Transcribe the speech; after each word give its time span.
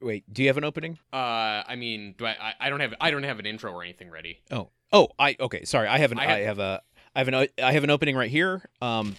wait, 0.00 0.24
do 0.32 0.42
you 0.42 0.48
have 0.48 0.56
an 0.56 0.64
opening? 0.64 0.98
Uh, 1.12 1.62
I 1.66 1.76
mean, 1.76 2.14
do 2.18 2.26
I, 2.26 2.30
I? 2.40 2.54
I 2.66 2.70
don't 2.70 2.80
have. 2.80 2.94
I 3.00 3.10
don't 3.10 3.22
have 3.22 3.38
an 3.38 3.46
intro 3.46 3.72
or 3.72 3.82
anything 3.82 4.10
ready. 4.10 4.40
Oh, 4.50 4.70
oh, 4.92 5.08
I 5.18 5.36
okay. 5.40 5.64
Sorry, 5.64 5.88
I 5.88 5.98
have 5.98 6.12
an. 6.12 6.18
I 6.18 6.24
I 6.24 6.26
have- 6.38 6.46
have, 6.46 6.58
a. 6.58 6.82
I 7.14 7.18
have 7.20 7.28
an. 7.28 7.48
I 7.62 7.72
have 7.72 7.84
an 7.84 7.90
opening 7.90 8.16
right 8.16 8.30
here. 8.30 8.62
Um, 8.82 9.16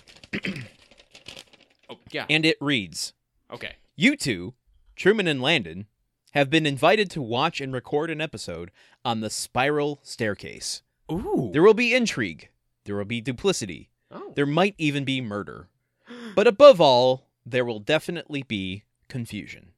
Oh 1.89 1.97
yeah. 2.11 2.25
and 2.29 2.45
it 2.45 2.57
reads: 2.61 3.13
Okay. 3.51 3.75
You 3.95 4.15
two, 4.15 4.53
Truman 4.95 5.27
and 5.27 5.41
Landon, 5.41 5.87
have 6.31 6.49
been 6.49 6.65
invited 6.65 7.09
to 7.11 7.21
watch 7.21 7.59
and 7.59 7.73
record 7.73 8.09
an 8.09 8.21
episode 8.21 8.71
on 9.03 9.19
the 9.19 9.29
Spiral 9.29 9.99
Staircase. 10.03 10.81
Ooh. 11.11 11.49
There 11.51 11.61
will 11.61 11.73
be 11.73 11.93
intrigue. 11.93 12.49
There 12.85 12.95
will 12.95 13.05
be 13.05 13.19
duplicity. 13.21 13.89
Oh. 14.09 14.31
There 14.35 14.45
might 14.45 14.75
even 14.77 15.03
be 15.03 15.19
murder. 15.21 15.67
But 16.35 16.47
above 16.47 16.79
all, 16.81 17.27
there 17.45 17.65
will 17.65 17.79
definitely 17.79 18.43
be 18.43 18.83
confusion. 19.09 19.71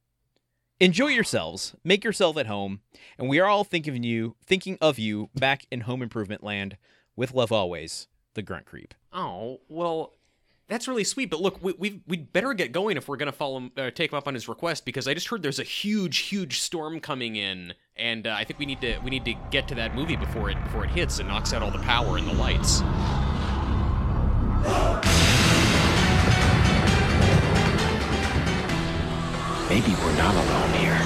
Enjoy 0.79 1.07
yourselves, 1.07 1.75
make 1.83 2.03
yourself 2.03 2.35
at 2.35 2.47
home, 2.47 2.81
and 3.17 3.29
we 3.29 3.39
are 3.39 3.47
all 3.47 3.63
thinking 3.63 3.95
of 3.95 4.03
you, 4.03 4.35
thinking 4.45 4.77
of 4.81 4.97
you 4.97 5.29
back 5.35 5.65
in 5.71 5.81
home 5.81 6.01
improvement 6.01 6.43
land. 6.43 6.77
With 7.15 7.33
love 7.33 7.51
always, 7.51 8.07
the 8.33 8.41
Grunt 8.41 8.65
Creep. 8.65 8.95
Oh 9.13 9.59
well, 9.69 10.13
that's 10.67 10.87
really 10.87 11.03
sweet. 11.03 11.29
But 11.29 11.41
look, 11.41 11.63
we 11.63 11.73
we 11.77 12.01
we'd 12.07 12.33
better 12.33 12.55
get 12.55 12.71
going 12.71 12.97
if 12.97 13.07
we're 13.07 13.17
gonna 13.17 13.31
follow 13.31 13.69
uh, 13.77 13.91
take 13.91 14.11
him 14.11 14.17
up 14.17 14.27
on 14.27 14.33
his 14.33 14.49
request 14.49 14.83
because 14.83 15.07
I 15.07 15.13
just 15.13 15.27
heard 15.27 15.43
there's 15.43 15.59
a 15.59 15.63
huge, 15.63 16.17
huge 16.17 16.59
storm 16.59 16.99
coming 16.99 17.35
in, 17.35 17.75
and 17.95 18.25
uh, 18.25 18.33
I 18.35 18.43
think 18.43 18.57
we 18.57 18.65
need 18.65 18.81
to 18.81 18.97
we 19.03 19.11
need 19.11 19.25
to 19.25 19.35
get 19.51 19.67
to 19.67 19.75
that 19.75 19.93
movie 19.93 20.15
before 20.15 20.49
it 20.49 20.61
before 20.63 20.85
it 20.85 20.89
hits 20.89 21.19
and 21.19 21.29
knocks 21.29 21.53
out 21.53 21.61
all 21.61 21.71
the 21.71 21.79
power 21.79 22.17
and 22.17 22.27
the 22.27 22.33
lights. 22.33 22.81
Maybe 29.69 29.91
we're 30.03 30.17
not 30.17 30.35
alone 30.35 30.73
here. 30.73 30.99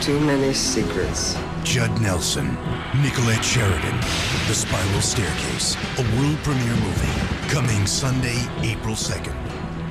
Too 0.00 0.18
many 0.20 0.52
secrets. 0.52 1.36
Judd 1.62 1.98
Nelson, 2.00 2.56
Nicollette 3.02 3.42
Sheridan, 3.42 4.00
The 4.48 4.54
Spiral 4.54 5.00
Staircase, 5.00 5.76
a 5.98 6.02
world 6.18 6.36
premiere 6.42 6.76
movie, 6.76 7.48
coming 7.48 7.86
Sunday, 7.86 8.36
April 8.60 8.94
2nd. 8.94 9.34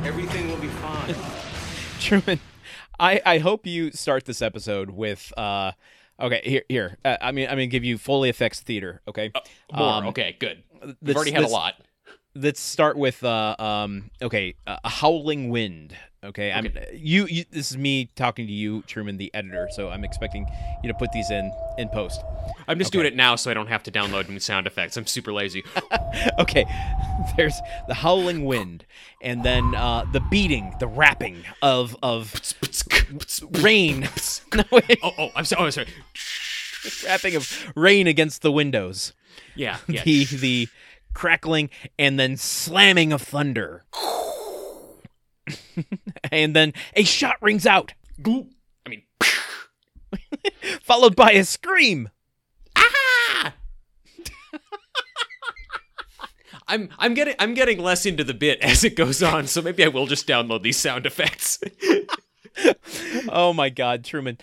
Everything 0.06 0.50
will 0.50 0.58
be 0.58 0.68
fine. 0.68 1.16
Truman, 2.00 2.40
I, 3.00 3.22
I 3.26 3.38
hope 3.40 3.66
you 3.66 3.92
start 3.92 4.26
this 4.26 4.42
episode 4.42 4.90
with 4.92 5.32
uh 5.38 5.72
okay 6.20 6.42
here 6.44 6.64
here 6.70 6.98
uh, 7.04 7.18
I 7.22 7.32
mean 7.32 7.46
I'm 7.46 7.54
gonna 7.54 7.66
give 7.68 7.84
you 7.84 7.98
Foley 7.98 8.30
effects 8.30 8.60
theater 8.62 9.02
okay 9.08 9.32
More. 9.74 9.90
Um, 9.90 10.08
okay, 10.08 10.36
good. 10.40 10.62
We've 11.02 11.16
already 11.16 11.32
had 11.32 11.44
a 11.44 11.48
lot. 11.48 11.76
Let's 12.36 12.60
start 12.60 12.98
with 12.98 13.24
uh 13.24 13.56
um 13.60 14.10
okay 14.22 14.56
uh, 14.66 14.78
a 14.84 14.90
howling 14.90 15.50
wind 15.50 15.96
okay 16.24 16.52
i'm 16.52 16.68
you, 16.94 17.26
you 17.28 17.46
this 17.52 17.70
is 17.70 17.78
me 17.78 18.10
talking 18.16 18.48
to 18.48 18.54
you 18.54 18.82
truman 18.84 19.18
the 19.18 19.30
editor 19.36 19.68
so 19.72 19.90
i'm 19.90 20.04
expecting 20.04 20.48
you 20.84 20.92
to 20.92 20.98
put 20.98 21.12
these 21.12 21.30
in 21.30 21.52
in 21.78 21.90
post 21.90 22.22
I'm 22.68 22.80
just 22.80 22.92
doing 22.92 23.06
it 23.06 23.16
now 23.16 23.36
so 23.36 23.52
I 23.52 23.54
don't 23.54 23.68
have 23.68 23.84
to 23.84 23.92
download 23.92 24.30
new 24.30 24.40
sound 24.40 24.68
effects. 24.68 24.96
I'm 24.98 25.06
super 25.08 25.34
lazy. 25.34 25.64
okay 26.40 26.66
there's 27.38 27.60
the 27.88 27.94
howling 27.94 28.46
wind 28.46 28.86
and 29.22 29.44
then 29.44 29.76
uh 29.76 30.06
the 30.12 30.20
beating 30.20 30.76
the 30.80 30.88
rapping 30.88 31.44
of 31.62 31.96
of 32.04 32.34
rain 33.62 34.02
no 34.56 34.64
wait 34.72 35.00
oh, 35.04 35.12
oh, 35.18 35.30
I'm 35.36 35.46
sorry. 35.46 35.68
Oh, 35.68 35.70
sorry. 35.70 35.88
rapping 37.06 37.36
of 37.36 37.72
rain 37.76 38.08
against 38.08 38.42
the 38.42 38.52
windows 38.52 39.14
Yeah, 39.56 39.78
yeah. 39.88 40.04
the 40.04 40.26
the 40.26 40.68
crackling 41.14 41.70
and 41.98 42.20
then 42.20 42.38
slamming 42.38 43.14
of 43.14 43.22
thunder. 43.22 43.84
And 46.32 46.56
then 46.56 46.74
a 46.96 47.04
shot 47.04 47.36
rings 47.42 47.66
out. 47.66 47.94
I 48.26 48.90
mean, 48.90 49.04
followed 50.82 51.16
by 51.16 51.34
a 51.34 51.44
scream. 51.44 52.10
I'm 56.68 56.90
I'm 56.98 57.14
getting 57.14 57.36
I'm 57.40 57.54
getting 57.54 57.80
less 57.80 58.06
into 58.06 58.24
the 58.24 58.34
bit 58.34 58.60
as 58.62 58.84
it 58.84 58.96
goes 58.96 59.22
on, 59.22 59.48
so 59.48 59.62
maybe 59.62 59.84
I 59.84 59.90
will 59.90 60.08
just 60.08 60.28
download 60.28 60.64
these 60.64 60.78
sound 60.78 61.06
effects. 61.06 61.60
oh 63.30 63.54
my 63.54 63.70
god 63.70 64.04
truman. 64.04 64.38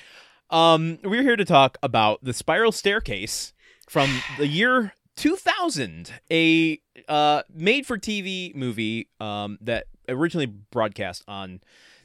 Um 0.51 0.99
we're 1.03 1.23
here 1.23 1.37
to 1.37 1.45
talk 1.45 1.79
about 1.83 2.23
the 2.23 2.33
spiral 2.33 2.73
staircase 2.73 3.53
from 3.89 4.21
the 4.39 4.47
year 4.47 4.95
2000 5.21 6.13
a 6.31 6.81
uh 7.09 7.43
made 7.55 7.85
for 7.85 7.99
tv 7.99 8.55
movie 8.55 9.07
um 9.21 9.59
that 9.61 9.85
originally 10.09 10.47
broadcast 10.47 11.23
on 11.29 11.61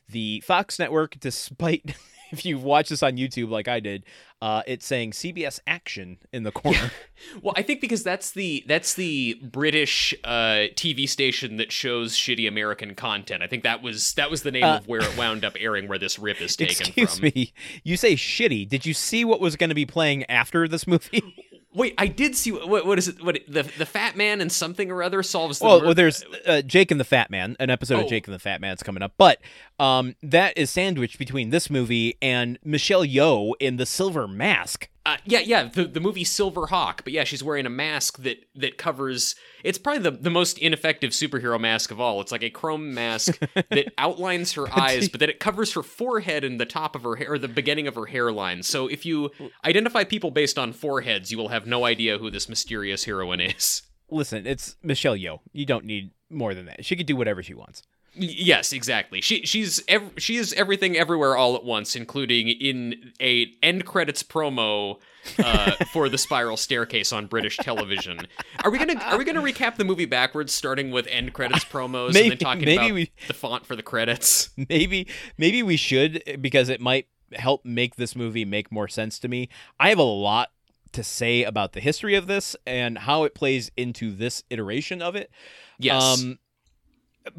the 0.09 0.41
fox 0.41 0.77
network 0.77 1.17
despite 1.21 1.95
if 2.31 2.45
you 2.45 2.59
watch 2.59 2.89
this 2.89 3.01
on 3.01 3.13
youtube 3.15 3.49
like 3.49 3.69
i 3.69 3.79
did 3.79 4.03
uh 4.41 4.61
it's 4.67 4.85
saying 4.85 5.11
cbs 5.11 5.61
action 5.65 6.17
in 6.33 6.43
the 6.43 6.51
corner 6.51 6.91
well, 7.41 7.53
I 7.55 7.61
think 7.61 7.79
because 7.79 8.03
that's 8.03 8.31
the 8.31 8.63
that's 8.67 8.95
the 8.95 9.39
British 9.41 10.13
uh, 10.25 10.67
TV 10.75 11.07
station 11.07 11.55
that 11.57 11.71
shows 11.71 12.13
shitty 12.13 12.45
American 12.45 12.93
content. 12.93 13.41
I 13.41 13.47
think 13.47 13.63
that 13.63 13.81
was 13.81 14.13
that 14.15 14.29
was 14.29 14.43
the 14.43 14.51
name 14.51 14.65
Uh, 14.65 14.77
of 14.77 14.87
where 14.87 15.01
it 15.01 15.17
wound 15.17 15.45
up 15.45 15.53
airing, 15.57 15.87
where 15.87 15.97
this 15.97 16.19
rip 16.19 16.41
is 16.41 16.55
taken 16.57 16.87
excuse 16.87 17.17
from. 17.19 17.31
me 17.33 17.53
you 17.85 17.95
say 17.95 18.15
shitty 18.15 18.67
did 18.67 18.85
you 18.85 18.93
see 18.93 19.23
what 19.23 19.39
was 19.39 19.55
going 19.55 19.69
to 19.69 19.75
be 19.75 19.85
playing 19.85 20.25
after 20.25 20.67
this 20.67 20.85
movie 20.85 21.44
Wait, 21.75 21.93
I 21.97 22.07
did 22.07 22.35
see 22.35 22.51
what 22.51 22.85
what 22.85 22.97
is 22.97 23.09
it? 23.09 23.23
What 23.23 23.37
the 23.47 23.63
the 23.63 23.85
fat 23.85 24.15
man 24.15 24.41
and 24.41 24.51
something 24.51 24.89
or 24.89 25.03
other 25.03 25.21
solves 25.21 25.59
the 25.59 25.65
well, 25.65 25.79
mur- 25.79 25.85
well, 25.87 25.93
there's 25.93 26.23
uh, 26.47 26.61
Jake 26.61 26.89
and 26.89 26.99
the 26.99 27.03
Fat 27.05 27.29
Man, 27.29 27.55
an 27.59 27.69
episode 27.69 27.99
Oh. 27.99 28.03
of 28.03 28.09
Jake 28.09 28.27
and 28.27 28.33
the 28.33 28.39
Fat 28.39 28.61
Man's 28.61 28.81
coming 28.81 29.03
up, 29.03 29.13
but 29.17 29.39
um, 29.79 30.15
that 30.23 30.57
is 30.57 30.69
sandwiched 30.71 31.19
between 31.19 31.49
this 31.49 31.69
movie 31.69 32.17
and 32.21 32.57
Michelle 32.63 33.03
Yeoh 33.05 33.53
in 33.59 33.75
The 33.75 33.85
Silver 33.85 34.27
Mask. 34.27 34.87
Uh, 35.05 35.17
yeah, 35.23 35.39
yeah, 35.39 35.65
the 35.65 35.85
the 35.85 35.99
movie 35.99 36.23
Silver 36.23 36.65
Hawk, 36.65 37.03
but 37.03 37.13
yeah, 37.13 37.23
she's 37.23 37.43
wearing 37.43 37.67
a 37.67 37.69
mask 37.69 38.23
that 38.23 38.43
that 38.55 38.79
covers. 38.79 39.35
It's 39.63 39.77
probably 39.77 40.01
the 40.01 40.11
the 40.11 40.31
most 40.31 40.57
ineffective 40.57 41.11
superhero 41.11 41.59
mask 41.59 41.91
of 41.91 42.01
all. 42.01 42.21
It's 42.21 42.31
like 42.31 42.41
a 42.41 42.49
chrome 42.49 42.91
mask 42.93 43.37
that 43.53 43.93
outlines 43.99 44.53
her 44.53 44.65
eyes, 44.75 45.07
but 45.07 45.19
then 45.19 45.29
it 45.29 45.39
covers 45.39 45.73
her 45.73 45.83
forehead 45.83 46.43
and 46.43 46.59
the 46.59 46.65
top 46.65 46.95
of 46.95 47.03
her 47.03 47.17
hair, 47.17 47.33
or 47.33 47.37
the 47.37 47.47
beginning 47.47 47.87
of 47.87 47.93
her 47.93 48.07
hairline. 48.07 48.63
So 48.63 48.87
if 48.87 49.05
you 49.05 49.29
identify 49.63 50.05
people 50.05 50.31
based 50.31 50.57
on 50.57 50.73
foreheads, 50.73 51.31
you 51.31 51.37
will 51.37 51.49
have 51.49 51.67
no 51.67 51.85
idea 51.85 52.17
who 52.17 52.31
this 52.31 52.49
mysterious 52.49 53.03
heroine 53.03 53.41
is. 53.41 53.83
Listen, 54.09 54.47
it's 54.47 54.75
Michelle 54.81 55.15
Yeoh. 55.15 55.39
You 55.53 55.67
don't 55.67 55.85
need 55.85 56.11
more 56.31 56.55
than 56.55 56.65
that. 56.65 56.83
She 56.83 56.95
could 56.95 57.05
do 57.05 57.15
whatever 57.15 57.43
she 57.43 57.53
wants. 57.53 57.83
Yes, 58.17 58.71
exactly. 58.73 59.21
She 59.21 59.41
she's 59.45 59.83
ev- 59.87 60.13
she 60.17 60.37
is 60.37 60.53
everything 60.53 60.95
everywhere 60.95 61.35
all 61.35 61.55
at 61.55 61.63
once, 61.63 61.95
including 61.95 62.47
in 62.49 63.13
a 63.21 63.51
end 63.61 63.85
credits 63.85 64.23
promo 64.23 64.99
uh, 65.43 65.71
for 65.91 66.07
the 66.09 66.17
Spiral 66.17 66.57
Staircase 66.57 67.11
on 67.11 67.27
British 67.27 67.57
television. 67.57 68.19
Are 68.63 68.71
we 68.71 68.77
gonna 68.77 68.99
are 69.01 69.17
we 69.17 69.25
gonna 69.25 69.41
recap 69.41 69.75
the 69.75 69.83
movie 69.85 70.05
backwards, 70.05 70.53
starting 70.53 70.91
with 70.91 71.07
end 71.07 71.33
credits 71.33 71.65
promos 71.71 72.07
and 72.19 72.31
then 72.31 72.37
talking 72.37 72.65
maybe 72.65 72.75
about 72.77 72.93
we- 72.93 73.11
the 73.27 73.33
font 73.33 73.65
for 73.65 73.75
the 73.75 73.83
credits? 73.83 74.49
Maybe, 74.69 75.07
maybe 75.37 75.61
we 75.63 75.75
should 75.77 76.23
because 76.41 76.69
it 76.69 76.79
might 76.79 77.07
help 77.33 77.65
make 77.65 77.95
this 77.95 78.15
movie 78.15 78.45
make 78.45 78.71
more 78.71 78.87
sense 78.87 79.19
to 79.19 79.27
me. 79.27 79.49
I 79.79 79.89
have 79.89 79.99
a 79.99 80.03
lot 80.03 80.49
to 80.93 81.03
say 81.03 81.43
about 81.43 81.73
the 81.73 81.81
history 81.81 82.15
of 82.15 82.27
this 82.27 82.55
and 82.65 82.97
how 82.97 83.23
it 83.25 83.35
plays 83.35 83.69
into 83.75 84.11
this 84.11 84.43
iteration 84.49 85.01
of 85.01 85.15
it. 85.15 85.29
Yes. 85.77 86.01
Um, 86.21 86.39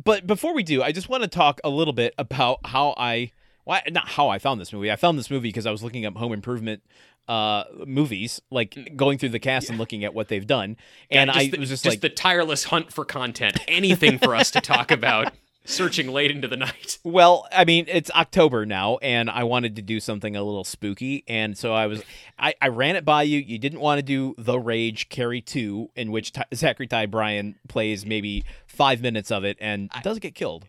but 0.03 0.27
before 0.27 0.55
we 0.55 0.63
do, 0.63 0.83
I 0.83 0.93
just 0.93 1.09
want 1.09 1.23
to 1.23 1.29
talk 1.29 1.61
a 1.65 1.71
little 1.71 1.93
bit 1.93 2.15
about 2.19 2.61
how 2.65 2.95
I, 2.97 3.33
why 3.65 3.83
not 3.91 4.09
how 4.09 4.29
I 4.29 4.39
found 4.39 4.61
this 4.61 4.73
movie. 4.73 4.91
I 4.91 4.97
found 4.97 5.19
this 5.19 5.31
movie 5.31 5.49
because 5.49 5.67
I 5.67 5.71
was 5.71 5.83
looking 5.83 6.07
up 6.07 6.17
home 6.17 6.33
improvement 6.33 6.83
uh 7.29 7.65
movies 7.85 8.41
like 8.53 8.93
going 8.95 9.19
through 9.19 9.31
the 9.31 9.41
cast 9.41 9.69
and 9.69 9.81
looking 9.81 10.05
at 10.05 10.15
what 10.15 10.29
they've 10.29 10.47
done. 10.47 10.77
And 11.11 11.29
just 11.29 11.39
i 11.41 11.49
the, 11.49 11.59
was 11.59 11.69
just, 11.69 11.83
just 11.83 11.95
like 11.95 12.01
the 12.01 12.09
tireless 12.09 12.65
hunt 12.65 12.93
for 12.93 13.05
content, 13.05 13.59
anything 13.67 14.19
for 14.19 14.37
us 14.37 14.53
to 14.53 14.61
talk 14.61 14.93
about, 14.93 15.33
searching 15.67 16.09
late 16.09 16.31
into 16.31 16.49
the 16.49 16.57
night. 16.57 16.99
Well, 17.05 17.47
I 17.53 17.65
mean, 17.65 17.87
it's 17.89 18.11
October 18.11 18.67
now, 18.67 18.97
and 18.97 19.31
I 19.31 19.45
wanted 19.45 19.77
to 19.77 19.83
do 19.83 20.01
something 20.01 20.35
a 20.35 20.43
little 20.43 20.65
spooky, 20.65 21.23
and 21.29 21.57
so 21.57 21.73
I 21.73 21.87
was, 21.87 22.03
I, 22.39 22.55
I 22.61 22.69
ran 22.69 22.97
it 22.97 23.05
by 23.05 23.23
you. 23.23 23.39
You 23.39 23.59
didn't 23.59 23.81
want 23.81 23.99
to 23.99 24.03
do 24.03 24.35
The 24.39 24.59
Rage 24.59 25.09
Carrie 25.09 25.41
Two, 25.41 25.91
in 25.95 26.11
which 26.11 26.33
Ty- 26.33 26.47
Zachary 26.55 26.89
Ty 26.89 27.07
Bryan 27.07 27.55
plays 27.69 28.05
maybe 28.05 28.45
five 28.67 29.01
minutes 29.01 29.31
of 29.31 29.45
it 29.45 29.57
and 29.61 29.91
doesn't 30.03 30.21
get 30.21 30.35
killed. 30.35 30.67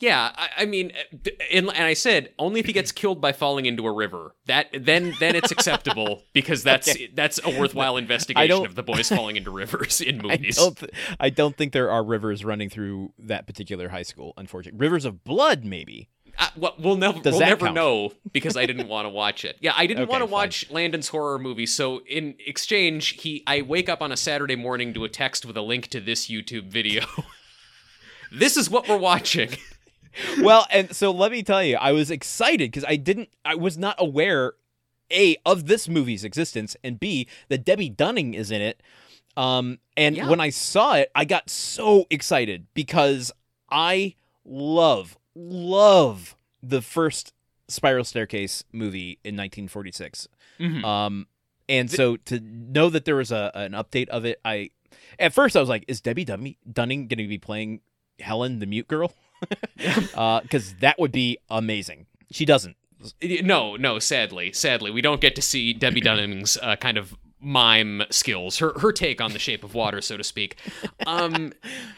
Yeah, 0.00 0.32
I, 0.34 0.48
I 0.58 0.64
mean, 0.64 0.92
uh, 1.14 1.30
and, 1.52 1.68
and 1.68 1.84
I 1.84 1.92
said 1.92 2.32
only 2.38 2.58
if 2.60 2.66
he 2.66 2.72
gets 2.72 2.90
killed 2.90 3.20
by 3.20 3.32
falling 3.32 3.66
into 3.66 3.86
a 3.86 3.92
river. 3.92 4.34
That 4.46 4.68
then 4.72 5.14
then 5.20 5.36
it's 5.36 5.50
acceptable 5.50 6.22
because 6.32 6.62
that's 6.62 6.88
Okay. 6.88 7.10
that's 7.14 7.38
a 7.44 7.58
worthwhile 7.60 7.96
investigation 7.98 8.64
of 8.64 8.74
the 8.74 8.82
boys 8.82 9.08
falling 9.10 9.36
into 9.36 9.50
rivers 9.50 10.00
in 10.00 10.20
I 10.24 10.36
movies. 10.36 10.56
don't, 10.56 10.76
th- 10.76 10.92
I 11.20 11.28
don't 11.30 11.54
think 11.56 11.72
there 11.74 11.90
are 11.90 12.02
rivers 12.02 12.44
running 12.44 12.70
through 12.70 13.12
that 13.18 13.46
particular 13.46 13.90
high 13.90 14.02
school. 14.02 14.32
Unfortunately, 14.38 14.78
rivers 14.78 15.04
of 15.04 15.22
blood, 15.22 15.64
maybe. 15.66 16.08
Uh, 16.38 16.48
well, 16.56 16.74
we'll 16.78 16.96
never 16.96 17.20
Does 17.20 17.32
we'll 17.34 17.40
never 17.40 17.66
count? 17.66 17.74
know 17.74 18.12
because 18.32 18.56
I 18.56 18.64
didn't 18.64 18.88
want 18.88 19.04
to 19.04 19.10
watch 19.10 19.44
it. 19.44 19.56
Yeah, 19.60 19.72
I 19.76 19.86
didn't 19.86 20.04
Okay, 20.04 20.10
want 20.10 20.22
to 20.22 20.26
fine. 20.26 20.32
watch 20.32 20.70
Landon's 20.70 21.08
horror 21.08 21.38
movie. 21.38 21.66
So 21.66 22.00
in 22.08 22.36
exchange, 22.46 23.20
he 23.20 23.42
I 23.46 23.60
wake 23.62 23.90
up 23.90 24.00
on 24.00 24.12
a 24.12 24.16
Saturday 24.16 24.56
morning 24.56 24.94
to 24.94 25.04
a 25.04 25.08
text 25.10 25.44
with 25.44 25.56
a 25.58 25.62
link 25.62 25.88
to 25.88 26.00
this 26.00 26.28
YouTube 26.28 26.68
video. 26.68 27.04
this 28.32 28.56
is 28.56 28.70
what 28.70 28.88
we're 28.88 28.96
watching. 28.96 29.50
well, 30.40 30.66
and 30.70 30.94
so 30.94 31.10
let 31.10 31.32
me 31.32 31.42
tell 31.42 31.62
you, 31.62 31.76
I 31.76 31.92
was 31.92 32.10
excited 32.10 32.70
because 32.70 32.84
I 32.86 32.96
didn't, 32.96 33.28
I 33.44 33.54
was 33.54 33.78
not 33.78 33.96
aware, 33.98 34.54
a 35.12 35.36
of 35.44 35.66
this 35.66 35.88
movie's 35.88 36.24
existence, 36.24 36.76
and 36.84 36.98
b 37.00 37.26
that 37.48 37.64
Debbie 37.64 37.88
Dunning 37.88 38.34
is 38.34 38.50
in 38.50 38.60
it. 38.62 38.82
Um, 39.36 39.78
and 39.96 40.16
Yeah. 40.16 40.28
when 40.28 40.40
I 40.40 40.50
saw 40.50 40.94
it, 40.94 41.10
I 41.14 41.24
got 41.24 41.48
so 41.50 42.06
excited 42.10 42.66
because 42.74 43.32
I 43.70 44.14
love, 44.44 45.16
love 45.34 46.36
the 46.62 46.82
first 46.82 47.32
Spiral 47.68 48.04
Staircase 48.04 48.64
movie 48.72 49.18
in 49.24 49.36
1946. 49.36 50.28
Mhm. 50.58 50.84
Um, 50.84 51.26
and 51.68 51.88
so 51.90 52.16
to 52.16 52.40
know 52.40 52.90
that 52.90 53.04
there 53.04 53.14
was 53.16 53.30
a 53.30 53.50
an 53.54 53.72
update 53.72 54.08
of 54.08 54.24
it, 54.24 54.40
I 54.44 54.70
at 55.18 55.32
first 55.32 55.56
I 55.56 55.60
was 55.60 55.68
like, 55.68 55.84
is 55.86 56.00
Debbie 56.00 56.24
Dunning 56.24 56.56
going 57.06 57.18
to 57.18 57.28
be 57.28 57.38
playing 57.38 57.80
Helen, 58.18 58.58
the 58.58 58.66
mute 58.66 58.88
girl? 58.88 59.14
Because 60.42 60.74
that 60.80 60.98
would 60.98 61.12
be 61.12 61.38
amazing. 61.48 62.06
She 62.30 62.44
doesn't. 62.44 62.76
No, 63.22 63.76
no, 63.76 63.98
sadly, 63.98 64.52
sadly, 64.52 64.90
we 64.90 65.00
don't 65.00 65.20
get 65.20 65.34
to 65.36 65.42
see 65.42 65.72
Debbie 65.72 66.00
Dunning's 66.02 66.58
uh, 66.62 66.76
kind 66.76 66.98
of 66.98 67.14
mime 67.42 68.02
skills, 68.10 68.58
her 68.58 68.78
her 68.80 68.92
take 68.92 69.18
on 69.22 69.32
the 69.32 69.38
shape 69.38 69.64
of 69.64 69.72
water, 69.74 70.02
so 70.02 70.18
to 70.18 70.22
speak. 70.24 70.56
Um, 71.06 71.54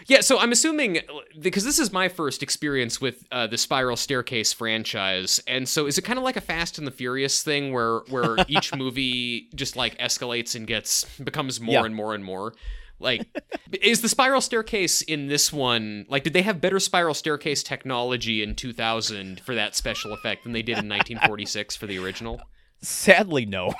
yeah, 0.06 0.20
so 0.20 0.38
I'm 0.38 0.52
assuming 0.52 1.00
because 1.40 1.64
this 1.64 1.80
is 1.80 1.92
my 1.92 2.08
first 2.08 2.44
experience 2.44 3.00
with 3.00 3.26
uh, 3.32 3.48
the 3.48 3.58
Spiral 3.58 3.96
Staircase 3.96 4.52
franchise, 4.52 5.40
and 5.48 5.68
so 5.68 5.86
is 5.86 5.98
it 5.98 6.02
kind 6.02 6.18
of 6.20 6.22
like 6.24 6.36
a 6.36 6.40
Fast 6.40 6.78
and 6.78 6.86
the 6.86 6.92
Furious 6.92 7.42
thing 7.42 7.72
where 7.72 7.98
where 8.08 8.36
each 8.46 8.72
movie 8.76 9.48
just 9.56 9.74
like 9.74 9.98
escalates 9.98 10.54
and 10.54 10.68
gets 10.68 11.04
becomes 11.18 11.60
more 11.60 11.72
Yeah. 11.74 11.84
and 11.86 11.96
more 11.96 12.14
and 12.14 12.24
more. 12.24 12.54
Like, 13.02 13.26
is 13.82 14.00
the 14.00 14.08
spiral 14.08 14.40
staircase 14.40 15.02
in 15.02 15.26
this 15.26 15.52
one 15.52 16.06
like? 16.08 16.24
Did 16.24 16.32
they 16.32 16.42
have 16.42 16.60
better 16.60 16.80
spiral 16.80 17.14
staircase 17.14 17.62
technology 17.62 18.42
in 18.42 18.54
2000 18.54 19.40
for 19.40 19.54
that 19.54 19.76
special 19.76 20.12
effect 20.12 20.44
than 20.44 20.52
they 20.52 20.62
did 20.62 20.78
in 20.78 20.88
1946 20.88 21.76
for 21.76 21.86
the 21.86 21.98
original? 21.98 22.40
Sadly, 22.80 23.46
no. 23.46 23.74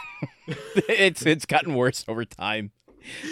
it's 0.88 1.24
it's 1.26 1.46
gotten 1.46 1.74
worse 1.74 2.04
over 2.08 2.24
time. 2.24 2.72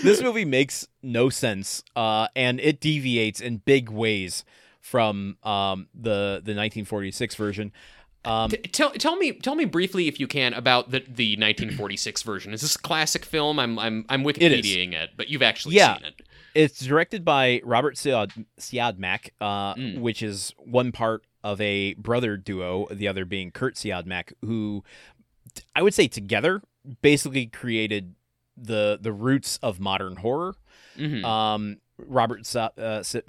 This 0.03 0.21
movie 0.21 0.45
makes 0.45 0.89
no 1.03 1.31
sense, 1.31 1.85
uh, 1.95 2.27
and 2.35 2.59
it 2.61 2.81
deviates 2.81 3.41
in 3.41 3.59
big 3.59 3.89
ways 3.89 4.45
from 4.81 5.37
um, 5.43 5.89
the 5.95 6.41
the 6.43 6.55
1946 6.57 7.35
version. 7.37 7.73
Um, 8.25 8.51
T- 8.51 8.59
tell 8.59 8.91
tell 8.93 9.17
me 9.17 9.33
tell 9.33 9.55
me 9.55 9.65
briefly 9.65 10.07
if 10.09 10.21
you 10.21 10.27
can 10.27 10.53
about 10.53 10.91
the 10.91 11.01
the 11.01 11.37
1946 11.37 12.23
version. 12.23 12.53
Is 12.53 12.61
this 12.61 12.77
a 12.77 12.79
classic 12.79 13.25
film? 13.25 13.59
I'm 13.59 13.79
I'm 13.79 14.05
I'm. 14.09 14.23
Wikipediaing 14.25 14.93
it, 14.93 15.11
but 15.17 15.29
you've 15.29 15.43
actually 15.43 15.77
Yeah. 15.77 15.97
seen 15.97 16.05
it. 16.07 16.23
It's 16.55 16.85
directed 16.85 17.25
by 17.25 17.61
Robert 17.65 17.95
Siad, 17.95 18.45
Siodmak, 18.59 19.31
uh, 19.41 19.75
Mm. 19.75 20.01
which 20.01 20.23
is 20.23 20.53
one 20.59 20.91
part 20.93 21.25
of 21.43 21.61
a 21.61 21.95
brother 21.95 22.37
duo, 22.37 22.87
the 22.91 23.09
other 23.09 23.25
being 23.25 23.51
Kurt 23.53 23.77
Siodmak, 23.77 24.33
who 24.45 24.85
I 25.75 25.83
would 25.83 25.95
say 25.95 26.07
together 26.09 26.61
basically 27.03 27.47
created 27.47 28.15
the 28.57 28.99
the 29.01 29.13
roots 29.13 29.59
of 29.63 29.81
modern 29.81 30.17
horror. 30.17 30.57
Mhm. 30.99 31.25
Um, 31.25 31.79
Robert 31.97 32.45
Sa- 32.45 32.71
uh, 32.77 33.03
Si- 33.03 33.23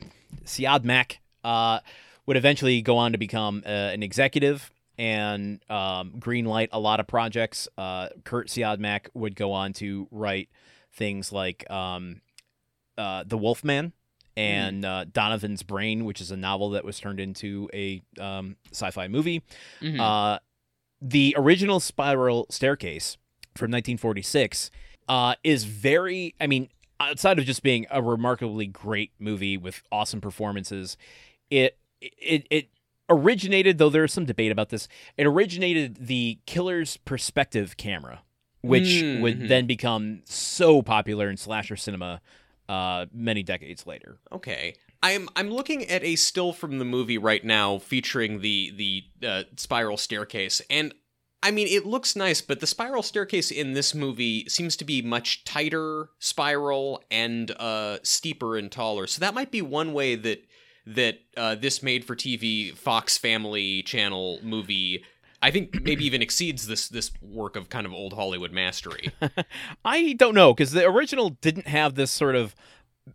Siodmak 0.44 1.18
uh, 1.44 1.80
would 2.26 2.38
eventually 2.38 2.82
go 2.82 2.98
on 2.98 3.12
to 3.14 3.18
become 3.18 3.64
uh, 3.66 3.70
an 3.70 4.04
executive 4.04 4.72
and 5.02 5.60
um, 5.68 6.12
greenlight 6.20 6.70
a 6.72 6.80
lot 6.80 7.00
of 7.00 7.08
projects. 7.08 7.68
Uh, 7.76 8.10
Kurt 8.24 8.50
Siodmak 8.50 9.08
would 9.16 9.36
go 9.36 9.52
on 9.52 9.74
to 9.74 10.08
write 10.12 10.50
things 10.94 11.32
like 11.32 11.70
um, 11.72 12.22
uh, 13.00 13.24
The 13.26 13.36
Wolfman 13.36 13.94
and 14.38 14.86
uh, 14.86 15.06
Donovan's 15.12 15.64
Brain, 15.64 16.06
which 16.06 16.22
is 16.22 16.30
a 16.30 16.38
novel 16.38 16.70
that 16.72 16.86
was 16.86 17.00
turned 17.00 17.20
into 17.20 17.68
a 17.74 18.04
um, 18.20 18.58
sci-fi 18.72 19.08
movie. 19.08 19.42
Mhm. 19.82 20.00
Uh, 20.00 20.38
the 21.02 21.34
original 21.36 21.80
Spiral 21.80 22.46
Staircase 22.52 23.18
from 23.56 23.72
1946 23.72 24.70
uh, 25.10 25.34
is 25.44 25.64
very, 25.64 26.36
I 26.40 26.46
mean, 26.46 26.70
outside 27.00 27.40
of 27.40 27.46
just 27.46 27.64
being 27.64 27.88
a 27.90 28.04
remarkably 28.04 28.68
great 28.68 29.14
movie 29.18 29.58
with 29.58 29.82
awesome 29.92 30.22
performances, 30.22 30.96
it 31.50 31.80
it 32.02 32.46
it 32.52 32.70
originated 33.12 33.78
though 33.78 33.90
there 33.90 34.04
is 34.06 34.14
some 34.14 34.26
debate 34.26 34.52
about 34.52 34.70
this. 34.70 34.88
It 35.18 35.28
originated 35.28 36.08
the 36.08 36.40
killer's 36.48 36.98
perspective 36.98 37.78
camera, 37.78 38.22
which 38.62 38.86
Mhm. 38.86 39.22
would 39.22 39.48
then 39.50 39.68
become 39.68 40.22
so 40.26 40.82
popular 40.82 41.30
in 41.30 41.38
slasher 41.38 41.76
cinema 41.76 42.22
uh, 42.70 43.06
many 43.14 43.44
decades 43.44 43.86
later. 43.86 44.18
Okay. 44.32 44.76
I'm 45.04 45.28
I'm 45.36 45.50
looking 45.50 45.86
at 45.90 46.04
a 46.04 46.16
still 46.16 46.54
from 46.54 46.80
the 46.80 46.86
movie 46.86 47.18
right 47.18 47.44
now 47.44 47.80
featuring 47.80 48.40
the 48.42 48.72
the 48.76 49.28
uh, 49.28 49.44
spiral 49.58 49.98
staircase 49.98 50.62
and 50.70 50.94
I 51.44 51.50
mean 51.52 51.68
it 51.68 51.86
looks 51.88 52.16
nice 52.16 52.40
but 52.40 52.60
the 52.60 52.68
spiral 52.68 53.02
staircase 53.04 53.50
in 53.52 53.74
this 53.74 53.94
movie 53.96 54.48
seems 54.48 54.78
to 54.78 54.86
be 54.86 55.02
much 55.02 55.44
tighter 55.44 56.10
spiral 56.20 57.04
and 57.12 57.50
uh 57.60 57.98
steeper 58.04 58.56
and 58.56 58.72
taller. 58.72 59.06
So 59.08 59.20
that 59.20 59.34
might 59.34 59.52
be 59.52 59.62
one 59.64 59.92
way 59.92 60.16
that 60.16 60.46
that 60.86 61.20
uh, 61.38 61.56
this 61.56 61.84
made 61.84 62.06
for 62.06 62.16
TV 62.16 62.76
Fox 62.76 63.18
Family 63.18 63.84
Channel 63.84 64.40
movie 64.44 65.04
I 65.42 65.50
think 65.50 65.82
maybe 65.82 66.06
even 66.06 66.22
exceeds 66.22 66.68
this 66.68 66.88
this 66.88 67.12
work 67.22 67.56
of 67.56 67.70
kind 67.70 67.86
of 67.86 67.94
old 67.94 68.14
Hollywood 68.14 68.52
mastery. 68.52 69.12
I 69.86 70.14
don't 70.14 70.36
know 70.36 70.54
because 70.54 70.72
the 70.72 70.86
original 70.86 71.32
didn't 71.42 71.68
have 71.68 71.96
this 71.96 72.12
sort 72.12 72.36
of 72.36 72.56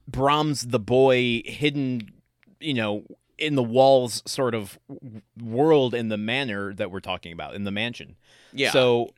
Brahms 0.09 0.63
the 0.63 0.81
boy 0.81 1.43
hidden, 1.45 2.11
you 2.59 2.75
know, 2.75 3.05
in 3.39 3.55
the 3.55 3.63
walls 3.63 4.23
sort 4.27 4.55
of 4.55 4.77
world 5.41 5.95
in 5.95 6.09
the 6.09 6.17
manor 6.17 6.75
that 6.75 6.91
we're 6.91 7.01
talking 7.01 7.33
about 7.33 7.55
in 7.55 7.63
the 7.63 7.71
mansion. 7.71 8.17
Yeah. 8.53 8.73
So 8.73 9.11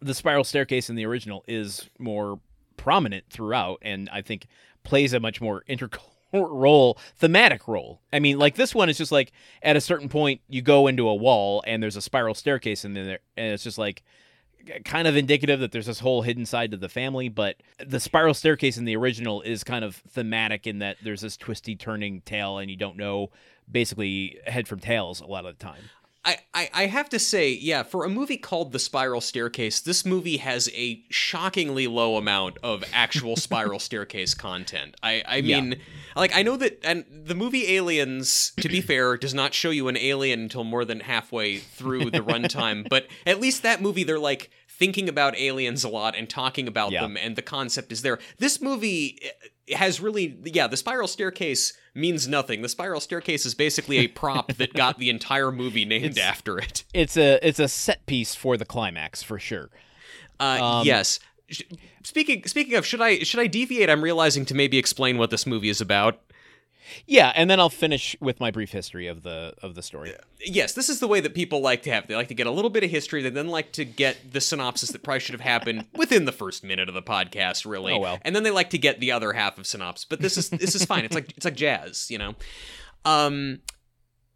the 0.00 0.14
spiral 0.14 0.44
staircase 0.44 0.88
in 0.88 0.94
the 0.94 1.06
original 1.06 1.44
is 1.48 1.90
more 1.98 2.38
prominent 2.76 3.24
throughout, 3.30 3.78
and 3.82 4.08
I 4.12 4.22
think 4.22 4.46
plays 4.84 5.12
a 5.12 5.18
much 5.18 5.40
more 5.40 5.64
integral 5.66 6.13
role, 6.42 6.98
thematic 7.16 7.68
role. 7.68 8.00
I 8.12 8.18
mean, 8.18 8.38
like 8.38 8.56
this 8.56 8.74
one 8.74 8.88
is 8.88 8.98
just 8.98 9.12
like 9.12 9.32
at 9.62 9.76
a 9.76 9.80
certain 9.80 10.08
point 10.08 10.40
you 10.48 10.62
go 10.62 10.86
into 10.86 11.08
a 11.08 11.14
wall 11.14 11.62
and 11.66 11.82
there's 11.82 11.96
a 11.96 12.02
spiral 12.02 12.34
staircase 12.34 12.84
in 12.84 12.94
there, 12.94 13.20
and 13.36 13.52
it's 13.52 13.64
just 13.64 13.78
like 13.78 14.02
kind 14.84 15.06
of 15.06 15.16
indicative 15.16 15.60
that 15.60 15.72
there's 15.72 15.86
this 15.86 16.00
whole 16.00 16.22
hidden 16.22 16.46
side 16.46 16.70
to 16.70 16.76
the 16.76 16.88
family, 16.88 17.28
but 17.28 17.56
the 17.84 18.00
spiral 18.00 18.34
staircase 18.34 18.76
in 18.76 18.84
the 18.84 18.96
original 18.96 19.42
is 19.42 19.62
kind 19.62 19.84
of 19.84 19.96
thematic 20.08 20.66
in 20.66 20.78
that 20.78 20.96
there's 21.02 21.20
this 21.20 21.36
twisty 21.36 21.76
turning 21.76 22.22
tail 22.22 22.58
and 22.58 22.70
you 22.70 22.76
don't 22.76 22.96
know 22.96 23.30
basically 23.70 24.38
head 24.46 24.68
from 24.68 24.80
tails 24.80 25.20
a 25.20 25.26
lot 25.26 25.44
of 25.44 25.58
the 25.58 25.64
time. 25.64 25.82
I, 26.24 26.38
I, 26.54 26.70
I 26.72 26.86
have 26.86 27.08
to 27.10 27.18
say, 27.18 27.50
yeah, 27.52 27.82
for 27.82 28.04
a 28.04 28.08
movie 28.08 28.36
called 28.38 28.72
The 28.72 28.78
Spiral 28.78 29.20
Staircase, 29.20 29.80
this 29.80 30.04
movie 30.06 30.38
has 30.38 30.70
a 30.74 31.02
shockingly 31.10 31.86
low 31.86 32.16
amount 32.16 32.56
of 32.62 32.82
actual 32.92 33.36
spiral 33.46 33.78
staircase 33.78 34.32
content. 34.34 34.94
I, 35.02 35.22
I 35.26 35.36
Yeah. 35.36 35.60
mean, 35.60 35.80
like, 36.16 36.34
I 36.34 36.42
know 36.42 36.56
that, 36.56 36.78
and 36.84 37.04
the 37.10 37.34
movie 37.34 37.74
Aliens, 37.76 38.52
to 38.60 38.68
be 38.68 38.80
fair, 38.80 39.16
does 39.16 39.34
not 39.34 39.52
show 39.52 39.70
you 39.70 39.88
an 39.88 39.96
alien 39.98 40.40
until 40.40 40.64
more 40.64 40.84
than 40.84 41.00
halfway 41.00 41.58
through 41.58 42.10
the 42.10 42.20
runtime, 42.24 42.88
but 42.88 43.06
at 43.26 43.40
least 43.40 43.62
that 43.62 43.82
movie, 43.82 44.04
they're 44.04 44.18
like 44.18 44.50
thinking 44.84 45.08
about 45.08 45.36
aliens 45.38 45.82
a 45.84 45.88
lot 45.88 46.14
and 46.16 46.28
talking 46.28 46.68
about 46.68 46.92
Yeah. 46.92 47.02
them, 47.02 47.16
and 47.16 47.36
the 47.36 47.42
concept 47.42 47.90
is 47.92 48.02
there. 48.02 48.18
This 48.38 48.60
movie 48.60 49.18
eh, 49.68 49.76
has 49.76 50.00
really, 50.00 50.36
yeah, 50.44 50.66
the 50.66 50.76
spiral 50.76 51.08
staircase 51.08 51.72
means 51.94 52.28
nothing. 52.28 52.60
The 52.62 52.68
spiral 52.68 53.00
staircase 53.00 53.46
is 53.46 53.54
basically 53.54 53.98
a 53.98 54.08
prop 54.08 54.52
that 54.54 54.72
got 54.84 54.98
the 54.98 55.08
entire 55.10 55.50
movie 55.50 55.84
named 55.84 56.18
after 56.18 56.58
it. 56.58 56.84
It's 56.92 57.16
a 57.16 57.38
it's 57.46 57.58
a 57.58 57.68
set 57.68 58.04
piece 58.06 58.34
for 58.34 58.56
the 58.56 58.64
climax 58.66 59.22
for 59.22 59.38
sure. 59.38 59.70
Uh, 60.38 60.58
Um, 60.60 60.86
yes. 60.86 61.18
Speaking 62.02 62.44
speaking 62.46 62.74
of, 62.74 62.84
should 62.84 63.00
I 63.00 63.20
should 63.20 63.40
I 63.40 63.46
deviate? 63.46 63.88
I'm 63.88 64.02
realizing 64.02 64.44
to 64.46 64.54
maybe 64.54 64.76
explain 64.78 65.16
what 65.18 65.30
this 65.30 65.46
movie 65.46 65.68
is 65.70 65.80
about. 65.80 66.20
Yeah, 67.06 67.32
and 67.34 67.50
then 67.50 67.60
I'll 67.60 67.70
finish 67.70 68.16
with 68.20 68.40
my 68.40 68.50
brief 68.50 68.70
history 68.72 69.06
of 69.06 69.22
the 69.22 69.54
of 69.62 69.74
the 69.74 69.82
story. 69.82 70.14
Yes, 70.44 70.72
this 70.72 70.88
is 70.88 71.00
the 71.00 71.08
way 71.08 71.20
that 71.20 71.34
people 71.34 71.60
like 71.60 71.82
to 71.82 71.90
have. 71.90 72.06
They 72.06 72.16
like 72.16 72.28
to 72.28 72.34
get 72.34 72.46
a 72.46 72.50
little 72.50 72.70
bit 72.70 72.84
of 72.84 72.90
history. 72.90 73.22
They 73.22 73.30
then 73.30 73.48
like 73.48 73.72
to 73.72 73.84
get 73.84 74.32
the 74.32 74.40
synopsis 74.40 74.90
that 74.90 75.02
probably 75.02 75.20
should 75.20 75.34
have 75.34 75.40
happened 75.40 75.86
within 75.94 76.24
the 76.24 76.32
first 76.32 76.64
minute 76.64 76.88
of 76.88 76.94
the 76.94 77.02
podcast, 77.02 77.68
really. 77.68 77.94
Oh, 77.94 77.98
well. 77.98 78.18
And 78.22 78.34
then 78.34 78.42
they 78.42 78.50
like 78.50 78.70
to 78.70 78.78
get 78.78 79.00
the 79.00 79.12
other 79.12 79.32
half 79.32 79.58
of 79.58 79.66
synopsis. 79.66 80.04
But 80.04 80.20
this 80.20 80.36
is 80.36 80.50
this 80.50 80.74
is 80.74 80.84
fine. 80.84 81.04
It's 81.04 81.14
like 81.14 81.32
it's 81.36 81.44
like 81.44 81.56
jazz, 81.56 82.10
you 82.10 82.18
know. 82.18 82.34
Um, 83.04 83.60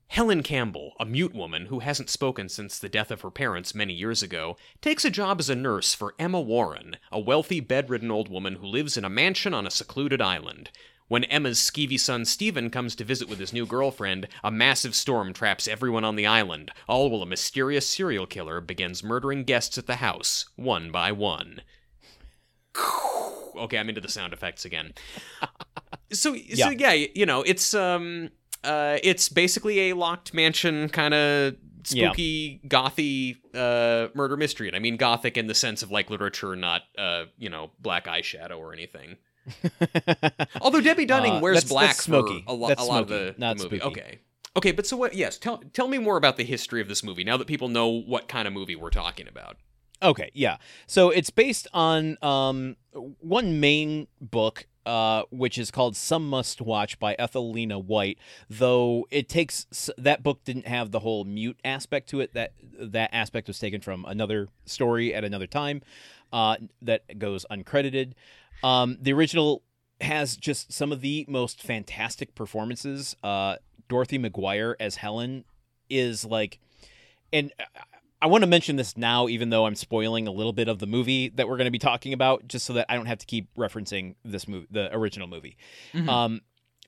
Helen 0.09 0.43
Campbell, 0.43 0.95
a 0.99 1.05
mute 1.05 1.35
woman 1.35 1.67
who 1.67 1.81
hasn't 1.81 2.09
spoken 2.09 2.49
since 2.49 2.79
the 2.79 2.89
death 2.89 3.11
of 3.11 3.21
her 3.21 3.31
parents 3.31 3.75
many 3.75 3.93
years 3.93 4.23
ago, 4.23 4.57
takes 4.81 5.05
a 5.05 5.11
job 5.11 5.39
as 5.39 5.51
a 5.51 5.55
nurse 5.55 5.93
for 5.93 6.15
Emma 6.19 6.41
Warren, 6.41 6.97
a 7.13 7.21
wealthy, 7.21 7.61
bedridden 7.61 8.11
old 8.11 8.31
woman 8.31 8.55
who 8.57 8.67
lives 8.67 8.97
in 8.97 9.05
a 9.05 9.11
mansion 9.11 9.53
on 9.53 9.67
a 9.67 9.71
secluded 9.71 10.23
island. 10.23 10.71
When 11.09 11.25
Emma's 11.25 11.59
skeevy 11.59 11.99
son 11.99 12.25
Stephen 12.27 12.69
comes 12.71 12.95
to 12.97 13.05
visit 13.05 13.29
with 13.29 13.39
his 13.39 13.53
new 13.53 13.65
girlfriend, 13.67 14.29
a 14.45 14.51
massive 14.51 14.95
storm 14.95 15.33
traps 15.33 15.67
everyone 15.67 16.05
on 16.05 16.17
the 16.17 16.27
island, 16.27 16.71
all 16.87 17.11
while 17.11 17.23
a 17.23 17.27
mysterious 17.27 17.87
serial 17.87 18.27
killer 18.27 18.61
begins 18.61 19.03
murdering 19.03 19.45
guests 19.45 19.79
at 19.79 19.87
the 19.87 19.97
house, 19.97 20.45
one 20.57 20.91
by 20.91 21.11
one. 21.13 21.63
Okay, 23.57 23.79
I'm 23.79 23.89
into 23.89 24.01
the 24.01 24.09
sound 24.09 24.33
effects 24.33 24.65
again. 24.65 24.93
So, 26.11 26.35
so 26.35 26.71
Yeah. 26.71 26.71
yeah, 26.71 27.07
you 27.15 27.27
know, 27.27 27.43
it's 27.43 27.75
um 27.75 28.31
uh, 28.65 28.97
it's 29.03 29.29
basically 29.29 29.91
a 29.91 29.93
locked 29.95 30.33
mansion 30.33 30.89
kind 30.89 31.13
of 31.13 31.55
Yeah. 31.91 32.09
spooky 32.13 32.63
gothy 32.67 33.37
uh, 33.55 34.09
murder 34.15 34.37
mystery 34.39 34.69
and 34.69 34.77
i 34.77 34.79
mean 34.79 34.97
gothic 34.97 35.37
in 35.37 35.47
the 35.49 35.55
sense 35.55 35.83
of 35.83 35.91
like 35.91 36.09
literature 36.11 36.57
not 36.57 36.83
uh, 36.97 37.25
you 37.37 37.49
know 37.51 37.71
black 37.79 38.07
eyeshadow 38.07 38.59
or 38.59 38.73
anything 38.73 39.17
although 40.61 40.81
debbie 40.81 41.05
dunning 41.07 41.35
Uh, 41.35 41.41
wears 41.41 41.57
that's- 41.57 41.71
black 41.71 41.87
that's 41.91 42.05
smoky. 42.05 42.43
for 42.47 42.51
a, 42.51 42.55
lo- 42.55 42.69
That's 42.69 42.83
a 42.83 42.85
lot 42.85 43.03
of 43.03 43.09
smoky, 43.09 43.25
the, 43.27 43.33
the 43.33 43.39
not 43.41 43.57
movie 43.59 43.79
spooky. 43.79 44.01
okay 44.01 44.19
okay 44.57 44.73
but 44.73 44.87
so 44.87 44.97
what 44.97 45.15
yes 45.15 45.39
tell, 45.39 45.59
tell 45.73 45.89
me 45.89 45.99
more 45.99 46.17
about 46.17 46.37
the 46.37 46.45
history 46.45 46.81
of 46.81 46.89
this 46.89 47.03
movie 47.03 47.25
now 47.25 47.37
that 47.37 47.47
people 47.47 47.69
know 47.69 47.89
what 47.89 48.29
kind 48.29 48.47
of 48.49 48.55
movie 48.55 48.77
we're 48.77 48.91
talking 48.91 49.29
about 49.29 49.57
Okay, 50.01 50.31
yeah. 50.33 50.59
So 50.87 51.11
it's 51.11 51.29
based 51.31 51.67
on 51.75 52.19
um, 52.23 52.77
one 52.93 53.59
main 53.59 54.07
book, 54.21 54.69
uh, 54.87 55.25
which 55.33 55.59
is 55.59 55.73
called 55.73 55.97
Some 55.97 56.29
Must 56.31 56.61
Watch 56.61 57.01
by 57.01 57.17
Ethel 57.19 57.51
Lina 57.51 57.81
White. 57.81 58.17
Though 58.49 59.09
it 59.11 59.29
takes 59.29 59.67
that 59.99 60.23
book 60.23 60.45
didn't 60.45 60.69
have 60.69 60.93
the 60.93 61.01
whole 61.01 61.25
mute 61.25 61.59
aspect 61.65 62.09
to 62.11 62.21
it. 62.21 62.33
That 62.33 62.53
that 62.79 63.11
aspect 63.13 63.49
was 63.49 63.59
taken 63.59 63.81
from 63.81 64.05
another 64.05 64.47
story 64.67 65.13
at 65.13 65.25
another 65.25 65.49
time, 65.49 65.83
uh, 66.33 66.59
that 66.81 67.19
goes 67.19 67.45
uncredited. 67.51 68.13
Um, 68.63 68.99
the 69.01 69.13
original 69.13 69.63
has 70.01 70.37
just 70.37 70.73
some 70.73 70.93
of 70.93 71.01
the 71.01 71.25
most 71.29 71.63
fantastic 71.63 72.35
performances. 72.35 73.17
Uh, 73.23 73.57
Dorothy 73.89 74.19
McGuire 74.19 74.75
as 74.79 74.97
Helen 74.97 75.45
is 75.91 76.25
like, 76.25 76.59
and 77.33 77.53
I 78.21 78.27
want 78.27 78.43
to 78.43 78.49
mention 78.49 78.77
this 78.77 78.97
now, 78.97 79.29
even 79.29 79.51
though 79.51 79.67
I'm 79.67 79.75
spoiling 79.75 80.27
a 80.27 80.31
little 80.33 80.53
bit 80.53 80.69
of 80.69 80.79
the 80.79 80.87
movie 80.87 81.29
that 81.31 81.49
we're 81.49 81.57
going 81.57 81.67
to 81.67 81.71
be 81.71 81.79
talking 81.79 82.13
about, 82.13 82.47
just 82.49 82.67
so 82.67 82.73
that 82.75 82.87
I 82.89 82.97
don't 82.97 83.07
have 83.07 83.19
to 83.19 83.27
keep 83.27 83.49
referencing 83.57 84.17
this 84.25 84.49
movie, 84.49 84.67
the 84.71 84.95
original 84.95 85.29
movie. 85.29 85.57
Mhm. 85.95 86.09
Um, 86.09 86.41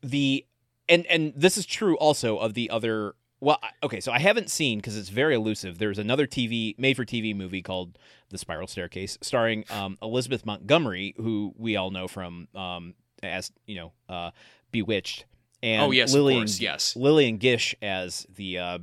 the 0.03 0.45
and 0.89 1.07
and 1.07 1.33
this 1.37 1.57
is 1.57 1.67
true 1.67 1.97
also 1.99 2.37
of 2.39 2.55
the 2.55 2.69
other. 2.71 3.15
Well, 3.41 3.59
okay, 3.83 4.01
so 4.01 4.13
I 4.13 4.19
haven't 4.19 4.51
seen 4.51 4.79
because 4.79 4.99
it's 4.99 5.09
very 5.09 5.35
elusive. 5.35 5.79
There's 5.79 5.99
another 5.99 6.27
TV 6.27 6.75
made 6.79 6.97
for 6.97 7.05
TV 7.05 7.35
movie 7.35 7.63
called 7.63 7.97
The 8.31 8.39
Spiral 8.39 8.67
Staircase, 8.67 9.19
starring 9.21 9.65
um, 9.71 9.99
Elizabeth 10.03 10.47
Montgomery, 10.47 11.15
who 11.17 11.53
we 11.57 11.77
all 11.77 11.91
know 11.91 12.09
from 12.09 12.49
um, 12.55 12.95
as 13.23 13.53
you 13.67 13.77
know, 13.77 13.93
uh, 14.09 14.31
Bewitched, 14.73 15.25
and 15.63 15.83
oh 15.83 15.91
yes 15.91 16.13
Lillian 16.13 16.43
of 16.43 16.49
course 16.49 16.61
yes 16.61 16.97
Lillian 16.97 17.37
Gish 17.39 17.75
as 17.83 18.27
the 18.35 18.59
uh, 18.59 18.79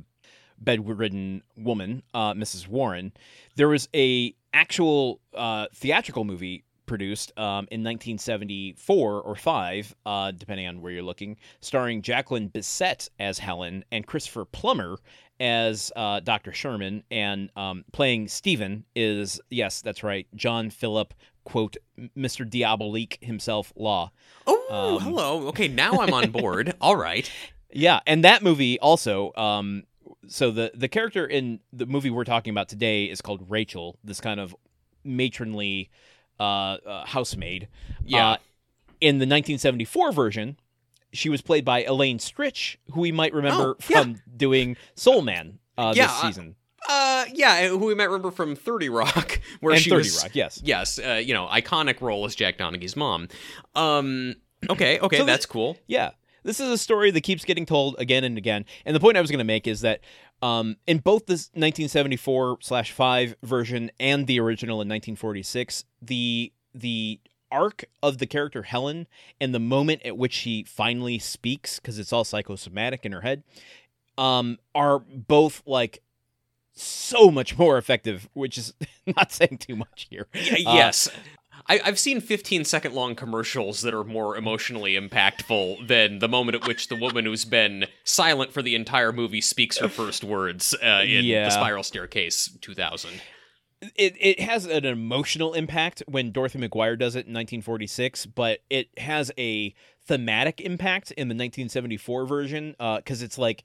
bedridden 0.58 1.42
woman, 1.56 2.02
uh, 2.14 2.34
Mrs. 2.34 2.68
Warren. 2.68 3.12
There 3.56 3.68
was 3.68 3.88
a 3.94 4.34
actual 4.52 5.20
uh, 5.34 5.66
theatrical 5.74 6.24
movie 6.24 6.64
produced 6.86 7.32
um, 7.38 7.68
in 7.70 7.84
1974 7.84 9.20
or 9.20 9.34
five, 9.36 9.94
uh, 10.06 10.32
depending 10.32 10.66
on 10.66 10.80
where 10.80 10.90
you're 10.90 11.02
looking, 11.02 11.36
starring 11.60 12.02
Jacqueline 12.02 12.48
Bisset 12.48 13.08
as 13.20 13.38
Helen 13.38 13.84
and 13.92 14.06
Christopher 14.06 14.44
Plummer 14.46 14.96
as 15.40 15.92
uh, 15.96 16.20
Dr. 16.20 16.52
Sherman, 16.52 17.04
and 17.10 17.50
um, 17.56 17.84
playing 17.92 18.28
Stephen 18.28 18.84
is 18.94 19.40
yes, 19.50 19.80
that's 19.82 20.02
right, 20.02 20.26
John 20.34 20.70
Philip 20.70 21.14
quote 21.44 21.76
Mr. 22.16 22.48
Diabolique 22.48 23.18
himself, 23.22 23.72
Law. 23.74 24.10
oh 24.46 24.96
Um, 24.98 25.02
hello 25.02 25.46
okay 25.48 25.66
now 25.66 25.92
i'm 26.00 26.12
on 26.12 26.30
board 26.30 26.74
all 26.80 26.94
right 26.96 27.30
Yeah, 27.72 28.00
and 28.06 28.22
that 28.24 28.42
movie 28.42 28.78
also. 28.80 29.32
Um, 29.34 29.84
so 30.26 30.50
the 30.50 30.72
the 30.74 30.88
character 30.88 31.26
in 31.26 31.60
the 31.72 31.86
movie 31.86 32.10
we're 32.10 32.24
talking 32.24 32.50
about 32.50 32.68
today 32.68 33.04
is 33.04 33.20
called 33.22 33.44
Rachel, 33.48 33.98
this 34.04 34.20
kind 34.20 34.40
of 34.40 34.54
matronly 35.04 35.90
uh, 36.38 36.42
uh, 36.84 37.06
housemaid. 37.06 37.68
Yeah. 38.04 38.30
Uh, 38.32 38.36
in 39.00 39.16
the 39.18 39.24
1974 39.26 40.12
version, 40.12 40.56
she 41.12 41.28
was 41.28 41.40
played 41.42 41.64
by 41.64 41.84
Elaine 41.84 42.18
Stritch, 42.18 42.76
who 42.92 43.00
we 43.00 43.12
might 43.12 43.32
remember 43.32 43.70
Oh, 43.70 43.84
yeah. 43.88 44.02
from 44.02 44.22
doing 44.36 44.76
Soul 44.94 45.22
Man 45.22 45.58
uh, 45.76 45.92
Yeah, 45.96 46.06
this 46.06 46.16
I- 46.22 46.26
season 46.28 46.54
Uh, 46.88 47.24
yeah, 47.34 47.68
who 47.68 47.78
we 47.78 47.94
might 47.94 48.04
remember 48.04 48.30
from 48.30 48.54
Thirty 48.56 48.88
Rock, 48.88 49.40
where 49.60 49.74
and 49.74 49.82
she 49.82 49.90
30 49.90 49.98
was, 49.98 50.22
Rock. 50.22 50.34
Yes. 50.34 50.60
yes, 50.64 50.98
uh, 50.98 51.14
you 51.14 51.34
know, 51.34 51.46
iconic 51.48 52.00
role 52.00 52.24
as 52.24 52.34
Jack 52.34 52.56
Donaghy's 52.58 52.96
mom. 52.96 53.28
Um, 53.74 54.34
okay, 54.70 54.98
okay, 55.00 55.16
So 55.18 55.22
the- 55.24 55.26
that's 55.32 55.46
cool. 55.46 55.76
Yeah. 55.86 56.10
This 56.44 56.60
is 56.60 56.70
a 56.70 56.78
story 56.78 57.10
that 57.10 57.20
keeps 57.22 57.44
getting 57.44 57.66
told 57.66 57.96
again 57.98 58.24
and 58.24 58.38
again. 58.38 58.64
And 58.86 58.96
the 58.96 59.00
point 59.00 59.16
I 59.18 59.20
was 59.20 59.30
going 59.30 59.38
to 59.40 59.44
make 59.44 59.66
is 59.66 59.80
that 59.82 60.00
um, 60.40 60.76
in 60.86 60.98
both 60.98 61.26
this 61.26 61.50
1974 61.54 62.58
slash 62.62 62.92
five 62.92 63.34
version 63.42 63.90
and 64.00 64.26
the 64.26 64.40
original 64.40 64.76
in 64.76 64.88
1946, 64.88 65.84
the 66.00 66.52
the 66.74 67.20
arc 67.50 67.84
of 68.02 68.18
the 68.18 68.26
character 68.26 68.62
Helen 68.62 69.06
and 69.40 69.54
the 69.54 69.58
moment 69.58 70.02
at 70.04 70.16
which 70.16 70.32
she 70.32 70.64
finally 70.64 71.18
speaks, 71.18 71.78
because 71.78 71.98
it's 71.98 72.12
all 72.12 72.24
psychosomatic 72.24 73.04
in 73.04 73.12
her 73.12 73.22
head, 73.22 73.42
um, 74.16 74.58
are 74.74 74.98
both 74.98 75.62
like 75.66 76.02
so 76.74 77.30
much 77.30 77.58
more 77.58 77.78
effective. 77.78 78.28
Which 78.34 78.58
is 78.58 78.74
not 79.16 79.32
saying 79.32 79.58
too 79.58 79.76
much 79.76 80.08
here. 80.10 80.26
Uh, 80.34 80.56
yes. 80.56 81.08
I, 81.68 81.80
I've 81.84 81.98
seen 81.98 82.20
15 82.20 82.64
second 82.64 82.94
long 82.94 83.14
commercials 83.14 83.82
that 83.82 83.92
are 83.92 84.04
more 84.04 84.36
emotionally 84.36 84.94
impactful 84.94 85.86
than 85.86 86.18
the 86.18 86.28
moment 86.28 86.56
at 86.56 86.66
which 86.66 86.88
the 86.88 86.96
woman 86.96 87.26
who's 87.26 87.44
been 87.44 87.86
silent 88.04 88.52
for 88.52 88.62
the 88.62 88.74
entire 88.74 89.12
movie 89.12 89.40
speaks 89.40 89.78
her 89.78 89.88
first 89.88 90.24
words 90.24 90.74
uh, 90.82 91.02
in 91.02 91.24
Yeah. 91.24 91.44
The 91.44 91.50
Spiral 91.50 91.82
Staircase 91.82 92.56
2000. 92.60 93.20
It 93.94 94.16
it 94.18 94.40
has 94.40 94.64
an 94.64 94.84
emotional 94.84 95.54
impact 95.54 96.02
when 96.06 96.32
Dorothy 96.32 96.58
McGuire 96.58 96.98
does 96.98 97.14
it 97.14 97.26
in 97.26 97.34
1946, 97.34 98.26
but 98.26 98.60
it 98.68 98.88
has 98.98 99.30
a 99.38 99.74
thematic 100.06 100.60
impact 100.60 101.10
in 101.12 101.28
the 101.28 101.34
1974 101.34 102.26
version 102.26 102.74
because 102.78 103.22
it's 103.22 103.38
like 103.38 103.62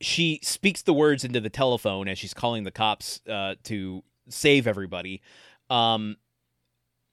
she 0.00 0.40
speaks 0.42 0.82
the 0.82 0.94
words 0.94 1.24
into 1.24 1.40
the 1.40 1.50
telephone 1.50 2.08
as 2.08 2.18
she's 2.18 2.34
calling 2.34 2.64
the 2.64 2.70
cops 2.70 3.20
uh, 3.28 3.54
to 3.64 4.02
save 4.28 4.66
everybody, 4.66 5.22
um, 5.68 6.16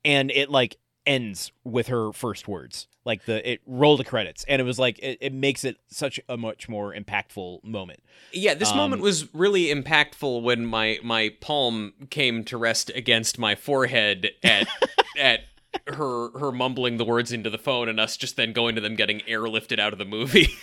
and 0.03 0.31
it 0.31 0.49
like 0.49 0.77
ends 1.07 1.51
with 1.63 1.87
her 1.87 2.11
first 2.13 2.47
words. 2.47 2.87
Like 3.05 3.25
the 3.25 3.49
it 3.49 3.61
rolled 3.65 4.01
the 4.01 4.03
credits, 4.03 4.43
and 4.47 4.61
it 4.61 4.65
was 4.65 4.77
like 4.77 4.99
it, 4.99 5.17
it 5.21 5.33
makes 5.33 5.63
it 5.63 5.77
such 5.87 6.19
a 6.27 6.35
much 6.37 6.67
more 6.67 6.93
impactful 6.93 7.63
moment. 7.63 8.01
Yeah, 8.33 8.53
this 8.53 8.71
Um, 8.71 8.77
moment 8.77 9.01
was 9.01 9.33
really 9.33 9.67
impactful 9.67 10.43
when 10.43 10.65
my 10.65 10.99
my 11.03 11.29
palm 11.39 11.93
came 12.09 12.43
to 12.43 12.57
rest 12.57 12.91
against 12.93 13.39
my 13.39 13.55
forehead 13.55 14.31
at 14.43 14.67
at 15.17 15.41
her 15.87 16.37
her 16.37 16.51
mumbling 16.51 16.97
the 16.97 17.05
words 17.05 17.31
into 17.31 17.49
the 17.49 17.57
phone 17.57 17.87
and 17.87 17.99
us 17.99 18.17
just 18.17 18.35
then 18.35 18.51
going 18.51 18.75
to 18.75 18.81
them 18.81 18.95
getting 18.95 19.19
airlifted 19.21 19.79
out 19.79 19.93
of 19.93 19.99
the 19.99 20.05
movie. 20.05 20.49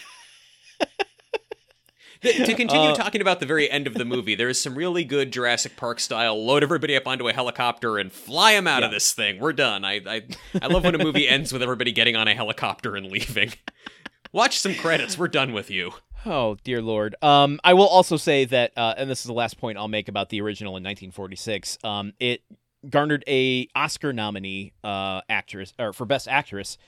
To 2.24 2.54
continue 2.54 2.90
Uh, 2.90 2.94
talking 2.94 3.20
about 3.20 3.40
the 3.40 3.46
very 3.46 3.70
end 3.70 3.86
of 3.86 3.94
the 3.94 4.04
movie, 4.04 4.34
there 4.34 4.48
is 4.48 4.60
some 4.60 4.74
really 4.74 5.04
good 5.04 5.30
Jurassic 5.32 5.76
Park 5.76 6.00
style 6.00 6.42
load 6.44 6.62
everybody 6.62 6.96
up 6.96 7.06
onto 7.06 7.28
a 7.28 7.32
helicopter 7.32 7.98
and 7.98 8.12
fly 8.12 8.52
them 8.54 8.66
out 8.66 8.82
of 8.82 8.90
this 8.90 9.12
thing. 9.12 9.38
We're 9.40 9.52
done. 9.52 9.84
I, 9.84 10.00
I 10.06 10.22
I 10.60 10.66
love 10.66 10.84
when 10.84 10.94
a 10.94 10.98
movie 11.04 11.28
ends 11.28 11.52
with 11.52 11.62
everybody 11.62 11.92
getting 11.92 12.16
on 12.16 12.26
a 12.28 12.34
helicopter 12.34 12.96
and 12.96 13.06
leaving. 13.06 13.52
Watch 14.32 14.58
some 14.58 14.74
credits. 14.74 15.16
We're 15.16 15.28
done 15.28 15.52
with 15.52 15.70
you. 15.70 15.92
Oh 16.26 16.56
dear 16.64 16.80
lord. 16.82 17.14
Um, 17.22 17.60
I 17.62 17.74
will 17.74 17.86
also 17.86 18.16
say 18.16 18.46
that, 18.46 18.72
uh, 18.76 18.94
and 18.96 19.08
this 19.10 19.20
is 19.20 19.26
the 19.26 19.32
last 19.34 19.58
point 19.58 19.76
I'll 19.78 19.88
make 19.88 20.08
about 20.08 20.30
the 20.30 20.40
original 20.40 20.70
in 20.70 20.82
1946. 20.82 21.78
Um, 21.84 22.14
it 22.18 22.42
garnered 22.88 23.24
a 23.28 23.68
Oscar 23.74 24.12
nominee, 24.12 24.72
uh, 24.82 25.20
actress 25.28 25.72
or 25.78 25.92
for 25.92 26.04
best 26.06 26.26
actress, 26.26 26.78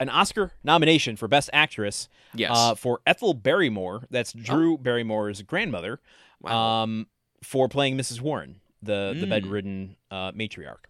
an 0.00 0.08
Oscar 0.08 0.52
nomination 0.62 1.16
for 1.16 1.28
best 1.28 1.50
actress. 1.52 2.08
Yes. 2.34 2.50
Uh, 2.54 2.74
for 2.74 3.00
Ethel 3.06 3.34
Barrymore. 3.34 4.06
That's 4.10 4.32
Drew 4.32 4.78
Barrymore's 4.78 5.42
grandmother. 5.42 6.00
Wow. 6.40 6.82
Um, 6.82 7.06
for 7.42 7.68
playing 7.68 7.96
Mrs. 7.98 8.20
Warren, 8.20 8.60
the 8.82 9.14
the 9.18 9.26
Mm. 9.26 9.30
bedridden 9.30 9.96
uh, 10.10 10.32
matriarch. 10.32 10.84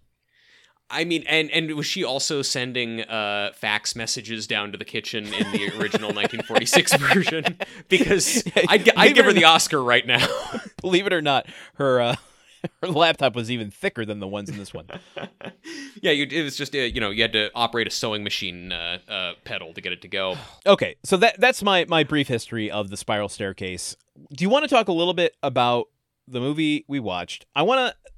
I 0.90 1.04
mean, 1.04 1.24
and 1.26 1.50
and 1.50 1.70
was 1.74 1.86
she 1.86 2.04
also 2.04 2.42
sending 2.42 3.00
uh, 3.00 3.52
fax 3.54 3.96
messages 3.96 4.46
down 4.46 4.70
to 4.72 4.78
the 4.78 4.84
kitchen 4.84 5.24
in 5.32 5.50
the 5.52 5.64
original 5.78 6.12
1946 6.14 6.96
version? 6.96 7.58
Because 7.88 8.44
I'd, 8.68 8.88
I'd 8.96 9.14
give 9.14 9.24
her 9.24 9.32
the 9.32 9.44
Oscar 9.44 9.82
right 9.82 10.06
now. 10.06 10.26
Believe 10.82 11.06
it 11.06 11.12
or 11.12 11.22
not, 11.22 11.46
her. 11.74 12.16
Her 12.82 12.88
laptop 12.88 13.34
was 13.34 13.50
even 13.50 13.70
thicker 13.70 14.04
than 14.04 14.20
the 14.20 14.28
ones 14.28 14.48
in 14.48 14.56
this 14.56 14.72
one. 14.72 14.86
yeah, 16.02 16.12
you, 16.12 16.26
it 16.30 16.42
was 16.42 16.56
just 16.56 16.74
uh, 16.74 16.78
you 16.78 17.00
know 17.00 17.10
you 17.10 17.22
had 17.22 17.32
to 17.32 17.50
operate 17.54 17.86
a 17.86 17.90
sewing 17.90 18.24
machine 18.24 18.72
uh, 18.72 18.98
uh, 19.08 19.32
pedal 19.44 19.72
to 19.74 19.80
get 19.80 19.92
it 19.92 20.02
to 20.02 20.08
go. 20.08 20.36
Okay, 20.66 20.96
so 21.04 21.16
that 21.18 21.38
that's 21.40 21.62
my 21.62 21.84
my 21.88 22.04
brief 22.04 22.28
history 22.28 22.70
of 22.70 22.88
the 22.88 22.96
Spiral 22.96 23.28
Staircase. 23.28 23.96
Do 24.32 24.42
you 24.42 24.48
want 24.48 24.64
to 24.64 24.68
talk 24.68 24.88
a 24.88 24.92
little 24.92 25.12
bit 25.12 25.36
about 25.42 25.88
the 26.26 26.40
movie 26.40 26.84
we 26.88 27.00
watched? 27.00 27.44
I 27.54 27.62
want 27.62 27.80
to 27.80 28.12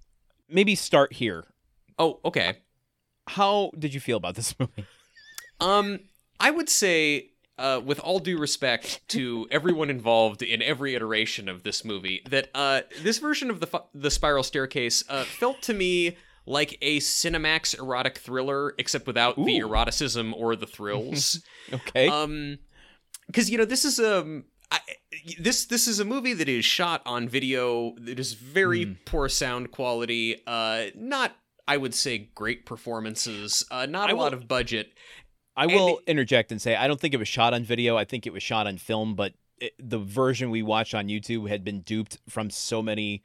maybe 0.49 0.75
start 0.75 1.13
here. 1.15 1.45
Oh, 1.99 2.21
okay. 2.25 2.59
How 3.29 3.71
did 3.77 3.95
you 3.95 4.01
feel 4.01 4.17
about 4.17 4.37
this 4.37 4.55
movie? 4.61 4.87
Um, 5.61 6.01
I 6.39 6.51
would 6.51 6.69
say, 6.69 7.31
uh, 7.59 7.81
with 7.85 7.99
all 8.01 8.19
due 8.19 8.39
respect 8.39 9.01
to 9.09 9.47
everyone 9.51 9.91
involved 9.91 10.43
in 10.43 10.61
every 10.63 10.95
iteration 10.95 11.49
of 11.49 11.63
this 11.63 11.85
movie, 11.85 12.23
that 12.29 12.49
uh, 12.55 12.83
this 13.03 13.19
version 13.19 13.51
of 13.51 13.61
the 13.61 13.67
fu- 13.67 13.79
the 13.95 14.11
Spiral 14.11 14.43
Staircase 14.43 15.03
uh, 15.09 15.25
felt 15.25 15.63
to 15.63 15.73
me 15.75 16.17
like 16.47 16.79
a 16.81 16.99
Cinemax 16.99 17.77
erotic 17.79 18.19
thriller, 18.19 18.75
except 18.79 19.07
without 19.07 19.37
the 19.37 19.57
eroticism 19.59 20.33
or 20.35 20.55
the 20.57 20.67
thrills. 20.67 21.43
Okay. 21.73 22.07
um, 22.09 22.59
because 23.27 23.51
you 23.51 23.59
know 23.59 23.65
this 23.65 23.85
is 23.85 23.99
um 23.99 24.45
I, 24.71 24.79
this 25.41 25.65
this 25.65 25.89
is 25.89 25.99
a 25.99 26.05
movie 26.05 26.33
that 26.35 26.49
is 26.49 26.65
shot 26.65 27.03
on 27.05 27.29
video 27.29 27.95
that 27.99 28.21
is 28.21 28.35
very 28.35 28.85
Hmm. 28.85 28.93
poor 29.05 29.29
sound 29.29 29.73
quality 29.73 30.43
uh 30.47 30.87
not 30.95 31.33
i 31.67 31.77
would 31.77 31.93
say 31.95 32.31
great 32.37 32.67
performances 32.67 33.65
uh 33.73 33.87
not 33.87 34.11
a 34.11 34.15
will- 34.15 34.23
lot 34.23 34.33
of 34.35 34.47
budget 34.47 34.93
I 35.57 35.67
will 35.67 36.01
interject 36.07 36.53
and 36.53 36.61
say 36.61 36.77
I 36.77 36.87
don't 36.87 37.01
think 37.01 37.15
it 37.15 37.19
was 37.19 37.29
shot 37.29 37.55
on 37.55 37.65
video. 37.65 37.97
I 37.97 38.05
think 38.05 38.27
it 38.27 38.33
was 38.33 38.43
shot 38.43 38.67
on 38.67 38.79
film, 38.79 39.15
but 39.15 39.35
it, 39.61 39.75
the 39.79 39.99
version 39.99 40.51
we 40.51 40.63
watched 40.63 40.95
on 40.95 41.09
YouTube 41.09 41.49
had 41.49 41.65
been 41.65 41.81
duped 41.81 42.19
from 42.29 42.51
so 42.51 42.83
many 42.83 43.23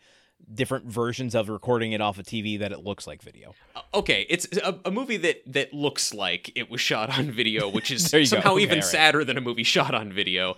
different 0.51 0.85
versions 0.87 1.35
of 1.35 1.49
recording 1.49 1.91
it 1.91 2.01
off 2.01 2.17
a 2.17 2.23
TV 2.23 2.57
that 2.57 2.71
it 2.71 2.83
looks 2.83 3.05
like 3.05 3.21
video. 3.21 3.53
Okay 3.93 4.25
it's 4.27 4.47
a, 4.57 4.79
a 4.85 4.89
movie 4.91 5.17
that 5.17 5.43
that 5.45 5.71
looks 5.71 6.13
like 6.15 6.51
it 6.55 6.69
was 6.71 6.81
shot 6.81 7.15
on 7.15 7.29
video 7.31 7.69
which 7.69 7.91
is 7.91 8.03
There 8.11 8.19
you 8.19 8.25
go. 8.25 8.29
somehow 8.37 8.53
Okay, 8.53 8.63
even 8.63 8.77
right. 8.79 8.83
sadder 8.83 9.23
than 9.23 9.37
a 9.37 9.41
movie 9.41 9.63
shot 9.63 9.93
on 9.93 10.11
video 10.11 10.55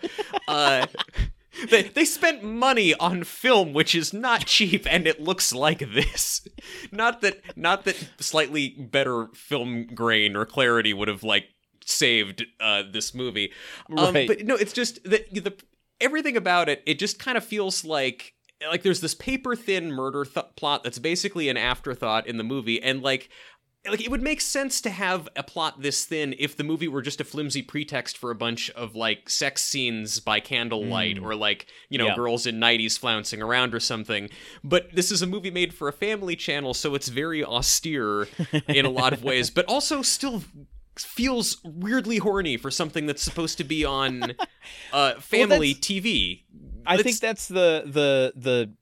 uh 0.48 0.88
They, 1.70 1.84
they 1.84 2.04
spent 2.06 2.44
money 2.44 2.96
on 2.96 3.24
film 3.24 3.74
which 3.74 3.94
is 3.94 4.12
not 4.14 4.46
cheap 4.46 4.88
and 4.90 5.06
it 5.06 5.22
looks 5.22 5.54
like 5.54 5.80
this 5.80 6.48
not 6.92 7.22
that 7.22 7.42
not 7.58 7.84
that 7.86 7.96
slightly 8.20 8.70
better 8.70 9.28
film 9.36 9.86
grain 9.94 10.36
or 10.36 10.46
clarity 10.46 10.94
would 10.94 11.08
have 11.10 11.24
like 11.24 11.50
saved 11.90 12.46
uh 12.60 12.84
this 12.92 13.14
movie 13.14 13.52
um, 13.98 14.14
Right. 14.14 14.28
but 14.28 14.46
no 14.46 14.56
it's 14.56 14.74
just 14.74 15.04
that 15.04 15.34
the 15.34 15.54
everything 16.02 16.38
about 16.38 16.70
it 16.70 16.84
it 16.86 17.00
just 17.00 17.20
kind 17.20 17.38
of 17.38 17.44
feels 17.44 17.84
like 17.86 18.34
like 18.70 18.84
there's 18.84 19.02
this 19.02 19.16
paper 19.16 19.56
thin 19.56 19.92
murder 19.92 20.26
th- 20.26 20.46
plot 20.56 20.84
that's 20.84 21.00
basically 21.00 21.50
an 21.50 21.58
afterthought 21.58 22.28
in 22.28 22.38
the 22.38 22.44
movie 22.44 22.82
and 22.82 23.02
like 23.02 23.30
like 23.90 24.00
it 24.00 24.10
would 24.10 24.22
make 24.22 24.40
sense 24.40 24.80
to 24.80 24.90
have 24.90 25.28
a 25.36 25.44
plot 25.44 25.82
this 25.82 26.06
thin 26.06 26.34
if 26.40 26.56
the 26.56 26.64
movie 26.64 26.88
were 26.88 27.02
just 27.02 27.20
a 27.20 27.24
flimsy 27.26 27.62
pretext 27.62 28.18
for 28.18 28.32
a 28.32 28.36
bunch 28.36 28.70
of 28.72 28.96
like 28.96 29.30
sex 29.30 29.62
scenes 29.62 30.22
by 30.22 30.40
candlelight 30.40 31.20
or 31.20 31.36
like 31.36 31.66
you 31.90 31.98
know 31.98 32.06
Yeah. 32.08 32.16
girls 32.16 32.46
in 32.48 32.62
90s 32.62 32.98
flouncing 32.98 33.42
around 33.42 33.76
or 33.76 33.82
something 33.82 34.30
but 34.64 34.88
this 34.96 35.12
is 35.12 35.22
a 35.22 35.28
movie 35.28 35.52
made 35.52 35.74
for 35.74 35.90
a 35.90 35.94
family 35.94 36.38
channel 36.38 36.74
so 36.74 36.96
it's 36.96 37.10
very 37.10 37.44
austere 37.44 38.30
in 38.70 38.86
a 38.86 38.90
lot 38.90 39.12
of 39.12 39.22
ways 39.26 39.50
but 39.50 39.66
also 39.66 40.02
still 40.02 40.42
feels 40.98 41.58
weirdly 41.64 42.18
horny 42.18 42.58
for 42.58 42.70
something 42.72 43.06
that's 43.06 43.22
supposed 43.22 43.58
to 43.58 43.64
be 43.64 43.84
on 43.84 44.34
uh 44.94 45.14
family 45.16 45.74
that's- 45.74 45.88
TV 45.88 46.44
I 46.86 46.98
think 46.98 47.20
that's 47.20 47.48
the 47.48 47.84
the 47.86 48.34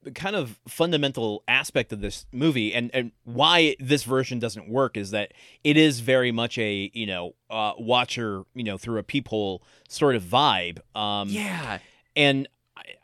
the 0.03 0.11
kind 0.13 0.35
of 0.35 0.59
fundamental 0.67 1.43
aspect 1.47 1.93
of 1.93 2.01
this 2.01 2.25
movie, 2.31 2.73
and 2.73 2.89
and 2.95 3.11
why 3.25 3.75
this 3.79 4.05
version 4.05 4.39
doesn't 4.39 4.67
work 4.67 4.97
is 4.97 5.11
that 5.11 5.33
it 5.63 5.77
is 5.77 5.99
very 5.99 6.31
much 6.31 6.57
a 6.57 6.89
you 6.95 7.05
know 7.05 7.35
uh, 7.51 7.73
watcher 7.77 8.43
you 8.55 8.63
know 8.63 8.79
through 8.79 8.97
a 8.97 9.03
peephole 9.03 9.61
sort 9.87 10.15
of 10.15 10.23
vibe. 10.23 10.79
Um, 10.95 11.29
yeah 11.29 11.77
and 12.15 12.47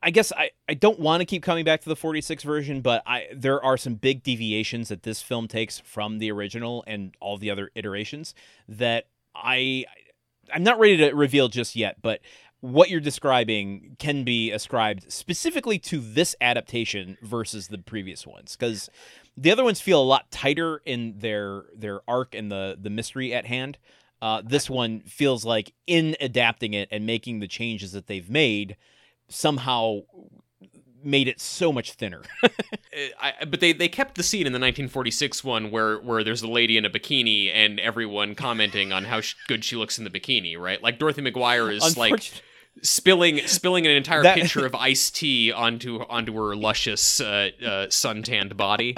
I, 0.02 0.12
guess 0.12 0.32
I, 0.32 0.52
I 0.68 0.74
don't 0.74 1.00
want 1.00 1.22
to 1.22 1.26
keep 1.26 1.44
coming 1.44 1.66
back 1.66 1.82
to 1.82 1.90
the 1.90 1.96
46 1.96 2.44
version, 2.44 2.82
but 2.82 3.04
I 3.06 3.28
there 3.36 3.64
are 3.64 3.78
some 3.78 3.96
big 3.96 4.24
deviations 4.24 4.90
that 4.90 5.04
this 5.04 5.22
film 5.22 5.48
takes 5.48 5.80
from 5.80 6.20
the 6.20 6.32
original 6.32 6.84
and 6.88 7.16
all 7.20 7.38
the 7.38 7.52
other 7.52 7.72
iterations 7.76 8.34
that 8.68 9.08
I 9.36 9.86
I'm 10.54 10.64
not 10.64 10.80
ready 10.80 10.98
to 10.98 11.12
reveal 11.12 11.50
just 11.50 11.76
yet, 11.76 11.98
but 12.02 12.22
what 12.62 12.90
you're 12.90 13.00
describing 13.00 13.96
can 14.00 14.24
be 14.24 14.52
ascribed 14.52 15.12
specifically 15.12 15.78
to 15.78 16.00
this 16.00 16.36
adaptation 16.42 17.18
versus 17.22 17.68
the 17.68 17.78
previous 17.78 18.26
ones 18.26 18.56
because 18.56 18.90
the 19.36 19.52
other 19.52 19.64
ones 19.64 19.80
feel 19.80 20.02
a 20.02 20.04
lot 20.04 20.32
tighter 20.32 20.82
in 20.86 21.20
their 21.20 21.66
their 21.76 22.02
arc 22.08 22.34
and 22.34 22.52
the 22.52 22.78
the 22.80 22.90
mystery 22.90 23.34
at 23.34 23.46
hand. 23.46 23.78
Uh, 24.20 24.42
this 24.44 24.68
one 24.68 25.02
feels 25.02 25.46
like 25.46 25.74
in 25.86 26.16
adapting 26.20 26.74
it 26.74 26.90
and 26.92 27.06
making 27.06 27.40
the 27.40 27.48
changes 27.48 27.92
that 27.92 28.08
they've 28.08 28.32
made, 28.32 28.76
somehow 29.30 30.00
made 31.04 31.28
it 31.28 31.40
so 31.40 31.72
much 31.72 31.94
thinner. 31.94 32.22
Uh, 32.98 33.10
I, 33.22 33.46
but 33.46 33.60
they, 33.60 33.74
they 33.74 33.90
kept 33.90 34.16
the 34.16 34.24
scene 34.24 34.48
in 34.48 34.54
the 34.54 34.58
1946 34.58 35.44
one 35.44 35.70
where 35.70 36.00
where 36.00 36.24
there's 36.24 36.42
a 36.42 36.48
lady 36.48 36.78
in 36.78 36.86
a 36.86 36.90
bikini 36.90 37.52
and 37.54 37.80
everyone 37.80 38.34
commenting 38.34 38.92
on 38.92 39.04
how 39.04 39.22
sh- 39.22 39.36
good 39.48 39.64
she 39.64 39.76
looks 39.76 40.00
in 40.00 40.04
the 40.04 40.10
bikini, 40.10 40.58
right? 40.58 40.82
Like 40.82 40.98
Dorothy 40.98 41.22
McGuire 41.22 41.72
is 41.72 41.96
like 41.96 42.32
spilling 42.82 43.46
spilling 43.46 43.86
an 43.86 43.92
entire 43.92 44.24
That- 44.24 44.36
pitcher 44.36 44.66
of 44.66 44.74
iced 44.74 45.16
tea 45.16 45.52
onto 45.52 46.00
onto 46.10 46.34
her 46.34 46.56
luscious 46.56 47.22
uh, 47.22 47.52
uh, 47.64 47.86
suntanned 47.92 48.58
body. 48.58 48.96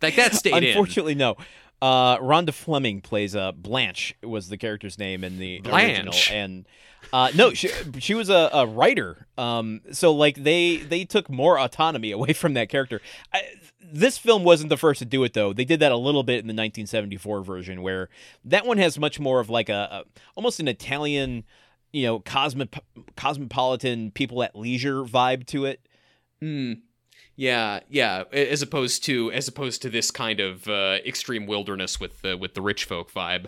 Like 0.00 0.14
that 0.14 0.34
stayed 0.34 0.54
in. 0.62 0.64
Unfortunately, 0.64 1.16
no. 1.16 1.36
Uh, 1.82 2.18
Rhonda 2.18 2.52
Fleming 2.52 3.00
plays 3.00 3.34
uh, 3.34 3.50
Blanche 3.50 4.14
was 4.22 4.48
the 4.48 4.58
character's 4.58 4.96
name 4.96 5.24
in 5.24 5.38
the 5.40 5.60
original, 5.66 6.14
and 6.30 6.66
uh, 7.12 7.30
no, 7.34 7.52
she 7.52 7.70
she 7.98 8.14
was 8.14 8.28
a, 8.28 8.50
a 8.52 8.66
writer. 8.66 9.26
Um, 9.36 9.80
so 9.92 10.12
like 10.12 10.42
they 10.42 10.78
they 10.78 11.04
took 11.04 11.28
more 11.28 11.58
autonomy 11.58 12.12
away 12.12 12.32
from 12.32 12.54
that 12.54 12.68
character. 12.68 13.00
I, 13.32 13.42
this 13.92 14.18
film 14.18 14.44
wasn't 14.44 14.68
the 14.68 14.76
first 14.76 15.00
to 15.00 15.04
do 15.04 15.24
it 15.24 15.34
though. 15.34 15.52
They 15.52 15.64
did 15.64 15.80
that 15.80 15.92
a 15.92 15.96
little 15.96 16.22
bit 16.22 16.34
in 16.34 16.46
the 16.46 16.52
1974 16.52 17.42
version, 17.42 17.82
where 17.82 18.08
that 18.44 18.66
one 18.66 18.78
has 18.78 18.98
much 18.98 19.18
more 19.18 19.40
of 19.40 19.50
like 19.50 19.68
a, 19.68 20.04
a 20.06 20.20
almost 20.36 20.60
an 20.60 20.68
Italian, 20.68 21.44
you 21.92 22.04
know, 22.04 22.20
cosmop- 22.20 22.80
cosmopolitan 23.16 24.10
people 24.12 24.42
at 24.42 24.56
leisure 24.56 25.02
vibe 25.02 25.46
to 25.46 25.64
it. 25.64 25.86
Hmm. 26.40 26.74
Yeah, 27.40 27.80
yeah. 27.88 28.24
As 28.32 28.60
opposed 28.60 29.02
to 29.04 29.32
as 29.32 29.48
opposed 29.48 29.80
to 29.80 29.88
this 29.88 30.10
kind 30.10 30.40
of 30.40 30.68
uh, 30.68 30.98
extreme 31.06 31.46
wilderness 31.46 31.98
with 31.98 32.20
the 32.20 32.36
with 32.36 32.52
the 32.52 32.60
rich 32.60 32.84
folk 32.84 33.10
vibe. 33.10 33.46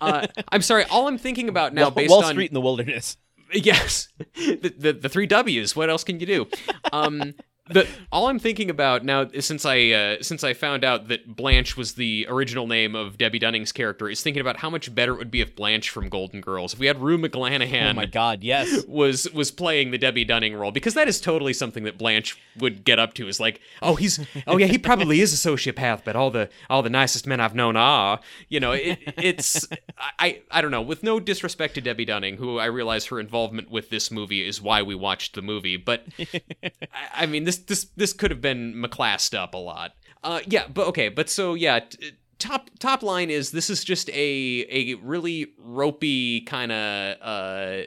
Uh, 0.00 0.28
I'm 0.50 0.62
sorry. 0.62 0.84
All 0.84 1.08
I'm 1.08 1.18
thinking 1.18 1.48
about 1.48 1.74
now, 1.74 1.82
Wall, 1.82 1.90
based 1.90 2.10
Wall 2.10 2.24
on 2.24 2.34
Street 2.34 2.52
in 2.52 2.54
the 2.54 2.60
wilderness. 2.60 3.16
Yes, 3.52 4.06
the, 4.36 4.72
the 4.78 4.92
the 4.92 5.08
three 5.08 5.26
W's. 5.26 5.74
What 5.74 5.90
else 5.90 6.04
can 6.04 6.20
you 6.20 6.26
do? 6.26 6.46
Um, 6.92 7.34
the 7.72 7.88
all 8.10 8.28
I'm 8.28 8.38
thinking 8.38 8.70
about 8.70 9.04
now, 9.04 9.28
since 9.40 9.64
I 9.64 9.90
uh, 9.90 10.16
since 10.22 10.44
I 10.44 10.54
found 10.54 10.84
out 10.84 11.08
that 11.08 11.36
Blanche 11.36 11.76
was 11.76 11.94
the 11.94 12.26
original 12.28 12.66
name 12.66 12.94
of 12.94 13.18
Debbie 13.18 13.38
Dunning's 13.38 13.72
character, 13.72 14.08
is 14.08 14.22
thinking 14.22 14.40
about 14.40 14.58
how 14.58 14.70
much 14.70 14.94
better 14.94 15.12
it 15.14 15.18
would 15.18 15.30
be 15.30 15.40
if 15.40 15.56
Blanche 15.56 15.90
from 15.90 16.08
Golden 16.08 16.40
Girls, 16.40 16.74
if 16.74 16.78
we 16.78 16.86
had 16.86 17.00
Rue 17.00 17.18
McClanahan, 17.18 17.90
Oh 17.90 17.94
my 17.94 18.06
God, 18.06 18.42
yes. 18.42 18.84
was 18.86 19.30
was 19.32 19.50
playing 19.50 19.90
the 19.90 19.98
Debbie 19.98 20.24
Dunning 20.24 20.54
role, 20.54 20.70
because 20.70 20.94
that 20.94 21.08
is 21.08 21.20
totally 21.20 21.52
something 21.52 21.84
that 21.84 21.98
Blanche 21.98 22.38
would 22.58 22.84
get 22.84 22.98
up 22.98 23.14
to. 23.14 23.28
Is 23.28 23.40
like, 23.40 23.60
oh, 23.80 23.94
he's, 23.94 24.20
oh 24.46 24.58
yeah, 24.58 24.66
he 24.66 24.78
probably 24.78 25.20
is 25.20 25.32
a 25.32 25.48
sociopath, 25.48 26.02
but 26.04 26.16
all 26.16 26.30
the 26.30 26.48
all 26.70 26.82
the 26.82 26.90
nicest 26.90 27.26
men 27.26 27.40
I've 27.40 27.54
known 27.54 27.76
are, 27.76 28.20
you 28.48 28.60
know, 28.60 28.72
it, 28.72 28.98
it's, 29.16 29.66
I, 29.98 30.10
I 30.18 30.42
I 30.50 30.62
don't 30.62 30.70
know. 30.70 30.82
With 30.82 31.02
no 31.02 31.20
disrespect 31.20 31.74
to 31.74 31.80
Debbie 31.80 32.04
Dunning, 32.04 32.36
who 32.36 32.58
I 32.58 32.66
realize 32.66 33.06
her 33.06 33.18
involvement 33.20 33.70
with 33.70 33.90
this 33.90 34.10
movie 34.10 34.46
is 34.46 34.60
why 34.60 34.82
we 34.82 34.94
watched 34.94 35.34
the 35.34 35.42
movie, 35.42 35.76
but 35.76 36.04
I, 36.18 37.22
I 37.22 37.26
mean, 37.26 37.44
this 37.44 37.58
this 37.66 37.84
this 37.96 38.12
could 38.12 38.30
have 38.30 38.40
been 38.40 38.74
McClassed 38.74 39.36
up 39.36 39.54
a 39.54 39.58
lot. 39.58 39.92
Uh, 40.24 40.40
yeah, 40.46 40.66
but 40.72 40.86
okay, 40.88 41.08
but 41.08 41.28
so 41.30 41.54
yeah. 41.54 41.80
T- 41.80 42.12
Top 42.38 42.70
top 42.80 43.04
line 43.04 43.30
is 43.30 43.52
this 43.52 43.70
is 43.70 43.84
just 43.84 44.10
a 44.10 44.66
a 44.68 44.94
really 44.94 45.52
ropey 45.58 46.40
kind 46.40 46.72
of 46.72 47.16
uh 47.22 47.82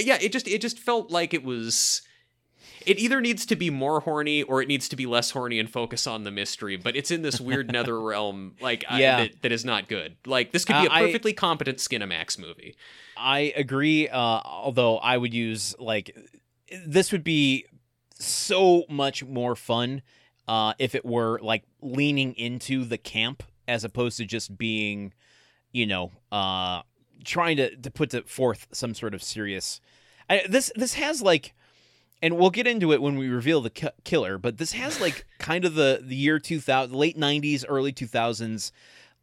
yeah 0.00 0.16
it 0.22 0.32
just 0.32 0.48
it 0.48 0.62
just 0.62 0.78
felt 0.78 1.10
like 1.10 1.34
it 1.34 1.44
was 1.44 2.00
it 2.86 2.98
either 2.98 3.20
needs 3.20 3.44
to 3.44 3.56
be 3.56 3.68
more 3.68 4.00
horny 4.00 4.42
or 4.42 4.62
it 4.62 4.68
needs 4.68 4.88
to 4.88 4.96
be 4.96 5.04
less 5.04 5.32
horny 5.32 5.58
and 5.58 5.68
focus 5.68 6.06
on 6.06 6.24
the 6.24 6.30
mystery 6.30 6.78
but 6.78 6.96
it's 6.96 7.10
in 7.10 7.20
this 7.20 7.42
weird 7.42 7.70
nether 7.72 8.00
realm 8.00 8.54
like 8.62 8.86
I- 8.88 9.02
that, 9.02 9.42
that 9.42 9.52
is 9.52 9.66
not 9.66 9.86
good 9.86 10.16
like 10.24 10.50
this 10.52 10.64
could 10.64 10.80
be 10.80 10.88
Uh, 10.88 10.92
a 10.92 10.94
I- 10.94 11.00
perfectly 11.02 11.34
competent 11.34 11.76
skinamax 11.76 12.38
movie 12.38 12.76
I 13.18 13.52
agree. 13.54 14.08
Uh, 14.08 14.16
although 14.16 14.96
I 14.96 15.18
would 15.18 15.34
use 15.34 15.74
like 15.78 16.16
this 16.86 17.12
would 17.12 17.24
be 17.24 17.66
so 18.20 18.84
much 18.88 19.24
more 19.24 19.56
fun 19.56 20.02
uh, 20.48 20.74
if 20.78 20.94
it 20.94 21.04
were 21.04 21.38
like 21.40 21.64
leaning 21.80 22.34
into 22.34 22.84
the 22.84 22.98
camp 22.98 23.42
as 23.68 23.84
opposed 23.84 24.16
to 24.18 24.24
just 24.24 24.58
being, 24.58 25.12
you 25.72 25.86
know, 25.86 26.10
uh, 26.32 26.82
trying 27.24 27.56
to 27.56 27.76
to 27.76 27.90
put 27.90 28.10
to 28.10 28.22
forth 28.22 28.66
some 28.72 28.94
sort 28.94 29.14
of 29.14 29.22
serious. 29.22 29.80
I, 30.28 30.42
this 30.48 30.72
this 30.74 30.94
has 30.94 31.22
like, 31.22 31.54
and 32.22 32.36
we'll 32.36 32.50
get 32.50 32.66
into 32.66 32.92
it 32.92 33.00
when 33.00 33.16
we 33.16 33.28
reveal 33.28 33.60
the 33.60 33.70
ki- 33.70 33.88
killer. 34.04 34.38
But 34.38 34.58
this 34.58 34.72
has 34.72 35.00
like 35.00 35.24
kind 35.38 35.64
of 35.64 35.74
the 35.74 36.00
the 36.02 36.16
year 36.16 36.38
two 36.38 36.60
thousand, 36.60 36.96
late 36.96 37.16
nineties, 37.16 37.64
early 37.64 37.92
two 37.92 38.06
thousands, 38.06 38.72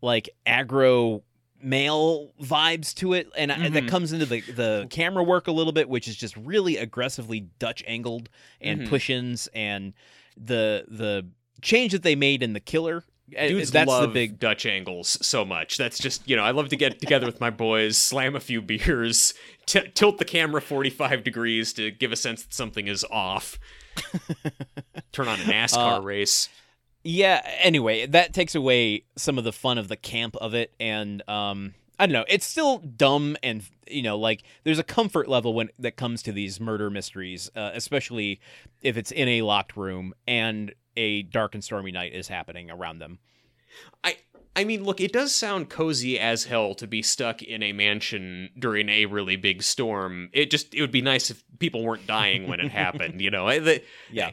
like 0.02 0.30
aggro 0.46 1.24
male 1.62 2.32
vibes 2.42 2.94
to 2.94 3.14
it 3.14 3.30
and 3.38 3.52
I 3.52 3.70
that 3.70 3.84
Mhm. 3.84 3.88
comes 3.90 4.14
into 4.14 4.26
the 4.28 4.42
the 4.42 4.88
camera 4.90 5.24
work 5.24 5.48
a 5.48 5.52
little 5.52 5.74
bit 5.74 5.90
which 5.90 6.08
is 6.08 6.16
just 6.16 6.38
really 6.38 6.78
aggressively 6.78 7.42
dutch 7.60 7.84
angled 7.88 8.30
and 8.62 8.82
Mhm. 8.82 8.90
push-ins 8.90 9.48
and 9.56 9.94
the 10.38 10.86
the 10.88 11.26
change 11.62 11.92
that 11.94 12.04
they 12.04 12.16
made 12.16 12.44
in 12.44 12.54
the 12.54 12.60
killer 12.60 13.04
uh, 13.38 13.48
dudes 13.48 13.72
that's 13.72 13.88
love 13.90 14.04
the 14.04 14.08
big 14.10 14.40
dutch 14.40 14.66
angles 14.68 15.18
so 15.26 15.44
much 15.44 15.78
that's 15.78 15.98
just 15.98 16.30
you 16.30 16.36
know 16.36 16.44
i 16.44 16.52
love 16.52 16.70
to 16.70 16.76
get 16.78 17.00
together 17.00 17.26
with 17.26 17.42
my 17.42 17.50
boys 17.50 17.98
slam 17.98 18.36
a 18.36 18.40
few 18.40 18.62
beers 18.62 19.34
t- 19.66 19.82
tilt 19.96 20.20
the 20.20 20.26
camera 20.26 20.62
45 20.62 21.24
degrees 21.24 21.74
to 21.74 21.90
give 21.92 22.12
a 22.12 22.16
sense 22.16 22.44
that 22.44 22.54
something 22.54 22.88
is 22.88 23.04
off 23.10 23.58
turn 25.12 25.28
on 25.28 25.40
a 25.40 25.44
nascar 25.44 25.98
Uh, 25.98 26.02
race 26.02 26.50
yeah 27.08 27.42
anyway 27.60 28.06
that 28.06 28.34
takes 28.34 28.54
away 28.56 29.04
some 29.16 29.38
of 29.38 29.44
the 29.44 29.54
fun 29.54 29.78
of 29.78 29.88
the 29.88 29.98
camp 29.98 30.36
of 30.38 30.54
it 30.54 30.74
and 30.80 31.28
um 31.30 31.74
I 32.00 32.06
don't 32.06 32.14
know. 32.14 32.26
It's 32.28 32.46
still 32.46 32.78
dumb, 32.78 33.38
and 33.42 33.64
you 33.88 34.04
know, 34.04 34.18
like 34.18 34.44
there's 34.64 34.80
a 34.80 34.84
comfort 34.84 35.28
level 35.28 35.54
when 35.54 35.70
that 35.80 35.98
comes 35.98 36.22
to 36.24 36.32
these 36.32 36.60
murder 36.60 36.90
mysteries, 36.90 37.50
uh, 37.56 37.72
especially 37.74 38.40
if 38.82 38.98
it's 38.98 39.12
in 39.12 39.28
a 39.28 39.42
locked 39.42 39.76
room 39.76 40.14
and 40.28 40.74
a 40.96 41.24
dark 41.24 41.56
and 41.56 41.64
stormy 41.64 41.92
night 41.92 42.14
is 42.14 42.28
happening 42.28 42.70
around 42.70 43.00
them. 43.00 43.20
I 44.04 44.18
I 44.58 44.64
mean, 44.64 44.84
look, 44.84 45.00
it 45.00 45.14
does 45.14 45.34
sound 45.34 45.70
cozy 45.70 46.20
as 46.20 46.46
hell 46.46 46.74
to 46.76 46.88
be 46.88 47.02
stuck 47.04 47.44
in 47.44 47.62
a 47.62 47.72
mansion 47.74 48.50
during 48.58 48.90
a 48.90 49.06
really 49.06 49.36
big 49.36 49.62
storm. 49.62 50.30
It 50.34 50.50
just 50.50 50.74
it 50.74 50.82
would 50.82 50.92
be 50.92 51.02
nice 51.04 51.30
if 51.30 51.44
people 51.60 51.84
weren't 51.84 52.08
dying 52.08 52.48
when 52.48 52.60
it 52.60 52.72
happened, 52.72 53.22
you 53.22 53.30
know. 53.30 53.48
I, 53.48 53.60
the, 53.60 53.84
Yeah. 54.12 54.32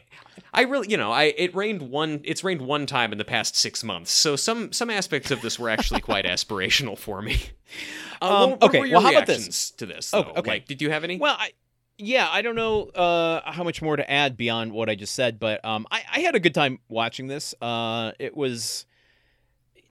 I 0.53 0.61
really, 0.63 0.89
you 0.89 0.97
know, 0.97 1.11
I 1.11 1.25
it 1.37 1.53
rained 1.55 1.83
one 1.83 2.21
it's 2.23 2.43
rained 2.43 2.61
one 2.61 2.85
time 2.87 3.11
in 3.11 3.17
the 3.19 3.25
past 3.25 3.55
6 3.55 3.83
months. 3.83 4.11
So 4.11 4.35
some 4.35 4.73
some 4.73 4.89
aspects 4.89 5.29
of 5.31 5.41
this 5.41 5.59
were 5.59 5.69
actually 5.69 6.01
quite 6.01 6.25
aspirational 6.35 6.97
for 6.97 7.21
me. 7.21 7.37
Uh, 8.21 8.43
Um, 8.43 8.49
what 8.51 8.63
okay, 8.63 8.79
well, 8.91 9.01
how 9.01 9.11
about 9.11 9.27
this? 9.27 9.71
to 9.71 9.85
this? 9.85 10.13
Oh, 10.13 10.21
okay. 10.37 10.49
Like, 10.51 10.67
did 10.67 10.81
you 10.81 10.89
have 10.91 11.03
any? 11.03 11.17
Well, 11.17 11.35
I, 11.37 11.51
yeah, 11.97 12.29
I 12.31 12.41
don't 12.41 12.55
know 12.55 12.83
uh, 12.85 13.51
how 13.51 13.63
much 13.65 13.81
more 13.81 13.97
to 13.97 14.09
add 14.09 14.37
beyond 14.37 14.71
what 14.71 14.89
I 14.89 14.95
just 14.95 15.13
said, 15.13 15.37
but 15.39 15.63
um, 15.65 15.85
I, 15.91 16.01
I 16.13 16.19
had 16.21 16.33
a 16.33 16.39
good 16.39 16.53
time 16.53 16.79
watching 16.87 17.27
this. 17.27 17.53
Uh, 17.61 18.13
it 18.17 18.35
was 18.35 18.85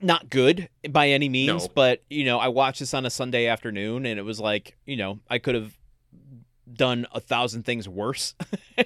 not 0.01 0.29
good 0.29 0.69
by 0.89 1.09
any 1.09 1.29
means, 1.29 1.63
No. 1.63 1.71
but 1.73 2.03
you 2.09 2.25
know, 2.25 2.39
I 2.39 2.47
watched 2.49 2.79
this 2.79 2.93
on 2.93 3.05
a 3.05 3.09
Sunday 3.09 3.47
afternoon, 3.47 4.05
and 4.05 4.19
it 4.19 4.23
was 4.23 4.39
like, 4.39 4.75
you 4.85 4.97
know, 4.97 5.19
I 5.29 5.37
could 5.39 5.55
have 5.55 5.77
done 6.73 7.05
a 7.13 7.19
thousand 7.19 7.63
things 7.63 7.87
worse 7.87 8.33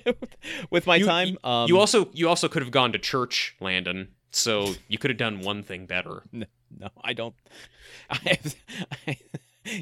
with 0.69 0.85
my 0.85 0.97
You- 0.97 1.05
time. 1.05 1.37
Um, 1.43 1.67
you 1.67 1.77
also 1.79 2.09
you 2.13 2.27
also 2.29 2.47
could 2.47 2.61
have 2.61 2.71
gone 2.71 2.91
to 2.93 2.99
church, 2.99 3.55
Landon. 3.59 4.09
So 4.31 4.75
you 4.87 4.97
could 4.99 5.09
have 5.09 5.17
done 5.17 5.41
one 5.41 5.63
thing 5.63 5.85
better. 5.87 6.21
no, 6.31 6.45
I 7.03 7.13
don't. 7.13 7.33
I, 8.11 8.37
I, 9.07 9.17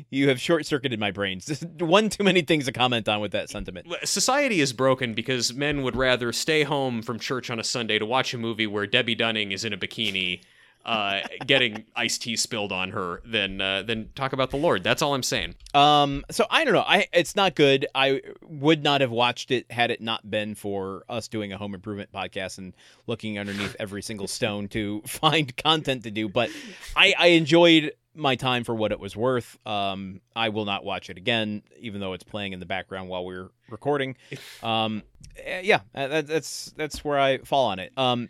you 0.09 0.29
have 0.29 0.39
short 0.39 0.65
circuited 0.65 0.99
my 0.99 1.11
brains. 1.11 1.45
Just 1.45 1.63
one 1.81 2.09
too 2.09 2.23
many 2.23 2.41
things 2.41 2.65
to 2.65 2.71
comment 2.71 3.07
on 3.09 3.19
with 3.19 3.31
that 3.33 3.49
sentiment. 3.49 3.87
Society 4.05 4.61
is 4.61 4.71
broken 4.73 5.13
because 5.13 5.53
men 5.53 5.81
would 5.83 5.95
rather 5.97 6.31
stay 6.31 6.63
home 6.63 7.01
from 7.01 7.19
church 7.19 7.49
on 7.49 7.59
a 7.59 7.63
Sunday 7.63 7.99
to 7.99 8.05
watch 8.05 8.33
a 8.33 8.37
movie 8.37 8.67
where 8.67 8.87
Debbie 8.87 9.15
Dunning 9.15 9.51
is 9.51 9.65
in 9.65 9.73
a 9.73 9.77
bikini, 9.77 10.41
uh, 10.87 11.19
getting 11.45 11.83
iced 11.95 12.21
tea 12.21 12.35
spilled 12.35 12.71
on 12.71 12.91
her, 12.91 13.21
than 13.25 13.59
uh, 13.61 13.83
than 13.83 14.09
talk 14.15 14.33
about 14.33 14.49
the 14.51 14.57
Lord. 14.57 14.83
That's 14.83 15.01
all 15.01 15.13
I'm 15.13 15.23
saying. 15.23 15.55
Um, 15.73 16.23
so 16.31 16.45
I 16.49 16.63
don't 16.63 16.73
know. 16.73 16.85
I 16.87 17.07
it's 17.13 17.35
not 17.35 17.55
good. 17.55 17.85
I 17.93 18.21
would 18.41 18.83
not 18.83 19.01
have 19.01 19.11
watched 19.11 19.51
it 19.51 19.69
had 19.71 19.91
it 19.91 20.01
not 20.01 20.29
been 20.29 20.55
for 20.55 21.03
us 21.09 21.27
doing 21.27 21.51
a 21.53 21.57
home 21.57 21.75
improvement 21.75 22.11
podcast 22.11 22.57
and 22.57 22.73
looking 23.05 23.37
underneath 23.37 23.75
every 23.79 24.01
single 24.01 24.27
stone 24.27 24.67
to 24.69 25.01
find 25.05 25.55
content 25.57 26.03
to 26.03 26.11
do. 26.11 26.29
But 26.29 26.49
I, 26.95 27.13
I 27.17 27.27
enjoyed 27.27 27.91
my 28.15 28.35
time 28.35 28.63
for 28.63 28.73
what 28.73 28.91
it 28.91 28.99
was 28.99 29.15
worth. 29.15 29.57
Um, 29.65 30.21
I 30.35 30.49
will 30.49 30.65
not 30.65 30.83
watch 30.83 31.09
it 31.09 31.17
again, 31.17 31.61
even 31.79 32.01
though 32.01 32.13
it's 32.13 32.23
playing 32.23 32.53
in 32.53 32.59
the 32.59 32.65
background 32.65 33.09
while 33.09 33.23
we're 33.23 33.49
recording. 33.69 34.15
Um, 34.63 35.03
eh, 35.37 35.61
yeah, 35.63 35.81
that, 35.93 36.27
that's 36.27 36.73
that's 36.75 37.05
where 37.05 37.19
I 37.19 37.39
fall 37.39 37.67
on 37.67 37.79
it. 37.79 37.91
Um, 37.97 38.29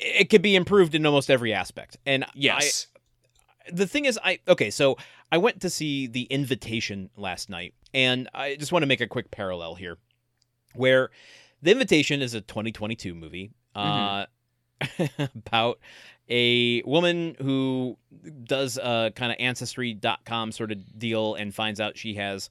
it 0.00 0.30
could 0.30 0.42
be 0.42 0.54
improved 0.56 0.94
in 0.94 1.04
almost 1.06 1.30
every 1.30 1.52
aspect, 1.52 1.96
and 2.06 2.24
I, 2.24 2.28
Yes. 2.34 2.86
the 3.72 3.86
thing 3.86 4.06
is 4.06 4.18
i 4.24 4.40
okay 4.48 4.70
so 4.70 4.96
i 5.30 5.38
went 5.38 5.60
to 5.60 5.70
see 5.70 6.08
the 6.08 6.22
invitation 6.24 7.10
last 7.16 7.48
night 7.48 7.74
and 7.94 8.28
i 8.34 8.56
just 8.56 8.72
want 8.72 8.82
to 8.82 8.88
make 8.88 9.00
a 9.00 9.06
quick 9.06 9.30
parallel 9.30 9.76
here 9.76 9.98
where 10.74 11.10
the 11.62 11.70
invitation 11.70 12.20
is 12.22 12.34
a 12.34 12.40
2022 12.40 13.14
movie 13.14 13.52
uh 13.76 14.26
about 15.36 15.78
a 16.28 16.82
woman 16.82 17.36
who 17.40 17.96
does 18.42 18.78
a 18.78 19.12
kind 19.14 19.30
of 19.30 19.36
ancestry.com 19.38 20.50
sort 20.50 20.72
of 20.72 20.98
deal 20.98 21.34
and 21.36 21.54
finds 21.54 21.80
out 21.80 21.96
she 21.96 22.14
has 22.14 22.50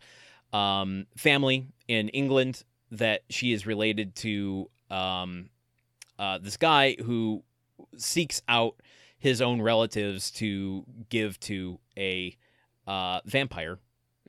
um 0.54 1.06
family 1.18 1.68
in 1.90 2.08
england 2.10 2.64
that 2.90 3.24
she 3.30 3.52
is 3.52 3.66
related 3.68 4.16
to 4.16 4.70
um 4.90 5.50
uh 6.22 6.38
this 6.38 6.56
guy 6.58 6.96
who 7.06 7.44
seeks 7.98 8.42
out 8.48 8.76
his 9.18 9.42
own 9.42 9.62
relatives 9.62 10.32
to 10.32 10.84
give 11.10 11.40
to 11.42 11.80
a 11.98 12.38
uh, 12.88 13.20
vampire 13.26 13.78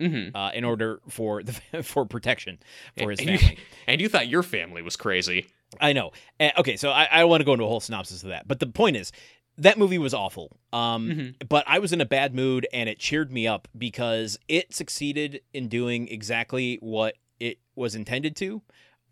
Mm-hmm. 0.01 0.35
uh, 0.35 0.51
in 0.53 0.65
order 0.65 1.01
for 1.11 1.43
the 1.43 1.53
for 1.83 2.07
protection 2.07 2.59
for 2.99 3.11
his 3.11 3.21
and, 3.21 3.29
you, 3.31 3.39
family. 3.39 3.59
and 3.87 4.01
you 4.01 4.09
thought 4.09 4.27
your 4.27 4.43
family 4.43 4.81
was 4.81 4.97
crazy. 4.97 5.49
I 5.83 5.93
know. 5.93 6.13
Uh, 6.41 6.49
okay, 6.59 6.77
so 6.77 6.89
I, 6.91 7.05
I 7.13 7.25
want 7.25 7.43
to 7.43 7.45
go 7.45 7.53
into 7.53 7.65
a 7.67 7.69
whole 7.69 7.79
synopsis 7.81 8.23
of 8.23 8.31
that, 8.31 8.49
but 8.49 8.59
the 8.59 8.67
point 8.67 8.97
is 8.97 9.13
that 9.59 9.77
movie 9.79 9.99
was 9.99 10.15
awful. 10.15 10.57
Um, 10.73 11.09
Mhm. 11.11 11.49
but 11.49 11.65
I 11.69 11.79
was 11.79 11.93
in 11.93 12.01
a 12.01 12.07
bad 12.07 12.35
mood, 12.35 12.67
and 12.73 12.89
it 12.89 12.99
cheered 12.99 13.31
me 13.31 13.47
up 13.47 13.69
because 13.77 14.39
it 14.49 14.73
succeeded 14.75 15.43
in 15.53 15.69
doing 15.69 16.09
exactly 16.09 16.79
what 16.81 17.17
it 17.39 17.59
was 17.75 17.95
intended 17.95 18.35
to. 18.37 18.63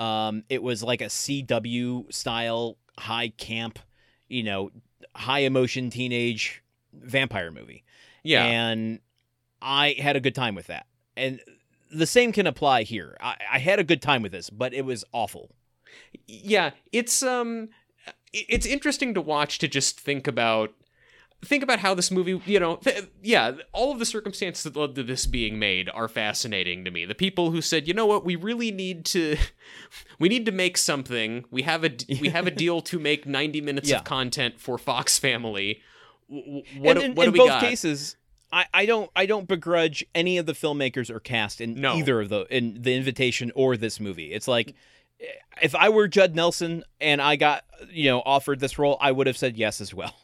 Um, 0.01 0.45
it 0.49 0.63
was 0.63 0.83
like 0.83 1.01
a 1.03 1.07
CW 1.07 2.13
style 2.13 2.77
high 2.99 3.29
camp, 3.37 3.79
you 4.29 4.43
know, 4.43 4.71
high 5.15 5.41
emotion 5.41 5.91
teenage 5.91 6.63
vampire 6.93 7.51
movie 7.51 7.85
Yeah. 8.23 8.45
and 8.45 9.01
I 9.63 9.95
had 9.99 10.17
a 10.17 10.21
good 10.21 10.35
time 10.35 10.55
with 10.55 10.67
that. 10.69 10.87
And 11.17 11.41
the 11.93 12.07
same 12.07 12.33
can 12.33 12.47
apply 12.47 12.83
here. 12.85 13.17
I, 13.21 13.37
I 13.53 13.59
had 13.59 13.79
a 13.79 13.85
good 13.85 14.01
time 14.01 14.23
with 14.23 14.33
this, 14.33 14.49
but 14.51 14.73
it 14.75 14.85
was 14.85 15.05
awful. 15.13 15.51
yeah 16.27 16.71
it's 16.93 17.23
um 17.23 17.69
it's 18.33 18.65
interesting 18.67 19.13
to 19.15 19.21
watch 19.21 19.59
to 19.59 19.67
just 19.69 19.99
think 20.01 20.27
about 20.29 20.73
think 21.43 21.63
about 21.63 21.79
how 21.79 21.95
this 21.95 22.11
movie 22.11 22.41
you 22.45 22.61
know 22.61 22.77
th- 22.77 23.05
yeah 23.23 23.53
all 23.73 23.93
of 23.93 23.99
the 23.99 24.05
circumstances 24.05 24.63
that 24.65 24.77
led 24.77 24.95
to 24.95 25.03
this 25.03 25.25
being 25.27 25.59
made 25.59 25.89
are 25.95 26.07
fascinating 26.09 26.85
to 26.85 26.91
me 26.91 27.05
the 27.07 27.15
people 27.15 27.51
who 27.51 27.63
said 27.63 27.89
you 27.89 27.95
know 27.95 28.05
what 28.07 28.25
we 28.25 28.37
really 28.37 28.71
need 28.71 29.05
to 29.07 29.37
we 30.19 30.29
need 30.29 30.45
to 30.45 30.53
make 30.53 30.77
something 30.77 31.45
we 31.51 31.63
have 31.63 31.83
a 31.85 31.91
we 32.21 32.29
have 32.29 32.47
a 32.47 32.51
deal 32.51 32.81
to 32.83 32.99
make 32.99 33.25
90 33.27 33.61
minutes 33.63 33.89
Yeah. 33.89 33.97
of 33.99 34.05
content 34.05 34.61
for 34.61 34.77
fox 34.79 35.19
family 35.19 35.81
what, 36.29 36.97
and 36.97 37.07
in, 37.07 37.15
what 37.15 37.27
in 37.27 37.33
do 37.33 37.33
we 37.33 37.39
both 37.39 37.49
got 37.49 37.61
cases, 37.63 38.17
I, 38.53 38.67
I 38.73 38.87
don't 38.87 39.11
I 39.17 39.27
don't 39.27 39.49
begrudge 39.49 40.05
any 40.15 40.39
of 40.39 40.47
the 40.47 40.53
filmmakers 40.53 41.11
or 41.11 41.21
cast 41.21 41.61
in 41.61 41.81
No. 41.81 41.95
either 41.95 42.21
of 42.21 42.29
the 42.29 42.47
in 42.55 42.83
the 42.83 42.95
invitation 42.95 43.51
or 43.55 43.77
this 43.77 43.99
movie. 43.99 44.33
It's 44.33 44.47
like 44.47 44.75
if 45.61 45.75
I 45.75 45.89
were 45.89 46.07
Judd 46.07 46.35
Nelson 46.37 46.85
and 47.01 47.21
I 47.21 47.37
got 47.37 47.65
you 47.91 48.11
know 48.11 48.23
offered 48.25 48.61
this 48.61 48.79
role, 48.79 48.97
I 49.01 49.11
would 49.11 49.27
have 49.27 49.37
said 49.37 49.57
yes 49.57 49.81
as 49.81 49.93
well. 49.95 50.15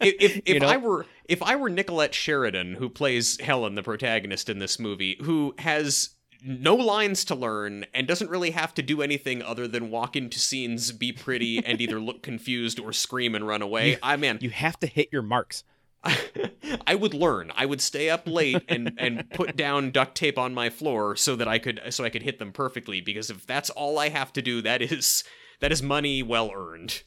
If 0.00 0.14
if, 0.20 0.36
if 0.46 0.54
You 0.54 0.60
know? 0.60 0.68
I 0.68 0.76
were 0.76 1.06
if 1.24 1.42
I 1.42 1.56
were 1.56 1.70
Nicollette 1.70 2.12
Sheridan, 2.12 2.74
who 2.74 2.88
plays 2.88 3.40
Helen, 3.40 3.74
the 3.74 3.82
protagonist 3.82 4.48
in 4.48 4.58
this 4.58 4.78
movie, 4.78 5.16
who 5.22 5.54
has 5.58 6.10
no 6.44 6.74
lines 6.74 7.24
to 7.26 7.34
learn 7.34 7.86
and 7.94 8.06
doesn't 8.06 8.30
really 8.30 8.50
have 8.50 8.74
to 8.74 8.82
do 8.82 9.00
anything 9.00 9.42
other 9.42 9.68
than 9.68 9.90
walk 9.90 10.16
into 10.16 10.38
scenes, 10.38 10.90
be 10.92 11.12
pretty, 11.12 11.64
and 11.64 11.80
either 11.80 12.00
look 12.00 12.22
confused 12.22 12.80
or 12.80 12.92
scream 12.92 13.34
and 13.34 13.46
run 13.46 13.62
away. 13.62 13.96
I 14.02 14.16
man, 14.16 14.38
you 14.40 14.50
have 14.50 14.78
to 14.80 14.86
hit 14.86 15.08
your 15.12 15.22
marks. 15.22 15.64
I 16.86 16.96
would 16.96 17.14
learn. 17.14 17.52
I 17.54 17.64
would 17.64 17.80
stay 17.80 18.10
up 18.10 18.26
late 18.26 18.64
and 18.68 18.92
and 18.98 19.30
put 19.30 19.56
down 19.56 19.92
duct 19.92 20.16
tape 20.16 20.36
on 20.38 20.52
my 20.52 20.68
floor 20.68 21.14
so 21.14 21.36
that 21.36 21.46
I 21.46 21.58
could 21.58 21.80
so 21.90 22.04
I 22.04 22.10
could 22.10 22.22
hit 22.22 22.38
them 22.38 22.52
perfectly. 22.52 23.00
Because 23.00 23.30
if 23.30 23.46
that's 23.46 23.70
all 23.70 23.98
I 23.98 24.08
have 24.08 24.32
to 24.32 24.42
do, 24.42 24.62
that 24.62 24.82
is 24.82 25.22
that 25.60 25.70
is 25.70 25.82
money 25.82 26.22
well 26.22 26.50
earned. 26.52 27.04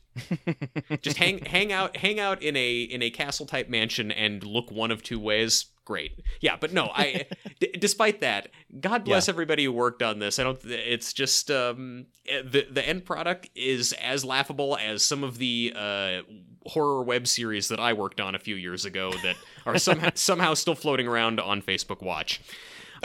Just 1.01 1.17
hang 1.17 1.39
hang 1.45 1.71
out 1.71 1.97
hang 1.97 2.19
out 2.19 2.41
in 2.41 2.55
a 2.55 2.81
in 2.81 3.01
a 3.01 3.09
castle 3.09 3.45
type 3.45 3.69
mansion 3.69 4.11
and 4.11 4.43
look 4.43 4.71
one 4.71 4.91
of 4.91 5.03
two 5.03 5.19
ways. 5.19 5.65
Great. 5.83 6.19
Yeah, 6.41 6.55
but 6.59 6.73
no, 6.73 6.89
I 6.93 7.27
d- 7.59 7.75
despite 7.77 8.21
that, 8.21 8.49
God 8.79 9.03
bless 9.03 9.29
everybody 9.29 9.65
who 9.65 9.71
worked 9.71 10.01
on 10.01 10.19
this. 10.19 10.39
I 10.39 10.43
don't 10.43 10.59
it's 10.65 11.13
just 11.13 11.51
um 11.51 12.07
the 12.25 12.65
the 12.71 12.87
end 12.87 13.05
product 13.05 13.49
is 13.55 13.93
as 13.93 14.25
laughable 14.25 14.77
as 14.77 15.03
some 15.03 15.23
of 15.23 15.37
the 15.37 15.73
uh 15.75 16.21
horror 16.65 17.03
web 17.03 17.27
series 17.27 17.67
that 17.67 17.79
I 17.79 17.93
worked 17.93 18.19
on 18.19 18.33
a 18.33 18.39
few 18.39 18.55
years 18.55 18.85
ago 18.85 19.11
that 19.23 19.35
are 19.65 19.77
somehow 19.77 20.09
somehow 20.15 20.53
still 20.55 20.75
floating 20.75 21.07
around 21.07 21.39
on 21.39 21.61
Facebook 21.61 22.01
Watch. 22.01 22.41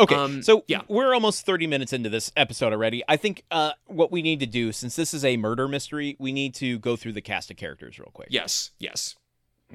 Okay, 0.01 0.15
Um, 0.15 0.43
so 0.43 0.65
yeah. 0.67 0.81
we're 0.89 1.13
almost 1.15 1.45
30 1.47 1.67
minutes 1.67 1.93
into 1.93 2.09
this 2.09 2.33
episode 2.37 2.73
already. 2.73 3.03
I 3.07 3.17
think 3.17 3.45
uh, 3.51 3.73
what 3.87 4.11
we 4.11 4.23
need 4.23 4.41
to 4.41 4.47
do, 4.47 4.73
since 4.73 4.97
this 4.97 5.13
is 5.15 5.25
a 5.25 5.37
murder 5.37 5.69
mystery, 5.69 6.17
we 6.19 6.33
need 6.33 6.55
to 6.55 6.79
go 6.79 6.97
through 6.97 7.13
the 7.13 7.21
cast 7.21 7.51
of 7.51 7.57
characters 7.57 7.99
real 7.99 8.11
quick. 8.13 8.29
Yes, 8.31 8.71
yes. 8.79 9.17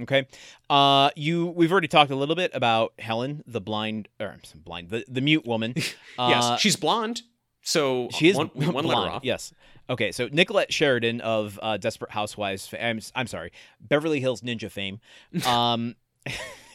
Okay. 0.02 0.28
Uh, 0.70 1.10
you 1.16 1.46
we've 1.48 1.72
already 1.72 1.88
talked 1.88 2.12
a 2.12 2.16
little 2.18 2.36
bit 2.36 2.52
about 2.54 2.92
Helen, 3.00 3.44
the 3.48 3.62
blind 3.62 4.10
or 4.20 4.28
I'm 4.28 4.42
blind, 4.62 4.90
the, 4.90 5.06
the 5.08 5.22
mute 5.22 5.46
woman. 5.46 5.74
Uh, 6.18 6.28
yes, 6.30 6.60
she's 6.62 6.76
blonde. 6.78 7.22
So 7.62 8.10
she 8.12 8.30
is 8.30 8.36
one, 8.38 8.48
one 8.54 8.72
blonde. 8.72 8.88
letter 8.88 9.12
off. 9.12 9.24
Yes. 9.26 9.54
Okay. 9.90 10.12
So 10.12 10.28
Nicollette 10.30 10.72
Sheridan 10.72 11.20
of 11.22 11.60
uh, 11.62 11.78
Desperate 11.78 12.12
Housewives. 12.12 12.74
I'm, 12.80 13.00
I'm 13.16 13.28
sorry, 13.28 13.52
Beverly 13.82 14.20
Hills 14.22 14.42
Ninja 14.42 14.72
fame. 14.72 15.00
Um, 15.46 15.96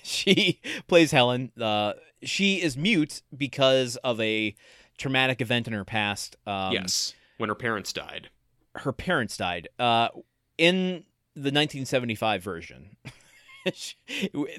she 0.05 0.61
plays 0.89 1.11
Helen. 1.13 1.53
Uh, 1.61 1.95
she 2.23 2.61
is 2.61 2.77
mute 2.77 3.23
because 3.37 3.97
of 3.97 4.21
a 4.21 4.55
traumatic 4.99 5.41
event 5.41 5.67
in 5.67 5.73
her 5.73 5.85
past. 5.85 6.37
Um, 6.47 6.73
yes, 6.73 7.15
when 7.39 7.49
her 7.49 7.55
parents 7.55 7.93
died. 7.93 8.29
her 8.77 8.93
parents 8.93 9.37
died. 9.37 9.69
Uh, 9.79 10.09
in 10.59 11.05
the 11.35 11.51
1975 11.53 12.43
version, 12.43 12.97
they 13.65 13.71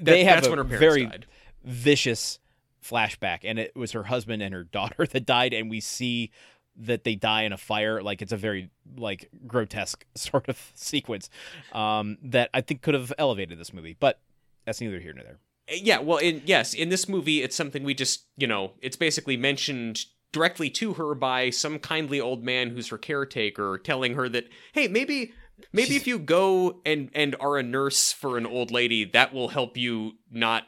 That- 0.00 0.18
have 0.24 0.36
that's 0.36 0.46
a 0.46 0.50
when 0.50 0.58
her 0.58 0.64
very 0.64 1.06
died. 1.06 1.26
vicious 1.64 2.38
flashback, 2.84 3.40
and 3.44 3.58
it 3.58 3.76
was 3.76 3.92
her 3.92 4.04
husband 4.04 4.42
and 4.42 4.52
her 4.54 4.64
daughter 4.72 5.06
that 5.06 5.26
died, 5.26 5.52
and 5.52 5.70
we 5.70 5.80
see 5.80 6.30
that 6.76 7.04
they 7.04 7.14
die 7.14 7.42
in 7.42 7.52
a 7.52 7.58
fire. 7.58 8.02
Like 8.02 8.22
it's 8.22 8.32
a 8.32 8.36
very 8.36 8.70
like 8.96 9.28
grotesque 9.46 10.04
sort 10.14 10.48
of 10.48 10.72
sequence 10.74 11.28
um, 11.72 12.18
that 12.22 12.50
I 12.54 12.60
think 12.62 12.82
could 12.82 12.94
have 12.94 13.12
elevated 13.18 13.58
this 13.58 13.72
movie, 13.72 13.96
but 13.98 14.20
that's 14.64 14.80
neither 14.80 15.00
here 15.00 15.12
nor 15.12 15.24
there. 15.24 15.38
Yeah, 15.70 16.00
well, 16.00 16.18
in 16.18 16.42
yes, 16.44 16.74
in 16.74 16.88
this 16.88 17.08
movie, 17.08 17.42
it's 17.42 17.56
something 17.56 17.84
we 17.84 17.94
just 17.94 18.26
you 18.36 18.46
know, 18.46 18.72
it's 18.82 18.96
basically 18.96 19.36
mentioned 19.36 20.04
directly 20.32 20.70
to 20.70 20.94
her 20.94 21.14
by 21.14 21.50
some 21.50 21.78
kindly 21.78 22.20
old 22.20 22.42
man 22.42 22.70
who's 22.70 22.88
her 22.88 22.98
caretaker, 22.98 23.78
telling 23.78 24.14
her 24.14 24.28
that 24.28 24.44
hey, 24.72 24.88
maybe 24.88 25.32
maybe 25.72 25.94
if 25.96 26.06
you 26.06 26.18
go 26.18 26.80
and 26.84 27.10
and 27.14 27.36
are 27.40 27.56
a 27.58 27.62
nurse 27.62 28.12
for 28.12 28.36
an 28.38 28.46
old 28.46 28.70
lady, 28.70 29.04
that 29.04 29.32
will 29.32 29.48
help 29.48 29.76
you 29.76 30.12
not 30.30 30.64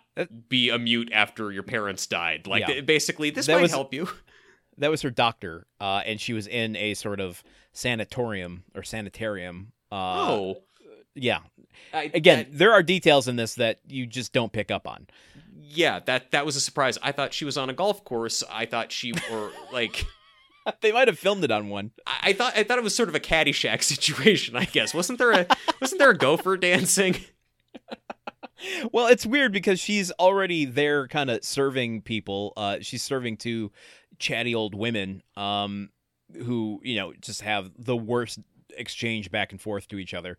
be 0.48 0.68
a 0.70 0.78
mute 0.78 1.10
after 1.12 1.50
your 1.50 1.64
parents 1.64 2.06
died. 2.06 2.46
Like 2.46 2.66
Yeah. 2.68 2.80
basically, 2.82 3.30
this 3.30 3.46
That 3.46 3.54
might 3.56 3.62
was- 3.62 3.70
help 3.72 3.92
you. 3.92 4.08
That 4.78 4.90
was 4.90 5.02
her 5.02 5.10
doctor, 5.10 5.66
uh, 5.80 6.02
and 6.04 6.20
she 6.20 6.32
was 6.32 6.48
in 6.48 6.74
a 6.74 6.94
sort 6.94 7.20
of 7.20 7.44
sanatorium 7.72 8.64
or 8.74 8.82
sanitarium. 8.82 9.72
Uh, 9.92 10.30
oh, 10.30 10.62
yeah. 11.14 11.40
I, 11.92 12.10
Again, 12.14 12.38
that- 12.50 12.58
there 12.58 12.72
are 12.72 12.82
details 12.82 13.28
in 13.28 13.36
this 13.36 13.54
that 13.56 13.80
you 13.86 14.06
just 14.06 14.32
don't 14.32 14.52
pick 14.52 14.70
up 14.70 14.86
on. 14.88 15.06
yeah, 15.60 16.00
that 16.06 16.30
that 16.32 16.44
was 16.46 16.56
a 16.56 16.60
surprise. 16.60 16.98
I 17.02 17.12
thought 17.12 17.32
she 17.32 17.44
was 17.44 17.56
on 17.56 17.70
a 17.70 17.72
golf 17.72 18.04
course. 18.04 18.42
I 18.50 18.66
thought 18.66 18.92
she 18.92 19.12
or 19.30 19.50
like. 19.72 20.04
They 20.80 20.92
might 20.92 21.08
have 21.08 21.18
filmed 21.18 21.44
it 21.44 21.50
on 21.50 21.68
one. 21.68 21.90
I 22.06 22.30
I 22.30 22.32
thought 22.32 22.56
I 22.56 22.62
thought 22.64 22.78
it 22.78 22.84
was 22.84 22.94
sort 22.94 23.10
of 23.10 23.14
a 23.14 23.20
Caddyshack 23.20 23.82
situation. 23.94 24.56
I 24.56 24.64
guess 24.64 24.94
wasn't 24.94 25.18
there 25.18 25.32
a 25.32 25.46
wasn't 25.78 25.98
there 25.98 26.08
a 26.08 26.16
gopher 26.16 26.56
dancing? 26.56 27.16
Well, 28.92 29.08
it's 29.08 29.26
weird 29.26 29.52
because 29.52 29.78
she's 29.78 30.10
already 30.12 30.64
there, 30.64 31.06
kind 31.08 31.28
of 31.28 31.44
serving 31.44 32.00
people. 32.02 32.54
Uh, 32.56 32.78
she's 32.80 33.02
serving 33.02 33.36
two 33.36 33.72
chatty 34.18 34.54
old 34.54 34.74
women, 34.74 35.22
um, 35.36 35.90
who 36.34 36.80
you 36.82 36.96
know 36.96 37.12
just 37.20 37.42
have 37.42 37.70
the 37.78 37.96
worst 37.96 38.38
exchange 38.76 39.30
back 39.30 39.52
and 39.52 39.60
forth 39.60 39.88
to 39.88 39.98
each 39.98 40.14
other. 40.14 40.38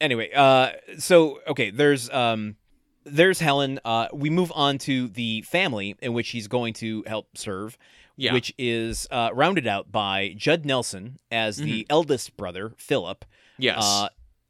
Anyway, 0.00 0.30
uh, 0.34 0.72
so 0.98 1.40
okay, 1.48 1.70
there's 1.70 2.10
um, 2.10 2.56
there's 3.04 3.40
Helen. 3.40 3.80
Uh, 3.84 4.08
we 4.12 4.30
move 4.30 4.52
on 4.54 4.78
to 4.78 5.08
the 5.08 5.42
family 5.42 5.96
in 6.02 6.12
which 6.12 6.30
he's 6.30 6.48
going 6.48 6.74
to 6.74 7.02
help 7.06 7.36
serve. 7.36 7.78
Yeah. 8.18 8.32
Which 8.32 8.54
is 8.56 9.06
uh, 9.10 9.28
rounded 9.34 9.66
out 9.66 9.92
by 9.92 10.32
Judd 10.38 10.64
Nelson 10.64 11.18
as 11.30 11.58
the 11.58 11.86
eldest 11.90 12.34
brother, 12.38 12.72
Philip. 12.78 13.26
Yes. 13.58 13.76
Uh, 13.78 14.08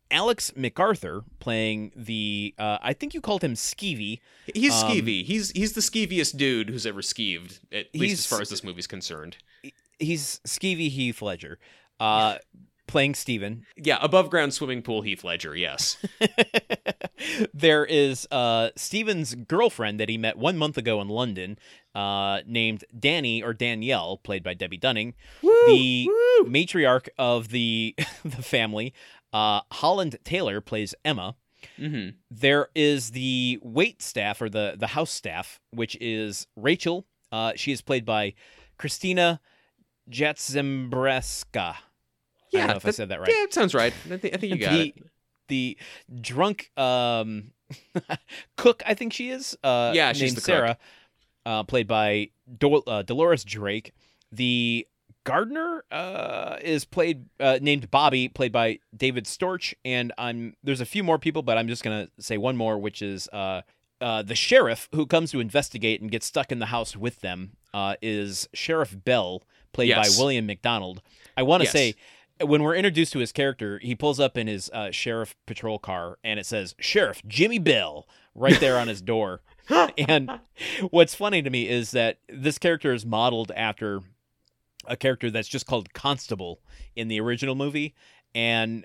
Alex 0.09 0.53
McArthur 0.57 1.25
playing 1.41 1.91
the 1.97 2.55
uh, 2.59 2.79
I 2.81 2.93
think 2.93 3.13
you 3.13 3.21
called 3.21 3.43
him 3.43 3.55
Skeevy. 3.55 4.21
He's 4.55 4.73
Um, 4.73 4.89
skeevy. 4.89 5.25
He's 5.25 5.51
he's 5.51 5.73
the 5.73 5.81
skeeviest 5.81 6.37
dude 6.37 6.71
who's 6.71 6.87
ever 6.87 7.01
skeeved, 7.01 7.59
at 7.73 7.87
least 7.93 8.21
as 8.21 8.27
far 8.27 8.41
as 8.41 8.51
this 8.51 8.63
movie's 8.63 8.87
concerned. 8.87 9.37
He's 9.99 10.41
Skeevy 10.47 10.89
Heath 10.89 11.21
Ledger, 11.21 11.59
uh, 11.99 12.37
playing 12.87 13.15
Steven. 13.15 13.65
Yeah, 13.77 13.99
above 14.01 14.31
ground 14.31 14.55
swimming 14.55 14.83
pool 14.83 15.03
Heath 15.03 15.25
Ledger. 15.25 15.57
Yes. 15.57 15.97
there 17.55 17.85
is 17.85 18.27
uh, 18.31 18.71
Steven's 18.77 19.35
girlfriend 19.35 20.01
that 20.01 20.09
he 20.09 20.19
met 20.19 20.37
one 20.39 20.57
month 20.57 20.77
ago 20.79 21.01
in 21.01 21.09
London, 21.09 21.59
uh, 21.95 22.41
named 22.47 22.85
Danny 22.99 23.43
or 23.43 23.53
Danielle, 23.53 24.19
played 24.19 24.43
by 24.43 24.55
Debbie 24.55 24.77
Dunning. 24.77 25.15
the 25.43 26.09
matriarch 26.45 27.09
of 27.19 27.49
the 27.49 27.95
the 28.25 28.43
family, 28.43 28.93
uh, 29.33 29.61
Holland 29.73 30.19
Taylor, 30.25 30.61
plays 30.61 30.95
Emma. 31.05 31.37
hmm 31.77 32.11
There 32.31 32.69
is 32.75 33.11
the 33.11 33.59
wait 33.63 34.03
staff 34.03 34.41
or 34.41 34.49
the 34.49 34.75
the 34.79 34.89
house 34.89 35.11
staff, 35.11 35.61
which 35.71 35.97
is 36.01 36.47
Rachel. 36.57 37.07
Uh, 37.33 37.53
she 37.57 37.73
is 37.73 37.83
played 37.83 38.05
by 38.05 38.35
Christina 38.79 39.41
Jatzembreska. 40.11 41.77
I 42.55 42.59
Yeah, 42.59 42.61
don't 42.67 42.71
know 42.71 42.77
if 42.77 42.87
I 42.87 42.91
said 42.91 43.09
that 43.11 43.21
right. 43.21 43.29
Yeah, 43.29 43.45
it 43.45 43.55
sounds 43.55 43.75
right. 43.75 43.93
I 44.11 44.17
think 44.17 44.35
I 44.35 44.37
think 44.39 44.53
you 44.55 44.59
got 44.59 44.71
the, 44.73 44.95
it. 44.97 45.03
the 45.49 45.79
drunk 46.21 46.71
um, 46.77 47.53
cook, 48.57 48.83
I 48.87 48.95
think 48.95 49.13
she 49.13 49.31
is. 49.31 49.57
Uh, 49.63 49.93
Yeah, 49.95 50.13
she's 50.13 50.23
named 50.23 50.37
the 50.37 50.41
cook. 50.41 50.45
Sarah, 50.47 50.79
uh, 51.45 51.63
played 51.65 51.87
by 51.87 52.31
Dol- 52.59 52.85
uh, 52.87 53.03
Dolores 53.03 53.45
Drake. 53.45 53.93
The 54.33 54.87
gardener 55.25 55.85
uh, 55.91 56.57
is 56.63 56.85
played 56.85 57.27
uh, 57.41 57.59
named 57.61 57.91
Bobby, 57.91 58.29
played 58.29 58.53
by 58.53 58.79
David 58.97 59.25
Storch, 59.25 59.75
and 59.85 60.13
I'm 60.19 60.55
there's 60.63 60.81
a 60.81 60.87
few 60.87 61.03
more 61.05 61.19
people, 61.19 61.43
but 61.43 61.59
I'm 61.59 61.69
just 61.69 61.83
gonna 61.83 62.09
say 62.19 62.37
one 62.39 62.57
more, 62.57 62.79
which 62.79 63.03
is 63.03 63.29
uh, 63.33 63.63
uh, 64.01 64.23
the 64.23 64.35
sheriff 64.35 64.89
who 64.95 65.07
comes 65.07 65.31
to 65.33 65.41
investigate 65.41 66.01
and 66.01 66.11
gets 66.11 66.27
stuck 66.27 66.51
in 66.53 66.59
the 66.59 66.67
house 66.67 66.97
with 66.97 67.21
them. 67.21 67.53
Uh, 67.75 67.95
is 68.01 68.49
Sheriff 68.55 68.97
Bell, 69.05 69.43
played 69.75 69.89
Yes. 69.89 70.17
by 70.17 70.23
William 70.23 70.47
McDonald. 70.47 71.03
I 71.37 71.43
want 71.43 71.61
to 71.61 71.65
Yes. 71.67 71.73
say 71.73 71.95
when 72.41 72.63
we're 72.63 72.75
introduced 72.75 73.13
to 73.15 73.19
his 73.19 73.33
character, 73.33 73.79
he 73.83 73.95
pulls 73.95 74.21
up 74.21 74.37
in 74.37 74.47
his 74.47 74.71
uh, 74.71 74.91
sheriff 74.91 75.35
patrol 75.47 75.79
car 75.79 76.19
and 76.25 76.39
it 76.39 76.47
says 76.47 76.75
Sheriff 76.79 77.23
Jimmy 77.27 77.59
Bell 77.59 78.07
right 78.35 78.59
there 78.61 78.79
on 78.79 78.89
his 78.89 79.01
door. 79.03 79.41
and 79.99 80.31
what's 80.91 81.15
funny 81.15 81.43
to 81.43 81.51
me 81.51 81.69
is 81.69 81.91
that 81.93 82.19
this 82.29 82.59
character 82.59 82.93
is 82.93 83.05
modeled 83.07 83.51
after 83.57 84.01
a 84.87 84.97
character 84.97 85.31
that's 85.31 85.49
just 85.49 85.67
called 85.67 85.93
Constable 85.95 86.61
in 86.95 87.09
the 87.09 87.21
original 87.21 87.55
movie, 87.57 87.95
and 88.35 88.85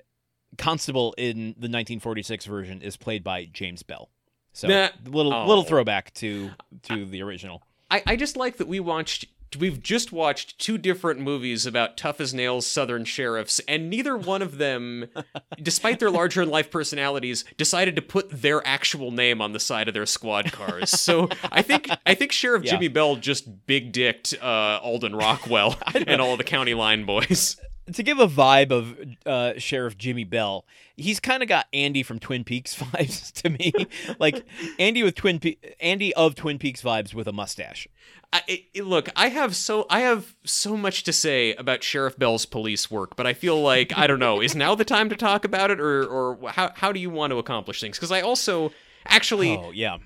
Constable 0.58 1.14
in 1.16 1.36
the 1.58 1.68
1946 1.68 2.44
version 2.46 2.82
is 2.82 2.96
played 2.96 3.22
by 3.22 3.44
James 3.52 3.82
Bell. 3.82 4.10
So 4.52 4.66
Nah. 4.68 4.88
little 5.06 5.32
Oh. 5.32 5.46
little 5.46 5.62
throwback 5.64 6.12
to 6.14 6.50
to 6.84 7.06
the 7.06 7.22
original. 7.22 7.62
I, 7.90 8.02
I 8.06 8.16
just 8.16 8.36
like 8.36 8.56
that 8.56 8.66
we 8.68 8.80
watched 8.80 9.26
we've 9.56 9.82
just 9.82 10.12
watched 10.12 10.58
two 10.58 10.78
different 10.78 11.20
movies 11.20 11.66
about 11.66 11.96
tough 11.96 12.20
as 12.20 12.32
nails 12.32 12.66
southern 12.66 13.04
sheriffs 13.04 13.60
and 13.68 13.88
neither 13.90 14.16
one 14.16 14.42
of 14.42 14.58
them 14.58 15.06
despite 15.62 15.98
their 16.00 16.10
larger 16.10 16.40
than 16.40 16.50
life 16.50 16.70
personalities 16.70 17.44
decided 17.56 17.96
to 17.96 18.02
put 18.02 18.30
their 18.30 18.66
actual 18.66 19.10
name 19.10 19.40
on 19.40 19.52
the 19.52 19.60
side 19.60 19.88
of 19.88 19.94
their 19.94 20.06
squad 20.06 20.52
cars. 20.52 20.90
So 20.90 21.28
i 21.50 21.62
think 21.62 21.88
i 22.06 22.14
think 22.14 22.32
sheriff 22.32 22.64
Yeah. 22.64 22.72
jimmy 22.72 22.88
bell 22.88 23.16
just 23.16 23.66
big 23.66 23.92
dicked 23.92 24.34
uh, 24.42 24.80
alden 24.82 25.14
rockwell 25.14 25.76
and 25.94 26.20
all 26.20 26.36
the 26.36 26.44
county 26.44 26.74
line 26.74 27.04
boys 27.04 27.56
to 27.92 28.02
give 28.02 28.18
a 28.18 28.28
vibe 28.28 28.70
of 28.70 28.96
uh, 29.26 29.58
Sheriff 29.58 29.98
Jimmy 29.98 30.24
Bell, 30.24 30.64
he's 30.96 31.20
kind 31.20 31.42
of 31.42 31.48
got 31.48 31.66
Andy 31.72 32.02
from 32.02 32.18
Twin 32.18 32.44
Peaks 32.44 32.74
vibes 32.78 33.32
to 33.42 33.50
me. 33.50 33.72
like 34.18 34.44
Andy 34.78 35.02
with 35.02 35.14
Twin 35.14 35.38
Pe- 35.38 35.56
Andy 35.80 36.14
of 36.14 36.34
Twin 36.34 36.58
Peaks 36.58 36.82
vibes 36.82 37.14
with 37.14 37.26
a 37.26 37.32
mustache. 37.32 37.88
I, 38.32 38.42
it, 38.72 38.86
look, 38.86 39.10
I 39.14 39.28
have 39.28 39.54
so 39.54 39.86
I 39.90 40.00
have 40.00 40.34
so 40.44 40.76
much 40.76 41.02
to 41.04 41.12
say 41.12 41.54
about 41.56 41.82
Sheriff 41.82 42.18
Bell's 42.18 42.46
police 42.46 42.90
work, 42.90 43.14
but 43.14 43.26
I 43.26 43.34
feel 43.34 43.60
like 43.60 43.96
I 43.96 44.06
don't 44.06 44.20
know. 44.20 44.40
Is 44.40 44.54
now 44.54 44.74
the 44.74 44.86
time 44.86 45.10
to 45.10 45.16
talk 45.16 45.44
about 45.44 45.70
it, 45.70 45.80
or 45.80 46.04
or 46.06 46.50
how 46.50 46.72
how 46.74 46.92
do 46.92 47.00
you 47.00 47.10
want 47.10 47.32
to 47.32 47.38
accomplish 47.38 47.80
things? 47.80 47.98
Because 47.98 48.10
I 48.12 48.22
also 48.22 48.72
actually 49.06 49.56
Oh 49.56 49.70
yeah, 49.72 49.98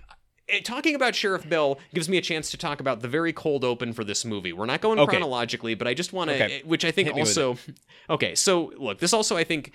talking 0.63 0.95
about 0.95 1.15
Sheriff 1.15 1.49
Bell 1.49 1.79
gives 1.95 2.09
me 2.09 2.17
a 2.17 2.21
chance 2.23 2.51
to 2.51 2.57
talk 2.57 2.81
about 2.81 3.01
the 3.01 3.09
very 3.09 3.33
cold 3.33 3.65
open 3.65 3.93
for 3.93 4.05
this 4.05 4.25
movie. 4.25 4.53
We're 4.53 4.67
not 4.67 4.81
going 4.81 4.99
Okay. 5.01 5.11
chronologically, 5.11 5.75
but 5.75 5.87
I 5.89 5.95
just 5.95 6.13
want 6.13 6.31
to, 6.31 6.37
Okay. 6.37 6.63
which 6.65 6.85
I 6.85 6.91
think 6.91 7.07
Hit 7.09 7.17
me 7.17 7.23
with 7.23 7.29
also, 7.39 7.59
okay. 8.11 8.35
So 8.35 8.73
look, 8.77 8.99
this 8.99 9.13
also 9.13 9.37
I 9.37 9.45
think 9.45 9.73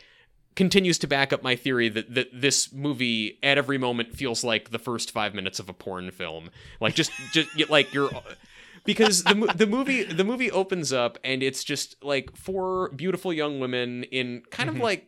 continues 0.56 0.98
to 1.00 1.08
back 1.08 1.32
up 1.32 1.42
my 1.44 1.56
theory 1.56 1.88
that 1.90 2.14
that 2.14 2.28
this 2.34 2.74
movie 2.74 3.40
at 3.42 3.58
every 3.58 3.78
moment 3.78 4.14
feels 4.16 4.44
like 4.44 4.72
the 4.72 4.80
first 4.80 5.12
five 5.12 5.34
minutes 5.34 5.60
of 5.60 5.70
a 5.70 5.74
porn 5.74 6.12
film. 6.12 6.50
Like 6.80 6.96
just 6.96 7.12
just 7.34 7.70
like 7.70 7.94
you're. 7.94 8.10
Because 8.84 9.24
the 9.24 9.36
the 9.56 9.68
movie 9.68 10.04
the 10.04 10.24
movie 10.24 10.50
opens 10.50 10.92
up 10.92 11.20
and 11.24 11.44
it's 11.44 11.64
just 11.64 12.04
like 12.04 12.36
four 12.36 12.90
beautiful 12.90 13.32
young 13.32 13.60
women 13.60 14.04
in 14.06 14.42
kind 14.50 14.70
Mm-hmm. 14.70 14.78
of 14.80 14.84
like 14.84 15.08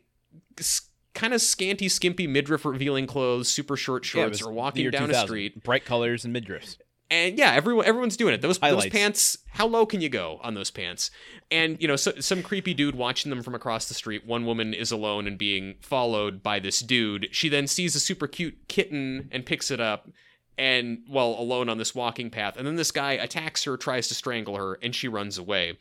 kind 1.14 1.34
of 1.34 1.42
scanty 1.42 1.88
skimpy 1.90 2.28
midriff 2.28 2.66
revealing 2.66 3.08
clothes 3.08 3.48
super 3.48 3.76
short 3.78 4.04
shorts 4.06 4.42
are 4.42 4.46
the 4.46 4.52
walking 4.52 4.90
down 4.90 5.12
a 5.12 5.14
street 5.16 5.64
bright 5.64 5.86
colors 5.86 6.26
and 6.26 6.36
midriffs. 6.36 6.78
and 7.12 7.38
yeah, 7.38 7.52
everyone 7.54 7.86
everyone's 7.86 8.18
doing 8.18 8.34
it. 8.34 8.42
Those 8.42 8.58
those 8.60 8.88
pants, 8.88 9.38
how 9.52 9.68
low 9.68 9.86
can 9.86 10.02
you 10.02 10.10
go 10.10 10.40
on 10.42 10.56
those 10.56 10.72
pants? 10.72 11.12
And 11.52 11.80
you 11.80 11.88
know, 11.88 11.96
so, 11.96 12.14
some 12.20 12.42
creepy 12.42 12.74
dude 12.74 12.96
watching 12.96 13.30
them 13.30 13.44
from 13.44 13.54
across 13.54 13.88
the 13.88 13.94
street. 13.94 14.26
One 14.26 14.46
woman 14.46 14.74
is 14.74 14.92
alone 14.92 15.28
and 15.28 15.38
being 15.38 15.76
followed 15.82 16.42
by 16.42 16.60
this 16.60 16.80
dude. 16.80 17.28
She 17.32 17.50
then 17.50 17.68
sees 17.68 17.96
a 17.96 18.00
super 18.00 18.28
cute 18.28 18.68
kitten 18.68 19.30
and 19.32 19.46
picks 19.46 19.70
it 19.70 19.80
up. 19.80 20.10
And 20.56 21.00
well 21.10 21.36
alone 21.40 21.68
on 21.68 21.80
this 21.80 21.96
walking 21.96 22.30
path, 22.30 22.58
and 22.58 22.68
then 22.68 22.76
this 22.76 22.92
guy 22.92 23.14
attacks 23.14 23.64
her, 23.64 23.76
tries 23.76 24.08
to 24.10 24.14
strangle 24.14 24.56
her, 24.56 24.78
and 24.84 24.94
she 24.94 25.08
runs 25.08 25.40
away. 25.40 25.80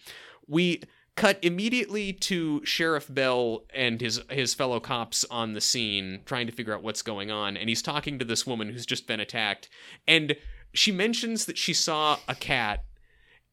We 0.48 0.80
cut 1.16 1.38
immediately 1.42 2.12
to 2.12 2.64
Sheriff 2.64 3.06
Bell 3.12 3.64
and 3.74 4.00
his 4.00 4.20
his 4.30 4.54
fellow 4.54 4.80
cops 4.80 5.24
on 5.30 5.52
the 5.52 5.60
scene 5.60 6.20
trying 6.24 6.46
to 6.46 6.52
figure 6.52 6.74
out 6.74 6.82
what's 6.82 7.02
going 7.02 7.30
on 7.30 7.56
and 7.56 7.68
he's 7.68 7.82
talking 7.82 8.18
to 8.18 8.24
this 8.24 8.46
woman 8.46 8.70
who's 8.70 8.86
just 8.86 9.06
been 9.06 9.20
attacked 9.20 9.68
and 10.08 10.36
she 10.72 10.90
mentions 10.90 11.44
that 11.44 11.58
she 11.58 11.74
saw 11.74 12.18
a 12.28 12.34
cat 12.34 12.84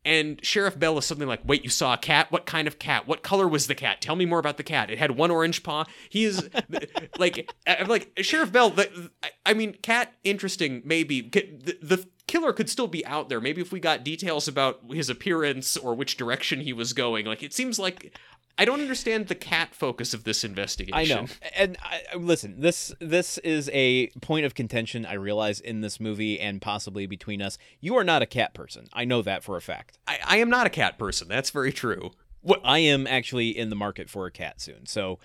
and 0.05 0.39
Sheriff 0.45 0.79
Bell 0.79 0.97
is 0.97 1.03
something 1.03 1.27
like, 1.27 1.41
"Wait, 1.43 1.61
you 1.65 1.69
saw 1.69 1.93
a 1.93 1.97
cat? 1.97 2.31
What 2.31 2.45
kind 2.45 2.69
of 2.69 2.79
cat? 2.79 3.05
What 3.05 3.21
color 3.21 3.49
was 3.49 3.67
the 3.67 3.75
cat? 3.75 3.99
Tell 3.99 4.15
me 4.15 4.25
more 4.25 4.39
about 4.39 4.55
the 4.55 4.63
cat. 4.63 4.89
It 4.89 4.97
had 4.97 5.11
one 5.11 5.29
orange 5.29 5.61
paw. 5.61 5.83
He 6.09 6.23
is 6.23 6.49
like, 7.17 7.51
I'm 7.67 7.87
like 7.89 8.09
Sheriff 8.21 8.49
Bell. 8.53 8.69
The, 8.69 9.11
I- 9.21 9.31
I 9.45 9.53
mean, 9.53 9.73
cat 9.81 10.13
interesting 10.23 10.81
maybe. 10.85 11.19
The, 11.19 11.77
the 11.81 12.05
killer 12.29 12.53
could 12.53 12.69
still 12.69 12.87
be 12.87 13.05
out 13.05 13.27
there. 13.27 13.41
Maybe 13.41 13.59
if 13.59 13.71
we 13.71 13.79
got 13.79 14.03
details 14.03 14.47
about 14.47 14.81
his 14.91 15.09
appearance 15.09 15.75
or 15.75 15.95
which 15.95 16.15
direction 16.15 16.61
he 16.61 16.71
was 16.71 16.93
going. 16.93 17.25
Like 17.25 17.41
it 17.41 17.53
seems 17.53 17.79
like 17.79 18.15
I 18.57 18.65
don't 18.65 18.81
understand 18.81 19.27
the 19.27 19.35
cat 19.35 19.73
focus 19.73 20.13
of 20.13 20.25
this 20.25 20.43
investigation. 20.43 21.17
I 21.17 21.21
know. 21.21 21.27
And 21.55 21.77
I, 21.81 22.15
listen, 22.15 22.61
this 22.61 22.93
this 22.99 23.39
is 23.39 23.69
a 23.73 24.07
point 24.21 24.45
of 24.45 24.53
contention 24.53 25.07
I 25.07 25.13
realize 25.13 25.59
in 25.59 25.81
this 25.81 25.99
movie 25.99 26.39
and 26.39 26.61
possibly 26.61 27.07
between 27.07 27.41
us. 27.41 27.57
You 27.79 27.95
are 27.97 28.03
not 28.03 28.21
a 28.21 28.27
cat 28.27 28.53
person. 28.53 28.87
I 28.93 29.05
know 29.05 29.23
that 29.23 29.43
for 29.43 29.57
a 29.57 29.61
fact. 29.61 29.97
I, 30.07 30.19
I 30.23 30.37
am 30.37 30.49
not 30.49 30.67
a 30.67 30.69
cat 30.69 30.99
person. 30.99 31.27
That's 31.27 31.49
very 31.49 31.73
true. 31.73 32.11
What 32.41 32.61
I 32.63 32.79
am 32.79 33.07
actually 33.07 33.57
in 33.57 33.69
the 33.69 33.75
market 33.75 34.09
for 34.09 34.27
a 34.27 34.31
cat 34.31 34.61
soon. 34.61 34.85
So, 34.85 35.19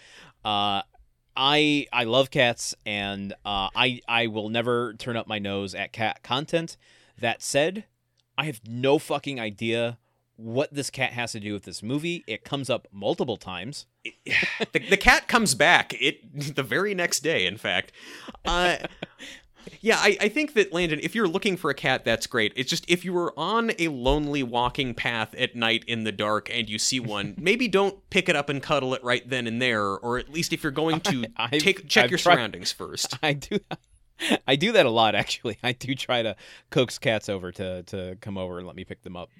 uh, 0.44 0.82
I 1.36 1.86
I 1.92 2.04
love 2.04 2.30
cats 2.30 2.74
and 2.86 3.32
uh, 3.44 3.68
I 3.74 4.00
I 4.08 4.26
will 4.28 4.48
never 4.48 4.94
turn 4.94 5.16
up 5.16 5.26
my 5.26 5.38
nose 5.38 5.74
at 5.74 5.92
cat 5.92 6.22
content. 6.22 6.76
That 7.18 7.42
said, 7.42 7.84
I 8.36 8.44
have 8.44 8.60
no 8.66 8.98
fucking 8.98 9.38
idea 9.38 9.98
what 10.36 10.74
this 10.74 10.90
cat 10.90 11.12
has 11.12 11.32
to 11.32 11.40
do 11.40 11.52
with 11.52 11.62
this 11.62 11.82
movie. 11.82 12.24
It 12.26 12.44
comes 12.44 12.68
up 12.68 12.88
multiple 12.92 13.36
times. 13.36 13.86
the, 14.72 14.80
the 14.90 14.96
cat 14.96 15.28
comes 15.28 15.54
back 15.54 15.94
it 15.98 16.54
the 16.54 16.62
very 16.62 16.94
next 16.94 17.20
day 17.20 17.46
in 17.46 17.56
fact 17.56 17.90
uh, 18.44 18.76
yeah 19.80 19.96
I, 19.98 20.16
I 20.20 20.28
think 20.28 20.54
that 20.54 20.72
landon 20.72 21.00
if 21.02 21.14
you're 21.14 21.28
looking 21.28 21.56
for 21.56 21.70
a 21.70 21.74
cat 21.74 22.04
that's 22.04 22.26
great 22.26 22.52
it's 22.56 22.70
just 22.70 22.84
if 22.88 23.04
you 23.04 23.12
were 23.12 23.32
on 23.38 23.72
a 23.78 23.88
lonely 23.88 24.42
walking 24.42 24.94
path 24.94 25.34
at 25.36 25.54
night 25.56 25.84
in 25.86 26.04
the 26.04 26.12
dark 26.12 26.48
and 26.52 26.68
you 26.68 26.78
see 26.78 27.00
one 27.00 27.34
maybe 27.38 27.68
don't 27.68 28.08
pick 28.10 28.28
it 28.28 28.36
up 28.36 28.48
and 28.48 28.62
cuddle 28.62 28.94
it 28.94 29.02
right 29.04 29.28
then 29.28 29.46
and 29.46 29.60
there 29.60 29.82
or 29.84 30.18
at 30.18 30.30
least 30.32 30.52
if 30.52 30.62
you're 30.62 30.72
going 30.72 31.00
to 31.00 31.26
I've- 31.36 31.58
take 31.60 31.88
check 31.88 32.04
I've 32.04 32.10
your 32.10 32.18
tried- 32.18 32.34
surroundings 32.36 32.72
first 32.72 33.18
I 33.22 33.34
do. 33.34 33.58
I 34.46 34.56
do 34.56 34.72
that 34.72 34.86
a 34.86 34.90
lot, 34.90 35.14
actually. 35.14 35.58
I 35.62 35.72
do 35.72 35.94
try 35.94 36.22
to 36.22 36.36
coax 36.70 36.98
cats 36.98 37.28
over 37.28 37.50
to, 37.52 37.82
to 37.84 38.16
come 38.20 38.38
over 38.38 38.58
and 38.58 38.66
let 38.66 38.76
me 38.76 38.84
pick 38.84 39.02
them 39.02 39.16
up. 39.16 39.30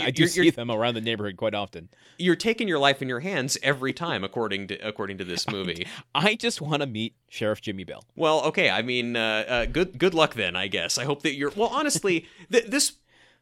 I 0.00 0.10
do 0.10 0.22
You're- 0.22 0.28
see 0.30 0.40
you're- 0.40 0.50
them 0.50 0.70
around 0.70 0.94
the 0.94 1.00
neighborhood 1.00 1.36
quite 1.36 1.54
often. 1.54 1.88
you're 2.18 2.36
taking 2.36 2.68
your 2.68 2.78
life 2.78 3.02
in 3.02 3.08
your 3.08 3.20
hands 3.20 3.58
every 3.62 3.92
time 3.92 4.24
according 4.24 4.68
to 4.68 4.76
according 4.86 5.18
to 5.18 5.24
this 5.24 5.48
movie 5.50 5.86
I 6.14 6.34
just 6.36 6.60
want 6.60 6.80
to 6.82 6.86
meet 6.86 7.14
Sheriff 7.28 7.60
Jimmy 7.60 7.84
Bell. 7.84 8.04
Well, 8.16 8.42
okay. 8.44 8.70
I 8.70 8.82
mean, 8.82 9.16
uh, 9.16 9.44
uh, 9.48 9.64
good 9.66 9.98
good 9.98 10.14
luck 10.14 10.34
then. 10.34 10.56
I 10.56 10.68
guess. 10.68 10.98
I 10.98 11.04
hope 11.04 11.22
that 11.22 11.34
you're. 11.34 11.50
Well, 11.54 11.68
honestly, 11.72 12.26
th- 12.50 12.66
this 12.66 12.94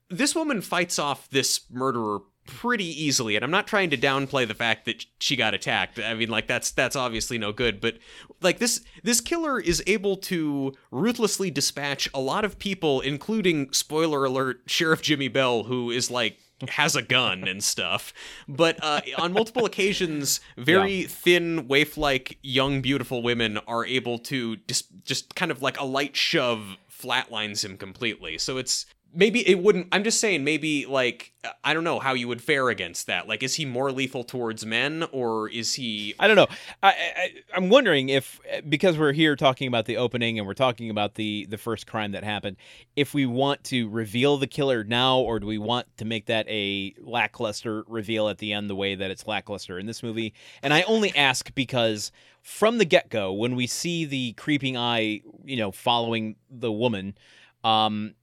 this 0.08 0.34
woman 0.34 0.60
fights 0.60 0.98
off 0.98 1.28
this 1.30 1.60
murderer 1.70 2.20
pretty 2.46 2.84
easily, 2.84 3.36
and 3.36 3.44
I'm 3.44 3.50
not 3.50 3.66
trying 3.66 3.90
to 3.90 3.96
downplay 3.96 4.46
the 4.46 4.54
fact 4.54 4.84
that 4.86 5.06
she 5.18 5.36
got 5.36 5.54
attacked. 5.54 5.98
I 5.98 6.14
mean, 6.14 6.28
like 6.28 6.46
that's 6.46 6.70
that's 6.70 6.96
obviously 6.96 7.38
no 7.38 7.52
good, 7.52 7.80
but 7.80 7.98
like 8.40 8.58
this 8.58 8.82
this 9.02 9.20
killer 9.20 9.60
is 9.60 9.82
able 9.86 10.16
to 10.16 10.72
ruthlessly 10.90 11.50
dispatch 11.50 12.08
a 12.14 12.20
lot 12.20 12.44
of 12.44 12.58
people, 12.58 13.00
including 13.00 13.72
spoiler 13.72 14.24
alert, 14.24 14.62
Sheriff 14.66 15.02
Jimmy 15.02 15.28
Bell, 15.28 15.64
who 15.64 15.90
is 15.90 16.10
like 16.10 16.38
has 16.68 16.96
a 16.96 17.02
gun 17.02 17.46
and 17.48 17.62
stuff. 17.62 18.12
But 18.48 18.78
uh, 18.82 19.00
on 19.18 19.32
multiple 19.32 19.64
occasions 19.64 20.40
very 20.56 21.04
thin 21.04 21.66
waif-like 21.68 22.38
young 22.42 22.80
beautiful 22.80 23.22
women 23.22 23.58
are 23.66 23.84
able 23.84 24.18
to 24.20 24.56
just 24.68 24.86
just 25.04 25.34
kind 25.34 25.50
of 25.50 25.62
like 25.62 25.78
a 25.78 25.84
light 25.84 26.16
shove 26.16 26.76
flatlines 26.90 27.64
him 27.64 27.76
completely. 27.76 28.38
So 28.38 28.58
it's 28.58 28.86
maybe 29.14 29.46
it 29.48 29.62
wouldn't 29.62 29.88
i'm 29.92 30.04
just 30.04 30.20
saying 30.20 30.44
maybe 30.44 30.86
like 30.86 31.32
i 31.64 31.74
don't 31.74 31.84
know 31.84 31.98
how 31.98 32.14
you 32.14 32.28
would 32.28 32.42
fare 32.42 32.68
against 32.68 33.06
that 33.06 33.28
like 33.28 33.42
is 33.42 33.54
he 33.54 33.64
more 33.64 33.92
lethal 33.92 34.24
towards 34.24 34.64
men 34.64 35.04
or 35.12 35.48
is 35.50 35.74
he 35.74 36.14
I 36.18 36.26
don't 36.28 36.36
know. 36.36 36.46
I, 36.82 36.88
I 36.88 37.30
I'm 37.54 37.68
wondering 37.68 38.08
if 38.08 38.40
because 38.68 38.98
we're 38.98 39.12
here 39.12 39.36
talking 39.36 39.68
about 39.68 39.86
the 39.86 39.96
opening 39.96 40.38
and 40.38 40.46
we're 40.46 40.54
talking 40.54 40.90
about 40.90 41.14
the 41.14 41.46
the 41.50 41.58
first 41.58 41.86
crime 41.86 42.12
that 42.12 42.24
happened, 42.24 42.56
if 42.96 43.14
we 43.14 43.26
want 43.26 43.64
to 43.64 43.88
reveal 43.88 44.36
the 44.36 44.46
killer 44.46 44.84
now 44.84 45.18
or 45.18 45.40
do 45.40 45.46
we 45.46 45.58
want 45.58 45.86
to 45.98 46.04
make 46.04 46.26
that 46.26 46.46
a 46.48 46.94
lackluster 47.00 47.84
reveal 47.88 48.28
at 48.28 48.38
the 48.38 48.52
end 48.52 48.70
the 48.70 48.76
way 48.76 48.94
that 48.94 49.10
it's 49.10 49.26
lackluster 49.26 49.78
in 49.78 49.86
this 49.86 50.02
movie? 50.02 50.32
And 50.62 50.72
I 50.72 50.82
only 50.82 51.14
ask 51.16 51.54
because 51.54 52.12
from 52.42 52.78
the 52.78 52.84
get-go 52.84 53.32
when 53.32 53.56
we 53.56 53.66
see 53.66 54.04
the 54.04 54.32
creeping 54.34 54.76
eye, 54.76 55.22
you 55.44 55.56
know, 55.56 55.72
following 55.72 56.36
the 56.50 56.72
woman, 56.72 57.16
um 57.64 58.14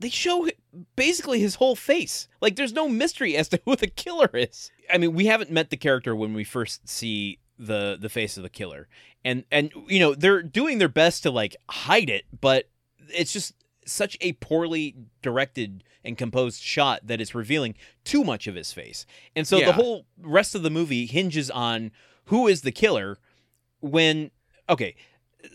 they 0.00 0.10
show 0.10 0.48
basically 0.96 1.40
his 1.40 1.56
whole 1.56 1.74
face. 1.76 2.28
Like 2.40 2.56
there's 2.56 2.72
no 2.72 2.88
mystery 2.88 3.36
as 3.36 3.48
to 3.48 3.60
who 3.64 3.76
the 3.76 3.86
killer 3.88 4.30
is. 4.32 4.70
I 4.92 4.98
mean, 4.98 5.14
we 5.14 5.26
haven't 5.26 5.50
met 5.50 5.70
the 5.70 5.76
character 5.76 6.14
when 6.14 6.34
we 6.34 6.44
first 6.44 6.88
see 6.88 7.38
the 7.58 7.96
the 8.00 8.08
face 8.08 8.36
of 8.36 8.42
the 8.42 8.48
killer. 8.48 8.88
And 9.24 9.44
and 9.50 9.72
you 9.88 9.98
know, 10.00 10.14
they're 10.14 10.42
doing 10.42 10.78
their 10.78 10.88
best 10.88 11.22
to 11.24 11.30
like 11.30 11.56
hide 11.68 12.08
it, 12.10 12.24
but 12.40 12.68
it's 13.12 13.32
just 13.32 13.54
such 13.84 14.16
a 14.20 14.34
poorly 14.34 14.94
directed 15.22 15.82
and 16.04 16.16
composed 16.16 16.62
shot 16.62 17.00
that 17.06 17.20
it's 17.20 17.34
revealing 17.34 17.74
too 18.04 18.22
much 18.22 18.46
of 18.46 18.54
his 18.54 18.72
face. 18.72 19.04
And 19.34 19.46
so 19.48 19.58
Yeah. 19.58 19.66
the 19.66 19.72
whole 19.72 20.06
rest 20.20 20.54
of 20.54 20.62
the 20.62 20.70
movie 20.70 21.06
hinges 21.06 21.50
on 21.50 21.90
who 22.26 22.46
is 22.46 22.62
the 22.62 22.70
killer 22.72 23.18
when 23.80 24.30
okay, 24.68 24.94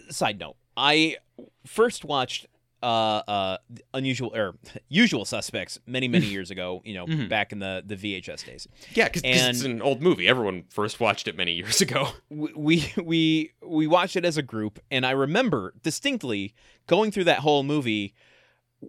side 0.09 0.39
note. 0.39 0.55
I 0.75 1.17
first 1.65 2.03
watched 2.03 2.47
uh, 2.83 3.21
uh, 3.27 3.57
unusual 3.93 4.31
or 4.35 4.55
usual 4.89 5.25
suspects 5.25 5.79
many 5.87 6.07
many 6.07 6.25
years 6.35 6.51
ago. 6.51 6.81
You 6.85 6.93
know, 6.95 7.05
Mhm. 7.07 7.29
back 7.29 7.51
in 7.51 7.59
the 7.59 7.81
the 7.85 7.95
VHS 7.95 8.45
days. 8.45 8.67
yeah 8.93 9.05
because 9.07 9.21
it's 9.23 9.63
an 9.63 9.81
old 9.81 10.01
movie 10.01 10.27
everyone 10.27 10.65
first 10.69 10.99
watched 10.99 11.27
it 11.27 11.35
many 11.37 11.53
years 11.53 11.81
ago 11.81 12.09
We 12.29 12.91
we 13.01 13.51
we 13.65 13.87
watched 13.87 14.15
it 14.15 14.25
as 14.25 14.37
a 14.37 14.41
group, 14.43 14.79
and 14.91 15.05
I 15.05 15.11
remember 15.11 15.73
distinctly 15.81 16.53
going 16.87 17.11
through 17.11 17.23
that 17.25 17.39
whole 17.39 17.63
movie, 17.63 18.13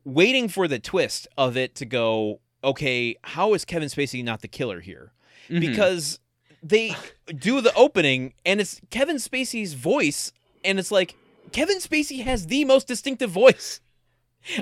waiting 0.04 0.48
for 0.48 0.66
the 0.68 0.78
twist 0.78 1.26
of 1.38 1.56
it 1.56 1.74
to 1.76 1.86
go. 1.86 2.40
Okay, 2.62 3.16
how 3.22 3.54
is 3.54 3.64
Kevin 3.64 3.88
Spacey 3.88 4.24
not 4.24 4.40
the 4.40 4.48
killer 4.48 4.80
here? 4.80 5.12
Mhm. 5.50 5.60
Because 5.60 6.18
they 6.62 6.96
do 7.36 7.60
the 7.60 7.72
opening, 7.74 8.32
and 8.46 8.58
it's 8.60 8.80
Kevin 8.90 9.16
Spacey's 9.16 9.74
voice, 9.74 10.32
and 10.64 10.78
it's 10.78 10.90
like 10.90 11.14
Kevin 11.52 11.76
Spacey 11.78 12.22
has 12.24 12.46
the 12.46 12.64
most 12.64 12.88
distinctive 12.88 13.28
voice. 13.30 13.80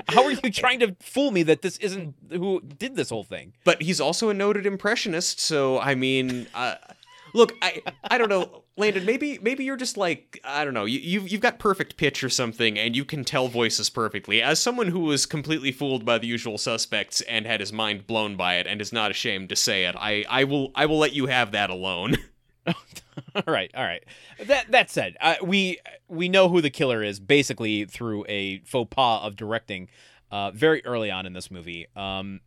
How 0.07 0.23
are 0.23 0.31
you 0.31 0.51
trying 0.51 0.79
to 0.79 0.95
fool 1.01 1.31
me 1.31 1.43
that 1.43 1.61
this 1.61 1.77
isn't 1.77 2.15
who 2.29 2.61
did 2.61 2.95
this 2.95 3.09
whole 3.09 3.23
thing? 3.23 3.53
but 3.63 3.81
he's 3.81 3.99
also 4.01 4.29
a 4.29 4.33
noted 4.33 4.65
impressionist 4.65 5.39
so 5.39 5.79
i 5.79 5.95
mean 5.95 6.47
uh, 6.53 6.75
look 7.33 7.53
i 7.61 7.81
i 8.05 8.17
don't 8.17 8.29
know 8.29 8.63
landon 8.77 9.05
maybe 9.05 9.39
maybe 9.41 9.63
you're 9.63 9.77
just 9.77 9.97
like 9.97 10.39
i 10.43 10.63
don't 10.65 10.73
know 10.73 10.85
you, 10.85 10.99
you've, 10.99 11.29
you've 11.29 11.41
got 11.41 11.59
perfect 11.59 11.97
pitch 11.97 12.23
or 12.23 12.29
something 12.29 12.77
and 12.77 12.95
you 12.95 13.05
can 13.05 13.23
tell 13.23 13.47
voices 13.47 13.89
perfectly 13.89 14.41
as 14.41 14.59
someone 14.59 14.87
who 14.87 15.01
was 15.01 15.25
completely 15.25 15.71
fooled 15.71 16.05
by 16.05 16.17
the 16.17 16.27
usual 16.27 16.57
suspects 16.57 17.21
and 17.21 17.45
had 17.45 17.59
his 17.59 17.73
mind 17.73 18.07
blown 18.07 18.35
by 18.35 18.55
it 18.55 18.67
and 18.67 18.81
is 18.81 18.93
not 18.93 19.11
ashamed 19.11 19.49
to 19.49 19.55
say 19.55 19.85
it 19.85 19.95
i 19.97 20.25
i 20.29 20.43
will 20.43 20.71
i 20.75 20.85
will 20.85 20.99
let 20.99 21.13
you 21.13 21.27
have 21.27 21.51
that 21.51 21.69
alone 21.69 22.15
all 23.35 23.43
right, 23.47 23.71
all 23.75 23.83
right. 23.83 24.03
That 24.45 24.71
that 24.71 24.89
said, 24.89 25.17
uh, 25.21 25.35
we 25.43 25.79
we 26.07 26.29
know 26.29 26.49
who 26.49 26.61
the 26.61 26.69
killer 26.69 27.03
is 27.03 27.19
basically 27.19 27.85
through 27.85 28.25
a 28.27 28.59
faux 28.59 28.89
pas 28.93 29.21
of 29.23 29.35
directing, 29.35 29.89
uh, 30.31 30.51
very 30.51 30.85
early 30.85 31.11
on 31.11 31.25
in 31.25 31.33
this 31.33 31.51
movie. 31.51 31.87
Um, 31.95 32.41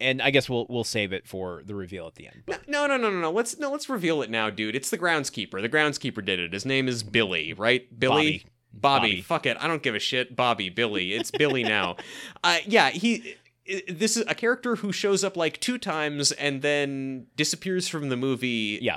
and 0.00 0.20
I 0.20 0.30
guess 0.30 0.50
we'll 0.50 0.66
we'll 0.68 0.84
save 0.84 1.12
it 1.12 1.26
for 1.26 1.62
the 1.64 1.74
reveal 1.74 2.06
at 2.06 2.16
the 2.16 2.26
end. 2.26 2.42
But 2.46 2.68
no 2.68 2.86
no 2.86 2.96
no 2.96 3.10
no 3.10 3.20
no 3.20 3.30
let's 3.30 3.58
no 3.58 3.70
let's 3.70 3.88
reveal 3.88 4.20
it 4.22 4.30
now 4.30 4.50
dude 4.50 4.74
it's 4.74 4.90
the 4.90 4.98
groundskeeper 4.98 5.62
the 5.62 5.68
groundskeeper 5.68 6.24
did 6.24 6.40
it 6.40 6.52
his 6.52 6.66
name 6.66 6.88
is 6.88 7.02
billy 7.02 7.52
right 7.52 7.86
billy 7.98 8.14
Bobby. 8.14 8.46
Bobby. 8.72 9.08
Bobby. 9.08 9.20
Fuck 9.22 9.46
it. 9.46 9.56
I 9.60 9.68
don't 9.68 9.82
give 9.82 9.94
a 9.94 9.98
shit. 9.98 10.34
Bobby, 10.34 10.70
Billy. 10.70 11.12
It's 11.12 11.30
Billy 11.30 11.62
now. 11.78 11.96
Uh, 12.42 12.58
yeah, 12.66 12.90
he. 12.90 13.36
This 13.88 14.16
is 14.16 14.24
a 14.26 14.34
character 14.34 14.76
who 14.76 14.92
shows 14.92 15.22
up 15.22 15.36
like 15.36 15.60
two 15.60 15.78
times 15.78 16.32
and 16.32 16.62
then 16.62 17.26
disappears 17.36 17.86
from 17.86 18.08
the 18.08 18.16
movie. 18.16 18.78
Yeah. 18.82 18.96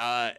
Uh, 0.00 0.30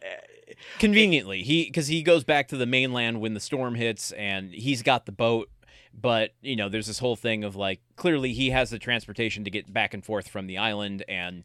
conveniently, 0.80 1.44
he 1.44 1.66
because 1.66 1.88
he 1.88 2.02
goes 2.02 2.24
back 2.24 2.48
to 2.48 2.58
the 2.58 2.66
mainland 2.66 3.22
when 3.22 3.36
the 3.36 3.40
storm 3.40 3.76
hits, 3.76 4.12
and 4.14 4.52
he's 4.52 4.82
got 4.82 5.06
the 5.06 5.12
boat. 5.12 5.50
But 5.94 6.32
you 6.42 6.56
know, 6.56 6.68
there's 6.68 6.88
this 6.88 6.98
whole 7.00 7.16
thing 7.16 7.44
of 7.44 7.56
like 7.56 7.80
clearly 7.96 8.34
he 8.34 8.50
has 8.50 8.72
the 8.72 8.80
transportation 8.80 9.44
to 9.44 9.52
get 9.52 9.72
back 9.72 9.94
and 9.94 10.04
forth 10.04 10.28
from 10.28 10.48
the 10.48 10.58
island, 10.58 11.06
and 11.08 11.44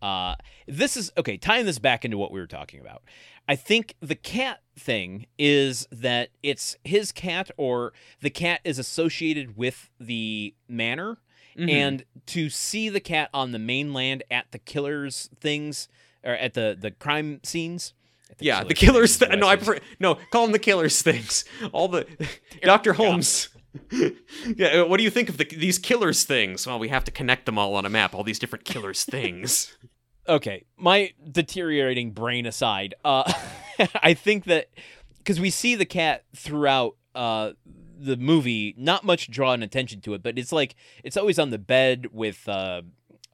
uh, 0.00 0.36
this 0.66 0.96
is 0.96 1.12
okay. 1.18 1.36
Tying 1.36 1.66
this 1.66 1.78
back 1.78 2.06
into 2.06 2.16
what 2.16 2.32
we 2.32 2.40
were 2.40 2.46
talking 2.46 2.80
about, 2.80 3.02
I 3.46 3.54
think 3.54 3.96
the 4.00 4.14
cat 4.14 4.62
thing 4.74 5.26
is 5.38 5.86
that 5.92 6.30
it's 6.42 6.74
his 6.84 7.12
cat 7.12 7.50
or 7.58 7.92
the 8.22 8.30
cat 8.30 8.62
is 8.64 8.78
associated 8.78 9.58
with 9.58 9.90
the 10.00 10.54
manor, 10.68 11.18
mhm. 11.54 11.70
and 11.70 12.04
to 12.26 12.48
see 12.48 12.88
the 12.88 13.00
cat 13.00 13.28
on 13.34 13.52
the 13.52 13.58
mainland 13.58 14.22
at 14.30 14.52
the 14.52 14.58
killer's 14.58 15.28
things 15.38 15.86
or 16.24 16.32
at 16.32 16.54
the 16.54 16.76
the 16.80 16.90
crime 16.90 17.40
scenes. 17.42 17.94
at 18.30 18.42
yeah, 18.42 18.64
the 18.64 18.74
killer's 18.74 19.16
things, 19.16 19.30
Th- 19.30 19.40
no, 19.40 19.46
I 19.48 19.56
prefer 19.56 19.78
no. 20.00 20.16
Call 20.30 20.44
them 20.44 20.52
the 20.52 20.58
killers 20.58 21.02
things. 21.02 21.44
All 21.72 21.88
the 21.88 22.06
Doctor 22.62 22.92
Holmes. 22.94 23.48
yeah, 24.56 24.68
uh, 24.68 24.86
what 24.86 24.96
do 24.96 25.02
you 25.04 25.10
think 25.10 25.28
of 25.28 25.36
the, 25.36 25.44
these 25.44 25.78
killers 25.78 26.24
things? 26.24 26.66
Well, 26.66 26.78
we 26.78 26.88
have 26.88 27.04
to 27.04 27.10
connect 27.10 27.46
them 27.46 27.58
all 27.58 27.74
on 27.74 27.84
a 27.84 27.90
map. 27.90 28.14
All 28.14 28.24
these 28.24 28.38
different 28.38 28.64
killers 28.64 29.04
things. 29.10 29.76
okay, 30.28 30.64
my 30.76 31.12
deteriorating 31.30 32.12
brain 32.12 32.46
aside, 32.46 32.94
uh, 33.04 33.30
I 34.02 34.14
think 34.14 34.44
that 34.44 34.68
because 35.18 35.38
we 35.38 35.50
see 35.50 35.74
the 35.74 35.84
cat 35.84 36.24
throughout 36.34 36.96
uh, 37.14 37.52
the 37.98 38.16
movie, 38.16 38.74
not 38.78 39.04
much 39.04 39.30
drawing 39.30 39.62
attention 39.62 40.00
to 40.02 40.14
it, 40.14 40.22
but 40.22 40.38
it's 40.38 40.52
like 40.52 40.74
it's 41.04 41.16
always 41.16 41.38
on 41.38 41.50
the 41.50 41.58
bed 41.58 42.06
with 42.12 42.48
uh, 42.48 42.82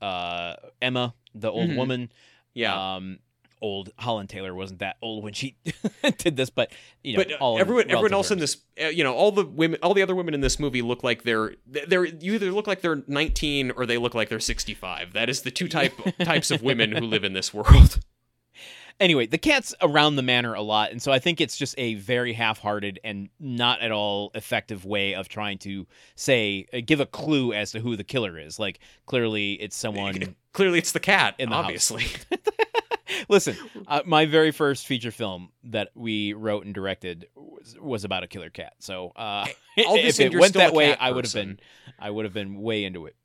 uh, 0.03 0.55
Emma, 0.83 1.15
the 1.35 1.51
old 1.51 1.71
Mhm. 1.71 1.77
woman. 1.77 2.13
Yeah. 2.55 2.97
Um, 2.97 3.19
old 3.61 3.91
Holland 3.99 4.29
Taylor 4.29 4.55
wasn't 4.55 4.81
that 4.81 4.97
old 5.01 5.25
when 5.25 5.33
she 5.33 5.57
did 6.19 6.37
this, 6.37 6.51
but 6.51 6.71
you 7.03 7.17
know, 7.17 7.25
but 7.25 7.41
uh, 7.41 7.55
everyone, 7.55 7.91
everyone 7.91 8.13
else 8.13 8.31
in 8.31 8.39
this, 8.39 8.59
uh, 8.83 8.87
you 8.87 9.03
know, 9.03 9.15
all 9.15 9.33
the 9.33 9.45
women, 9.45 9.79
all 9.83 9.95
the 9.95 10.03
other 10.03 10.15
women 10.15 10.35
in 10.35 10.41
this 10.41 10.59
movie 10.59 10.83
look 10.83 11.03
like 11.03 11.23
they're 11.23 11.55
they're 11.67 12.05
you 12.05 12.35
either 12.35 12.53
look 12.53 12.67
like 12.67 12.83
they're 12.83 13.03
19 13.07 13.73
or 13.73 13.87
they 13.87 13.99
look 13.99 14.15
like 14.15 14.29
they're 14.29 14.41
65. 14.41 15.15
That 15.15 15.29
is 15.29 15.43
the 15.43 15.51
two 15.51 15.69
type 15.69 15.95
types 16.21 16.51
of 16.51 16.63
women 16.63 16.93
who 16.93 17.07
live 17.07 17.25
in 17.25 17.33
this 17.33 17.55
world. 17.55 18.01
Anyway, 19.01 19.27
the 19.27 19.39
cat's 19.39 19.75
around 19.81 20.17
the 20.17 20.23
manor 20.23 20.55
a 20.55 20.63
lot, 20.63 20.91
and 20.91 21.03
so 21.03 21.13
I 21.13 21.19
think 21.19 21.41
it's 21.41 21.57
just 21.57 21.75
a 21.79 21.95
very 21.95 22.33
half-hearted 22.33 23.01
and 23.03 23.29
not 23.41 23.81
at 23.81 23.91
all 23.91 24.31
effective 24.35 24.85
way 24.85 25.15
of 25.15 25.29
trying 25.29 25.59
to 25.59 25.87
say 26.15 26.67
uh, 26.73 26.79
give 26.85 27.01
a 27.01 27.07
clue 27.07 27.53
as 27.53 27.73
to 27.73 27.81
who 27.81 27.97
the 27.97 28.05
killer 28.05 28.39
is. 28.39 28.59
Like 28.59 28.79
clearly, 29.07 29.55
it's 29.55 29.77
someone. 29.85 30.37
Clearly, 30.53 30.79
it's 30.79 30.93
the 30.93 31.01
cat. 31.01 31.35
In 31.39 31.49
the 31.51 31.57
house. 31.57 31.65
obviously. 31.65 32.07
Listen, 33.29 33.57
uh, 33.87 34.03
my 34.05 34.27
very 34.27 34.51
first 34.51 34.87
feature 34.87 35.11
film 35.11 35.51
that 35.65 35.91
we 35.95 36.33
wrote 36.33 36.65
and 36.65 36.75
directed 36.75 37.27
was, 37.35 37.77
was 37.81 38.05
about 38.05 38.23
a 38.23 38.27
killer 38.27 38.51
cat. 38.51 38.75
So 38.79 39.13
uh, 39.17 39.47
if 39.77 40.21
it 40.21 40.35
went 40.35 40.55
that 40.55 40.73
way, 40.73 40.91
cat 40.91 40.99
I 41.01 41.11
would 41.11 41.25
have 41.25 41.35
been, 41.35 41.59
I 41.99 42.11
would 42.11 42.25
have 42.25 42.35
been 42.35 42.61
way 42.61 42.85
into 42.85 43.07
it. 43.07 43.17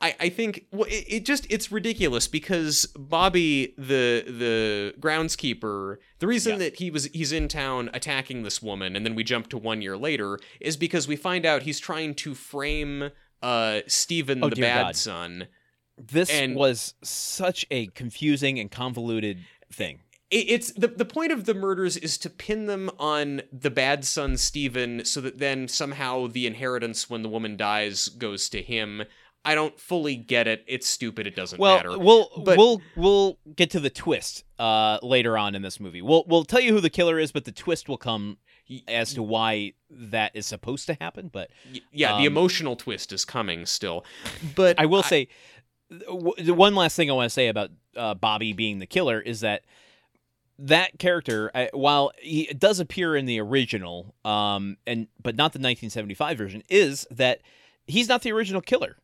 I, 0.00 0.14
I 0.20 0.28
think 0.28 0.66
well, 0.72 0.84
it, 0.88 1.04
it 1.08 1.24
just 1.24 1.46
it's 1.50 1.70
ridiculous 1.72 2.26
because 2.28 2.86
Bobby 2.98 3.74
the 3.78 4.24
the 4.26 4.94
groundskeeper 5.00 5.96
the 6.18 6.26
reason 6.26 6.52
Yeah. 6.52 6.58
that 6.58 6.76
he 6.76 6.90
was 6.90 7.04
he's 7.12 7.32
in 7.32 7.48
town 7.48 7.90
attacking 7.94 8.42
this 8.42 8.60
woman 8.62 8.96
and 8.96 9.04
then 9.06 9.14
we 9.14 9.24
jump 9.24 9.48
to 9.50 9.58
one 9.58 9.82
year 9.82 9.96
later 9.96 10.38
is 10.60 10.76
because 10.76 11.06
we 11.08 11.16
find 11.16 11.46
out 11.46 11.62
he's 11.62 11.78
trying 11.80 12.14
to 12.16 12.34
frame 12.34 13.10
uh 13.42 13.80
Stephen 13.86 14.42
Oh, 14.42 14.48
the 14.50 14.56
bad 14.60 14.82
God. 14.82 14.96
son. 14.96 15.46
This 15.98 16.30
And- 16.30 16.56
was 16.56 16.94
such 17.02 17.66
a 17.70 17.86
confusing 17.88 18.58
and 18.58 18.70
convoluted 18.70 19.38
thing. 19.72 20.00
It, 20.30 20.46
it's 20.48 20.72
the 20.72 20.88
the 20.88 21.04
point 21.04 21.32
of 21.32 21.44
the 21.44 21.54
murders 21.54 21.96
is 21.96 22.16
to 22.18 22.30
pin 22.30 22.66
them 22.66 22.90
on 22.98 23.42
the 23.52 23.70
bad 23.70 24.04
son 24.04 24.36
Stephen 24.36 25.04
so 25.04 25.20
that 25.20 25.38
then 25.38 25.68
somehow 25.68 26.26
the 26.26 26.46
inheritance 26.46 27.10
when 27.10 27.22
the 27.22 27.28
woman 27.28 27.56
dies 27.56 28.08
goes 28.08 28.48
to 28.50 28.62
him. 28.62 29.02
I 29.44 29.54
don't 29.56 29.78
fully 29.78 30.14
get 30.16 30.46
it. 30.46 30.64
It's 30.68 30.88
stupid. 30.88 31.26
It 31.26 31.34
doesn't 31.34 31.58
Well, 31.58 31.76
matter. 31.76 31.98
we'll 31.98 32.30
But- 32.44 32.56
we'll 32.58 32.80
we'll 32.96 33.38
get 33.56 33.70
to 33.70 33.80
the 33.80 33.90
twist 33.90 34.44
uh, 34.58 34.98
later 35.02 35.36
on 35.36 35.54
in 35.54 35.62
this 35.62 35.80
movie. 35.80 36.00
We'll 36.02 36.24
we'll 36.28 36.44
tell 36.44 36.60
you 36.60 36.72
who 36.72 36.80
the 36.80 36.90
killer 36.90 37.18
is, 37.18 37.32
but 37.32 37.44
the 37.44 37.52
twist 37.52 37.88
will 37.88 37.96
come 37.98 38.38
as 38.88 39.12
to 39.14 39.22
why 39.22 39.72
that 39.90 40.30
is 40.34 40.46
supposed 40.46 40.86
to 40.86 40.94
happen. 41.00 41.28
But 41.32 41.50
yeah, 41.92 42.14
Um, 42.14 42.20
the 42.20 42.26
emotional 42.26 42.76
twist 42.76 43.12
is 43.12 43.24
coming 43.24 43.66
still. 43.66 44.04
But 44.54 44.78
I 44.78 44.86
will 44.86 45.02
say 45.02 45.28
the 45.90 46.54
one 46.54 46.74
last 46.74 46.94
thing 46.96 47.10
I 47.10 47.14
want 47.14 47.26
to 47.26 47.34
say 47.34 47.48
about 47.48 47.70
uh, 47.96 48.14
Bobby 48.14 48.52
being 48.52 48.78
the 48.78 48.86
killer 48.86 49.20
is 49.20 49.40
that 49.40 49.64
that 50.58 50.98
character, 50.98 51.50
I, 51.54 51.68
while 51.72 52.12
he 52.18 52.46
does 52.46 52.78
appear 52.78 53.16
in 53.16 53.26
the 53.26 53.40
original, 53.40 54.14
um, 54.24 54.76
and 54.86 55.08
but 55.20 55.34
not 55.34 55.52
the 55.52 55.58
1975 55.58 56.38
version, 56.38 56.62
is 56.68 57.06
that 57.10 57.40
he's 57.86 58.08
not 58.08 58.22
the 58.22 58.30
original 58.32 58.60
killer. 58.60 58.96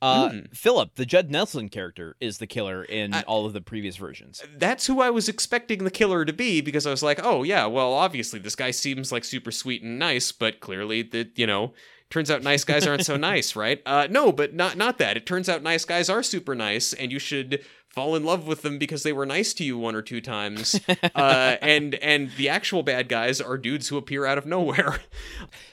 Uh, 0.00 0.28
Hmm. 0.30 0.38
Philip, 0.52 0.94
the 0.94 1.04
Judd 1.06 1.30
Nelson 1.30 1.68
character, 1.68 2.16
is 2.20 2.38
the 2.38 2.46
killer 2.46 2.84
in 2.84 3.12
I- 3.14 3.22
all 3.22 3.46
of 3.46 3.52
the 3.52 3.60
previous 3.60 3.96
versions. 3.96 4.42
that's 4.56 4.86
who 4.86 5.00
I 5.00 5.10
was 5.10 5.28
expecting 5.28 5.84
the 5.84 5.90
killer 5.90 6.24
to 6.24 6.32
be 6.32 6.60
because 6.60 6.86
I 6.86 6.90
was 6.90 7.02
like, 7.02 7.20
oh 7.24 7.42
yeah, 7.42 7.66
well 7.66 7.92
obviously 7.92 8.38
this 8.38 8.54
guy 8.56 8.70
seems 8.70 9.10
like 9.10 9.24
super 9.24 9.50
sweet 9.50 9.82
and 9.82 9.98
nice, 9.98 10.30
but 10.32 10.60
clearly 10.60 11.02
that 11.02 11.38
you 11.38 11.46
know 11.46 11.72
turns 12.10 12.30
out 12.30 12.42
nice 12.42 12.64
guys 12.64 12.86
aren't 12.86 13.04
so 13.04 13.16
nice, 13.32 13.56
right? 13.56 13.82
Uh, 13.84 14.06
no, 14.10 14.30
but 14.32 14.54
not 14.54 14.76
not 14.76 14.98
that. 14.98 15.16
It 15.16 15.26
turns 15.26 15.48
out 15.48 15.62
nice 15.62 15.84
guys 15.84 16.08
are 16.08 16.22
super 16.22 16.54
nice, 16.54 16.92
and 16.92 17.10
you 17.10 17.18
should 17.18 17.64
fall 17.88 18.14
in 18.14 18.22
love 18.24 18.46
with 18.46 18.62
them 18.62 18.78
because 18.78 19.02
they 19.02 19.12
were 19.12 19.26
nice 19.26 19.52
to 19.54 19.64
you 19.64 19.76
one 19.76 19.94
or 19.96 20.02
two 20.02 20.20
times. 20.20 20.78
uh, 21.16 21.56
and 21.60 21.96
and 21.96 22.30
the 22.36 22.48
actual 22.48 22.82
bad 22.84 23.08
guys 23.08 23.40
are 23.40 23.58
dudes 23.58 23.88
who 23.88 23.96
appear 23.96 24.24
out 24.26 24.38
of 24.38 24.46
nowhere. 24.46 25.00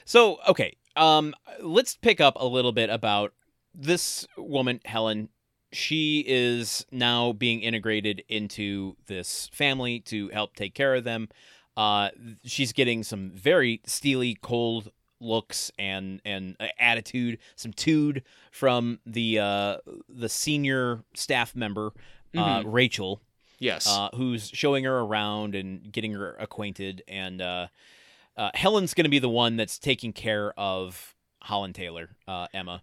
So, 0.04 0.38
okay, 0.48 0.76
um, 0.96 1.34
let's 1.60 1.94
pick 1.96 2.20
up 2.20 2.34
a 2.38 2.46
little 2.46 2.72
bit 2.72 2.90
about 2.90 3.32
this 3.76 4.26
woman, 4.36 4.80
Helen. 4.84 5.28
She 5.72 6.24
is 6.26 6.86
now 6.90 7.32
being 7.32 7.60
integrated 7.60 8.22
into 8.28 8.96
this 9.06 9.50
family 9.52 10.00
to 10.00 10.28
help 10.28 10.54
take 10.54 10.74
care 10.74 10.94
of 10.94 11.04
them. 11.04 11.28
Uh, 11.76 12.10
she's 12.44 12.72
getting 12.72 13.02
some 13.02 13.32
very 13.32 13.82
steely, 13.84 14.38
cold 14.40 14.90
looks 15.20 15.70
and 15.78 16.22
and 16.24 16.56
uh, 16.60 16.68
attitude, 16.78 17.38
some 17.56 17.72
tude 17.72 18.22
from 18.50 19.00
the 19.04 19.38
uh, 19.38 19.76
the 20.08 20.28
senior 20.28 21.02
staff 21.14 21.54
member, 21.54 21.92
uh, 22.36 22.62
Rachel 22.64 23.20
yes. 23.58 23.86
uh, 23.88 24.08
who's 24.14 24.48
showing 24.52 24.84
her 24.84 24.98
around 24.98 25.54
and 25.54 25.90
getting 25.92 26.12
her 26.12 26.34
acquainted. 26.38 27.02
And 27.08 27.40
uh, 27.40 27.68
uh, 28.36 28.50
Helen's 28.54 28.94
going 28.94 29.04
to 29.04 29.10
be 29.10 29.18
the 29.18 29.28
one 29.28 29.56
that's 29.56 29.78
taking 29.78 30.12
care 30.12 30.52
of 30.58 31.14
Holland 31.42 31.74
Taylor, 31.74 32.10
uh, 32.26 32.46
Emma. 32.52 32.82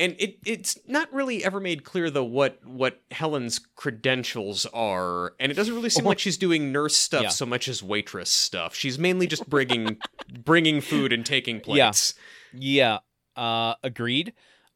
And 0.00 0.16
it 0.18 0.38
it's 0.44 0.76
not 0.88 1.12
really 1.12 1.44
ever 1.44 1.60
made 1.60 1.84
clear 1.84 2.10
though 2.10 2.24
what 2.24 2.58
what 2.66 3.00
Helen's 3.12 3.60
credentials 3.76 4.66
are, 4.72 5.34
and 5.38 5.52
it 5.52 5.54
doesn't 5.54 5.74
really 5.74 5.90
seem 5.90 6.06
Or- 6.06 6.08
like 6.10 6.18
she's 6.18 6.36
doing 6.38 6.72
nurse 6.72 6.96
stuff 6.96 7.22
Yeah. 7.22 7.28
so 7.28 7.46
much 7.46 7.68
as 7.68 7.82
waitress 7.82 8.30
stuff. 8.30 8.74
She's 8.74 8.98
mainly 8.98 9.26
just 9.28 9.48
bringing 9.48 9.98
bringing 10.44 10.80
food 10.80 11.12
and 11.12 11.24
taking 11.24 11.56
Yeah. 11.56 11.62
plates. 11.90 12.14
Yeah, 12.52 12.98
uh, 13.36 13.74
agreed. 13.84 14.32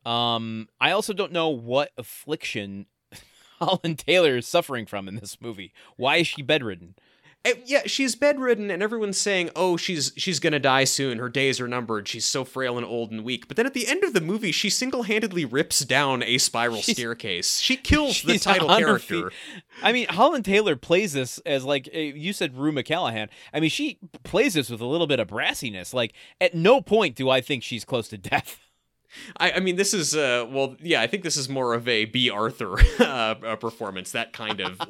Um, 0.06 0.68
I 0.80 0.90
also 0.92 1.12
don't 1.12 1.32
know 1.32 1.48
what 1.48 1.90
affliction 1.96 2.86
Holland 3.58 3.98
Taylor 3.98 4.36
is 4.36 4.46
suffering 4.46 4.84
from 4.86 5.08
in 5.08 5.16
this 5.16 5.40
movie. 5.40 5.72
Why 5.96 6.18
is 6.18 6.26
she 6.26 6.42
bedridden? 6.42 6.94
Eh, 7.46 7.54
yeah, 7.66 7.82
she's 7.84 8.14
bedridden, 8.14 8.70
and 8.70 8.82
everyone's 8.82 9.18
saying, 9.18 9.50
"Oh, 9.54 9.76
she's 9.76 10.12
she's 10.16 10.40
gonna 10.40 10.58
die 10.58 10.84
soon. 10.84 11.18
Her 11.18 11.28
days 11.28 11.60
are 11.60 11.68
numbered. 11.68 12.08
She's 12.08 12.24
so 12.24 12.42
frail 12.42 12.78
and 12.78 12.86
old 12.86 13.10
and 13.10 13.22
weak." 13.22 13.48
But 13.48 13.58
then 13.58 13.66
at 13.66 13.74
the 13.74 13.86
end 13.86 14.02
of 14.02 14.14
the 14.14 14.22
movie, 14.22 14.50
she 14.50 14.70
single-handedly 14.70 15.44
rips 15.44 15.80
down 15.80 16.22
a 16.22 16.38
spiral 16.38 16.80
She's- 16.80 16.96
staircase. 16.96 17.60
She 17.60 17.76
kills 17.76 18.22
the 18.22 18.38
title 18.38 18.68
character. 18.68 19.30
feet. 19.30 19.38
I 19.82 19.92
mean, 19.92 20.06
Holland 20.08 20.44
Taylor 20.46 20.74
plays 20.74 21.12
this 21.12 21.38
as 21.44 21.64
like 21.64 21.88
uh, 21.94 21.98
you 21.98 22.32
said, 22.32 22.56
Rue 22.56 22.72
McClanahan. 22.72 23.28
I 23.52 23.60
mean, 23.60 23.70
she 23.70 23.98
plays 24.22 24.54
this 24.54 24.70
with 24.70 24.80
a 24.80 24.86
little 24.86 25.06
bit 25.06 25.20
of 25.20 25.28
brassiness. 25.28 25.92
Like, 25.92 26.14
at 26.40 26.54
no 26.54 26.80
point 26.80 27.14
do 27.14 27.28
I 27.28 27.42
think 27.42 27.62
she's 27.62 27.84
close 27.84 28.08
to 28.08 28.16
death. 28.18 28.58
I, 29.38 29.52
I 29.52 29.60
mean, 29.60 29.76
this 29.76 29.94
is 29.94 30.14
uh, 30.14 30.46
well, 30.48 30.76
yeah. 30.80 31.00
I 31.00 31.06
think 31.06 31.22
this 31.22 31.36
is 31.36 31.48
more 31.48 31.74
of 31.74 31.86
a 31.88 32.04
Bea 32.06 32.30
Arthur 32.30 32.78
uh, 33.00 33.04
uh, 33.04 33.56
performance. 33.56 34.12
That 34.12 34.32
kind 34.32 34.60
of. 34.60 34.80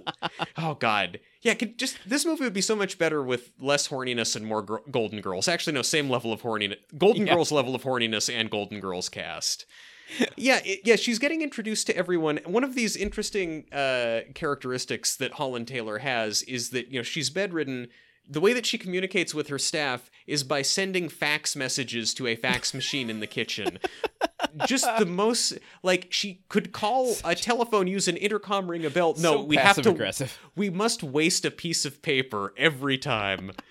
oh 0.58 0.74
God, 0.74 1.20
yeah. 1.42 1.54
Could 1.54 1.78
just 1.78 1.98
this 2.06 2.24
movie 2.24 2.44
would 2.44 2.52
be 2.52 2.60
so 2.60 2.76
much 2.76 2.98
better 2.98 3.22
with 3.22 3.52
less 3.60 3.88
horniness 3.88 4.36
and 4.36 4.46
more 4.46 4.62
gr- 4.62 4.76
Golden 4.90 5.20
Girls. 5.20 5.48
Actually, 5.48 5.74
no, 5.74 5.82
same 5.82 6.08
level 6.10 6.32
of 6.32 6.42
horniness. 6.42 6.76
Golden 6.96 7.26
Yeah. 7.26 7.34
Girls 7.34 7.52
level 7.52 7.74
of 7.74 7.82
horniness 7.82 8.32
and 8.32 8.50
Golden 8.50 8.80
Girls 8.80 9.08
cast. 9.08 9.66
yeah, 10.36 10.60
it, 10.64 10.80
yeah. 10.84 10.96
She's 10.96 11.18
getting 11.18 11.40
introduced 11.42 11.86
to 11.86 11.96
everyone. 11.96 12.38
One 12.44 12.62
of 12.64 12.74
these 12.74 12.96
interesting 12.96 13.64
uh, 13.72 14.20
characteristics 14.34 15.16
that 15.16 15.32
Holland 15.34 15.66
Taylor 15.68 15.98
has 15.98 16.42
is 16.42 16.70
that 16.70 16.88
you 16.88 16.98
know 16.98 17.02
she's 17.02 17.30
bedridden. 17.30 17.88
The 18.28 18.40
way 18.40 18.52
that 18.54 18.64
she 18.66 18.78
communicates 18.78 19.34
with 19.34 19.48
her 19.48 19.58
staff 19.58 20.10
is 20.26 20.44
by 20.44 20.62
sending 20.62 21.08
fax 21.08 21.54
messages 21.54 22.14
to 22.14 22.26
a 22.26 22.36
fax 22.36 22.72
machine 22.80 23.10
in 23.10 23.20
the 23.20 23.26
kitchen 23.26 23.78
just 24.66 24.86
the 24.98 25.06
most 25.24 25.58
like 25.82 26.06
she 26.10 26.40
could 26.48 26.72
call 26.72 27.16
a 27.24 27.34
telephone 27.34 27.86
use 27.86 28.08
an 28.08 28.16
intercom 28.16 28.70
ring 28.70 28.84
a 28.84 28.90
bell 28.90 29.14
no 29.18 29.20
So 29.38 29.42
we 29.44 29.56
have 29.56 29.76
to 29.76 29.82
passive-aggressive. 29.82 30.38
we 30.56 30.70
must 30.70 31.02
waste 31.02 31.44
a 31.44 31.50
piece 31.50 31.84
of 31.84 32.00
paper 32.02 32.52
every 32.56 32.98
time 32.98 33.52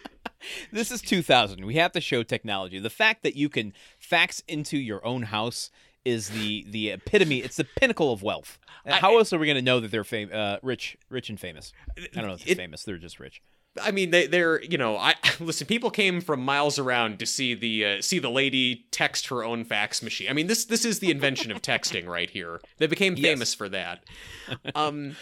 This 0.73 0.91
is 0.91 1.01
2000. 1.01 1.63
We 1.65 1.75
have 1.75 1.93
to 1.93 2.01
show 2.01 2.21
technology. 2.21 2.77
The 2.77 2.89
fact 2.89 3.23
that 3.23 3.37
you 3.37 3.47
can 3.47 3.71
fax 3.97 4.41
into 4.45 4.77
your 4.77 5.05
own 5.05 5.23
house 5.23 5.71
is 6.03 6.31
the 6.31 6.65
the 6.69 6.89
epitome. 6.89 7.37
It's 7.39 7.55
the 7.55 7.63
pinnacle 7.63 8.11
of 8.11 8.21
wealth. 8.23 8.59
How 8.85 9.17
else 9.17 9.31
are 9.31 9.39
we 9.39 9.45
going 9.47 9.55
to 9.55 9.61
know 9.61 9.79
that 9.79 9.89
they're 9.89 10.03
fam- 10.03 10.31
uh, 10.33 10.57
rich, 10.61 10.97
rich 11.09 11.29
and 11.29 11.39
famous? 11.39 11.71
I 11.97 12.07
don't 12.13 12.27
know 12.27 12.33
if 12.33 12.43
they're 12.43 12.51
It- 12.51 12.57
famous. 12.57 12.83
They're 12.83 12.97
just 12.97 13.21
rich. 13.21 13.41
I 13.81 13.91
mean 13.91 14.11
they, 14.11 14.27
they're 14.27 14.61
you 14.63 14.77
know 14.77 14.97
i 14.97 15.15
listen 15.39 15.65
people 15.67 15.89
came 15.89 16.21
from 16.21 16.39
miles 16.43 16.77
around 16.77 17.19
to 17.19 17.25
see 17.25 17.53
the 17.53 17.85
uh, 17.85 18.01
see 18.01 18.19
the 18.19 18.29
lady 18.29 18.85
text 18.91 19.27
her 19.27 19.43
own 19.43 19.65
fax 19.65 20.01
machine. 20.03 20.29
I 20.29 20.33
mean 20.33 20.47
this 20.47 20.65
this 20.65 20.85
is 20.85 20.99
the 20.99 21.09
invention 21.11 21.51
of 21.51 21.61
texting 21.61 22.05
right 22.07 22.29
here. 22.29 22.61
They 22.77 22.87
became 22.87 23.15
Yes. 23.15 23.25
famous 23.25 23.53
for 23.53 23.69
that. 23.69 24.03
Um 24.75 25.15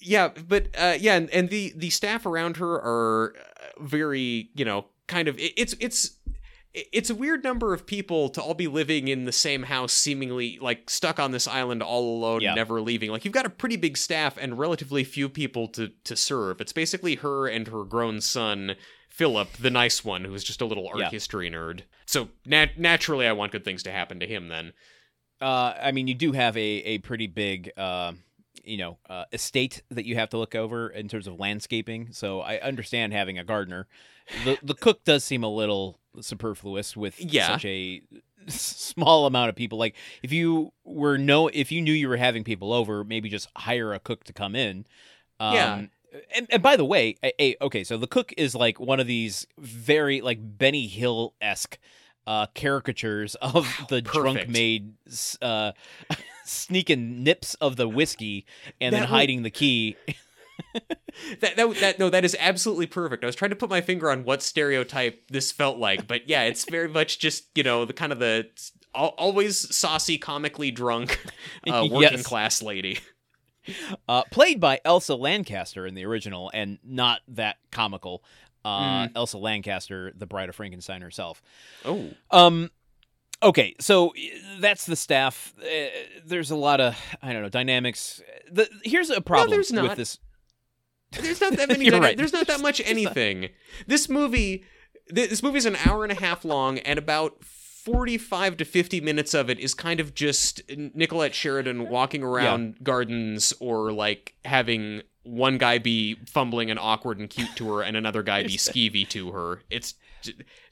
yeah 0.00 0.28
but 0.48 0.68
uh 0.76 0.96
yeah 0.98 1.14
and, 1.16 1.30
and 1.30 1.48
the 1.48 1.72
the 1.76 1.90
staff 1.90 2.26
around 2.26 2.56
her 2.56 2.74
are 2.74 3.34
uh, 3.36 3.82
very 3.84 4.50
you 4.54 4.64
know 4.64 4.86
kind 5.06 5.28
of 5.28 5.38
it, 5.38 5.52
it's 5.56 5.74
it's 5.78 6.15
it's 6.92 7.08
a 7.10 7.14
weird 7.14 7.42
number 7.42 7.72
of 7.72 7.86
people 7.86 8.28
to 8.28 8.42
all 8.42 8.52
be 8.54 8.66
living 8.68 9.08
in 9.08 9.24
the 9.24 9.32
same 9.32 9.62
house 9.64 9.92
seemingly 9.92 10.58
like 10.60 10.90
stuck 10.90 11.18
on 11.18 11.30
this 11.32 11.48
island 11.48 11.82
all 11.82 12.16
alone 12.18 12.42
Yeah. 12.42 12.54
never 12.54 12.80
leaving 12.80 13.10
like 13.10 13.24
you've 13.24 13.32
got 13.34 13.46
a 13.46 13.50
pretty 13.50 13.76
big 13.76 13.96
staff 13.96 14.36
and 14.36 14.58
relatively 14.58 15.02
few 15.04 15.28
people 15.28 15.68
to 15.68 15.88
to 16.04 16.14
serve 16.16 16.60
it's 16.60 16.72
basically 16.72 17.14
her 17.16 17.46
and 17.48 17.68
her 17.68 17.84
grown 17.84 18.20
son 18.20 18.76
Philip, 19.08 19.52
the 19.54 19.70
nice 19.70 20.04
one, 20.04 20.24
who's 20.26 20.44
just 20.44 20.60
a 20.60 20.66
little 20.66 20.86
art 20.88 20.98
Yeah. 20.98 21.08
history 21.08 21.50
nerd. 21.50 21.84
So 22.04 22.28
nat- 22.44 22.78
naturally, 22.78 23.26
I 23.26 23.32
want 23.32 23.50
good 23.52 23.64
things 23.64 23.82
to 23.84 23.90
happen 23.90 24.20
to 24.20 24.26
him. 24.26 24.48
Then, 24.48 24.74
Uh, 25.40 25.72
I 25.80 25.90
mean, 25.92 26.06
you 26.06 26.14
do 26.14 26.32
have 26.32 26.54
a 26.56 26.60
a 26.60 26.98
pretty 26.98 27.26
big, 27.26 27.70
uh, 27.78 28.12
you 28.62 28.76
know, 28.76 28.98
uh, 29.08 29.24
estate 29.32 29.82
that 29.90 30.04
you 30.04 30.16
have 30.16 30.28
to 30.30 30.36
look 30.38 30.54
over 30.54 30.90
in 30.90 31.08
terms 31.08 31.26
of 31.26 31.38
landscaping. 31.40 32.12
So 32.12 32.40
I 32.42 32.58
understand 32.58 33.14
having 33.14 33.38
a 33.38 33.44
gardener. 33.44 33.86
The 34.44 34.58
the 34.62 34.74
cook 34.74 35.04
does 35.04 35.24
seem 35.24 35.42
a 35.44 35.48
little 35.48 35.98
superfluous 36.20 36.96
with 36.96 37.20
Yeah. 37.20 37.48
such 37.52 37.64
a 37.66 38.02
small 38.48 39.26
amount 39.26 39.48
of 39.50 39.56
people. 39.56 39.78
Like 39.78 39.94
if 40.22 40.32
you 40.32 40.72
were 40.84 41.18
no, 41.18 41.48
if 41.48 41.70
you 41.72 41.80
knew 41.82 41.92
you 41.92 42.08
were 42.08 42.16
having 42.16 42.44
people 42.44 42.72
over, 42.72 43.04
maybe 43.04 43.28
just 43.28 43.48
hire 43.56 43.92
a 43.92 43.98
cook 43.98 44.24
to 44.24 44.32
come 44.32 44.54
in. 44.54 44.86
Um, 45.40 45.54
Yeah. 45.54 45.82
And, 46.34 46.46
and 46.50 46.62
by 46.62 46.76
the 46.76 46.84
way, 46.84 47.16
a, 47.22 47.32
a- 47.42 47.56
okay, 47.60 47.84
so 47.84 47.98
the 47.98 48.06
cook 48.06 48.32
is 48.38 48.54
like 48.54 48.80
one 48.80 49.00
of 49.00 49.06
these 49.06 49.46
very 49.58 50.22
like 50.22 50.38
Benny 50.40 50.86
Hill 50.86 51.34
esque 51.42 51.78
uh, 52.26 52.46
caricatures 52.54 53.34
of 53.36 53.68
the 53.90 54.00
drunk 54.00 54.38
perfect. 54.38 54.50
maid 54.50 54.94
uh, 55.42 55.72
sneaking 56.44 57.22
nips 57.22 57.54
of 57.56 57.76
the 57.76 57.86
whiskey 57.88 58.46
and 58.80 58.94
then 58.94 59.02
That 59.02 59.10
would- 59.10 59.14
hiding 59.16 59.42
the 59.42 59.50
key. 59.50 59.96
that, 61.40 61.56
that 61.56 61.74
that 61.80 61.98
no, 61.98 62.10
that 62.10 62.24
is 62.24 62.36
absolutely 62.38 62.86
perfect. 62.86 63.22
I 63.24 63.26
was 63.26 63.36
trying 63.36 63.50
to 63.50 63.56
put 63.56 63.70
my 63.70 63.80
finger 63.80 64.10
on 64.10 64.24
what 64.24 64.42
stereotype 64.42 65.28
this 65.28 65.52
felt 65.52 65.78
like, 65.78 66.06
but 66.06 66.28
yeah, 66.28 66.42
it's 66.44 66.64
very 66.68 66.88
much 66.88 67.18
just 67.18 67.46
you 67.54 67.62
know 67.62 67.84
the 67.84 67.92
kind 67.92 68.12
of 68.12 68.18
the 68.18 68.48
always 68.94 69.74
saucy, 69.76 70.16
comically 70.18 70.70
drunk, 70.70 71.18
uh, 71.68 71.86
working 71.90 72.18
Yes. 72.18 72.22
class 72.26 72.62
lady. 72.62 72.98
uh, 74.08 74.22
played 74.30 74.60
by 74.60 74.80
Elsa 74.84 75.14
Lanchester 75.14 75.86
in 75.86 75.94
the 75.94 76.04
original, 76.06 76.50
and 76.54 76.78
not 76.84 77.20
that 77.28 77.56
comical. 77.70 78.22
Uh, 78.64 79.06
Elsa 79.14 79.38
Lanchester, 79.38 80.12
the 80.16 80.26
Bride 80.26 80.48
of 80.48 80.56
Frankenstein 80.56 81.00
herself. 81.00 81.40
Oh, 81.84 82.10
Um, 82.32 82.70
okay, 83.40 83.76
so 83.78 84.08
uh, 84.08 84.12
that's 84.60 84.86
the 84.86 84.96
staff. 84.96 85.54
Uh, 85.62 85.66
there's 86.24 86.50
a 86.50 86.56
lot 86.56 86.80
of 86.80 86.96
I 87.22 87.32
don't 87.32 87.42
know 87.42 87.48
dynamics. 87.48 88.20
The, 88.50 88.68
here's 88.82 89.10
a 89.10 89.20
problem 89.20 89.50
there's 89.50 89.70
with 89.70 89.82
not. 89.84 89.96
this. 89.96 90.18
There's 91.12 91.40
not 91.40 91.54
that 91.56 91.68
many. 91.70 91.86
You're 91.86 92.00
right. 92.00 92.16
There's 92.16 92.32
not 92.32 92.46
that 92.46 92.60
much 92.60 92.80
anything. 92.84 93.50
This 93.86 94.08
movie, 94.08 94.64
th- 95.14 95.30
this 95.30 95.42
movie's 95.42 95.66
an 95.66 95.76
hour 95.86 96.02
and 96.04 96.12
a 96.12 96.20
half 96.20 96.44
long, 96.44 96.78
and 96.78 96.98
about 96.98 97.42
forty-five 97.44 98.56
to 98.58 98.64
fifty 98.64 99.00
minutes 99.00 99.34
of 99.34 99.48
it 99.48 99.58
is 99.58 99.74
kind 99.74 100.00
of 100.00 100.14
just 100.14 100.66
Nicollette 100.68 101.34
Sheridan 101.34 101.88
walking 101.88 102.22
around 102.22 102.82
gardens 102.82 103.52
or 103.60 103.92
like 103.92 104.34
having 104.44 105.02
one 105.22 105.58
guy 105.58 105.78
be 105.78 106.16
fumbling 106.26 106.70
and 106.70 106.78
awkward 106.78 107.18
and 107.18 107.28
cute 107.30 107.54
to 107.56 107.68
her, 107.74 107.82
and 107.82 107.96
another 107.96 108.22
guy 108.22 108.42
be 108.42 108.56
skeevy 108.56 109.08
to 109.08 109.32
her. 109.32 109.62
It's 109.70 109.94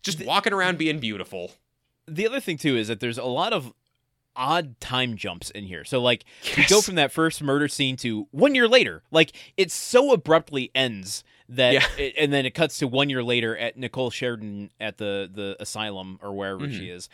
just 0.02 0.24
walking 0.24 0.52
around 0.52 0.78
being 0.78 0.98
beautiful. 0.98 1.52
The 2.06 2.26
other 2.26 2.40
thing 2.40 2.58
too 2.58 2.76
is 2.76 2.88
that 2.88 3.00
there's 3.00 3.18
a 3.18 3.24
lot 3.24 3.52
of 3.52 3.72
odd 4.36 4.78
time 4.80 5.16
jumps 5.16 5.50
in 5.50 5.64
here. 5.64 5.84
So 5.84 6.00
like 6.00 6.24
you 6.56 6.64
go 6.68 6.80
from 6.80 6.94
that 6.96 7.12
first 7.12 7.42
murder 7.42 7.68
scene 7.68 7.96
to 7.98 8.26
one 8.30 8.54
year 8.54 8.68
later. 8.68 9.02
Like 9.10 9.32
it 9.56 9.70
so 9.70 10.12
abruptly 10.12 10.70
ends 10.74 11.24
that 11.48 11.72
Yeah. 11.74 11.86
it, 11.98 12.14
and 12.18 12.32
then 12.32 12.46
it 12.46 12.52
cuts 12.54 12.78
to 12.78 12.88
one 12.88 13.10
year 13.10 13.22
later 13.22 13.56
at 13.56 13.76
Nicole 13.76 14.10
Sheridan 14.10 14.70
at 14.80 14.98
the 14.98 15.30
the 15.32 15.56
asylum 15.60 16.18
or 16.22 16.32
wherever 16.32 16.68
she 16.70 16.86
Mm-hmm. 16.86 16.96
is. 16.96 17.08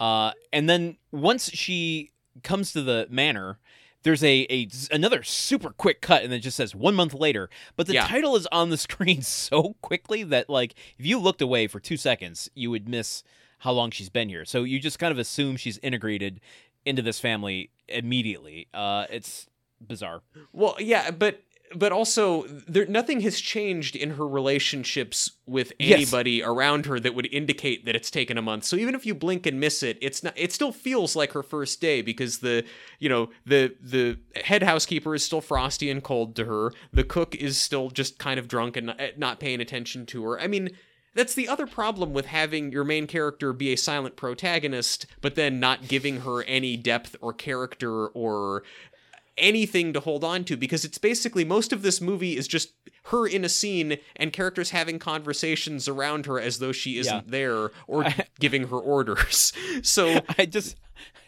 Uh 0.00 0.32
and 0.52 0.68
then 0.68 0.96
once 1.12 1.50
she 1.50 2.10
comes 2.42 2.72
to 2.72 2.82
the 2.82 3.06
manor 3.10 3.58
there's 4.02 4.24
a, 4.24 4.46
a 4.50 4.68
another 4.90 5.22
super 5.22 5.70
quick 5.70 6.00
cut 6.02 6.24
and 6.24 6.32
it 6.32 6.40
just 6.40 6.56
says 6.56 6.74
one 6.74 6.94
month 6.94 7.14
later 7.14 7.48
but 7.76 7.86
the 7.86 7.94
Yeah. 7.94 8.06
title 8.06 8.34
is 8.36 8.46
on 8.52 8.70
the 8.70 8.76
screen 8.88 9.22
so 9.22 9.76
quickly 9.80 10.24
that 10.24 10.50
like 10.50 10.74
if 10.98 11.06
you 11.06 11.18
looked 11.18 11.40
away 11.40 11.66
for 11.68 11.78
two 11.80 11.96
seconds 11.96 12.50
you 12.54 12.70
would 12.70 12.88
miss 12.88 13.22
how 13.64 13.72
long 13.72 13.90
she's 13.90 14.08
been 14.08 14.28
here 14.28 14.44
so 14.44 14.62
you 14.62 14.78
just 14.78 14.98
kind 14.98 15.10
of 15.12 15.18
assume 15.18 15.56
she's 15.56 15.78
integrated 15.78 16.40
into 16.86 17.02
this 17.02 17.18
family 17.18 17.70
immediately 17.88 18.68
uh 18.74 19.04
it's 19.10 19.46
bizarre 19.80 20.20
Well, 20.52 20.76
yeah, 20.78 21.10
but 21.10 21.40
but 21.76 21.90
also 21.92 22.44
there 22.68 22.86
nothing 22.86 23.20
has 23.22 23.40
changed 23.40 23.96
in 23.96 24.10
her 24.10 24.26
relationships 24.28 25.32
with 25.46 25.72
Yes. 25.78 25.96
anybody 25.96 26.42
around 26.42 26.86
her 26.86 27.00
that 27.00 27.14
would 27.16 27.26
indicate 27.32 27.84
that 27.84 27.96
it's 27.96 28.10
taken 28.10 28.38
a 28.38 28.42
month. 28.42 28.64
So 28.64 28.76
even 28.76 28.94
if 28.94 29.04
you 29.04 29.14
blink 29.14 29.44
and 29.46 29.58
miss 29.58 29.82
it, 29.82 29.98
it's 30.00 30.22
not 30.22 30.34
it 30.36 30.52
still 30.52 30.72
feels 30.72 31.16
like 31.16 31.32
her 31.32 31.42
first 31.42 31.80
day 31.80 32.00
because 32.02 32.38
the 32.38 32.64
you 33.00 33.08
know, 33.08 33.30
the 33.44 33.74
the 33.80 34.18
head 34.44 34.62
housekeeper 34.62 35.14
is 35.14 35.24
still 35.24 35.40
frosty 35.40 35.90
and 35.90 36.02
cold 36.02 36.36
to 36.36 36.44
her. 36.44 36.72
The 36.92 37.04
cook 37.04 37.34
is 37.34 37.58
still 37.58 37.90
just 37.90 38.18
kind 38.18 38.38
of 38.38 38.46
drunk 38.46 38.76
and 38.76 38.94
not 39.16 39.40
paying 39.40 39.60
attention 39.60 40.06
to 40.06 40.22
her. 40.24 40.40
I 40.40 40.46
mean, 40.46 40.70
that's 41.14 41.34
the 41.34 41.48
other 41.48 41.66
problem 41.66 42.12
with 42.12 42.26
having 42.26 42.72
your 42.72 42.84
main 42.84 43.06
character 43.06 43.52
be 43.52 43.72
a 43.72 43.76
silent 43.76 44.16
protagonist, 44.16 45.06
but 45.20 45.34
then 45.34 45.60
not 45.60 45.88
giving 45.88 46.20
her 46.22 46.42
any 46.44 46.76
depth 46.76 47.16
or 47.20 47.32
character 47.32 48.08
or 48.08 48.62
anything 49.36 49.92
to 49.92 49.98
hold 50.00 50.22
on 50.22 50.44
to 50.44 50.56
because 50.56 50.84
it's 50.84 50.98
basically 50.98 51.44
most 51.44 51.72
of 51.72 51.82
this 51.82 52.00
movie 52.00 52.36
is 52.36 52.46
just 52.46 52.72
her 53.06 53.26
in 53.26 53.44
a 53.44 53.48
scene 53.48 53.96
and 54.14 54.32
characters 54.32 54.70
having 54.70 54.96
conversations 54.98 55.88
around 55.88 56.26
her 56.26 56.38
as 56.38 56.60
though 56.60 56.70
she 56.70 56.98
isn't 56.98 57.12
Yeah. 57.12 57.22
there 57.26 57.70
or 57.88 58.06
giving 58.38 58.68
her 58.68 58.78
orders. 58.78 59.52
So 59.82 60.20
I 60.38 60.46
just 60.46 60.76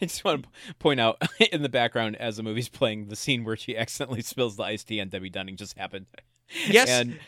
I 0.01 0.05
just 0.05 0.23
want 0.23 0.43
to 0.43 0.73
point 0.75 1.01
out 1.01 1.21
in 1.51 1.61
the 1.63 1.69
background 1.69 2.15
as 2.15 2.37
the 2.37 2.43
movie's 2.43 2.69
playing 2.69 3.09
the 3.09 3.15
scene 3.17 3.43
where 3.43 3.57
she 3.57 3.75
accidentally 3.77 4.21
spills 4.21 4.55
the 4.55 4.63
iced 4.63 4.87
tea 4.87 5.01
on 5.01 5.09
Debbie 5.09 5.29
Dunning 5.29 5.57
just 5.57 5.77
happened. 5.77 6.05
yes, 6.69 6.87
And 6.87 7.19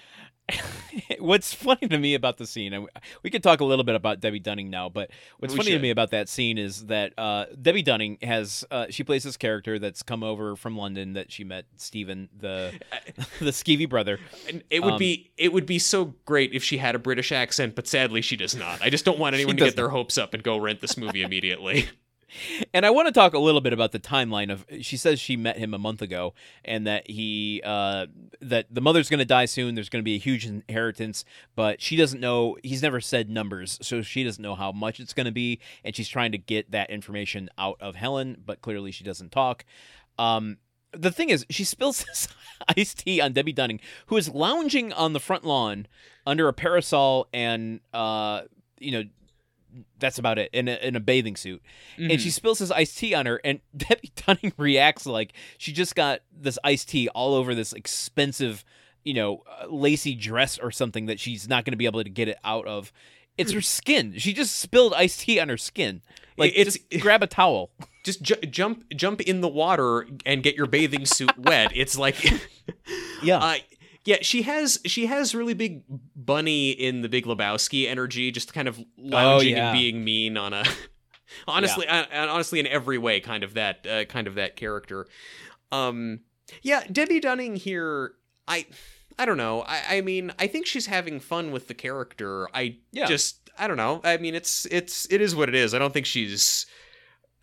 what's 1.19 1.53
funny 1.53 1.87
to 1.87 1.97
me 1.97 2.13
about 2.15 2.37
the 2.37 2.47
scene, 2.47 2.73
and 2.73 2.87
we 3.23 3.29
could 3.29 3.43
talk 3.43 3.61
a 3.61 3.65
little 3.65 3.83
bit 3.83 3.95
about 3.95 4.19
Debbie 4.19 4.39
Dunning 4.39 4.69
now, 4.69 4.89
but 4.89 5.09
what's 5.39 5.53
We 5.53 5.59
funny 5.59 5.71
to 5.71 5.79
me 5.79 5.89
about 5.89 6.11
that 6.11 6.29
scene 6.29 6.57
is 6.57 6.85
that 6.87 7.13
uh, 7.17 7.45
Debbie 7.61 7.83
Dunning 7.83 8.17
has 8.21 8.65
uh, 8.71 8.87
she 8.89 9.03
plays 9.03 9.23
this 9.23 9.37
character 9.37 9.79
that's 9.79 10.03
come 10.03 10.23
over 10.23 10.55
from 10.55 10.77
London 10.77 11.13
that 11.13 11.31
she 11.31 11.43
met 11.43 11.65
Stephen 11.77 12.29
the 12.37 12.73
the 13.39 13.51
skeevy 13.51 13.87
brother. 13.87 14.19
and 14.47 14.63
it 14.69 14.83
would 14.83 14.93
um, 14.93 14.99
be 14.99 15.31
it 15.37 15.53
would 15.53 15.65
be 15.65 15.79
so 15.79 16.13
great 16.25 16.53
if 16.53 16.63
she 16.63 16.77
had 16.77 16.95
a 16.95 16.99
British 16.99 17.31
accent, 17.31 17.75
but 17.75 17.87
sadly 17.87 18.21
she 18.21 18.35
does 18.35 18.55
not. 18.55 18.81
I 18.81 18.89
just 18.89 19.05
don't 19.05 19.19
want 19.19 19.35
anyone 19.35 19.57
to 19.57 19.65
get 19.65 19.75
their 19.75 19.89
hopes 19.89 20.17
up 20.17 20.33
and 20.33 20.43
go 20.43 20.57
rent 20.57 20.81
this 20.81 20.97
movie 20.97 21.21
immediately. 21.21 21.87
And 22.73 22.85
I 22.85 22.89
want 22.89 23.07
to 23.07 23.11
talk 23.11 23.33
a 23.33 23.39
little 23.39 23.61
bit 23.61 23.73
about 23.73 23.91
the 23.91 23.99
timeline 23.99 24.51
of. 24.51 24.65
She 24.81 24.97
says 24.97 25.19
she 25.19 25.35
met 25.35 25.57
him 25.57 25.73
a 25.73 25.77
month 25.77 26.01
ago, 26.01 26.33
and 26.63 26.85
that 26.87 27.09
he 27.09 27.61
uh, 27.63 28.07
that 28.41 28.67
the 28.69 28.81
mother's 28.81 29.09
going 29.09 29.19
to 29.19 29.25
die 29.25 29.45
soon. 29.45 29.75
There's 29.75 29.89
going 29.89 30.01
to 30.01 30.05
be 30.05 30.15
a 30.15 30.19
huge 30.19 30.45
inheritance, 30.45 31.25
but 31.55 31.81
she 31.81 31.95
doesn't 31.95 32.19
know. 32.19 32.57
He's 32.63 32.81
never 32.81 33.01
said 33.01 33.29
numbers, 33.29 33.79
so 33.81 34.01
she 34.01 34.23
doesn't 34.23 34.41
know 34.41 34.55
how 34.55 34.71
much 34.71 34.99
it's 34.99 35.13
going 35.13 35.25
to 35.25 35.31
be, 35.31 35.59
and 35.83 35.95
she's 35.95 36.07
trying 36.07 36.31
to 36.31 36.37
get 36.37 36.71
that 36.71 36.89
information 36.89 37.49
out 37.57 37.77
of 37.79 37.95
Helen, 37.95 38.41
but 38.45 38.61
clearly 38.61 38.91
she 38.91 39.03
doesn't 39.03 39.31
talk. 39.31 39.65
Um, 40.17 40.57
the 40.91 41.11
thing 41.11 41.29
is, 41.29 41.45
she 41.49 41.63
spills 41.63 42.03
this 42.05 42.27
iced 42.77 42.99
tea 42.99 43.21
on 43.21 43.33
Debbie 43.33 43.53
Dunning, 43.53 43.79
who 44.07 44.17
is 44.17 44.29
lounging 44.29 44.93
on 44.93 45.13
the 45.13 45.19
front 45.19 45.45
lawn 45.45 45.87
under 46.25 46.47
a 46.47 46.53
parasol 46.53 47.27
and 47.33 47.79
uh, 47.93 48.43
you 48.79 48.91
know. 48.91 49.03
That's 49.99 50.17
about 50.17 50.37
it 50.39 50.49
in 50.53 50.67
a, 50.67 50.75
in 50.75 50.95
a 50.95 50.99
bathing 50.99 51.35
suit. 51.35 51.61
And 51.97 52.19
she 52.19 52.29
spills 52.31 52.59
this 52.59 52.71
iced 52.71 52.97
tea 52.97 53.13
on 53.13 53.25
her 53.25 53.39
and 53.43 53.59
debbie 53.77 54.11
dunning 54.15 54.53
reacts 54.57 55.05
like 55.05 55.33
she 55.57 55.71
just 55.71 55.95
got 55.95 56.21
this 56.35 56.57
iced 56.63 56.89
tea 56.89 57.07
all 57.09 57.35
over 57.35 57.53
this 57.53 57.73
expensive 57.73 58.63
you 59.03 59.13
know 59.13 59.43
uh, 59.61 59.67
lacy 59.67 60.13
dress 60.15 60.57
or 60.57 60.71
something 60.71 61.05
that 61.05 61.19
she's 61.19 61.47
not 61.47 61.65
going 61.65 61.71
to 61.73 61.77
be 61.77 61.85
able 61.85 62.03
to 62.03 62.09
get 62.09 62.27
it 62.27 62.37
out 62.43 62.65
of. 62.67 62.91
It's 63.37 63.53
her 63.53 63.61
skin. 63.61 64.15
She 64.17 64.33
just 64.33 64.57
spilled 64.57 64.93
iced 64.93 65.21
tea 65.21 65.39
on 65.39 65.47
her 65.47 65.57
skin. 65.57 66.01
Like 66.35 66.51
It's- 66.55 66.77
just 66.91 67.01
grab 67.01 67.23
a 67.23 67.27
towel. 67.27 67.69
Just 68.05 68.21
ju- 68.21 68.35
jump 68.49 68.85
jump 68.95 69.19
in 69.21 69.41
the 69.41 69.49
water 69.49 70.07
and 70.25 70.41
get 70.41 70.55
your 70.55 70.67
bathing 70.67 71.05
suit 71.05 71.37
wet. 71.37 71.71
It's 71.75 71.97
like 71.97 72.15
yeah. 73.21 73.37
Uh, 73.43 73.57
yeah, 74.05 74.17
she 74.21 74.41
has 74.43 74.79
she 74.85 75.05
has 75.07 75.35
really 75.35 75.53
big 75.53 75.83
bunny 76.15 76.71
in 76.71 77.01
the 77.01 77.09
Big 77.09 77.25
Lebowski 77.25 77.87
energy, 77.87 78.31
just 78.31 78.53
kind 78.53 78.67
of 78.67 78.79
lounging 78.97 79.53
Oh, 79.55 79.57
yeah. 79.57 79.69
and 79.71 79.77
being 79.77 80.03
mean 80.03 80.37
on 80.37 80.53
a 80.53 80.63
honestly 81.47 81.87
uh, 81.87 82.05
and 82.11 82.29
honestly 82.29 82.59
in 82.59 82.67
every 82.67 82.97
way, 82.97 83.19
kind 83.19 83.43
of 83.43 83.53
that 83.55 83.85
uh, 83.87 84.05
kind 84.05 84.27
of 84.27 84.35
that 84.35 84.55
character. 84.55 85.07
Um, 85.71 86.21
yeah, 86.61 86.83
Debbie 86.91 87.19
Dunning 87.19 87.55
here, 87.55 88.13
I 88.47 88.65
I 89.17 89.25
don't 89.25 89.37
know. 89.37 89.61
I 89.63 89.97
I 89.97 90.01
mean, 90.01 90.31
I 90.39 90.47
think 90.47 90.65
she's 90.65 90.87
having 90.87 91.19
fun 91.19 91.51
with 91.51 91.67
the 91.67 91.73
character. 91.73 92.47
I 92.53 92.77
Yeah. 92.91 93.05
just 93.05 93.49
I 93.57 93.67
don't 93.67 93.77
know. 93.77 94.01
I 94.03 94.17
mean, 94.17 94.33
it's 94.35 94.65
it's 94.71 95.05
it 95.11 95.21
is 95.21 95.35
what 95.35 95.49
it 95.49 95.55
is. 95.55 95.73
I 95.73 95.79
don't 95.79 95.93
think 95.93 96.05
she's. 96.05 96.65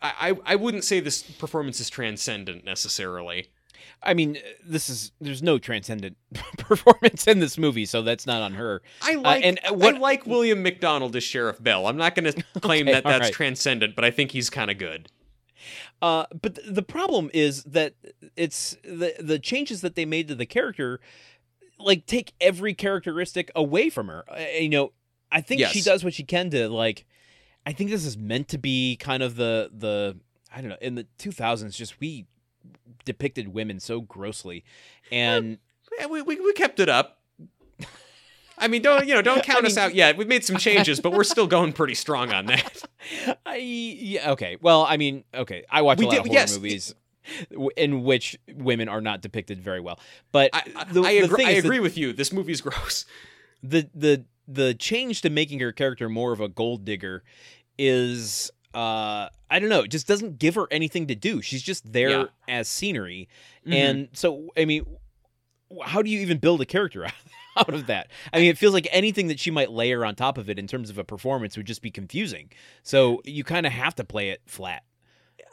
I, 0.03 0.31
I 0.31 0.53
I 0.53 0.57
wouldn't 0.57 0.85
say 0.85 1.01
this 1.01 1.23
performance 1.23 1.79
is 1.81 1.89
transcendent 1.91 2.65
necessarily. 2.65 3.51
I 4.03 4.13
mean 4.15 4.37
this 4.65 4.89
is 4.89 5.13
there's 5.21 5.43
no 5.43 5.59
transcendent 5.59 6.17
performance 6.59 7.27
in 7.27 7.41
this 7.41 7.57
movie 7.59 7.85
so 7.87 8.03
that's 8.03 8.27
not 8.27 8.43
on 8.43 8.55
her 8.55 8.83
I 9.03 9.15
like 9.15 9.45
and, 9.45 9.59
uh, 9.69 9.75
what- 9.75 9.95
I 9.95 9.99
like 9.99 10.27
William 10.27 10.63
McDonald 10.63 11.17
as 11.17 11.25
Sheriff 11.25 11.63
Bell. 11.63 11.87
I'm 11.87 11.97
not 11.97 12.15
going 12.15 12.33
to 12.33 12.43
claim 12.61 12.87
Okay, 12.87 12.93
that 12.93 13.05
that's 13.05 13.15
alright. 13.15 13.33
transcendent, 13.33 13.95
but 13.97 14.05
I 14.05 14.11
think 14.11 14.31
he's 14.33 14.51
kind 14.51 14.71
of 14.71 14.79
good. 14.79 15.09
Uh, 16.03 16.27
but 16.41 16.59
the 16.67 16.83
problem 16.83 17.31
is 17.33 17.65
that 17.65 17.95
it's 18.37 18.77
the 18.85 19.15
the 19.19 19.39
changes 19.39 19.81
that 19.81 19.95
they 19.97 20.05
made 20.05 20.29
to 20.29 20.35
the 20.35 20.47
character 20.47 21.01
like 21.79 22.07
take 22.07 22.33
every 22.41 22.75
characteristic 22.75 23.51
away 23.57 23.89
from 23.91 24.09
her. 24.09 24.25
Uh, 24.31 24.39
you 24.61 24.69
know, 24.69 24.93
I 25.33 25.41
think 25.41 25.63
she 25.69 25.81
does 25.83 26.05
what 26.05 26.15
she 26.15 26.23
can 26.23 26.51
to 26.51 26.69
like. 26.69 27.05
I 27.65 27.73
think 27.73 27.91
this 27.91 28.05
is 28.05 28.17
meant 28.17 28.49
to 28.49 28.59
be 28.59 28.97
kind 28.97 29.23
of 29.23 29.37
the 29.37 29.71
the 29.77 30.17
I 30.55 30.61
don't 30.61 30.71
know 30.71 30.77
in 30.81 30.95
the 30.95 31.07
2000s. 31.19 31.75
Just 31.75 31.99
we 32.01 32.27
depicted 33.05 33.49
women 33.55 33.81
so 33.81 34.01
grossly, 34.01 34.65
and 35.11 35.59
we, 36.11 36.23
we 36.23 36.41
we 36.41 36.53
kept 36.55 36.81
it 36.81 36.89
up. 36.89 37.21
I 38.59 38.69
mean, 38.69 38.83
don't 38.83 39.07
you 39.07 39.15
know? 39.15 39.23
Don't 39.23 39.43
count 39.43 39.65
us 39.67 39.77
mean- 39.77 39.85
out 39.85 39.95
yet. 39.95 40.17
We've 40.17 40.29
made 40.29 40.45
some 40.45 40.57
changes, 40.57 41.01
but 41.01 41.13
we're 41.13 41.25
still 41.25 41.47
going 41.47 41.73
pretty 41.73 41.95
strong 41.95 42.33
on 42.33 42.47
that. 42.47 42.83
I 43.47 43.57
yeah 43.57 44.33
okay. 44.33 44.57
Well, 44.61 44.85
I 44.89 44.97
mean, 44.97 45.25
okay. 45.35 45.65
I 45.71 45.83
watch 45.83 45.99
We 45.99 46.05
a 46.05 46.09
lot 46.09 46.13
did- 46.13 46.21
of 46.21 46.27
horror 46.27 46.35
yes. 46.35 46.55
movies 46.57 46.95
in 47.77 48.05
which 48.05 48.39
women 48.55 48.89
are 48.89 49.01
not 49.01 49.21
depicted 49.21 49.61
very 49.61 49.81
well, 49.81 49.99
but 50.33 50.51
I, 50.55 50.63
I, 50.77 50.85
the, 50.85 51.03
I 51.03 51.19
the 51.19 51.25
agree. 51.25 51.37
thing 51.37 51.47
I 51.49 51.59
agree 51.59 51.81
with 51.81 51.99
you. 51.99 52.13
This 52.13 52.33
movie's 52.33 52.61
gross. 52.61 53.05
the 53.63 53.89
the 53.95 54.25
the 54.49 54.75
change 54.75 55.23
to 55.23 55.31
making 55.31 55.59
her 55.61 55.73
character 55.73 56.09
more 56.09 56.33
of 56.33 56.41
a 56.41 56.49
gold 56.49 56.85
digger 56.85 57.25
is 57.79 58.51
uh 58.77 59.29
I 59.51 59.59
don't 59.59 59.69
know, 59.71 59.81
it 59.83 59.89
just 59.89 60.07
doesn't 60.07 60.39
give 60.39 60.55
her 60.57 60.67
anything 60.71 61.07
to 61.07 61.15
do. 61.15 61.41
She's 61.41 61.63
just 61.63 61.91
there 61.93 62.11
Yeah. 62.11 62.25
as 62.49 62.69
scenery. 62.69 63.29
Mhm. 63.67 63.75
And 63.75 64.09
so 64.13 64.51
I 64.57 64.65
mean 64.67 64.85
how 65.85 66.01
do 66.03 66.11
you 66.11 66.21
even 66.21 66.39
build 66.39 66.61
a 66.61 66.67
character 66.67 67.05
out 67.07 67.13
out 67.57 67.75
of 67.75 67.87
that? 67.87 68.11
I 68.33 68.39
mean, 68.39 68.51
it 68.51 68.59
feels 68.59 68.75
like 68.75 68.87
anything 68.93 69.29
that 69.29 69.41
she 69.41 69.51
might 69.51 69.71
layer 69.73 70.05
on 70.05 70.15
top 70.15 70.39
of 70.39 70.49
it 70.51 70.59
in 70.59 70.67
terms 70.69 70.91
of 70.91 70.99
a 70.99 71.05
performance 71.05 71.57
would 71.57 71.67
just 71.67 71.83
be 71.83 71.91
confusing. 71.91 72.51
So 72.83 73.21
you 73.25 73.43
kind 73.45 73.67
of 73.67 73.73
have 73.73 73.95
to 73.97 74.05
play 74.05 74.29
it 74.31 74.43
flat. 74.47 74.85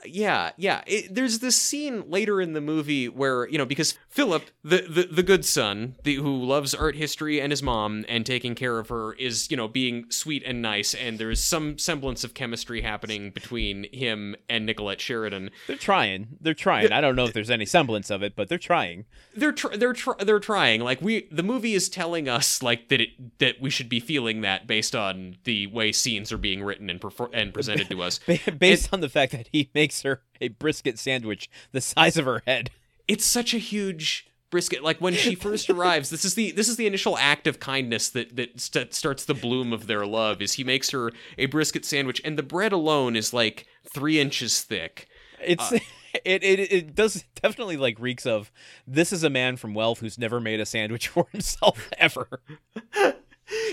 Yeah, 0.05 0.51
yeah. 0.57 0.81
It, 0.85 1.13
there's 1.13 1.39
this 1.39 1.55
scene 1.55 2.09
later 2.09 2.41
in 2.41 2.53
the 2.53 2.61
movie 2.61 3.07
where 3.09 3.47
you 3.47 3.57
know 3.57 3.65
because 3.65 3.95
Philip, 4.09 4.43
the, 4.63 4.85
the 4.89 5.03
the 5.03 5.23
good 5.23 5.45
son, 5.45 5.95
the 6.03 6.15
who 6.15 6.43
loves 6.43 6.73
art 6.73 6.95
history 6.95 7.39
and 7.41 7.51
his 7.51 7.63
mom 7.63 8.05
and 8.07 8.25
taking 8.25 8.55
care 8.55 8.79
of 8.79 8.89
her, 8.89 9.13
is 9.13 9.49
you 9.49 9.57
know 9.57 9.67
being 9.67 10.09
sweet 10.09 10.43
and 10.45 10.61
nice, 10.61 10.93
and 10.93 11.19
there's 11.19 11.41
some 11.41 11.77
semblance 11.77 12.23
of 12.23 12.33
chemistry 12.33 12.81
happening 12.81 13.31
between 13.31 13.85
him 13.93 14.35
and 14.49 14.67
Nicollette 14.67 14.99
Sheridan. 14.99 15.49
They're 15.67 15.75
trying. 15.75 16.37
They're 16.41 16.53
trying. 16.53 16.91
I 16.91 17.01
don't 17.01 17.15
know 17.15 17.25
if 17.25 17.33
there's 17.33 17.49
any 17.49 17.65
semblance 17.65 18.09
of 18.09 18.23
it, 18.23 18.35
but 18.35 18.49
they're 18.49 18.57
trying. 18.57 19.05
They're 19.35 19.51
tr- 19.51 19.75
they're 19.75 19.93
tr- 19.93 20.11
they're 20.19 20.39
trying. 20.39 20.81
Like 20.81 21.01
we, 21.01 21.27
the 21.31 21.43
movie 21.43 21.73
is 21.73 21.89
telling 21.89 22.27
us 22.29 22.61
like 22.61 22.89
that 22.89 23.01
it 23.01 23.39
that 23.39 23.61
we 23.61 23.69
should 23.69 23.89
be 23.89 23.99
feeling 23.99 24.41
that 24.41 24.67
based 24.67 24.95
on 24.95 25.37
the 25.43 25.67
way 25.67 25.91
scenes 25.91 26.31
are 26.31 26.37
being 26.37 26.63
written 26.63 26.89
and 26.89 26.99
perfor- 26.99 27.29
and 27.33 27.53
presented 27.53 27.89
to 27.89 28.01
us. 28.01 28.19
Ba- 28.27 28.39
Based 28.57 28.89
on 28.93 29.01
the 29.01 29.09
fact 29.09 29.31
that 29.31 29.47
he 29.51 29.69
makes 29.73 29.92
her 30.01 30.21
a 30.41 30.47
brisket 30.49 30.97
sandwich 30.99 31.49
the 31.71 31.79
size 31.81 32.17
of 32.17 32.25
her 32.25 32.41
head. 32.47 32.71
it's 33.07 33.25
such 33.25 33.53
a 33.53 33.57
huge 33.59 34.27
brisket 34.49 34.83
like 34.83 34.99
when 34.99 35.13
she 35.15 35.33
first 35.33 35.69
arrives 35.69 36.09
this 36.09 36.23
is 36.25 36.35
the 36.35 36.51
this 36.51 36.67
is 36.69 36.75
the 36.77 36.85
initial 36.85 37.17
act 37.17 37.47
of 37.47 37.59
kindness 37.59 38.09
that 38.09 38.35
that 38.35 38.59
st- 38.59 38.93
starts 38.93 39.25
the 39.25 39.33
bloom 39.33 39.73
of 39.73 39.87
their 39.87 40.05
love 40.05 40.41
is 40.43 40.53
he 40.53 40.63
makes 40.63 40.91
her 40.91 41.11
a 41.39 41.47
brisket 41.47 41.83
sandwich 41.85 42.21
and 42.23 42.37
the 42.37 42.43
bread 42.43 42.71
alone 42.71 43.15
is 43.15 43.33
like 43.33 43.65
three 43.93 44.19
inches 44.19 44.61
thick 44.61 45.07
It's 45.43 45.71
Uh, 45.71 45.79
it, 46.23 46.43
it 46.43 46.59
it 46.71 46.93
does 46.95 47.23
definitely 47.41 47.77
like 47.77 47.97
reeks 47.99 48.27
of 48.27 48.51
this 48.85 49.11
is 49.11 49.23
a 49.23 49.29
man 49.29 49.57
from 49.57 49.73
wealth 49.73 49.99
who's 50.01 50.19
never 50.19 50.39
made 50.39 50.59
a 50.59 50.65
sandwich 50.67 51.07
for 51.13 51.25
himself 51.31 51.89
ever. 51.97 52.27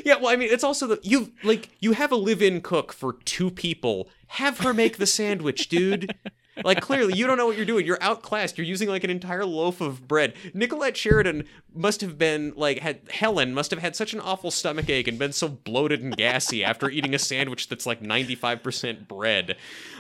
yeah 0.04 0.16
well 0.16 0.28
i 0.28 0.36
mean 0.36 0.48
it's 0.50 0.64
also 0.64 0.86
the 0.86 0.98
you 1.02 1.32
like 1.44 1.70
you 1.80 1.92
have 1.92 2.10
a 2.12 2.16
live-in 2.16 2.60
cook 2.60 2.92
for 2.92 3.14
two 3.24 3.50
people. 3.50 4.08
Have 4.34 4.58
her 4.60 4.72
make 4.72 4.98
the 4.98 5.06
sandwich 5.06 5.68
dude. 5.68 6.14
Like 6.62 6.80
clearly 6.80 7.14
you 7.14 7.26
don't 7.26 7.38
know 7.38 7.46
what 7.46 7.56
you're 7.56 7.64
doing. 7.66 7.86
You're 7.86 8.02
outclassed. 8.02 8.58
You're 8.58 8.66
using 8.66 8.88
like 8.88 9.02
an 9.02 9.10
entire 9.10 9.44
loaf 9.46 9.80
of 9.80 10.06
bread. 10.06 10.34
Nicollette 10.54 10.94
sheridan 10.96 11.44
must 11.74 12.00
have 12.00 12.18
been 12.18 12.52
like 12.56 12.80
had 12.80 13.00
helen 13.10 13.54
must 13.54 13.70
have 13.70 13.80
had 13.80 13.96
such 13.96 14.12
an 14.12 14.20
awful 14.20 14.50
stomach 14.50 14.88
ache 14.90 15.08
and 15.08 15.18
been 15.18 15.32
so 15.32 15.48
bloated 15.48 16.02
and 16.02 16.16
gassy 16.16 16.62
after 16.62 16.90
eating 16.90 17.14
a 17.14 17.18
sandwich 17.18 17.68
that's 17.68 17.86
like 17.86 18.02
95% 18.02 19.08
bread. 19.08 19.56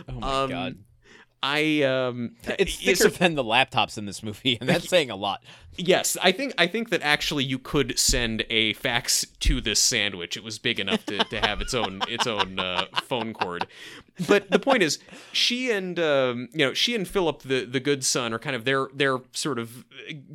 Oh 0.08 0.12
my 0.20 0.42
Um, 0.42 0.50
god. 0.50 0.78
I 1.42 1.82
um 1.82 2.32
It's 2.58 2.76
thicker 2.76 2.96
so- 2.96 3.08
than 3.08 3.34
the 3.34 3.44
laptops 3.44 3.96
in 3.98 4.06
this 4.06 4.22
movie, 4.22 4.58
and 4.60 4.68
that's 4.68 4.88
saying 4.94 5.10
a 5.10 5.16
lot. 5.16 5.42
Yes, 5.76 6.16
I 6.22 6.32
think 6.32 6.52
I 6.58 6.66
think 6.66 6.90
that 6.90 7.00
actually 7.02 7.44
you 7.44 7.58
could 7.58 7.98
send 7.98 8.44
a 8.50 8.74
fax 8.74 9.24
to 9.40 9.60
this 9.60 9.80
sandwich. 9.80 10.36
It 10.36 10.44
was 10.44 10.58
big 10.58 10.78
enough 10.78 11.06
to, 11.06 11.18
to 11.18 11.40
have 11.40 11.60
its 11.60 11.72
own 11.74 12.02
its 12.08 12.26
own 12.26 12.58
uh, 12.58 12.86
phone 13.02 13.32
cord. 13.32 13.66
But 14.28 14.50
the 14.50 14.58
point 14.58 14.82
is, 14.82 14.98
she 15.32 15.70
and 15.70 15.98
um, 15.98 16.48
you 16.52 16.66
know 16.66 16.74
she 16.74 16.94
and 16.94 17.06
Philip, 17.06 17.42
the 17.42 17.64
the 17.64 17.80
good 17.80 18.04
son, 18.04 18.32
are 18.34 18.38
kind 18.38 18.54
of 18.56 18.64
they're 18.64 18.88
they're 18.94 19.18
sort 19.32 19.58
of 19.58 19.84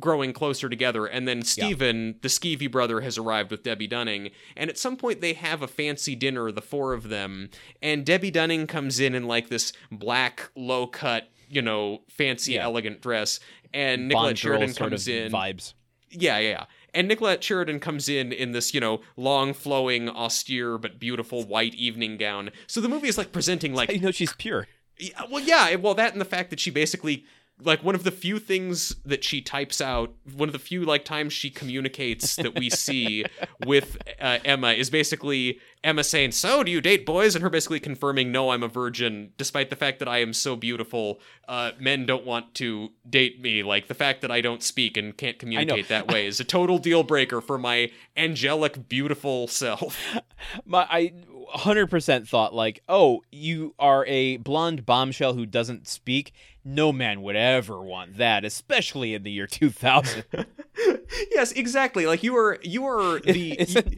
growing 0.00 0.32
closer 0.32 0.68
together. 0.68 1.06
And 1.06 1.26
then 1.28 1.42
Stephen, 1.42 2.16
the 2.22 2.28
skeevy 2.28 2.70
brother, 2.70 3.00
has 3.02 3.18
arrived 3.18 3.50
with 3.50 3.62
Debbie 3.62 3.86
Dunning. 3.86 4.30
And 4.56 4.70
at 4.70 4.78
some 4.78 4.96
point 4.96 5.20
they 5.20 5.32
have 5.34 5.62
a 5.62 5.68
fancy 5.68 6.14
dinner, 6.14 6.50
the 6.52 6.62
four 6.62 6.92
of 6.92 7.08
them. 7.08 7.50
And 7.82 8.04
Debbie 8.04 8.30
Dunning 8.30 8.66
comes 8.66 8.98
in 9.00 9.14
in 9.14 9.26
like 9.26 9.48
this 9.48 9.72
black 9.90 10.50
low 10.56 10.86
cut. 10.86 11.28
You 11.48 11.62
know, 11.62 12.00
fancy, 12.08 12.54
Yeah. 12.54 12.64
elegant 12.64 13.00
dress, 13.00 13.38
and 13.72 14.10
Nicollette 14.10 14.12
Bond 14.14 14.26
girl 14.26 14.34
Sheridan 14.34 14.74
sort 14.74 14.90
comes 14.90 15.06
of 15.06 15.14
in. 15.14 15.30
vibes. 15.32 15.74
Yeah, 16.10 16.38
yeah, 16.38 16.48
yeah. 16.50 16.64
And 16.96 17.10
Nicollette 17.10 17.42
Sheridan 17.42 17.78
comes 17.78 18.08
in 18.08 18.32
in 18.32 18.52
this, 18.52 18.72
you 18.72 18.80
know, 18.80 19.02
long, 19.18 19.52
flowing, 19.52 20.08
austere 20.08 20.78
but 20.78 20.98
beautiful 20.98 21.44
white 21.44 21.74
evening 21.74 22.16
gown. 22.16 22.50
So 22.66 22.80
the 22.80 22.88
movie 22.88 23.06
is 23.06 23.18
like 23.18 23.30
presenting 23.30 23.74
like. 23.74 23.90
You 23.96 24.00
know 24.00 24.10
she's 24.10 24.32
pure. 24.34 24.66
yeah, 24.98 25.22
well, 25.30 25.42
yeah, 25.42 25.74
well, 25.76 25.94
that 25.94 26.12
and 26.12 26.20
the 26.20 26.26
fact 26.26 26.50
that 26.50 26.58
she 26.60 26.70
basically 26.70 27.24
like 27.62 27.82
one 27.82 27.94
of 27.94 28.04
the 28.04 28.10
few 28.10 28.38
things 28.38 28.96
that 29.04 29.24
she 29.24 29.40
types 29.40 29.80
out, 29.80 30.12
one 30.34 30.48
of 30.48 30.52
the 30.52 30.58
few 30.58 30.84
like 30.84 31.04
times 31.04 31.32
she 31.32 31.48
communicates 31.48 32.36
that 32.36 32.58
we 32.58 32.68
see 32.70 33.24
with 33.64 33.96
uh, 34.20 34.38
Emma 34.44 34.72
is 34.72 34.90
basically 34.90 35.58
Emma 35.82 36.04
saying, 36.04 36.32
"So, 36.32 36.62
do 36.62 36.70
you 36.70 36.80
date 36.80 37.06
boys?" 37.06 37.34
and 37.34 37.42
her 37.42 37.48
basically 37.48 37.80
confirming, 37.80 38.30
"No, 38.30 38.50
I'm 38.50 38.62
a 38.62 38.68
virgin," 38.68 39.32
despite 39.38 39.70
the 39.70 39.76
fact 39.76 40.00
that 40.00 40.08
I 40.08 40.18
am 40.18 40.32
so 40.32 40.54
beautiful. 40.54 41.20
Uh, 41.48 41.72
men 41.78 42.04
don't 42.04 42.26
want 42.26 42.54
to 42.56 42.90
date 43.08 43.40
me. 43.40 43.62
Like 43.62 43.88
the 43.88 43.94
fact 43.94 44.20
that 44.20 44.30
I 44.30 44.40
don't 44.42 44.62
speak 44.62 44.96
and 44.96 45.16
can't 45.16 45.38
communicate 45.38 45.88
that 45.88 46.08
way 46.08 46.26
is 46.26 46.40
a 46.40 46.44
total 46.44 46.78
deal 46.78 47.02
breaker 47.02 47.40
for 47.40 47.56
my 47.56 47.90
angelic, 48.16 48.88
beautiful 48.88 49.48
self. 49.48 50.14
My 50.64 50.86
I 50.90 51.12
100% 51.54 52.28
thought 52.28 52.54
like, 52.54 52.82
"Oh, 52.88 53.22
you 53.30 53.74
are 53.78 54.04
a 54.06 54.36
blonde 54.38 54.84
bombshell 54.84 55.34
who 55.34 55.46
doesn't 55.46 55.88
speak." 55.88 56.32
No 56.68 56.92
man 56.92 57.22
would 57.22 57.36
ever 57.36 57.80
want 57.80 58.16
that, 58.18 58.44
especially 58.44 59.14
in 59.14 59.22
the 59.22 59.30
year 59.30 59.46
2000. 59.46 60.24
yes, 61.30 61.52
exactly. 61.52 62.06
Like 62.06 62.24
you 62.24 62.36
are, 62.36 62.58
you 62.60 62.84
are 62.86 63.20
the. 63.24 63.52
Isn't- 63.60 63.94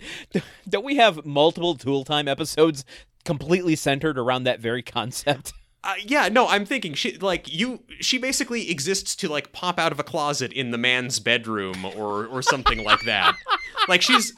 don't 0.69 0.85
we 0.85 0.97
have 0.97 1.25
multiple 1.25 1.75
Tool 1.77 2.05
Time 2.05 2.29
episodes 2.29 2.85
completely 3.25 3.75
centered 3.75 4.19
around 4.19 4.45
that 4.45 4.61
very 4.61 4.83
concept? 4.83 5.55
Uh, 5.85 5.95
yeah, 6.05 6.29
no, 6.29 6.49
I'm 6.49 6.67
thinking 6.67 6.95
she 6.95 7.17
like 7.19 7.53
you. 7.53 7.81
She 8.01 8.19
basically 8.19 8.69
exists 8.71 9.15
to 9.17 9.29
like 9.29 9.53
pop 9.53 9.79
out 9.79 9.93
of 9.93 10.01
a 10.01 10.03
closet 10.03 10.53
in 10.53 10.73
the 10.73 10.79
man's 10.79 11.21
bedroom 11.21 11.85
or 11.85 12.27
or 12.27 12.43
something 12.43 12.83
like 12.83 13.03
that. 13.03 13.37
Like 13.87 14.03
she's 14.03 14.33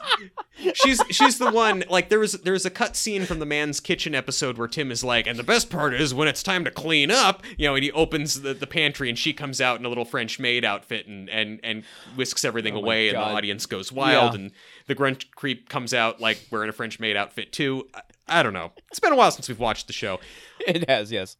she's 0.75 1.01
she's 1.09 1.39
the 1.39 1.49
one. 1.51 1.83
Like 1.89 2.09
there 2.09 2.19
was 2.19 2.33
there 2.33 2.53
was 2.53 2.65
a 2.65 2.69
cut 2.69 2.95
scene 2.95 3.25
from 3.25 3.39
the 3.39 3.45
man's 3.47 3.79
kitchen 3.79 4.13
episode 4.13 4.57
where 4.59 4.67
Tim 4.67 4.91
is 4.91 5.03
like, 5.03 5.25
and 5.25 5.37
the 5.37 5.43
best 5.43 5.71
part 5.71 5.93
is 5.95 6.13
when 6.13 6.27
it's 6.27 6.43
time 6.43 6.63
to 6.65 6.71
clean 6.71 7.09
up, 7.09 7.43
you 7.57 7.67
know, 7.67 7.73
and 7.73 7.83
he 7.83 7.91
opens 7.91 8.41
the, 8.41 8.53
the 8.53 8.67
pantry 8.67 9.09
and 9.09 9.17
she 9.17 9.33
comes 9.33 9.59
out 9.59 9.79
in 9.79 9.85
a 9.85 9.89
little 9.89 10.05
French 10.05 10.39
maid 10.39 10.63
outfit 10.63 11.07
and 11.07 11.27
and 11.29 11.59
and 11.63 11.83
whisks 12.15 12.45
everything 12.45 12.75
Oh 12.75 12.79
away, 12.79 13.09
and 13.09 13.17
the 13.17 13.21
audience 13.21 13.65
goes 13.65 13.91
wild, 13.91 14.33
Yeah. 14.35 14.41
and 14.41 14.51
the 14.85 14.93
grunt 14.95 15.25
creep 15.35 15.69
comes 15.69 15.91
out 15.93 16.21
like 16.21 16.39
wearing 16.51 16.69
a 16.69 16.73
French 16.73 16.99
maid 16.99 17.17
outfit 17.17 17.51
too. 17.51 17.87
I, 18.27 18.43
don't 18.43 18.53
know. 18.53 18.71
It's 18.89 18.99
been 18.99 19.13
a 19.13 19.15
while 19.15 19.31
since 19.31 19.47
we've 19.47 19.59
watched 19.59 19.87
the 19.87 19.93
show. 19.93 20.19
It 20.67 20.89
has, 20.89 21.11
yes. 21.11 21.37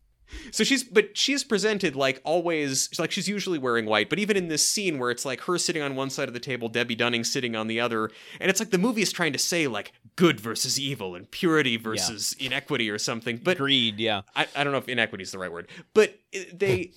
So 0.51 0.63
she's, 0.63 0.83
but 0.83 1.17
she's 1.17 1.43
presented 1.43 1.95
like 1.95 2.21
always, 2.23 2.89
like 2.97 3.11
she's 3.11 3.27
usually 3.27 3.59
wearing 3.59 3.85
white. 3.85 4.09
But 4.09 4.19
even 4.19 4.37
in 4.37 4.47
this 4.47 4.65
scene 4.65 4.97
where 4.97 5.11
it's 5.11 5.25
like 5.25 5.41
her 5.41 5.57
sitting 5.57 5.81
on 5.81 5.95
one 5.95 6.09
side 6.09 6.27
of 6.27 6.33
the 6.33 6.39
table, 6.39 6.69
Debbie 6.69 6.95
Dunning 6.95 7.23
sitting 7.23 7.55
on 7.55 7.67
the 7.67 7.79
other, 7.79 8.09
and 8.39 8.49
it's 8.49 8.59
like 8.59 8.71
the 8.71 8.77
movie 8.77 9.01
is 9.01 9.11
trying 9.11 9.33
to 9.33 9.39
say 9.39 9.67
like 9.67 9.91
good 10.15 10.39
versus 10.39 10.79
evil 10.79 11.15
and 11.15 11.29
purity 11.31 11.75
versus 11.75 12.33
inequity 12.39 12.89
or 12.89 12.97
something. 12.97 13.41
But 13.43 13.57
Greed, 13.57 13.99
yeah. 13.99 14.21
I, 14.35 14.47
I 14.55 14.63
don't 14.63 14.71
know 14.71 14.79
if 14.79 14.87
inequity 14.87 15.23
is 15.23 15.31
the 15.31 15.39
right 15.39 15.51
word, 15.51 15.67
but 15.93 16.17
they 16.53 16.91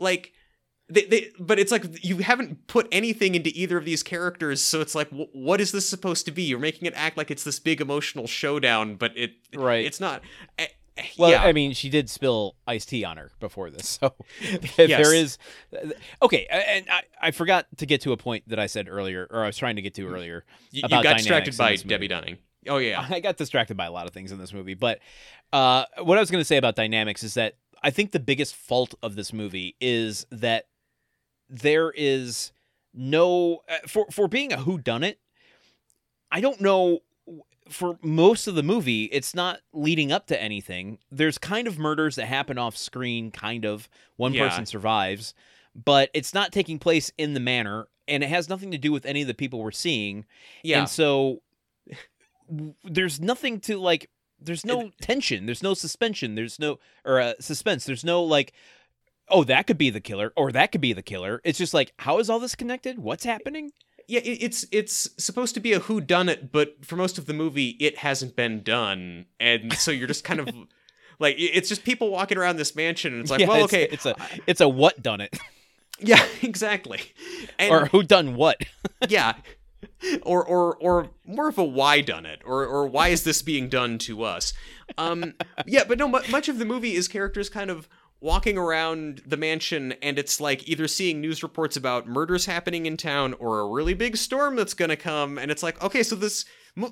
like. 0.00 0.32
They, 0.90 1.04
they, 1.04 1.30
but 1.38 1.58
it's 1.58 1.70
like 1.72 2.04
you 2.04 2.18
haven't 2.18 2.66
put 2.66 2.88
anything 2.90 3.34
into 3.34 3.50
either 3.54 3.76
of 3.78 3.84
these 3.84 4.02
characters, 4.02 4.60
so 4.60 4.80
it's 4.80 4.94
like, 4.94 5.08
wh- 5.10 5.34
what 5.34 5.60
is 5.60 5.72
this 5.72 5.88
supposed 5.88 6.24
to 6.26 6.32
be? 6.32 6.42
You're 6.42 6.58
making 6.58 6.86
it 6.86 6.94
act 6.96 7.16
like 7.16 7.30
it's 7.30 7.44
this 7.44 7.58
big 7.60 7.80
emotional 7.80 8.26
showdown, 8.26 8.96
but 8.96 9.16
it, 9.16 9.32
Right. 9.54 9.84
it's 9.86 10.00
not. 10.00 10.22
Eh, 10.58 10.66
eh, 10.96 11.02
Well, 11.16 11.30
yeah. 11.30 11.42
I 11.44 11.52
mean, 11.52 11.72
she 11.74 11.88
did 11.90 12.10
spill 12.10 12.56
iced 12.66 12.88
tea 12.88 13.04
on 13.04 13.16
her 13.18 13.30
before 13.38 13.70
this, 13.70 13.88
so 14.00 14.14
there 14.76 15.14
is. 15.14 15.38
Okay, 16.22 16.46
and 16.50 16.86
I, 16.90 17.02
I 17.20 17.30
forgot 17.30 17.66
to 17.78 17.86
get 17.86 18.00
to 18.02 18.12
a 18.12 18.16
point 18.16 18.48
that 18.48 18.58
I 18.58 18.66
said 18.66 18.88
earlier, 18.88 19.26
or 19.30 19.44
I 19.44 19.46
was 19.46 19.56
trying 19.56 19.76
to 19.76 19.82
get 19.82 19.94
to 19.94 20.06
earlier. 20.08 20.44
You, 20.72 20.82
you 20.82 20.88
got 21.02 21.16
distracted 21.16 21.56
by. 21.56 21.76
Debbie 21.76 22.08
Dunning. 22.08 22.38
Oh 22.68 22.78
yeah. 22.78 23.06
I 23.10 23.20
got 23.20 23.36
distracted 23.36 23.76
by 23.76 23.86
a 23.86 23.92
lot 23.92 24.06
of 24.06 24.12
things 24.12 24.32
in 24.32 24.38
this 24.38 24.52
movie, 24.52 24.74
but 24.74 24.98
uh, 25.52 25.84
what 26.02 26.18
I 26.18 26.20
was 26.20 26.30
going 26.30 26.40
to 26.42 26.44
say 26.44 26.56
about 26.56 26.76
dynamics 26.76 27.22
is 27.22 27.34
that 27.34 27.54
I 27.82 27.90
think 27.90 28.12
the 28.12 28.20
biggest 28.20 28.54
fault 28.54 28.94
of 29.02 29.14
this 29.16 29.32
movie 29.32 29.76
is 29.80 30.26
that 30.30 30.66
there 31.50 31.90
is 31.94 32.52
no 32.94 33.62
uh, 33.68 33.86
for 33.86 34.06
for 34.10 34.28
being 34.28 34.52
a 34.52 34.58
who 34.58 34.78
done 34.78 35.04
it. 35.04 35.18
I 36.30 36.40
don't 36.40 36.60
know 36.60 37.00
for 37.68 37.98
most 38.02 38.46
of 38.48 38.54
the 38.56 38.62
movie 38.62 39.04
it's 39.04 39.34
not 39.34 39.60
leading 39.72 40.10
up 40.12 40.26
to 40.28 40.40
anything. 40.40 40.98
There's 41.10 41.38
kind 41.38 41.66
of 41.68 41.78
murders 41.78 42.16
that 42.16 42.26
happen 42.26 42.56
off 42.58 42.76
screen 42.76 43.30
kind 43.30 43.64
of. 43.64 43.88
One 44.16 44.32
Yeah. 44.34 44.48
person 44.48 44.66
survives, 44.66 45.34
but 45.74 46.10
it's 46.14 46.34
not 46.34 46.52
taking 46.52 46.78
place 46.78 47.12
in 47.18 47.34
the 47.34 47.40
manor 47.40 47.88
and 48.08 48.22
it 48.24 48.28
has 48.28 48.48
nothing 48.48 48.70
to 48.72 48.78
do 48.78 48.90
with 48.92 49.06
any 49.06 49.22
of 49.22 49.28
the 49.28 49.34
people 49.34 49.60
we're 49.60 49.70
seeing. 49.70 50.24
Yeah. 50.64 50.80
And 50.80 50.88
so 50.88 51.42
there's 52.84 53.20
nothing 53.20 53.60
to 53.60 53.76
like 53.78 54.10
there's 54.42 54.64
no 54.64 54.90
tension, 55.02 55.46
there's 55.46 55.62
no 55.62 55.74
suspension, 55.74 56.34
there's 56.34 56.58
no 56.58 56.78
or 57.04 57.20
uh, 57.20 57.34
suspense. 57.40 57.84
There's 57.84 58.04
no 58.04 58.22
like 58.22 58.52
oh 59.30 59.44
that 59.44 59.66
could 59.66 59.78
be 59.78 59.90
the 59.90 60.00
killer 60.00 60.32
or 60.36 60.52
that 60.52 60.72
could 60.72 60.80
be 60.80 60.92
the 60.92 61.02
killer. 61.02 61.40
It's 61.44 61.58
just 61.58 61.74
like 61.74 61.92
how 61.98 62.18
is 62.18 62.28
all 62.30 62.38
this 62.38 62.54
connected? 62.54 62.98
What's 62.98 63.24
happening? 63.24 63.72
yeah, 64.10 64.20
it's 64.24 64.66
it's 64.72 65.08
supposed 65.18 65.54
to 65.54 65.60
be 65.60 65.72
a 65.72 65.78
who 65.78 66.00
done 66.00 66.28
it, 66.28 66.50
but 66.50 66.84
for 66.84 66.96
most 66.96 67.16
of 67.16 67.26
the 67.26 67.32
movie 67.32 67.76
it 67.78 67.98
hasn't 67.98 68.34
been 68.34 68.62
done. 68.62 69.26
And 69.38 69.72
so 69.74 69.92
you're 69.92 70.08
just 70.08 70.24
kind 70.24 70.40
of 70.40 70.48
like 71.20 71.36
it's 71.38 71.68
just 71.68 71.84
people 71.84 72.10
walking 72.10 72.36
around 72.36 72.56
this 72.56 72.74
mansion 72.74 73.12
and 73.12 73.22
it's 73.22 73.30
like, 73.30 73.40
Yeah, 73.40 73.46
well, 73.46 73.64
it's, 73.64 73.72
okay. 73.72 73.88
it's 73.90 74.06
a 74.06 74.16
it's 74.48 74.60
a 74.60 74.68
what 74.68 75.00
done 75.00 75.20
it 75.20 75.38
yeah, 76.00 76.24
exactly. 76.42 77.00
And 77.58 77.72
or 77.72 77.86
who 77.86 78.02
done 78.02 78.34
what? 78.34 78.60
yeah. 79.08 79.34
Or 80.22 80.44
or 80.44 80.76
or 80.76 81.10
more 81.24 81.48
of 81.48 81.56
a 81.56 81.64
why 81.64 82.00
done 82.00 82.26
it 82.26 82.40
or 82.44 82.66
or 82.66 82.86
why 82.88 83.08
is 83.08 83.22
this 83.22 83.42
being 83.42 83.68
done 83.68 83.98
to 83.98 84.24
us? 84.24 84.52
Um 84.98 85.34
yeah, 85.66 85.84
but 85.86 85.98
no 85.98 86.08
mu- 86.08 86.26
much 86.30 86.48
of 86.48 86.58
the 86.58 86.64
movie 86.64 86.94
is 86.96 87.06
characters 87.06 87.48
kind 87.48 87.70
of 87.70 87.88
walking 88.20 88.58
around 88.58 89.22
the 89.26 89.36
mansion 89.36 89.92
and 90.02 90.18
it's 90.18 90.40
like 90.40 90.68
either 90.68 90.86
seeing 90.86 91.20
news 91.20 91.42
reports 91.42 91.76
about 91.76 92.06
murders 92.06 92.46
happening 92.46 92.84
in 92.86 92.96
town 92.96 93.34
or 93.34 93.60
a 93.60 93.66
really 93.66 93.94
big 93.94 94.16
storm 94.16 94.56
that's 94.56 94.74
going 94.74 94.90
to 94.90 94.96
come 94.96 95.38
and 95.38 95.50
it's 95.50 95.62
like 95.62 95.82
okay, 95.82 96.02
so 96.02 96.14
this 96.14 96.44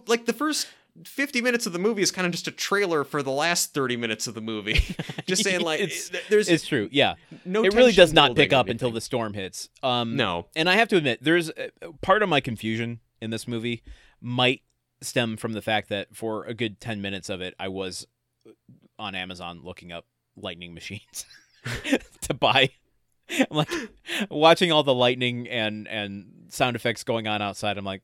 like 0.07 0.27
the 0.27 0.33
first 0.33 0.67
50 1.05 1.41
minutes 1.43 1.65
of 1.67 1.73
the 1.73 1.79
movie 1.79 2.03
is 2.03 2.11
kind 2.11 2.27
of 2.27 2.33
just 2.33 2.49
a 2.49 2.51
trailer 2.51 3.05
for 3.05 3.23
the 3.23 3.31
last 3.31 3.73
30 3.73 3.97
minutes 3.97 4.27
of 4.27 4.35
the 4.35 4.41
movie. 4.41 4.81
just 5.27 5.45
saying 5.45 5.61
like 5.61 5.81
It's- 5.81 6.11
there's 6.29 6.49
It's 6.49 6.67
true. 6.67 6.89
Yeah. 6.91 7.15
no 7.45 7.63
it 7.65 7.75
really 7.75 7.93
does 7.93 8.13
not 8.13 8.35
pick 8.35 8.53
up 8.53 8.69
until 8.69 8.91
the 8.91 9.01
storm 9.01 9.35
hits. 9.35 9.69
Um 9.83 10.17
No. 10.17 10.47
And 10.57 10.69
I 10.69 10.75
have 10.77 10.89
to 10.89 10.97
admit, 10.97 11.23
there's 11.23 11.51
uh, 11.51 11.69
part 12.01 12.23
of 12.23 12.29
my 12.29 12.41
confusion 12.41 13.01
in 13.21 13.31
this 13.31 13.47
movie 13.47 13.83
might 14.21 14.63
stem 15.01 15.37
from 15.37 15.53
the 15.53 15.63
fact 15.63 15.89
that 15.91 16.17
for 16.17 16.45
a 16.47 16.55
good 16.55 16.81
10 16.81 17.01
minutes 17.01 17.29
of 17.29 17.41
it, 17.41 17.55
I 17.61 17.69
was 17.69 18.07
on 18.99 19.15
Amazon 19.15 19.61
looking 19.63 19.93
up 19.93 20.07
lightning 20.43 20.75
machines 20.75 21.25
to 22.23 22.35
buy. 22.35 22.71
I'm 23.31 23.47
like 23.57 23.71
watching 24.31 24.73
all 24.73 24.83
the 24.83 24.95
lightning 24.95 25.49
and 25.49 25.87
and 25.89 26.47
sound 26.49 26.77
effects 26.77 27.05
going 27.05 27.27
on 27.27 27.43
outside. 27.43 27.77
I'm 27.79 27.85
like, 27.85 28.03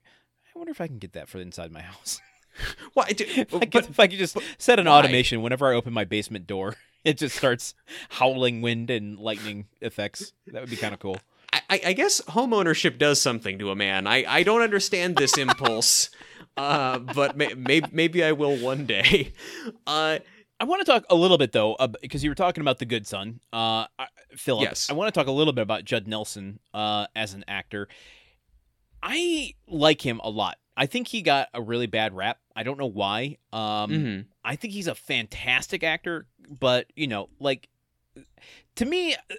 I 0.54 0.58
wonder 0.58 0.70
if 0.70 0.80
I 0.80 0.86
can 0.86 0.98
get 0.98 1.12
that 1.14 1.28
for 1.28 1.38
inside 1.38 1.72
my 1.72 1.80
house. 1.82 2.20
Why 2.94 3.08
do- 3.10 3.24
if, 3.26 3.52
I 3.54 3.60
could, 3.60 3.70
but 3.72 3.88
if 3.90 3.98
I 3.98 4.06
could 4.06 4.18
just 4.18 4.36
set 4.58 4.78
an 4.78 4.86
why? 4.86 4.98
automation 4.98 5.42
whenever 5.42 5.66
I 5.72 5.74
open 5.74 5.92
my 5.92 6.04
basement 6.04 6.46
door, 6.46 6.76
it 7.04 7.18
just 7.18 7.36
starts 7.36 7.74
howling 8.10 8.60
wind 8.62 8.90
and 8.90 9.18
lightning 9.18 9.66
effects. 9.80 10.32
That 10.48 10.60
would 10.60 10.70
be 10.70 10.76
kind 10.76 10.94
of 10.94 11.00
cool. 11.00 11.18
I, 11.52 11.60
I- 11.70 11.80
I 11.86 11.92
guess 11.94 12.20
home 12.28 12.52
ownership 12.54 12.98
does 12.98 13.20
something 13.20 13.58
to 13.58 13.70
a 13.70 13.74
man. 13.76 14.06
I, 14.06 14.24
I 14.28 14.42
don't 14.44 14.60
understand 14.62 15.16
this 15.16 15.36
impulse, 15.36 16.10
uh, 16.56 16.98
but 17.00 17.36
may, 17.36 17.54
may, 17.54 17.80
maybe 17.90 18.22
I 18.22 18.30
will 18.32 18.56
one 18.56 18.86
day. 18.86 19.32
Uh, 19.86 20.18
I 20.64 20.66
want 20.66 20.80
to 20.80 20.90
talk 20.90 21.04
a 21.10 21.14
little 21.14 21.36
bit 21.36 21.52
though, 21.52 21.76
because 22.00 22.24
you 22.24 22.30
were 22.30 22.34
talking 22.34 22.62
about 22.62 22.78
the 22.78 22.86
good 22.86 23.06
son, 23.06 23.40
uh, 23.52 23.84
Philip. 24.34 24.62
Yes. 24.64 24.88
I 24.88 24.94
want 24.94 25.12
to 25.12 25.18
talk 25.20 25.26
a 25.26 25.30
little 25.30 25.52
bit 25.52 25.60
about 25.60 25.84
Judd 25.84 26.08
Nelson 26.08 26.58
uh, 26.72 27.06
as 27.14 27.34
an 27.34 27.44
actor. 27.46 27.86
I 29.02 29.52
like 29.68 30.00
him 30.00 30.22
a 30.24 30.30
lot. 30.30 30.56
I 30.74 30.86
think 30.86 31.08
he 31.08 31.20
got 31.20 31.48
a 31.52 31.60
really 31.60 31.86
bad 31.86 32.16
rap. 32.16 32.38
I 32.56 32.62
don't 32.62 32.78
know 32.78 32.86
why. 32.86 33.36
Um, 33.52 33.90
mhm. 33.90 34.24
I 34.42 34.56
think 34.56 34.72
he's 34.72 34.86
a 34.86 34.94
fantastic 34.94 35.84
actor, 35.84 36.26
but 36.48 36.86
you 36.96 37.08
know, 37.08 37.28
like 37.38 37.68
to 38.76 38.86
me, 38.86 39.14
uh, 39.14 39.34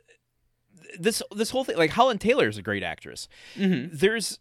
this 1.00 1.24
this 1.36 1.50
whole 1.50 1.64
thing, 1.64 1.76
like 1.76 1.90
Holland 1.90 2.22
Taylor 2.22 2.48
is 2.48 2.60
a 2.60 2.62
great 2.62 2.84
actress. 2.84 3.28
Mhm. 3.56 3.90
There's 3.92 4.38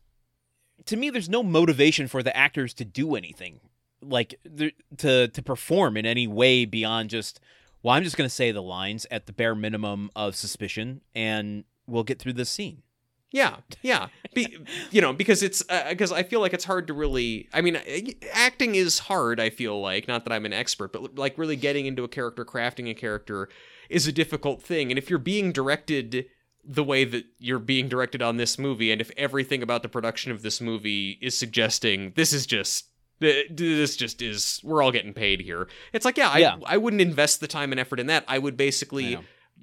to 0.85 0.97
me, 0.99 1.09
there's 1.09 1.30
no 1.30 1.43
motivation 1.43 2.09
for 2.09 2.22
the 2.22 2.37
actors 2.37 2.74
to 2.74 2.85
do 2.85 3.14
anything, 3.14 3.61
like 4.09 4.34
there- 4.44 4.72
to 4.98 5.28
to 5.28 5.42
perform 5.42 5.96
in 5.96 6.07
any 6.07 6.26
way 6.26 6.64
beyond 6.64 7.11
just. 7.11 7.40
Well, 7.82 7.94
I'm 7.94 8.02
just 8.02 8.16
going 8.16 8.28
to 8.28 8.34
say 8.34 8.50
the 8.50 8.62
lines 8.62 9.07
at 9.11 9.26
the 9.26 9.32
bare 9.34 9.55
minimum 9.55 10.11
of 10.16 10.34
suspicion, 10.36 11.02
and 11.14 11.64
we'll 11.86 12.02
get 12.02 12.18
through 12.18 12.32
this 12.32 12.48
scene. 12.48 12.82
Yeah, 13.30 13.57
yeah. 13.82 14.09
Be, 14.32 14.57
you 14.92 15.00
know, 15.00 15.12
because 15.12 15.42
it's 15.42 15.62
because 15.62 16.12
I 16.12 16.22
feel 16.22 16.40
like 16.40 16.55
it's 16.55 16.64
hard 16.64 16.86
to 16.86 16.94
really. 16.94 17.48
I 17.52 17.61
mean, 17.62 17.76
uh, 17.76 17.82
acting 18.32 18.76
is 18.76 19.00
hard. 19.00 19.40
I 19.40 19.50
feel 19.50 19.80
like 19.80 20.07
not 20.07 20.24
that 20.24 20.32
I'm 20.32 20.46
an 20.46 20.52
expert, 20.52 20.92
but 20.92 21.16
like 21.18 21.36
really 21.36 21.57
getting 21.57 21.86
into 21.86 22.05
a 22.05 22.09
character, 22.09 22.44
crafting 22.44 22.88
a 22.88 22.94
character, 22.94 23.48
is 23.90 24.07
a 24.07 24.12
difficult 24.12 24.62
thing. 24.62 24.90
And 24.90 24.98
if 24.98 25.11
you're 25.11 25.18
being 25.18 25.50
directed 25.50 26.26
the 26.64 26.84
way 26.84 27.05
that 27.05 27.24
you're 27.38 27.59
being 27.59 27.88
directed 27.88 28.22
on 28.22 28.36
this 28.36 28.59
movie, 28.59 28.92
and 28.92 29.00
if 29.00 29.11
everything 29.16 29.62
about 29.62 29.82
the 29.82 29.88
production 29.88 30.30
of 30.30 30.42
this 30.42 30.61
movie 30.61 31.18
is 31.20 31.36
suggesting 31.36 32.12
this 32.14 32.32
is 32.32 32.46
just. 32.46 32.86
Th- 33.20 33.48
This 33.50 33.96
just 33.96 34.22
is. 34.22 34.60
We're 34.64 34.82
all 34.82 34.92
getting 34.92 35.12
paid 35.14 35.40
here. 35.40 35.68
It's 35.92 36.04
like, 36.04 36.16
yeah, 36.16 36.30
I, 36.30 36.38
Yeah. 36.38 36.56
I 36.66 36.76
wouldn't 36.76 37.02
invest 37.02 37.40
the 37.40 37.46
time 37.46 37.72
and 37.72 37.80
effort 37.80 38.00
in 38.00 38.06
that. 38.08 38.24
I 38.28 38.38
would 38.38 38.56
basically 38.56 39.18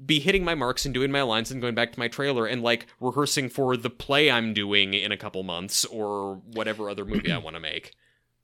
be 0.06 0.20
hitting 0.20 0.44
my 0.44 0.56
marks 0.56 0.86
and 0.86 0.94
doing 0.94 1.12
my 1.12 1.22
lines 1.22 1.52
and 1.52 1.62
going 1.62 1.76
back 1.76 1.92
to 1.94 2.00
my 2.00 2.08
trailer 2.08 2.46
and 2.48 2.62
like 2.64 2.88
rehearsing 3.00 3.50
for 3.50 3.76
the 3.78 3.90
play 3.90 4.32
I'm 4.32 4.54
doing 4.54 4.94
in 4.94 5.12
a 5.12 5.18
couple 5.18 5.44
months 5.44 5.86
or 5.86 6.36
whatever 6.54 6.90
other 6.90 7.06
movie 7.06 7.32
I 7.32 7.38
want 7.38 7.56
to 7.56 7.60
make. 7.60 7.94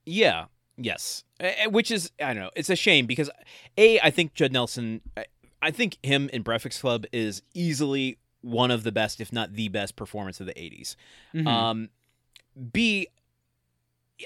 Yeah. 0.06 0.46
Yes. 0.78 1.24
Which 1.70 1.90
is 1.90 2.12
I 2.22 2.34
don't 2.34 2.44
know. 2.44 2.52
It's 2.56 2.70
a 2.70 2.76
shame 2.76 3.06
because 3.08 3.30
a 3.78 4.00
I 4.02 4.12
think 4.12 4.34
Judd 4.34 4.52
Nelson. 4.52 5.02
I- 5.16 5.72
think 5.72 5.98
him 6.04 6.30
in 6.32 6.44
Breakfast 6.44 6.80
Club 6.82 7.06
is 7.12 7.42
easily 7.56 8.20
one 8.42 8.70
of 8.70 8.84
the 8.84 8.92
best, 8.92 9.20
if 9.20 9.34
not 9.34 9.54
the 9.54 9.68
best, 9.70 9.96
performance 9.96 10.40
of 10.40 10.46
the 10.46 10.54
'80s. 10.54 10.96
Mhm. 11.34 11.48
Um, 11.48 11.90
B, 12.72 13.08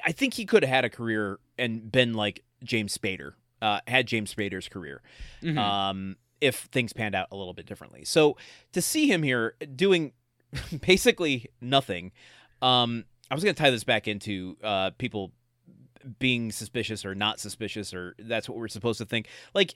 I 0.05 0.11
think 0.11 0.33
he 0.35 0.45
could 0.45 0.63
have 0.63 0.69
had 0.69 0.85
a 0.85 0.89
career 0.89 1.39
and 1.57 1.91
been 1.91 2.13
like 2.13 2.43
James 2.63 2.97
Spader. 2.97 3.33
Uh, 3.61 3.79
had 3.87 4.07
James 4.07 4.33
Spader's 4.33 4.67
career. 4.67 5.01
Mhm. 5.43 5.57
Um, 5.57 6.15
if 6.39 6.61
things 6.71 6.93
panned 6.93 7.13
out 7.13 7.27
a 7.31 7.35
little 7.35 7.53
bit 7.53 7.65
differently. 7.67 8.03
So 8.05 8.35
to 8.73 8.81
see 8.81 9.07
him 9.11 9.21
here 9.21 9.55
doing 9.75 10.13
basically 10.81 11.47
nothing, 11.61 12.11
um, 12.61 13.05
I 13.29 13.35
was 13.35 13.43
going 13.43 13.53
to 13.55 13.61
tie 13.61 13.69
this 13.69 13.83
back 13.83 14.07
into 14.07 14.57
uh, 14.63 14.91
people 14.97 15.31
being 16.19 16.51
suspicious 16.51 17.05
or 17.05 17.13
not 17.13 17.39
suspicious, 17.39 17.93
or 17.93 18.15
that's 18.17 18.49
what 18.49 18.57
we're 18.57 18.67
supposed 18.67 18.97
to 18.97 19.05
think. 19.05 19.27
Like, 19.53 19.75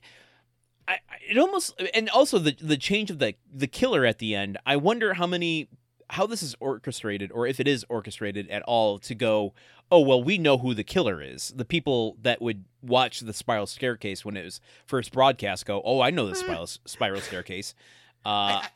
I- 0.88 0.99
it 1.30 1.38
almost, 1.38 1.80
and 1.93 2.09
also 2.09 2.39
the 2.39 2.55
the 2.59 2.78
change 2.78 3.09
of 3.11 3.20
the 3.20 3.36
the 3.53 3.68
killer 3.68 4.05
at 4.05 4.18
the 4.20 4.34
end. 4.36 4.57
I 4.66 4.76
wonder 4.78 5.13
how 5.16 5.28
many, 5.28 5.70
how 6.09 6.25
this 6.27 6.43
is 6.43 6.55
orchestrated, 6.59 7.31
or 7.31 7.47
if 7.47 7.59
it 7.59 7.67
is 7.67 7.85
orchestrated 7.89 8.49
at 8.49 8.61
all, 8.63 8.99
to 8.99 9.15
go. 9.15 9.53
Oh 9.91 9.99
well, 9.99 10.23
we 10.23 10.37
know 10.37 10.57
who 10.57 10.73
the 10.73 10.83
killer 10.83 11.21
is. 11.21 11.53
The 11.55 11.65
people 11.65 12.17
that 12.21 12.41
would 12.41 12.65
watch 12.81 13.19
the 13.19 13.33
Spiral 13.33 13.67
Staircase 13.67 14.25
when 14.25 14.35
it 14.35 14.43
was 14.43 14.59
first 14.85 15.11
broadcast 15.11 15.65
go, 15.65 15.81
"Oh, 15.85 16.01
I 16.01 16.09
know 16.09 16.27
the 16.27 16.35
Spiral 16.35 16.67
Spiral 16.67 17.21
Staircase." 17.21 17.73
Uh, 18.25 18.57
I, 18.63 18.69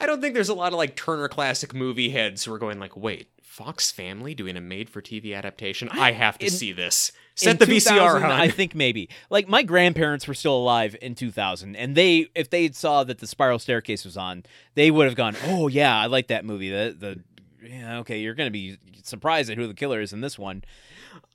I 0.00 0.06
don't 0.06 0.20
think 0.20 0.34
there's 0.34 0.48
a 0.48 0.54
lot 0.54 0.72
of 0.72 0.76
like 0.76 0.96
Turner 0.96 1.28
Classic 1.28 1.72
movie 1.72 2.10
heads 2.10 2.42
who 2.42 2.52
are 2.52 2.58
going 2.58 2.80
like, 2.80 2.96
wait, 2.96 3.28
Fox 3.40 3.92
Family 3.92 4.34
doing 4.34 4.56
a 4.56 4.60
made-for-TV 4.60 5.32
adaptation? 5.36 5.88
I 5.92 6.10
have 6.10 6.38
to 6.38 6.46
in- 6.46 6.50
see 6.50 6.72
this. 6.72 7.12
Set 7.40 7.58
the 7.58 7.66
VCR 7.66 7.96
2000, 7.96 8.22
on. 8.24 8.30
I 8.30 8.48
think 8.48 8.74
maybe. 8.74 9.08
Like 9.30 9.48
my 9.48 9.62
grandparents 9.62 10.26
were 10.28 10.34
still 10.34 10.56
alive 10.56 10.96
in 11.00 11.14
2000, 11.14 11.74
and 11.76 11.96
they, 11.96 12.26
if 12.34 12.50
they 12.50 12.70
saw 12.72 13.04
that 13.04 13.18
the 13.18 13.26
Spiral 13.26 13.58
Staircase 13.58 14.04
was 14.04 14.16
on, 14.16 14.44
they 14.74 14.90
would 14.90 15.06
have 15.06 15.16
gone, 15.16 15.36
"Oh 15.46 15.68
yeah, 15.68 15.98
I 15.98 16.06
like 16.06 16.28
that 16.28 16.44
movie." 16.44 16.70
The 16.70 16.94
the 16.98 17.68
yeah, 17.68 17.98
okay, 17.98 18.20
you're 18.20 18.34
gonna 18.34 18.50
be 18.50 18.78
surprised 19.02 19.50
at 19.50 19.56
who 19.58 19.66
the 19.66 19.74
killer 19.74 20.00
is 20.00 20.12
in 20.12 20.20
this 20.20 20.38
one. 20.38 20.64